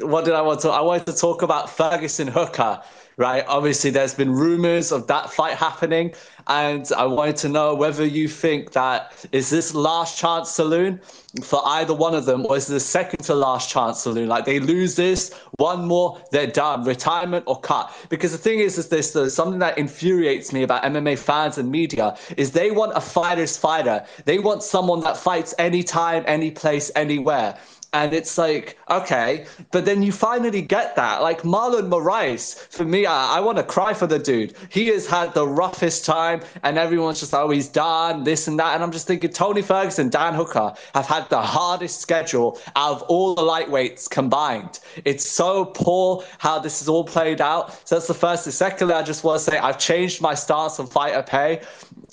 what 0.00 0.24
did 0.24 0.34
I 0.34 0.42
want 0.42 0.60
to? 0.60 0.70
I 0.70 0.80
wanted 0.80 1.06
to 1.06 1.16
talk 1.16 1.42
about 1.42 1.70
Ferguson 1.70 2.26
Hooker, 2.26 2.80
right? 3.16 3.44
Obviously, 3.46 3.90
there's 3.90 4.14
been 4.14 4.32
rumors 4.32 4.92
of 4.92 5.06
that 5.06 5.30
fight 5.30 5.56
happening, 5.56 6.14
and 6.48 6.90
I 6.96 7.06
wanted 7.06 7.36
to 7.36 7.48
know 7.48 7.74
whether 7.74 8.04
you 8.04 8.28
think 8.28 8.72
that 8.72 9.26
is 9.32 9.50
this 9.50 9.74
last 9.74 10.18
chance 10.18 10.50
saloon 10.50 11.00
for 11.42 11.60
either 11.66 11.94
one 11.94 12.14
of 12.14 12.24
them, 12.24 12.46
or 12.46 12.56
is 12.56 12.66
this 12.66 12.86
second 12.86 13.24
to 13.24 13.34
last 13.34 13.70
chance 13.70 14.00
saloon? 14.00 14.28
Like 14.28 14.44
they 14.44 14.58
lose 14.58 14.96
this, 14.96 15.32
one 15.58 15.86
more, 15.86 16.20
they're 16.30 16.46
done, 16.46 16.84
retirement 16.84 17.44
or 17.46 17.60
cut. 17.60 17.92
Because 18.08 18.32
the 18.32 18.38
thing 18.38 18.60
is, 18.60 18.78
is 18.78 18.88
this 18.88 19.14
uh, 19.14 19.28
something 19.28 19.58
that 19.58 19.76
infuriates 19.78 20.52
me 20.52 20.62
about 20.62 20.82
MMA 20.82 21.18
fans 21.18 21.58
and 21.58 21.70
media 21.70 22.16
is 22.36 22.52
they 22.52 22.70
want 22.70 22.92
a 22.96 23.00
fighter's 23.00 23.56
fighter. 23.56 24.04
They 24.24 24.38
want 24.38 24.62
someone 24.62 25.00
that 25.00 25.16
fights 25.16 25.54
anytime, 25.58 26.24
any 26.26 26.50
place, 26.50 26.90
anywhere. 26.96 27.58
And 27.96 28.12
it's 28.12 28.36
like, 28.36 28.78
okay, 28.90 29.46
but 29.70 29.86
then 29.86 30.02
you 30.02 30.12
finally 30.12 30.60
get 30.60 30.96
that. 30.96 31.22
Like 31.22 31.40
Marlon 31.44 31.88
Moraes, 31.88 32.54
for 32.68 32.84
me, 32.84 33.06
I, 33.06 33.38
I 33.38 33.40
want 33.40 33.56
to 33.56 33.64
cry 33.64 33.94
for 33.94 34.06
the 34.06 34.18
dude. 34.18 34.54
He 34.68 34.88
has 34.88 35.06
had 35.06 35.32
the 35.32 35.48
roughest 35.48 36.04
time, 36.04 36.42
and 36.62 36.76
everyone's 36.76 37.20
just, 37.20 37.32
oh, 37.32 37.48
he's 37.48 37.68
done 37.68 38.22
this 38.22 38.48
and 38.48 38.58
that. 38.58 38.74
And 38.74 38.84
I'm 38.84 38.92
just 38.92 39.06
thinking, 39.06 39.30
Tony 39.30 39.62
Ferguson, 39.62 40.10
Dan 40.10 40.34
Hooker 40.34 40.74
have 40.92 41.06
had 41.06 41.30
the 41.30 41.40
hardest 41.40 42.02
schedule 42.02 42.60
out 42.76 42.96
of 42.96 43.02
all 43.04 43.34
the 43.34 43.40
lightweights 43.40 44.10
combined. 44.10 44.78
It's 45.06 45.24
so 45.24 45.64
poor 45.64 46.22
how 46.36 46.58
this 46.58 46.82
is 46.82 46.90
all 46.90 47.04
played 47.04 47.40
out. 47.40 47.72
So 47.88 47.94
that's 47.94 48.08
the 48.08 48.12
first. 48.12 48.44
thing. 48.44 48.52
secondly, 48.52 48.92
I 48.92 49.02
just 49.04 49.24
want 49.24 49.40
to 49.40 49.50
say 49.50 49.56
I've 49.56 49.78
changed 49.78 50.20
my 50.20 50.34
stance 50.34 50.78
on 50.78 50.86
fighter 50.86 51.22
pay. 51.22 51.62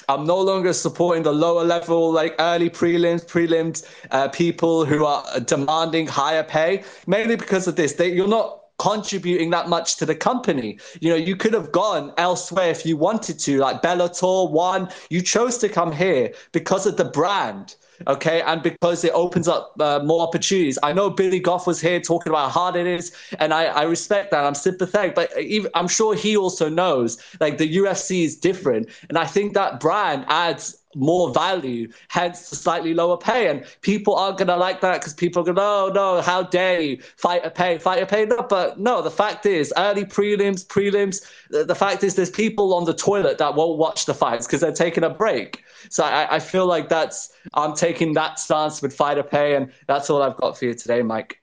I'm 0.07 0.25
no 0.25 0.39
longer 0.39 0.71
supporting 0.71 1.23
the 1.23 1.33
lower 1.33 1.65
level, 1.65 2.09
like 2.11 2.35
early 2.39 2.69
prelims, 2.69 3.25
prelims 3.25 3.85
uh, 4.11 4.29
people 4.29 4.85
who 4.85 5.05
are 5.05 5.23
demanding 5.41 5.72
higher 6.07 6.43
pay, 6.43 6.83
mainly 7.07 7.35
because 7.35 7.67
of 7.67 7.75
this. 7.75 7.93
They, 7.93 8.11
you're 8.13 8.27
not 8.27 8.59
contributing 8.79 9.49
that 9.51 9.69
much 9.69 9.97
to 9.97 10.05
the 10.05 10.15
company. 10.15 10.79
You 10.99 11.09
know, 11.09 11.15
you 11.15 11.35
could 11.35 11.53
have 11.53 11.71
gone 11.71 12.13
elsewhere 12.17 12.69
if 12.69 12.85
you 12.85 12.97
wanted 12.97 13.39
to, 13.39 13.59
like 13.59 13.81
Bellator, 13.81 14.49
one. 14.51 14.89
You 15.09 15.21
chose 15.21 15.57
to 15.59 15.69
come 15.69 15.91
here 15.91 16.33
because 16.51 16.85
of 16.85 16.97
the 16.97 17.05
brand 17.05 17.75
okay, 18.07 18.41
and 18.41 18.61
because 18.61 19.03
it 19.03 19.11
opens 19.13 19.47
up 19.47 19.75
uh, 19.79 19.99
more 20.03 20.21
opportunities. 20.21 20.77
I 20.83 20.93
know 20.93 21.09
Billy 21.09 21.39
Goff 21.39 21.67
was 21.67 21.79
here 21.79 21.99
talking 21.99 22.31
about 22.31 22.51
how 22.51 22.61
hard 22.61 22.75
it 22.75 22.87
is, 22.87 23.15
and 23.39 23.53
I, 23.53 23.65
I 23.65 23.83
respect 23.83 24.31
that. 24.31 24.43
I'm 24.43 24.55
sympathetic, 24.55 25.15
but 25.15 25.37
even, 25.39 25.71
I'm 25.73 25.87
sure 25.87 26.15
he 26.15 26.35
also 26.35 26.69
knows 26.69 27.17
like 27.39 27.57
the 27.57 27.77
UFC 27.77 28.23
is 28.25 28.35
different, 28.35 28.89
and 29.09 29.17
I 29.17 29.25
think 29.25 29.53
that 29.53 29.79
brand 29.79 30.25
adds 30.27 30.82
more 30.95 31.33
value, 31.33 31.91
hence 32.07 32.49
the 32.49 32.55
slightly 32.55 32.93
lower 32.93 33.17
pay. 33.17 33.49
And 33.49 33.65
people 33.81 34.15
aren't 34.15 34.37
going 34.37 34.47
to 34.47 34.55
like 34.55 34.81
that 34.81 34.99
because 34.99 35.13
people 35.13 35.41
are 35.41 35.45
going, 35.45 35.59
oh, 35.59 35.91
no, 35.93 36.21
how 36.21 36.43
dare 36.43 36.81
you 36.81 37.01
fight 37.17 37.45
a 37.45 37.49
pay, 37.49 37.77
fight 37.77 38.01
a 38.01 38.05
pay. 38.05 38.25
No, 38.25 38.45
but 38.49 38.79
no, 38.79 39.01
the 39.01 39.11
fact 39.11 39.45
is, 39.45 39.73
early 39.77 40.05
prelims, 40.05 40.65
prelims, 40.65 41.25
the, 41.49 41.63
the 41.63 41.75
fact 41.75 42.03
is, 42.03 42.15
there's 42.15 42.29
people 42.29 42.73
on 42.73 42.85
the 42.85 42.93
toilet 42.93 43.37
that 43.37 43.55
won't 43.55 43.77
watch 43.77 44.05
the 44.05 44.13
fights 44.13 44.45
because 44.45 44.61
they're 44.61 44.71
taking 44.71 45.03
a 45.03 45.09
break. 45.09 45.63
So 45.89 46.03
I, 46.03 46.35
I 46.35 46.39
feel 46.39 46.65
like 46.65 46.89
that's, 46.89 47.31
I'm 47.53 47.75
taking 47.75 48.13
that 48.13 48.39
stance 48.39 48.81
with 48.81 48.95
fighter 48.95 49.23
pay. 49.23 49.55
And 49.55 49.71
that's 49.87 50.09
all 50.09 50.21
I've 50.21 50.37
got 50.37 50.57
for 50.57 50.65
you 50.65 50.73
today, 50.73 51.01
Mike. 51.01 51.39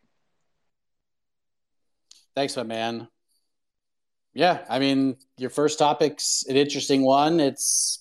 Thanks, 2.34 2.57
my 2.57 2.62
man. 2.62 3.09
Yeah, 4.32 4.64
I 4.68 4.78
mean, 4.78 5.16
your 5.36 5.51
first 5.51 5.80
topic's 5.80 6.44
an 6.48 6.57
interesting 6.57 7.03
one. 7.03 7.40
It's 7.40 7.99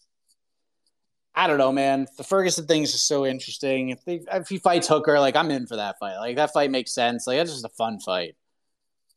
I 1.40 1.48
don't 1.48 1.58
know, 1.58 1.72
man. 1.72 2.06
The 2.18 2.26
Ferguson 2.26 2.68
thing 2.68 2.84
is 2.84 2.92
just 2.92 3.08
so 3.08 3.26
interesting. 3.26 3.92
If, 3.92 4.04
they, 4.04 4.20
if 4.30 4.50
he 4.50 4.58
fights 4.58 4.90
Hooker, 4.90 5.22
like 5.22 5.38
I'm 5.38 5.50
in 5.52 5.68
for 5.68 5.78
that 5.78 5.98
fight. 5.98 6.18
Like 6.18 6.36
that 6.36 6.52
fight 6.52 6.70
makes 6.70 6.94
sense. 6.94 7.26
Like 7.26 7.38
that's 7.38 7.54
just 7.54 7.64
a 7.64 7.70
fun 7.70 8.02
fight. 8.02 8.36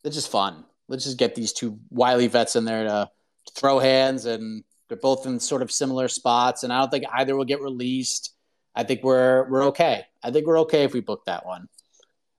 It's 0.04 0.14
just 0.14 0.30
fun. 0.30 0.64
Let's 0.86 1.02
just 1.02 1.18
get 1.18 1.34
these 1.34 1.52
two 1.52 1.80
wily 1.90 2.28
vets 2.28 2.54
in 2.54 2.64
there 2.64 2.84
to, 2.84 3.10
to 3.46 3.52
throw 3.54 3.80
hands, 3.80 4.24
and 4.26 4.62
they're 4.86 4.96
both 4.96 5.26
in 5.26 5.40
sort 5.40 5.62
of 5.62 5.72
similar 5.72 6.06
spots. 6.06 6.62
And 6.62 6.72
I 6.72 6.78
don't 6.78 6.92
think 6.92 7.06
either 7.12 7.34
will 7.34 7.44
get 7.44 7.60
released. 7.60 8.32
I 8.76 8.84
think 8.84 9.02
we're 9.02 9.50
we're 9.50 9.64
okay. 9.66 10.04
I 10.22 10.30
think 10.30 10.46
we're 10.46 10.60
okay 10.60 10.84
if 10.84 10.92
we 10.92 11.00
book 11.00 11.24
that 11.26 11.44
one. 11.44 11.68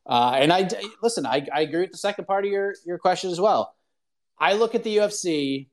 Uh, 0.05 0.37
and 0.37 0.53
I 0.53 0.69
listen. 1.01 1.25
I, 1.25 1.45
I 1.53 1.59
agree 1.59 1.81
with 1.81 1.91
the 1.91 1.97
second 1.97 2.23
part 2.23 2.45
of 2.45 2.51
your 2.51 2.73
your 2.85 2.99
question 2.99 3.31
as 3.31 3.41
well. 3.41 3.75
I 4.39 4.53
look 4.53 4.75
at 4.75 4.83
the 4.83 4.95
UFC 4.95 5.67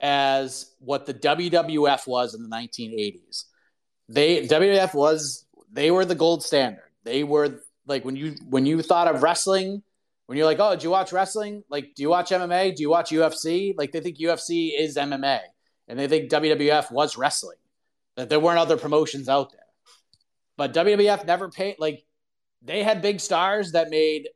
as 0.00 0.74
what 0.78 1.04
the 1.04 1.12
WWF 1.12 2.06
was 2.06 2.34
in 2.34 2.42
the 2.42 2.48
1980s. 2.48 3.44
They 4.10 4.46
WWF 4.46 4.92
was 4.92 5.46
they 5.72 5.90
were 5.90 6.04
the 6.04 6.16
gold 6.16 6.42
standard. 6.42 6.90
They 7.04 7.22
were 7.22 7.60
like 7.86 8.04
when 8.04 8.16
you 8.16 8.34
when 8.48 8.66
you 8.66 8.82
thought 8.82 9.06
of 9.06 9.22
wrestling, 9.22 9.82
when 10.26 10.36
you're 10.36 10.46
like, 10.46 10.58
oh, 10.58 10.76
do 10.76 10.84
you 10.84 10.90
watch 10.90 11.12
wrestling? 11.12 11.64
Like, 11.68 11.94
do 11.94 12.02
you 12.02 12.08
watch 12.08 12.30
MMA? 12.30 12.74
Do 12.74 12.82
you 12.82 12.90
watch 12.90 13.10
UFC? 13.10 13.74
Like, 13.76 13.92
they 13.92 14.00
think 14.00 14.18
UFC 14.18 14.70
is 14.78 14.96
MMA, 14.96 15.40
and 15.88 15.98
they 15.98 16.08
think 16.08 16.30
WWF 16.30 16.90
was 16.90 17.16
wrestling. 17.16 17.56
That 18.16 18.28
there 18.28 18.40
weren't 18.40 18.58
other 18.58 18.76
promotions 18.76 19.28
out 19.28 19.52
there, 19.52 19.60
but 20.56 20.74
WWF 20.74 21.24
never 21.26 21.48
paid. 21.48 21.76
Like, 21.78 22.04
they 22.62 22.82
had 22.82 23.02
big 23.02 23.20
stars 23.20 23.72
that 23.72 23.90
made 23.90 24.28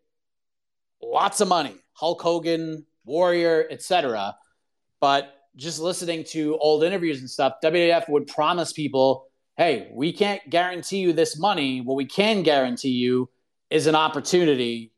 lots 1.03 1.41
of 1.41 1.49
money. 1.49 1.77
Hulk 1.93 2.23
Hogan, 2.23 2.87
Warrior, 3.05 3.67
etc. 3.71 4.37
But 5.01 5.33
just 5.57 5.81
listening 5.81 6.25
to 6.31 6.57
old 6.59 6.83
interviews 6.83 7.21
and 7.21 7.31
stuff, 7.31 7.55
WWF 7.63 8.09
would 8.09 8.27
promise 8.27 8.73
people, 8.73 9.27
hey, 9.57 9.89
we 9.93 10.13
can't 10.13 10.49
guarantee 10.51 10.99
you 10.99 11.13
this 11.13 11.39
money. 11.39 11.81
What 11.81 11.95
we 11.95 12.07
can 12.07 12.43
guarantee 12.43 12.91
you 12.91 13.29
is 13.71 13.87
an 13.87 13.95
opportunity 13.95 14.93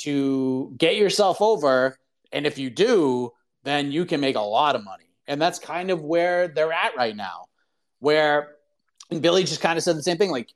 to 0.00 0.72
get 0.78 0.96
yourself 0.96 1.40
over. 1.40 1.96
And 2.32 2.46
if 2.46 2.58
you 2.58 2.70
do, 2.70 3.30
then 3.64 3.92
you 3.92 4.04
can 4.04 4.20
make 4.20 4.36
a 4.36 4.40
lot 4.40 4.76
of 4.76 4.84
money. 4.84 5.10
And 5.26 5.40
that's 5.40 5.58
kind 5.58 5.90
of 5.90 6.02
where 6.02 6.48
they're 6.48 6.72
at 6.72 6.96
right 6.96 7.14
now. 7.14 7.46
Where 7.98 8.56
Billy 9.20 9.44
just 9.44 9.60
kind 9.60 9.76
of 9.76 9.84
said 9.84 9.96
the 9.96 10.02
same 10.02 10.16
thing. 10.16 10.30
Like 10.30 10.52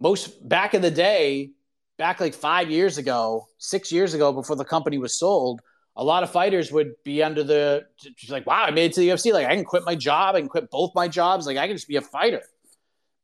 most 0.00 0.48
back 0.48 0.74
in 0.74 0.82
the 0.82 0.90
day, 0.90 1.50
back 1.98 2.20
like 2.20 2.34
five 2.34 2.70
years 2.70 2.98
ago, 2.98 3.46
six 3.58 3.90
years 3.90 4.14
ago, 4.14 4.32
before 4.32 4.56
the 4.56 4.64
company 4.64 4.98
was 4.98 5.18
sold, 5.18 5.60
a 5.96 6.04
lot 6.04 6.22
of 6.22 6.30
fighters 6.30 6.70
would 6.72 6.92
be 7.04 7.22
under 7.22 7.42
the 7.42 7.86
like, 8.28 8.46
wow, 8.46 8.64
I 8.64 8.70
made 8.70 8.86
it 8.90 8.94
to 8.94 9.00
the 9.00 9.08
UFC. 9.08 9.32
Like 9.32 9.46
I 9.46 9.54
can 9.54 9.64
quit 9.64 9.84
my 9.84 9.94
job, 9.94 10.34
I 10.34 10.40
can 10.40 10.48
quit 10.48 10.70
both 10.70 10.92
my 10.94 11.08
jobs. 11.08 11.46
Like 11.46 11.56
I 11.56 11.66
can 11.66 11.76
just 11.76 11.88
be 11.88 11.96
a 11.96 12.02
fighter. 12.02 12.42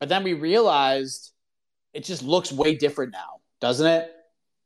But 0.02 0.08
then 0.08 0.24
we 0.24 0.32
realized 0.32 1.30
it 1.94 2.02
just 2.02 2.24
looks 2.24 2.50
way 2.50 2.74
different 2.74 3.12
now, 3.12 3.38
doesn't 3.60 3.86
it? 3.86 4.10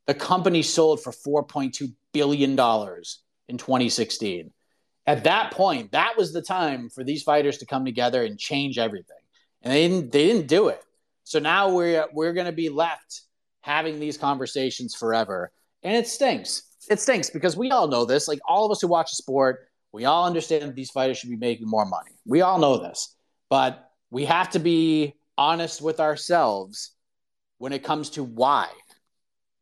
The 0.07 0.15
company 0.15 0.63
sold 0.63 1.03
for 1.03 1.13
$4.2 1.13 1.93
billion 2.15 2.53
in 2.53 3.59
2016. 3.59 4.51
At 5.07 5.25
that 5.25 5.53
point, 5.53 5.93
that 5.93 6.17
was 6.17 6.33
the 6.33 6.41
time 6.41 6.89
for 6.89 7.05
these 7.05 7.23
fighters 7.23 7.59
to 7.59 7.67
come 7.67 7.85
together 7.85 8.25
and 8.25 8.39
change 8.39 8.79
everything. 8.79 9.19
And 9.61 9.75
they 9.75 9.87
didn't 9.87 10.11
they 10.11 10.27
didn't 10.27 10.47
do 10.47 10.69
it. 10.69 10.83
So 11.25 11.39
now 11.39 11.69
we're 11.69 12.07
we're 12.15 12.33
gonna 12.33 12.51
be 12.51 12.71
left 12.71 13.21
having 13.61 14.01
these 14.01 14.17
conversations 14.17 14.95
forever. 14.95 15.53
And 15.83 15.97
it 15.97 16.09
stinks 16.09 16.63
it 16.89 16.99
stinks 16.99 17.29
because 17.29 17.59
we 17.59 17.71
all 17.71 17.89
know 17.89 18.07
this. 18.07 18.27
Like 18.27 18.41
all 18.49 18.65
of 18.65 18.73
us 18.73 18.81
who 18.81 18.89
watch 18.89 19.13
a 19.13 19.17
sport, 19.17 19.69
we 19.93 20.07
all 20.07 20.25
understand 20.25 20.63
that 20.63 20.75
these 20.75 20.91
fighters 20.91 21.19
should 21.19 21.29
be 21.29 21.37
making 21.37 21.69
more 21.69 21.85
money. 21.85 22.13
We 22.25 22.41
all 22.41 22.59
know 22.59 22.79
this, 22.79 23.15
but 23.51 23.83
we 24.11 24.25
have 24.25 24.49
to 24.53 24.59
be 24.59 25.13
honest 25.39 25.83
with 25.83 26.01
ourselves 26.01 26.93
when 27.59 27.73
it 27.73 27.85
comes 27.85 28.11
to 28.11 28.25
why. 28.25 28.69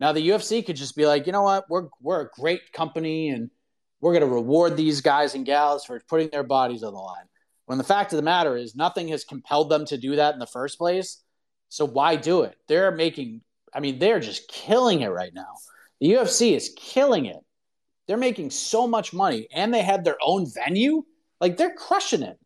Now 0.00 0.12
the 0.12 0.28
UFC 0.28 0.64
could 0.64 0.76
just 0.76 0.96
be 0.96 1.06
like, 1.06 1.26
you 1.26 1.32
know 1.32 1.42
what, 1.42 1.64
we're 1.68 1.88
we're 2.00 2.22
a 2.22 2.30
great 2.30 2.72
company 2.72 3.30
and 3.30 3.50
we're 4.00 4.12
going 4.12 4.28
to 4.28 4.34
reward 4.34 4.76
these 4.76 5.00
guys 5.00 5.34
and 5.34 5.46
gals 5.46 5.84
for 5.84 5.98
putting 6.08 6.28
their 6.28 6.42
bodies 6.42 6.82
on 6.82 6.92
the 6.92 6.98
line. 6.98 7.24
When 7.66 7.78
the 7.78 7.84
fact 7.84 8.12
of 8.12 8.18
the 8.18 8.22
matter 8.22 8.54
is, 8.54 8.76
nothing 8.76 9.08
has 9.08 9.24
compelled 9.24 9.70
them 9.70 9.86
to 9.86 9.96
do 9.96 10.16
that 10.16 10.34
in 10.34 10.40
the 10.40 10.46
first 10.46 10.76
place. 10.76 11.22
So 11.70 11.86
why 11.86 12.16
do 12.16 12.42
it? 12.42 12.54
They're 12.68 12.92
making, 12.92 13.40
I 13.72 13.80
mean, 13.80 13.98
they're 13.98 14.20
just 14.20 14.48
killing 14.48 15.00
it 15.00 15.08
right 15.08 15.32
now. 15.32 15.54
The 16.00 16.12
UFC 16.12 16.54
is 16.54 16.74
killing 16.76 17.24
it. 17.26 17.38
They're 18.06 18.18
making 18.18 18.50
so 18.50 18.86
much 18.86 19.14
money 19.14 19.48
and 19.54 19.72
they 19.72 19.82
have 19.82 20.04
their 20.04 20.18
own 20.20 20.46
venue. 20.52 21.04
Like 21.40 21.56
they're 21.56 21.74
crushing 21.74 22.22
it. 22.22 22.38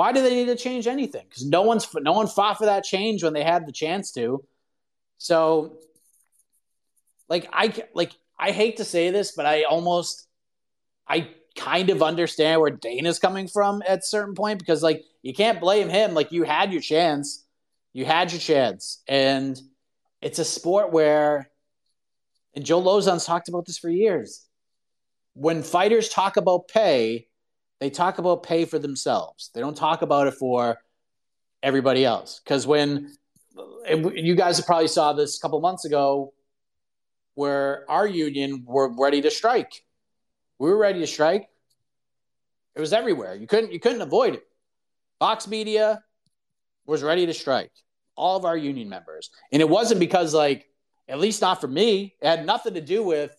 Why 0.00 0.12
do 0.12 0.22
they 0.22 0.34
need 0.34 0.46
to 0.46 0.56
change 0.56 0.86
anything? 0.86 1.26
Because 1.28 1.44
no 1.44 1.60
one's 1.60 1.86
no 1.94 2.12
one 2.12 2.26
fought 2.26 2.56
for 2.56 2.64
that 2.64 2.84
change 2.84 3.22
when 3.22 3.34
they 3.34 3.44
had 3.44 3.66
the 3.66 3.70
chance 3.70 4.12
to. 4.12 4.42
So, 5.18 5.76
like 7.28 7.46
I 7.52 7.84
like 7.92 8.12
I 8.38 8.52
hate 8.52 8.78
to 8.78 8.84
say 8.86 9.10
this, 9.10 9.32
but 9.32 9.44
I 9.44 9.64
almost 9.64 10.26
I 11.06 11.28
kind 11.54 11.90
of 11.90 12.02
understand 12.02 12.62
where 12.62 12.70
Dana 12.70 13.10
is 13.10 13.18
coming 13.18 13.46
from 13.46 13.82
at 13.86 13.98
a 13.98 14.02
certain 14.02 14.34
point 14.34 14.58
because 14.58 14.82
like 14.82 15.04
you 15.20 15.34
can't 15.34 15.60
blame 15.60 15.90
him. 15.90 16.14
Like 16.14 16.32
you 16.32 16.44
had 16.44 16.72
your 16.72 16.80
chance. 16.80 17.44
You 17.92 18.06
had 18.06 18.32
your 18.32 18.40
chance. 18.40 19.02
And 19.06 19.60
it's 20.22 20.38
a 20.38 20.46
sport 20.46 20.92
where 20.92 21.50
and 22.54 22.64
Joe 22.64 22.80
Lauzon's 22.80 23.26
talked 23.26 23.50
about 23.50 23.66
this 23.66 23.76
for 23.76 23.90
years. 23.90 24.46
When 25.34 25.62
fighters 25.62 26.08
talk 26.08 26.38
about 26.38 26.68
pay, 26.68 27.26
they 27.80 27.90
talk 27.90 28.18
about 28.18 28.42
pay 28.42 28.64
for 28.64 28.78
themselves. 28.78 29.50
They 29.54 29.60
don't 29.60 29.76
talk 29.76 30.02
about 30.02 30.26
it 30.26 30.34
for 30.34 30.78
everybody 31.62 32.04
else. 32.04 32.40
Because 32.44 32.66
when 32.66 33.12
you 33.88 34.34
guys 34.36 34.60
probably 34.60 34.88
saw 34.88 35.12
this 35.12 35.38
a 35.38 35.40
couple 35.40 35.60
months 35.60 35.84
ago, 35.84 36.32
where 37.34 37.90
our 37.90 38.06
union 38.06 38.64
were 38.66 38.92
ready 38.98 39.22
to 39.22 39.30
strike. 39.30 39.82
We 40.58 40.68
were 40.68 40.76
ready 40.76 41.00
to 41.00 41.06
strike. 41.06 41.48
It 42.74 42.80
was 42.80 42.92
everywhere. 42.92 43.34
You 43.34 43.46
couldn't 43.46 43.72
you 43.72 43.80
couldn't 43.80 44.02
avoid 44.02 44.34
it. 44.34 44.42
Vox 45.18 45.48
Media 45.48 46.02
was 46.86 47.02
ready 47.02 47.26
to 47.26 47.34
strike. 47.34 47.72
All 48.14 48.36
of 48.36 48.44
our 48.44 48.56
union 48.56 48.90
members, 48.90 49.30
and 49.52 49.62
it 49.62 49.68
wasn't 49.68 50.00
because 50.00 50.34
like 50.34 50.66
at 51.08 51.18
least 51.18 51.40
not 51.40 51.60
for 51.60 51.68
me. 51.68 52.14
It 52.20 52.26
had 52.26 52.46
nothing 52.46 52.74
to 52.74 52.80
do 52.80 53.02
with, 53.02 53.34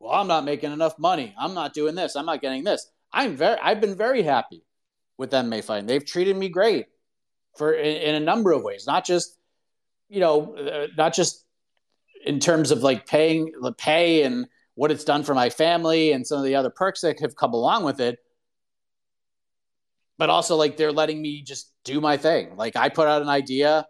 well, 0.00 0.12
I'm 0.12 0.26
not 0.26 0.44
making 0.44 0.72
enough 0.72 0.98
money. 0.98 1.34
I'm 1.38 1.54
not 1.54 1.74
doing 1.74 1.94
this. 1.94 2.16
I'm 2.16 2.26
not 2.26 2.40
getting 2.40 2.64
this. 2.64 2.90
I'm 3.16 3.36
very, 3.36 3.58
I've 3.60 3.80
been 3.80 3.96
very 3.96 4.22
happy 4.22 4.62
with 5.18 5.32
MMA 5.32 5.64
fighting. 5.64 5.86
They've 5.86 6.04
treated 6.04 6.36
me 6.36 6.48
great 6.48 6.86
for 7.56 7.72
in, 7.72 7.96
in 7.96 8.14
a 8.14 8.20
number 8.20 8.52
of 8.52 8.62
ways, 8.62 8.86
not 8.86 9.04
just, 9.04 9.36
you 10.08 10.20
know, 10.20 10.54
uh, 10.56 10.86
not 10.96 11.14
just 11.14 11.44
in 12.24 12.38
terms 12.38 12.70
of 12.70 12.82
like 12.82 13.06
paying 13.06 13.52
the 13.60 13.72
pay 13.72 14.22
and 14.22 14.46
what 14.74 14.90
it's 14.90 15.04
done 15.04 15.22
for 15.22 15.34
my 15.34 15.50
family 15.50 16.12
and 16.12 16.26
some 16.26 16.38
of 16.38 16.44
the 16.44 16.54
other 16.54 16.70
perks 16.70 17.00
that 17.00 17.18
have 17.20 17.34
come 17.34 17.54
along 17.54 17.84
with 17.84 18.00
it. 18.00 18.18
But 20.18 20.30
also 20.30 20.56
like 20.56 20.76
they're 20.76 20.92
letting 20.92 21.20
me 21.20 21.42
just 21.42 21.72
do 21.84 22.00
my 22.00 22.16
thing. 22.16 22.56
Like 22.56 22.76
I 22.76 22.88
put 22.88 23.08
out 23.08 23.22
an 23.22 23.28
idea 23.28 23.86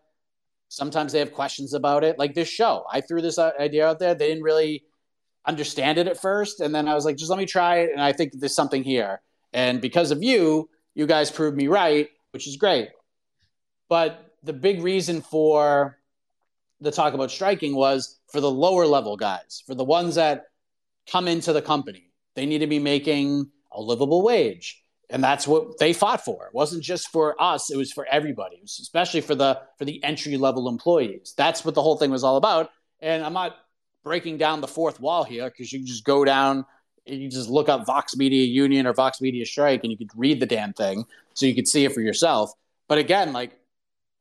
Sometimes 0.69 1.13
they 1.13 1.21
have 1.21 1.33
questions 1.33 1.75
about 1.75 2.03
it. 2.03 2.19
Like 2.19 2.35
this 2.35 2.49
show, 2.49 2.85
I 2.91 3.01
threw 3.01 3.23
this 3.23 3.39
idea 3.39 3.87
out 3.87 3.99
there. 3.99 4.15
They 4.15 4.29
didn't 4.29 4.43
really 4.43 4.85
understand 5.47 5.99
it 5.99 6.07
at 6.07 6.21
first. 6.21 6.61
And 6.61 6.75
then 6.75 6.89
I 6.89 6.95
was 6.95 7.05
like, 7.05 7.17
just 7.17 7.31
let 7.31 7.39
me 7.39 7.47
try 7.47 7.81
it. 7.81 7.91
And 7.93 8.01
I 8.01 8.13
think 8.13 8.33
there's 8.35 8.55
something 8.55 8.83
here. 8.83 9.21
And 9.53 9.81
because 9.81 10.11
of 10.11 10.23
you, 10.23 10.69
you 10.95 11.07
guys 11.07 11.31
proved 11.31 11.57
me 11.57 11.69
right, 11.69 12.09
which 12.33 12.47
is 12.47 12.57
great. 12.57 12.89
But 13.89 14.35
the 14.43 14.53
big 14.53 14.83
reason 14.83 15.23
for 15.23 15.99
the 16.81 16.91
talk 16.91 17.15
about 17.15 17.31
striking 17.31 17.75
was 17.75 18.19
for 18.31 18.41
the 18.41 18.51
lower 18.51 18.87
level 18.87 19.17
guys, 19.17 19.63
for 19.67 19.75
the 19.75 19.85
ones 19.85 20.17
that 20.17 20.47
come 21.11 21.29
into 21.29 21.53
the 21.53 21.63
company. 21.63 22.11
They 22.35 22.47
need 22.47 22.59
to 22.59 22.67
be 22.67 22.79
making 22.79 23.51
a 23.73 23.81
livable 23.81 24.23
wage 24.23 24.83
and 25.11 25.23
that's 25.23 25.47
what 25.47 25.79
they 25.79 25.93
fought 25.93 26.25
for. 26.25 26.47
It 26.47 26.55
wasn't 26.55 26.83
just 26.83 27.09
for 27.09 27.41
us; 27.41 27.71
it 27.71 27.77
was 27.77 27.93
for 27.93 28.07
everybody, 28.07 28.59
was 28.61 28.79
especially 28.81 29.21
for 29.21 29.35
the 29.35 29.61
for 29.79 29.85
the 29.85 30.03
entry 30.03 30.37
level 30.37 30.69
employees. 30.69 31.35
That's 31.37 31.65
what 31.65 31.75
the 31.75 31.83
whole 31.83 31.97
thing 31.97 32.11
was 32.11 32.25
all 32.25 32.37
about. 32.37 32.71
And 33.01 33.25
I'm 33.25 33.33
not 33.33 33.57
breaking 34.07 34.39
down 34.39 34.61
the 34.61 34.69
fourth 34.69 35.01
wall 35.01 35.25
here 35.25 35.51
because 35.51 35.73
you 35.73 35.85
just 35.85 36.05
go 36.05 36.25
down, 36.25 36.65
and 37.09 37.21
you 37.21 37.29
just 37.29 37.51
look 37.51 37.69
up 37.69 37.85
Vox 37.85 38.17
Media 38.17 38.45
Union 38.45 38.87
or 38.87 38.93
Vox 38.93 39.21
Media 39.21 39.45
Strike, 39.45 39.81
and 39.83 39.91
you 39.91 39.99
could 39.99 40.11
read 40.15 40.39
the 40.39 40.47
damn 40.47 40.73
thing, 40.73 41.05
so 41.35 41.45
you 41.45 41.57
could 41.57 41.67
see 41.67 41.85
it 41.85 41.93
for 41.93 42.01
yourself. 42.01 42.53
But 42.87 42.99
again, 42.99 43.33
like 43.33 43.59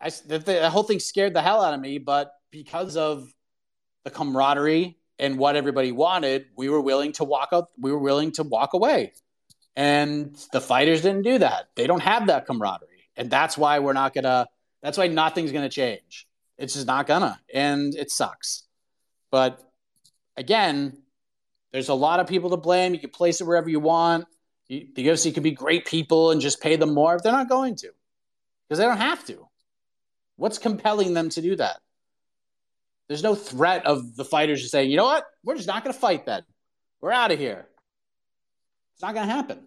I, 0.02 0.10
the, 0.10 0.40
the 0.40 0.70
whole 0.70 0.84
thing 0.84 1.00
scared 1.00 1.34
the 1.34 1.42
hell 1.42 1.62
out 1.62 1.74
of 1.74 1.80
me. 1.80 1.98
But 2.00 2.34
because 2.52 2.98
of 2.98 3.32
the 4.04 4.12
camaraderie 4.12 4.98
and 5.20 5.38
what 5.38 5.56
everybody 5.56 5.92
wanted, 5.92 6.48
we 6.56 6.70
were 6.70 6.82
willing 6.82 7.12
to 7.14 7.24
walk 7.24 7.50
out. 7.52 7.70
We 7.80 7.92
were 7.92 8.00
willing 8.00 8.32
to 8.34 8.44
walk 8.44 8.74
away. 8.74 9.14
And 9.76 10.36
the 10.52 10.62
fighters 10.62 11.02
didn't 11.02 11.24
do 11.24 11.40
that. 11.40 11.70
They 11.76 11.88
don't 11.88 12.02
have 12.02 12.28
that 12.28 12.46
camaraderie. 12.46 13.10
And 13.18 13.30
that's 13.30 13.58
why 13.58 13.80
we're 13.80 13.94
not 13.94 14.14
to, 14.24 14.48
that's 14.82 14.98
why 14.98 15.08
nothing's 15.08 15.52
to 15.64 15.70
change. 15.70 16.28
It's 16.58 16.74
just 16.74 16.88
not 16.88 17.08
to. 17.22 17.40
And 17.54 17.94
it 17.96 18.12
sucks. 18.12 18.64
But 19.32 19.62
again, 20.38 20.98
there's 21.72 21.90
a 21.90 21.94
lot 21.94 22.20
of 22.20 22.28
people 22.28 22.52
to 22.52 22.58
blame. 22.58 22.94
You 22.94 23.00
can 23.00 23.10
place 23.10 23.42
it 23.42 23.44
wherever 23.46 23.70
you 23.70 23.80
want. 23.80 24.26
You, 24.68 24.88
the 24.96 25.08
UFC 25.08 25.34
could 25.34 25.44
be 25.44 25.52
great 25.52 25.86
people 25.86 26.32
and 26.32 26.42
just 26.42 26.62
pay 26.62 26.76
them 26.76 26.94
more. 26.94 27.20
They're 27.22 27.32
not 27.32 27.50
going 27.50 27.76
to 27.78 27.92
because 28.68 28.80
they 28.80 28.86
don't 28.86 28.98
have 28.98 29.26
to. 29.26 29.48
What's 30.38 30.58
compelling 30.58 31.14
them 31.14 31.30
to 31.30 31.42
do 31.42 31.56
that? 31.58 31.78
There's 33.08 33.24
no 33.24 33.36
threat 33.36 33.86
of 33.86 34.16
the 34.16 34.26
fighters 34.26 34.62
just 34.62 34.72
saying, 34.72 34.90
you 34.90 34.98
know 34.98 35.06
what? 35.06 35.26
We're 35.44 35.56
just 35.56 35.68
not 35.68 35.84
going 35.84 35.94
to 35.94 36.00
fight 36.00 36.26
then. 36.26 36.44
We're 37.02 37.12
out 37.12 37.32
of 37.32 37.40
here. 37.40 37.68
It's 38.94 39.02
not 39.02 39.14
going 39.14 39.28
to 39.28 39.34
happen. 39.34 39.60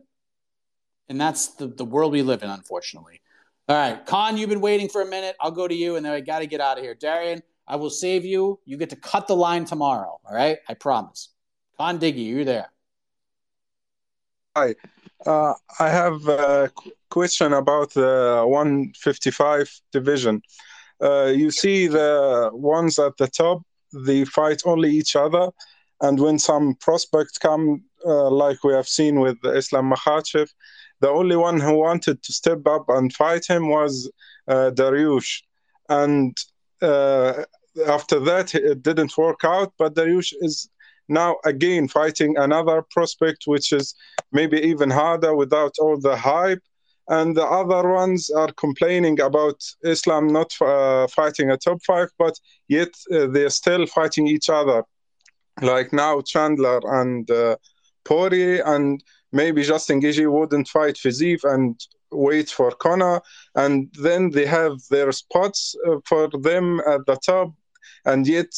And 1.08 1.20
that's 1.20 1.48
the, 1.48 1.68
the 1.68 1.84
world 1.84 2.12
we 2.12 2.22
live 2.22 2.42
in, 2.42 2.50
unfortunately. 2.50 3.20
All 3.68 3.76
right, 3.76 4.04
Con, 4.04 4.36
you've 4.36 4.48
been 4.48 4.60
waiting 4.60 4.88
for 4.88 5.02
a 5.02 5.06
minute. 5.06 5.36
I'll 5.40 5.50
go 5.50 5.68
to 5.68 5.74
you, 5.74 5.96
and 5.96 6.04
then 6.04 6.12
I 6.12 6.20
got 6.20 6.38
to 6.40 6.46
get 6.46 6.60
out 6.60 6.78
of 6.78 6.84
here. 6.84 6.94
Darian, 6.94 7.42
I 7.68 7.76
will 7.76 7.90
save 7.90 8.24
you. 8.24 8.58
You 8.64 8.76
get 8.76 8.90
to 8.90 8.96
cut 8.96 9.28
the 9.28 9.36
line 9.36 9.64
tomorrow. 9.64 10.18
All 10.24 10.34
right, 10.34 10.58
I 10.68 10.74
promise. 10.74 11.28
Con 11.76 11.98
Diggy, 11.98 12.26
you're 12.26 12.44
there. 12.44 12.72
Hi, 14.56 14.74
uh, 15.26 15.52
I 15.78 15.88
have 15.88 16.26
a 16.26 16.72
question 17.10 17.52
about 17.52 17.92
the 17.92 18.42
155 18.46 19.80
division. 19.92 20.42
Uh, 21.00 21.26
you 21.26 21.50
see 21.50 21.86
the 21.86 22.50
ones 22.52 22.98
at 22.98 23.16
the 23.18 23.28
top, 23.28 23.62
they 23.92 24.24
fight 24.24 24.62
only 24.64 24.90
each 24.90 25.14
other, 25.14 25.50
and 26.00 26.18
when 26.18 26.38
some 26.38 26.74
prospects 26.76 27.38
come 27.38 27.84
uh, 28.04 28.30
like 28.30 28.64
we 28.64 28.72
have 28.72 28.88
seen 28.88 29.20
with 29.20 29.36
Islam 29.44 29.92
Makhachev, 29.92 30.48
the 31.00 31.08
only 31.08 31.36
one 31.36 31.60
who 31.60 31.74
wanted 31.74 32.22
to 32.22 32.32
step 32.32 32.66
up 32.66 32.88
and 32.88 33.12
fight 33.12 33.46
him 33.46 33.68
was 33.68 34.10
uh, 34.48 34.70
Dariush. 34.74 35.42
And 35.88 36.36
uh, 36.82 37.44
after 37.86 38.20
that, 38.20 38.54
it 38.54 38.82
didn't 38.82 39.16
work 39.16 39.44
out, 39.44 39.72
but 39.78 39.94
Dariush 39.94 40.32
is 40.40 40.68
now 41.08 41.36
again 41.44 41.88
fighting 41.88 42.36
another 42.36 42.82
prospect, 42.90 43.44
which 43.46 43.72
is 43.72 43.94
maybe 44.32 44.58
even 44.60 44.90
harder 44.90 45.34
without 45.34 45.74
all 45.80 45.98
the 45.98 46.16
hype. 46.16 46.62
And 47.08 47.34
the 47.34 47.46
other 47.46 47.88
ones 47.88 48.28
are 48.28 48.52
complaining 48.52 49.18
about 49.20 49.62
Islam 49.82 50.26
not 50.26 50.52
uh, 50.60 51.06
fighting 51.08 51.50
a 51.50 51.56
top 51.56 51.78
five, 51.86 52.08
but 52.18 52.38
yet 52.68 52.90
uh, 53.10 53.28
they're 53.28 53.48
still 53.48 53.86
fighting 53.86 54.26
each 54.26 54.50
other. 54.50 54.84
Like 55.62 55.92
now, 55.92 56.20
Chandler 56.20 56.80
and 57.00 57.30
uh, 57.30 57.56
Poirier 58.04 58.62
and 58.66 59.02
maybe 59.32 59.62
Justin 59.62 60.00
Gaethje 60.02 60.30
wouldn't 60.30 60.68
fight 60.68 60.96
Fiziev 60.96 61.40
and 61.44 61.80
wait 62.10 62.50
for 62.50 62.70
Conor, 62.70 63.20
and 63.54 63.92
then 64.00 64.30
they 64.30 64.46
have 64.46 64.72
their 64.90 65.12
spots 65.12 65.74
uh, 65.86 65.96
for 66.04 66.28
them 66.28 66.80
at 66.80 67.04
the 67.06 67.16
top, 67.16 67.52
and 68.04 68.26
yet. 68.26 68.50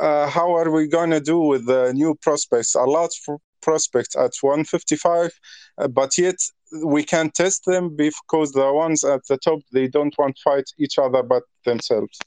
Uh, 0.00 0.28
how 0.28 0.54
are 0.54 0.70
we 0.70 0.86
going 0.86 1.10
to 1.10 1.20
do 1.20 1.40
with 1.40 1.66
the 1.66 1.92
new 1.92 2.14
prospects? 2.22 2.76
A 2.76 2.82
lot 2.82 3.10
of 3.28 3.40
prospects 3.60 4.16
at 4.16 4.30
155, 4.40 5.32
uh, 5.78 5.88
but 5.88 6.16
yet 6.16 6.36
we 6.84 7.02
can't 7.02 7.34
test 7.34 7.64
them 7.66 7.96
because 7.96 8.52
the 8.52 8.72
ones 8.72 9.04
at 9.04 9.20
the 9.28 9.36
top 9.38 9.60
they 9.72 9.88
don't 9.88 10.14
want 10.18 10.36
to 10.36 10.42
fight 10.42 10.64
each 10.78 10.98
other 10.98 11.22
but 11.22 11.42
themselves. 11.64 12.18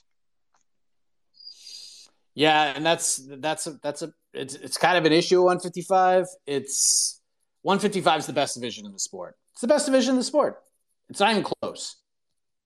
Yeah, 2.35 2.73
and 2.75 2.85
that's 2.85 3.21
that's 3.37 3.67
a, 3.67 3.79
that's 3.83 4.01
a 4.01 4.13
it's 4.33 4.55
it's 4.55 4.77
kind 4.77 4.97
of 4.97 5.05
an 5.05 5.13
issue 5.13 5.41
155. 5.41 6.25
It's 6.47 7.21
155 7.61 8.19
is 8.19 8.25
the 8.25 8.33
best 8.33 8.55
division 8.55 8.85
in 8.85 8.91
the 8.91 8.99
sport. 8.99 9.35
It's 9.53 9.61
the 9.61 9.67
best 9.67 9.85
division 9.85 10.11
in 10.11 10.17
the 10.17 10.23
sport. 10.23 10.61
It's 11.09 11.19
not 11.19 11.31
even 11.31 11.43
close. 11.43 11.97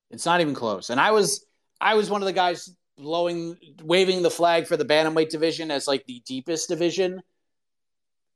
It's 0.10 0.26
not 0.26 0.40
even 0.40 0.54
close. 0.54 0.90
And 0.90 0.99
I 0.99 1.12
was 1.12 1.45
I 1.82 1.95
was 1.95 2.10
one 2.10 2.22
of 2.22 2.26
the 2.26 2.34
guys 2.34 2.74
blowing 2.98 3.57
waving 3.84 4.24
the 4.24 4.32
flag 4.32 4.68
for 4.68 4.76
the 4.76 4.86
bantamweight 4.86 5.30
division 5.30 5.72
as 5.72 5.88
like 5.88 6.06
the 6.06 6.22
deepest 6.26 6.69
division. 6.69 7.22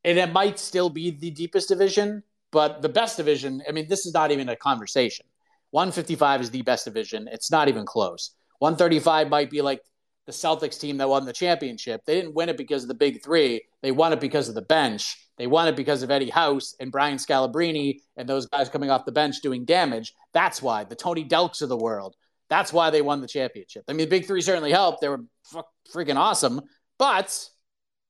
And 0.04 0.18
it 0.18 0.32
might 0.32 0.60
still 0.60 0.90
be 0.90 1.12
the 1.12 1.32
deepest 1.32 1.70
division, 1.70 2.24
but 2.52 2.82
the 2.82 2.90
best 2.90 3.18
division, 3.18 3.62
I 3.68 3.72
mean, 3.72 3.88
this 3.88 4.06
is 4.06 4.14
not 4.14 4.32
even 4.32 4.50
a 4.50 4.56
conversation. 4.56 5.26
155 5.72 6.42
is 6.42 6.50
the 6.50 6.64
best 6.64 6.86
division. 6.86 7.28
It's 7.32 7.52
not 7.52 7.68
even 7.68 7.86
close. 7.86 8.32
135 8.60 9.30
might 9.30 9.50
be 9.50 9.62
like 9.62 9.82
the 10.26 10.32
Celtics 10.32 10.80
team 10.80 10.98
that 10.98 11.10
won 11.10 11.26
the 11.26 11.34
championship. 11.34 12.02
They 12.06 12.16
didn't 12.16 12.36
win 12.36 12.50
it 12.50 12.58
because 12.58 12.84
of 12.84 12.88
the 12.88 12.96
big 12.96 13.24
three. 13.24 13.62
They 13.82 13.92
won 13.92 14.14
it 14.14 14.20
because 14.20 14.50
of 14.50 14.56
the 14.56 14.62
bench. 14.62 15.18
They 15.38 15.48
won 15.48 15.68
it 15.68 15.76
because 15.76 16.04
of 16.04 16.12
Eddie 16.12 16.30
House 16.30 16.76
and 16.80 16.92
Brian 16.92 17.18
Scalabrine 17.18 18.00
and 18.18 18.30
those 18.30 18.46
guys 18.46 18.70
coming 18.70 18.92
off 18.92 19.06
the 19.06 19.12
bench 19.12 19.42
doing 19.42 19.66
damage. 19.66 20.14
That's 20.34 20.62
why 20.62 20.84
the 20.84 20.96
Tony 20.96 21.26
Delks 21.26 21.62
of 21.62 21.70
the 21.70 21.78
world. 21.78 22.16
That's 22.52 22.72
why 22.72 22.91
they 22.91 23.02
won 23.02 23.22
the 23.22 23.28
championship. 23.28 23.86
I 23.88 23.94
mean, 23.94 24.06
the 24.07 24.15
big 24.15 24.28
three 24.28 24.41
certainly 24.41 24.72
helped. 24.72 25.02
They 25.02 25.10
were 25.10 25.22
freaking 25.91 26.18
awesome. 26.18 26.61
But 26.99 27.49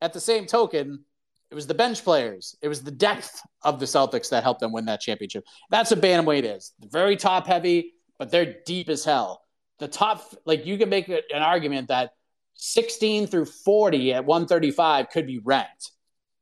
at 0.02 0.12
the 0.12 0.20
same 0.20 0.48
token, 0.48 1.06
it 1.50 1.56
was 1.56 1.68
the 1.68 1.74
bench 1.74 2.04
players. 2.04 2.58
It 2.62 2.68
was 2.68 2.84
the 2.84 2.92
depth 2.92 3.42
of 3.64 3.80
the 3.80 3.86
Celtics 3.86 4.30
that 4.32 4.44
helped 4.44 4.60
them 4.60 4.74
win 4.74 4.86
that 4.86 5.00
championship. 5.00 5.46
That's 5.70 5.92
what 5.92 6.02
bantamweight 6.02 6.44
is. 6.44 6.74
Very 6.82 7.16
top 7.16 7.48
heavy, 7.48 7.94
but 8.20 8.32
they're 8.32 8.56
deep 8.66 8.90
as 8.90 9.06
hell 9.06 9.42
the 9.82 9.88
top, 9.90 10.34
like 10.46 10.66
you 10.66 10.78
can 10.78 10.88
make 10.88 11.10
an 11.10 11.42
argument 11.42 11.90
that 11.90 12.12
16 12.54 13.28
through 13.28 13.46
40 13.46 14.14
at 14.14 14.24
135 14.24 15.10
could 15.10 15.28
be 15.28 15.40
ranked 15.40 15.92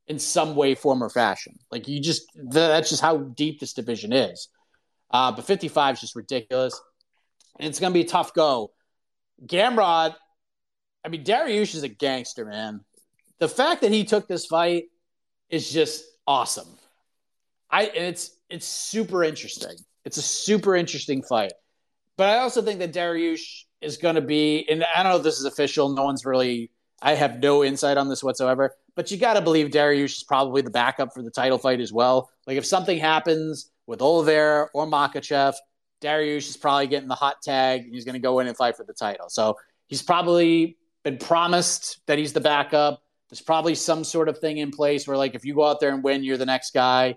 in 0.07 0.19
some 0.19 0.55
way, 0.55 0.75
form, 0.75 1.01
or 1.01 1.09
fashion. 1.09 1.53
Like 1.71 1.87
you 1.87 1.99
just 1.99 2.23
that's 2.35 2.89
just 2.89 3.01
how 3.01 3.17
deep 3.17 3.59
this 3.59 3.73
division 3.73 4.13
is. 4.13 4.49
Uh, 5.09 5.31
but 5.31 5.45
55 5.45 5.95
is 5.95 6.01
just 6.01 6.15
ridiculous. 6.15 6.79
It's 7.67 7.79
going 7.79 7.91
to 7.91 7.97
be 7.97 8.05
a 8.05 8.07
tough 8.07 8.33
go. 8.33 8.71
Gamrot, 9.45 10.15
I 11.03 11.09
mean, 11.09 11.23
Dariush 11.23 11.75
is 11.75 11.83
a 11.83 11.89
gangster, 11.89 12.45
man. 12.45 12.81
The 13.39 13.47
fact 13.47 13.81
that 13.81 13.91
he 13.91 14.03
took 14.03 14.27
this 14.27 14.45
fight 14.45 14.85
is 15.49 15.69
just 15.71 16.03
awesome. 16.27 16.67
I 17.71 17.85
and 17.85 18.05
it's 18.05 18.31
it's 18.49 18.65
super 18.65 19.23
interesting. 19.23 19.75
It's 20.05 20.17
a 20.17 20.21
super 20.21 20.75
interesting 20.75 21.23
fight. 21.23 21.53
But 22.17 22.29
I 22.29 22.39
also 22.39 22.61
think 22.61 22.79
that 22.79 22.93
Dariush 22.93 23.63
is 23.81 23.97
going 23.97 24.15
to 24.15 24.21
be, 24.21 24.67
and 24.69 24.83
I 24.83 25.03
don't 25.03 25.11
know 25.13 25.17
if 25.17 25.23
this 25.23 25.39
is 25.39 25.45
official. 25.45 25.89
No 25.89 26.03
one's 26.03 26.25
really, 26.25 26.71
I 27.01 27.13
have 27.13 27.39
no 27.39 27.63
insight 27.63 27.97
on 27.97 28.09
this 28.09 28.23
whatsoever. 28.23 28.75
But 28.95 29.09
you 29.09 29.17
got 29.17 29.35
to 29.35 29.41
believe 29.41 29.67
Dariush 29.67 30.17
is 30.17 30.23
probably 30.23 30.61
the 30.61 30.69
backup 30.69 31.13
for 31.13 31.21
the 31.21 31.31
title 31.31 31.57
fight 31.57 31.79
as 31.79 31.93
well. 31.93 32.29
Like 32.45 32.57
if 32.57 32.65
something 32.65 32.97
happens 32.97 33.71
with 33.87 34.01
Oliveira 34.01 34.67
or 34.73 34.85
Makhachev, 34.85 35.53
Dariush 36.01 36.49
is 36.49 36.57
probably 36.57 36.87
getting 36.87 37.09
the 37.09 37.15
hot 37.15 37.41
tag 37.41 37.81
and 37.81 37.93
he's 37.93 38.05
going 38.05 38.13
to 38.13 38.19
go 38.19 38.39
in 38.39 38.47
and 38.47 38.55
fight 38.55 38.77
for 38.77 38.83
the 38.83 38.93
title. 38.93 39.29
So 39.29 39.57
he's 39.87 40.01
probably 40.01 40.77
been 41.03 41.17
promised 41.17 42.01
that 42.07 42.17
he's 42.17 42.33
the 42.33 42.41
backup. 42.41 43.01
There's 43.29 43.41
probably 43.41 43.75
some 43.75 44.03
sort 44.03 44.27
of 44.29 44.39
thing 44.39 44.57
in 44.57 44.71
place 44.71 45.07
where, 45.07 45.17
like, 45.17 45.35
if 45.35 45.45
you 45.45 45.53
go 45.53 45.65
out 45.65 45.79
there 45.79 45.93
and 45.93 46.03
win, 46.03 46.23
you're 46.23 46.37
the 46.37 46.45
next 46.45 46.73
guy. 46.73 47.15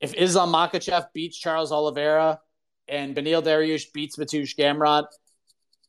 If 0.00 0.14
Islam 0.14 0.52
Makhachev 0.52 1.06
beats 1.14 1.38
Charles 1.38 1.70
Oliveira 1.70 2.40
and 2.88 3.14
Beneil 3.14 3.42
Dariush 3.42 3.92
beats 3.92 4.16
Mateusz 4.16 4.56
Gamrot, 4.56 5.06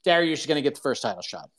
Dariush 0.06 0.34
is 0.34 0.46
going 0.46 0.58
to 0.58 0.62
get 0.62 0.76
the 0.76 0.82
first 0.82 1.02
title 1.02 1.22
shot. 1.22 1.50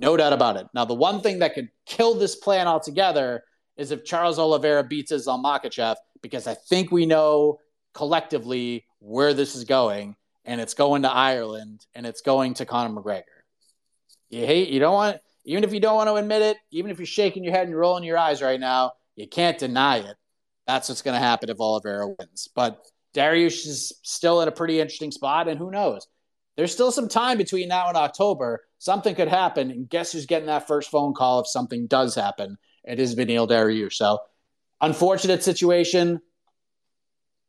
No 0.00 0.16
doubt 0.16 0.32
about 0.32 0.56
it. 0.56 0.66
Now, 0.74 0.84
the 0.84 0.94
one 0.94 1.20
thing 1.20 1.38
that 1.38 1.54
could 1.54 1.68
kill 1.86 2.14
this 2.14 2.34
plan 2.34 2.66
altogether 2.66 3.44
is 3.76 3.90
if 3.90 4.04
Charles 4.04 4.38
Oliveira 4.38 4.82
beats 4.82 5.12
Islam 5.12 5.44
Makhachev, 5.44 5.96
because 6.20 6.46
I 6.46 6.54
think 6.54 6.90
we 6.90 7.06
know 7.06 7.58
collectively 7.94 8.86
where 8.98 9.34
this 9.34 9.54
is 9.54 9.64
going, 9.64 10.16
and 10.44 10.60
it's 10.60 10.74
going 10.74 11.02
to 11.02 11.10
Ireland, 11.10 11.86
and 11.94 12.06
it's 12.06 12.20
going 12.20 12.54
to 12.54 12.66
Conor 12.66 13.00
McGregor. 13.00 13.22
You 14.30 14.46
hate, 14.46 14.68
you 14.68 14.80
don't 14.80 14.94
want, 14.94 15.18
even 15.44 15.64
if 15.64 15.72
you 15.72 15.80
don't 15.80 15.96
want 15.96 16.08
to 16.08 16.14
admit 16.14 16.42
it, 16.42 16.56
even 16.70 16.90
if 16.90 16.98
you're 16.98 17.06
shaking 17.06 17.44
your 17.44 17.52
head 17.52 17.66
and 17.66 17.76
rolling 17.76 18.04
your 18.04 18.18
eyes 18.18 18.42
right 18.42 18.60
now, 18.60 18.92
you 19.16 19.28
can't 19.28 19.58
deny 19.58 19.98
it. 19.98 20.16
That's 20.66 20.88
what's 20.88 21.02
going 21.02 21.14
to 21.14 21.24
happen 21.24 21.50
if 21.50 21.60
Oliveira 21.60 22.08
wins. 22.08 22.48
But 22.54 22.82
Dariush 23.14 23.66
is 23.66 23.92
still 24.02 24.40
in 24.40 24.48
a 24.48 24.52
pretty 24.52 24.80
interesting 24.80 25.10
spot, 25.10 25.48
and 25.48 25.58
who 25.58 25.70
knows? 25.70 26.06
There's 26.56 26.72
still 26.72 26.92
some 26.92 27.08
time 27.08 27.38
between 27.38 27.68
now 27.68 27.88
and 27.88 27.96
October. 27.96 28.62
Something 28.78 29.14
could 29.14 29.28
happen, 29.28 29.70
and 29.70 29.88
guess 29.88 30.12
who's 30.12 30.26
getting 30.26 30.46
that 30.46 30.66
first 30.66 30.90
phone 30.90 31.14
call 31.14 31.40
if 31.40 31.46
something 31.46 31.86
does 31.86 32.14
happen? 32.14 32.56
It 32.84 32.98
is 32.98 33.14
Beneil 33.14 33.48
Dariush. 33.48 33.94
So, 33.94 34.18
unfortunate 34.80 35.42
situation, 35.42 36.20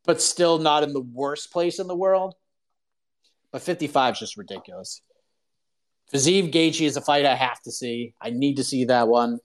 but 0.06 0.22
still 0.22 0.60
not 0.60 0.84
in 0.84 0.94
the 0.94 1.02
worst 1.02 1.52
place 1.52 1.80
in 1.80 1.88
the 1.88 1.96
world. 1.96 2.36
But 3.54 3.62
55 3.62 4.16
is 4.16 4.20
just 4.20 4.36
ridiculous. 4.36 5.02
Fiziev 6.12 6.52
Gaethje 6.52 6.86
is 6.86 6.98
a 6.98 7.02
fight 7.02 7.26
I 7.26 7.36
have 7.36 7.62
to 7.62 7.72
see. 7.72 8.16
I 8.20 8.32
need 8.32 8.56
to 8.56 8.64
see 8.64 8.86
that 8.86 9.08
one. 9.08 9.40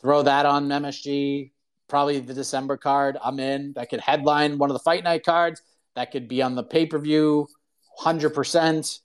Throw 0.00 0.22
that 0.22 0.46
on 0.46 0.68
MSG. 0.68 1.50
Probably 1.88 2.20
the 2.20 2.34
December 2.34 2.76
card. 2.76 3.16
I'm 3.24 3.40
in. 3.40 3.72
That 3.72 3.88
could 3.88 4.00
headline 4.00 4.58
one 4.58 4.70
of 4.70 4.74
the 4.74 4.80
fight 4.80 5.04
night 5.04 5.24
cards. 5.24 5.62
That 5.96 6.12
could 6.12 6.28
be 6.28 6.42
on 6.42 6.54
the 6.54 6.62
pay 6.62 6.84
per 6.84 6.98
view, 6.98 7.48
hundred 7.96 8.30
percent. 8.30 9.00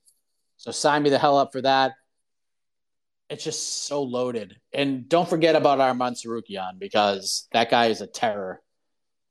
So 0.57 0.71
sign 0.71 1.01
me 1.01 1.09
the 1.09 1.17
hell 1.17 1.37
up 1.37 1.53
for 1.53 1.61
that. 1.61 1.93
It's 3.29 3.43
just 3.43 3.85
so 3.85 4.03
loaded. 4.03 4.57
And 4.73 5.07
don't 5.07 5.27
forget 5.27 5.55
about 5.55 5.79
Arman 5.79 6.11
Tsarukyan 6.11 6.77
because 6.77 7.47
that 7.53 7.71
guy 7.71 7.85
is 7.87 8.01
a 8.01 8.07
terror, 8.07 8.61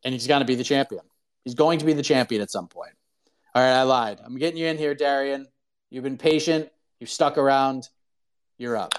and 0.03 0.15
he's 0.15 0.27
going 0.27 0.41
to 0.41 0.47
be 0.47 0.55
the 0.55 0.65
champion. 0.65 1.03
He's 1.45 1.55
going 1.55 1.79
to 1.79 1.85
be 1.85 1.93
the 1.93 2.03
champion 2.03 2.41
at 2.41 2.51
some 2.51 2.69
point. 2.69 2.95
All 3.55 3.63
right, 3.63 3.75
I 3.75 3.83
lied. 3.83 4.19
I'm 4.25 4.39
getting 4.39 4.59
you 4.59 4.67
in 4.67 4.79
here, 4.79 4.95
Darian. 4.95 5.47
You've 5.91 6.05
been 6.05 6.17
patient. 6.17 6.71
You've 7.01 7.11
stuck 7.11 7.37
around. 7.37 7.87
You're 8.57 8.79
up. 8.79 8.95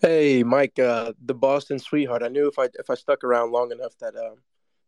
Hey, 0.00 0.42
Mike, 0.42 0.76
uh, 0.80 1.12
the 1.24 1.34
Boston 1.34 1.78
sweetheart. 1.78 2.24
I 2.24 2.28
knew 2.28 2.48
if 2.48 2.58
I 2.58 2.64
if 2.80 2.90
I 2.90 2.94
stuck 2.94 3.22
around 3.22 3.52
long 3.52 3.70
enough 3.70 3.96
that 4.00 4.16
um, 4.16 4.38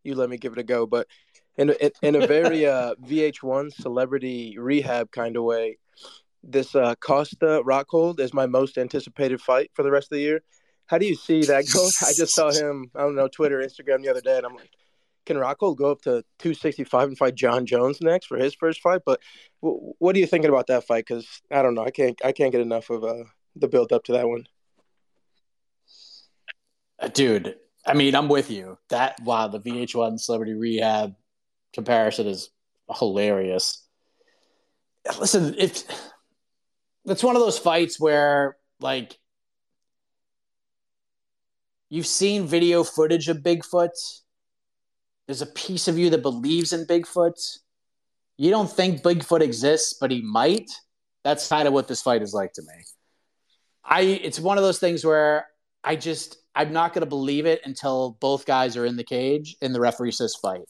you 0.02 0.16
let 0.16 0.30
me 0.30 0.36
give 0.36 0.52
it 0.52 0.58
a 0.58 0.64
go. 0.64 0.84
But 0.84 1.06
in 1.56 1.70
in, 1.70 1.92
in 2.02 2.14
a 2.16 2.26
very 2.26 2.66
uh, 2.66 2.96
VH1 3.06 3.72
celebrity 3.72 4.58
rehab 4.58 5.12
kind 5.12 5.36
of 5.36 5.44
way, 5.44 5.78
this 6.42 6.74
uh, 6.74 6.96
Costa 6.96 7.62
Rockhold 7.64 8.18
is 8.18 8.34
my 8.34 8.46
most 8.46 8.78
anticipated 8.78 9.40
fight 9.40 9.70
for 9.74 9.84
the 9.84 9.92
rest 9.92 10.06
of 10.06 10.16
the 10.16 10.22
year. 10.22 10.42
How 10.86 10.98
do 10.98 11.06
you 11.06 11.14
see 11.14 11.42
that 11.42 11.66
going? 11.72 11.92
I 12.02 12.12
just 12.12 12.34
saw 12.34 12.50
him. 12.50 12.90
I 12.96 13.02
don't 13.02 13.14
know 13.14 13.28
Twitter, 13.28 13.60
Instagram 13.60 14.02
the 14.02 14.08
other 14.08 14.20
day, 14.20 14.38
and 14.38 14.46
I'm 14.46 14.56
like, 14.56 14.70
can 15.26 15.36
Rockhold 15.36 15.76
go 15.76 15.90
up 15.90 16.02
to 16.02 16.22
265 16.38 17.08
and 17.08 17.18
fight 17.18 17.34
John 17.34 17.66
Jones 17.66 18.00
next 18.00 18.26
for 18.26 18.36
his 18.36 18.54
first 18.54 18.80
fight? 18.80 19.02
But 19.04 19.20
w- 19.62 19.94
what 19.98 20.14
are 20.16 20.18
you 20.18 20.26
thinking 20.26 20.50
about 20.50 20.66
that 20.68 20.86
fight? 20.86 21.06
Because 21.06 21.26
I 21.50 21.62
don't 21.62 21.74
know. 21.74 21.84
I 21.84 21.90
can't. 21.90 22.20
I 22.24 22.32
can't 22.32 22.52
get 22.52 22.60
enough 22.60 22.90
of 22.90 23.04
uh, 23.04 23.24
the 23.56 23.68
build 23.68 23.92
up 23.92 24.04
to 24.04 24.12
that 24.12 24.28
one. 24.28 24.46
Uh, 26.98 27.08
dude, 27.08 27.56
I 27.86 27.94
mean, 27.94 28.14
I'm 28.14 28.28
with 28.28 28.50
you. 28.50 28.78
That 28.90 29.18
wow, 29.22 29.48
the 29.48 29.60
VH1 29.60 30.20
Celebrity 30.20 30.54
Rehab 30.54 31.14
comparison 31.72 32.26
is 32.26 32.50
hilarious. 32.98 33.86
Listen, 35.18 35.54
if 35.58 35.84
it's 37.04 37.22
one 37.22 37.36
of 37.36 37.42
those 37.42 37.58
fights 37.58 38.00
where 38.00 38.56
like 38.80 39.18
you've 41.90 42.06
seen 42.06 42.46
video 42.46 42.84
footage 42.84 43.28
of 43.28 43.38
Bigfoot, 43.38 43.90
there's 45.26 45.42
a 45.42 45.46
piece 45.46 45.88
of 45.88 45.98
you 45.98 46.10
that 46.10 46.22
believes 46.22 46.72
in 46.72 46.86
Bigfoot. 46.86 47.58
You 48.36 48.50
don't 48.50 48.70
think 48.70 49.02
Bigfoot 49.02 49.40
exists, 49.40 49.96
but 50.00 50.10
he 50.10 50.20
might. 50.22 50.70
That's 51.22 51.48
kind 51.48 51.66
of 51.66 51.74
what 51.74 51.88
this 51.88 52.02
fight 52.02 52.22
is 52.22 52.34
like 52.34 52.52
to 52.54 52.62
me. 52.62 52.84
I 53.84 54.00
it's 54.00 54.40
one 54.40 54.58
of 54.58 54.64
those 54.64 54.78
things 54.78 55.04
where 55.04 55.46
I 55.82 55.96
just 55.96 56.38
I'm 56.54 56.72
not 56.72 56.92
going 56.92 57.02
to 57.02 57.08
believe 57.08 57.46
it 57.46 57.60
until 57.64 58.16
both 58.20 58.46
guys 58.46 58.76
are 58.76 58.86
in 58.86 58.96
the 58.96 59.04
cage 59.04 59.56
and 59.60 59.74
the 59.74 59.80
referee 59.80 60.12
says 60.12 60.34
fight. 60.34 60.62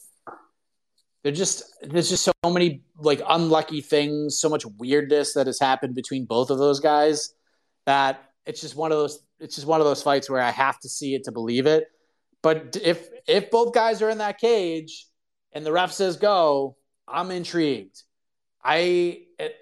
They're 1.23 1.31
just 1.31 1.63
there's 1.81 2.09
just 2.09 2.23
so 2.23 2.33
many 2.45 2.83
like 2.97 3.21
unlucky 3.27 3.81
things, 3.81 4.37
so 4.37 4.49
much 4.49 4.65
weirdness 4.77 5.33
that 5.33 5.47
has 5.47 5.59
happened 5.59 5.95
between 5.95 6.25
both 6.25 6.49
of 6.49 6.57
those 6.57 6.79
guys 6.79 7.33
that 7.85 8.29
it's 8.45 8.61
just 8.61 8.75
one 8.75 8.91
of 8.91 8.97
those 8.97 9.19
it's 9.39 9.55
just 9.55 9.67
one 9.67 9.81
of 9.81 9.85
those 9.85 10.03
fights 10.03 10.29
where 10.29 10.41
I 10.41 10.51
have 10.51 10.79
to 10.79 10.89
see 10.89 11.15
it 11.15 11.23
to 11.25 11.31
believe 11.31 11.65
it. 11.65 11.87
But 12.45 12.77
if 12.79 13.09
if 13.27 13.49
both 13.49 13.73
guys 13.73 14.03
are 14.03 14.09
in 14.11 14.19
that 14.19 14.37
cage 14.37 15.07
and 15.51 15.65
the 15.65 15.71
ref 15.71 15.91
says 15.91 16.15
go, 16.15 16.77
I'm 17.07 17.31
intrigued. 17.31 18.03
I 18.63 19.23
it, 19.39 19.55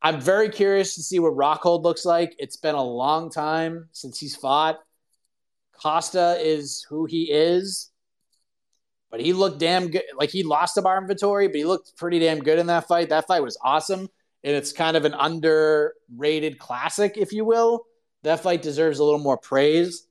I'm 0.00 0.20
very 0.20 0.50
curious 0.50 0.94
to 0.94 1.02
see 1.02 1.18
what 1.18 1.32
Rockhold 1.32 1.82
looks 1.82 2.04
like. 2.04 2.36
It's 2.38 2.56
been 2.56 2.76
a 2.76 2.84
long 2.84 3.28
time 3.28 3.88
since 3.90 4.20
he's 4.20 4.36
fought. 4.36 4.78
Costa 5.72 6.38
is 6.40 6.86
who 6.88 7.06
he 7.06 7.24
is, 7.24 7.90
but 9.10 9.18
he 9.18 9.32
looked 9.32 9.58
damn 9.58 9.90
good. 9.90 10.04
Like 10.16 10.30
he 10.30 10.44
lost 10.44 10.76
to 10.76 10.82
Marvin 10.82 11.10
Vettori, 11.10 11.48
but 11.48 11.56
he 11.56 11.64
looked 11.64 11.96
pretty 11.96 12.20
damn 12.20 12.38
good 12.38 12.60
in 12.60 12.68
that 12.68 12.86
fight. 12.86 13.08
That 13.08 13.26
fight 13.26 13.42
was 13.42 13.58
awesome, 13.64 14.08
and 14.44 14.54
it's 14.54 14.70
kind 14.70 14.96
of 14.96 15.04
an 15.04 15.14
underrated 15.14 16.60
classic, 16.60 17.14
if 17.16 17.32
you 17.32 17.44
will. 17.44 17.82
That 18.22 18.44
fight 18.44 18.62
deserves 18.62 19.00
a 19.00 19.04
little 19.04 19.18
more 19.18 19.38
praise. 19.38 20.05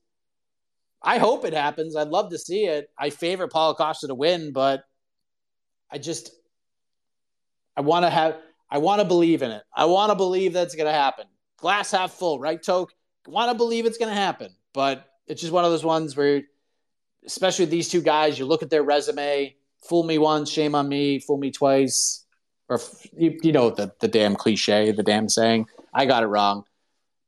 I 1.06 1.18
hope 1.18 1.44
it 1.44 1.54
happens. 1.54 1.94
I'd 1.94 2.08
love 2.08 2.30
to 2.30 2.38
see 2.38 2.64
it. 2.64 2.90
I 2.98 3.10
favor 3.10 3.46
Paulo 3.46 3.74
Costa 3.74 4.08
to 4.08 4.14
win, 4.14 4.52
but 4.52 4.82
I 5.88 5.98
just 5.98 6.32
I 7.76 7.82
want 7.82 8.04
to 8.04 8.10
have 8.10 8.38
I 8.68 8.78
want 8.78 9.00
to 9.00 9.06
believe 9.06 9.42
in 9.42 9.52
it. 9.52 9.62
I 9.72 9.84
want 9.84 10.10
to 10.10 10.16
believe 10.16 10.52
that's 10.52 10.74
going 10.74 10.88
to 10.88 10.92
happen. 10.92 11.26
Glass 11.58 11.92
half 11.92 12.12
full, 12.12 12.40
right, 12.40 12.60
Toke? 12.60 12.92
Want 13.28 13.52
to 13.52 13.56
believe 13.56 13.86
it's 13.86 13.98
going 13.98 14.12
to 14.12 14.20
happen, 14.20 14.50
but 14.74 15.06
it's 15.28 15.40
just 15.40 15.52
one 15.52 15.64
of 15.64 15.70
those 15.70 15.84
ones 15.84 16.16
where, 16.16 16.42
especially 17.24 17.66
these 17.66 17.88
two 17.88 18.02
guys, 18.02 18.36
you 18.36 18.44
look 18.44 18.64
at 18.64 18.70
their 18.70 18.82
resume. 18.82 19.54
Fool 19.88 20.02
me 20.02 20.18
once, 20.18 20.50
shame 20.50 20.74
on 20.74 20.88
me. 20.88 21.20
Fool 21.20 21.38
me 21.38 21.52
twice, 21.52 22.24
or 22.68 22.80
you, 23.16 23.38
you 23.42 23.52
know 23.52 23.70
the 23.70 23.92
the 24.00 24.08
damn 24.08 24.34
cliche, 24.34 24.90
the 24.90 25.04
damn 25.04 25.28
saying. 25.28 25.66
I 25.94 26.04
got 26.06 26.24
it 26.24 26.26
wrong, 26.26 26.64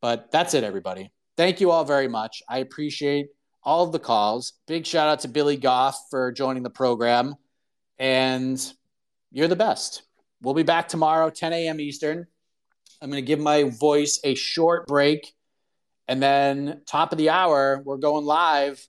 but 0.01 0.33
that's 0.33 0.55
it, 0.55 0.65
everybody. 0.65 1.13
Thank 1.37 1.61
you 1.61 1.71
all 1.71 1.85
very 1.85 2.09
much. 2.09 2.43
I 2.49 2.59
appreciate 2.59 3.29
all 3.63 3.85
of 3.85 3.93
the 3.93 3.99
calls. 3.99 4.55
Big 4.67 4.87
shout 4.87 5.09
out 5.09 5.21
to 5.21 5.29
Billy 5.29 5.57
Goff 5.57 5.99
for 6.11 6.33
joining 6.33 6.63
the 6.63 6.71
program, 6.71 7.35
and 7.99 8.61
you're 9.31 9.49
the 9.49 9.57
best. 9.57 10.03
We'll 10.41 10.55
be 10.55 10.63
back 10.63 10.89
tomorrow, 10.89 11.31
10 11.31 11.53
a.m. 11.53 11.81
Eastern. 11.81 12.27
I'm 13.01 13.11
going 13.11 13.23
to 13.23 13.27
give 13.27 13.41
my 13.41 13.65
voice 13.65 14.21
a 14.25 14.35
short 14.35 14.87
break. 14.87 15.33
And 16.07 16.23
then, 16.23 16.83
top 16.87 17.13
of 17.13 17.19
the 17.19 17.31
hour, 17.31 17.83
we're 17.85 17.99
going 17.99 18.25
live 18.25 18.87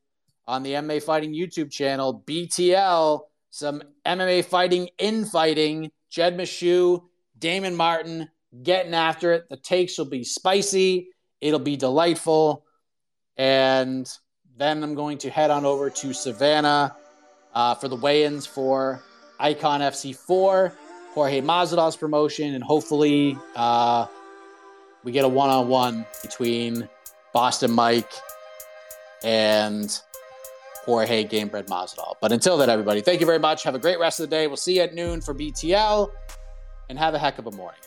on 0.47 0.63
the 0.63 0.73
MMA 0.73 1.03
Fighting 1.03 1.33
YouTube 1.33 1.71
channel, 1.71 2.23
BTL, 2.25 3.21
some 3.49 3.83
MMA 4.05 4.45
fighting 4.45 4.89
infighting. 4.97 5.91
Jed 6.09 6.37
Meshew, 6.37 7.03
Damon 7.37 7.75
Martin 7.75 8.29
getting 8.63 8.93
after 8.93 9.33
it. 9.33 9.49
The 9.49 9.57
takes 9.57 9.97
will 9.97 10.05
be 10.05 10.23
spicy, 10.23 11.09
it'll 11.41 11.59
be 11.59 11.77
delightful. 11.77 12.65
And 13.37 14.11
Then 14.59 14.83
I'm 14.83 14.93
going 14.93 15.17
to 15.19 15.29
head 15.29 15.51
on 15.51 15.63
over 15.65 15.89
to 15.89 16.13
Savannah 16.13 16.93
uh, 17.55 17.75
for 17.75 17.87
the 17.87 17.95
weigh-ins 17.95 18.45
for 18.45 19.01
Icon 19.39 19.79
FC4, 19.79 20.73
Jorge 21.13 21.41
Masvidal's 21.41 21.95
promotion, 21.95 22.53
and 22.53 22.63
hopefully 22.63 23.37
uh, 23.55 24.05
we 25.05 25.13
get 25.13 25.23
a 25.23 25.29
one-on-one 25.29 26.05
between 26.21 26.89
Boston 27.33 27.71
Mike 27.71 28.11
and 29.23 30.01
Jorge 30.83 31.23
Gamebred 31.23 31.67
Masvidal. 31.67 32.15
But 32.19 32.33
until 32.33 32.57
then, 32.57 32.69
everybody, 32.69 32.99
thank 32.99 33.21
you 33.21 33.25
very 33.25 33.39
much. 33.39 33.63
Have 33.63 33.75
a 33.75 33.79
great 33.79 33.97
rest 33.97 34.19
of 34.19 34.29
the 34.29 34.35
day. 34.35 34.47
We'll 34.47 34.57
see 34.57 34.75
you 34.75 34.81
at 34.81 34.93
noon 34.93 35.21
for 35.21 35.33
BTL, 35.33 36.11
and 36.89 36.99
have 36.99 37.13
a 37.13 37.19
heck 37.19 37.39
of 37.39 37.47
a 37.47 37.51
morning. 37.51 37.79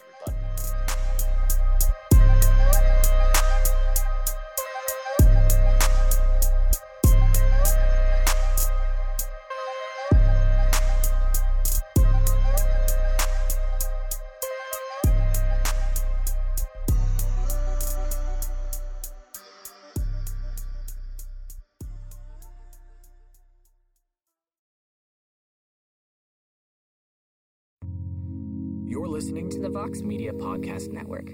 Vox 29.72 30.02
Media 30.02 30.32
Podcast 30.32 30.92
Network. 30.92 31.26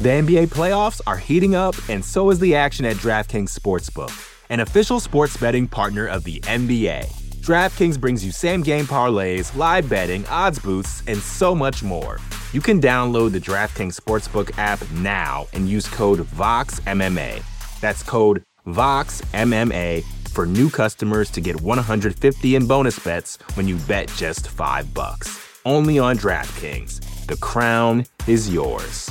The 0.00 0.08
NBA 0.08 0.48
playoffs 0.48 1.00
are 1.06 1.16
heating 1.16 1.54
up, 1.54 1.74
and 1.88 2.04
so 2.04 2.30
is 2.30 2.38
the 2.38 2.54
action 2.54 2.84
at 2.84 2.96
DraftKings 2.96 3.58
Sportsbook, 3.58 4.12
an 4.50 4.60
official 4.60 5.00
sports 5.00 5.36
betting 5.36 5.66
partner 5.66 6.06
of 6.06 6.22
the 6.24 6.40
NBA. 6.40 7.06
DraftKings 7.40 8.00
brings 8.00 8.24
you 8.24 8.30
same 8.30 8.62
game 8.62 8.84
parlays, 8.84 9.56
live 9.56 9.88
betting, 9.88 10.24
odds 10.26 10.58
boosts, 10.58 11.02
and 11.06 11.18
so 11.18 11.54
much 11.54 11.82
more. 11.82 12.18
You 12.54 12.60
can 12.60 12.80
download 12.80 13.32
the 13.32 13.40
DraftKings 13.40 14.00
Sportsbook 14.00 14.56
app 14.58 14.80
now 14.92 15.48
and 15.54 15.68
use 15.68 15.88
code 15.88 16.20
VOXMMA. 16.20 17.42
That's 17.80 18.04
code 18.04 18.44
VOXMMA 18.68 20.04
for 20.28 20.46
new 20.46 20.70
customers 20.70 21.32
to 21.32 21.40
get 21.40 21.60
150 21.60 22.54
in 22.54 22.68
bonus 22.68 22.96
bets 23.00 23.38
when 23.54 23.66
you 23.66 23.74
bet 23.88 24.06
just 24.10 24.46
5 24.46 24.94
bucks. 24.94 25.60
Only 25.64 25.98
on 25.98 26.16
DraftKings. 26.16 27.26
The 27.26 27.36
crown 27.38 28.06
is 28.28 28.48
yours. 28.48 29.10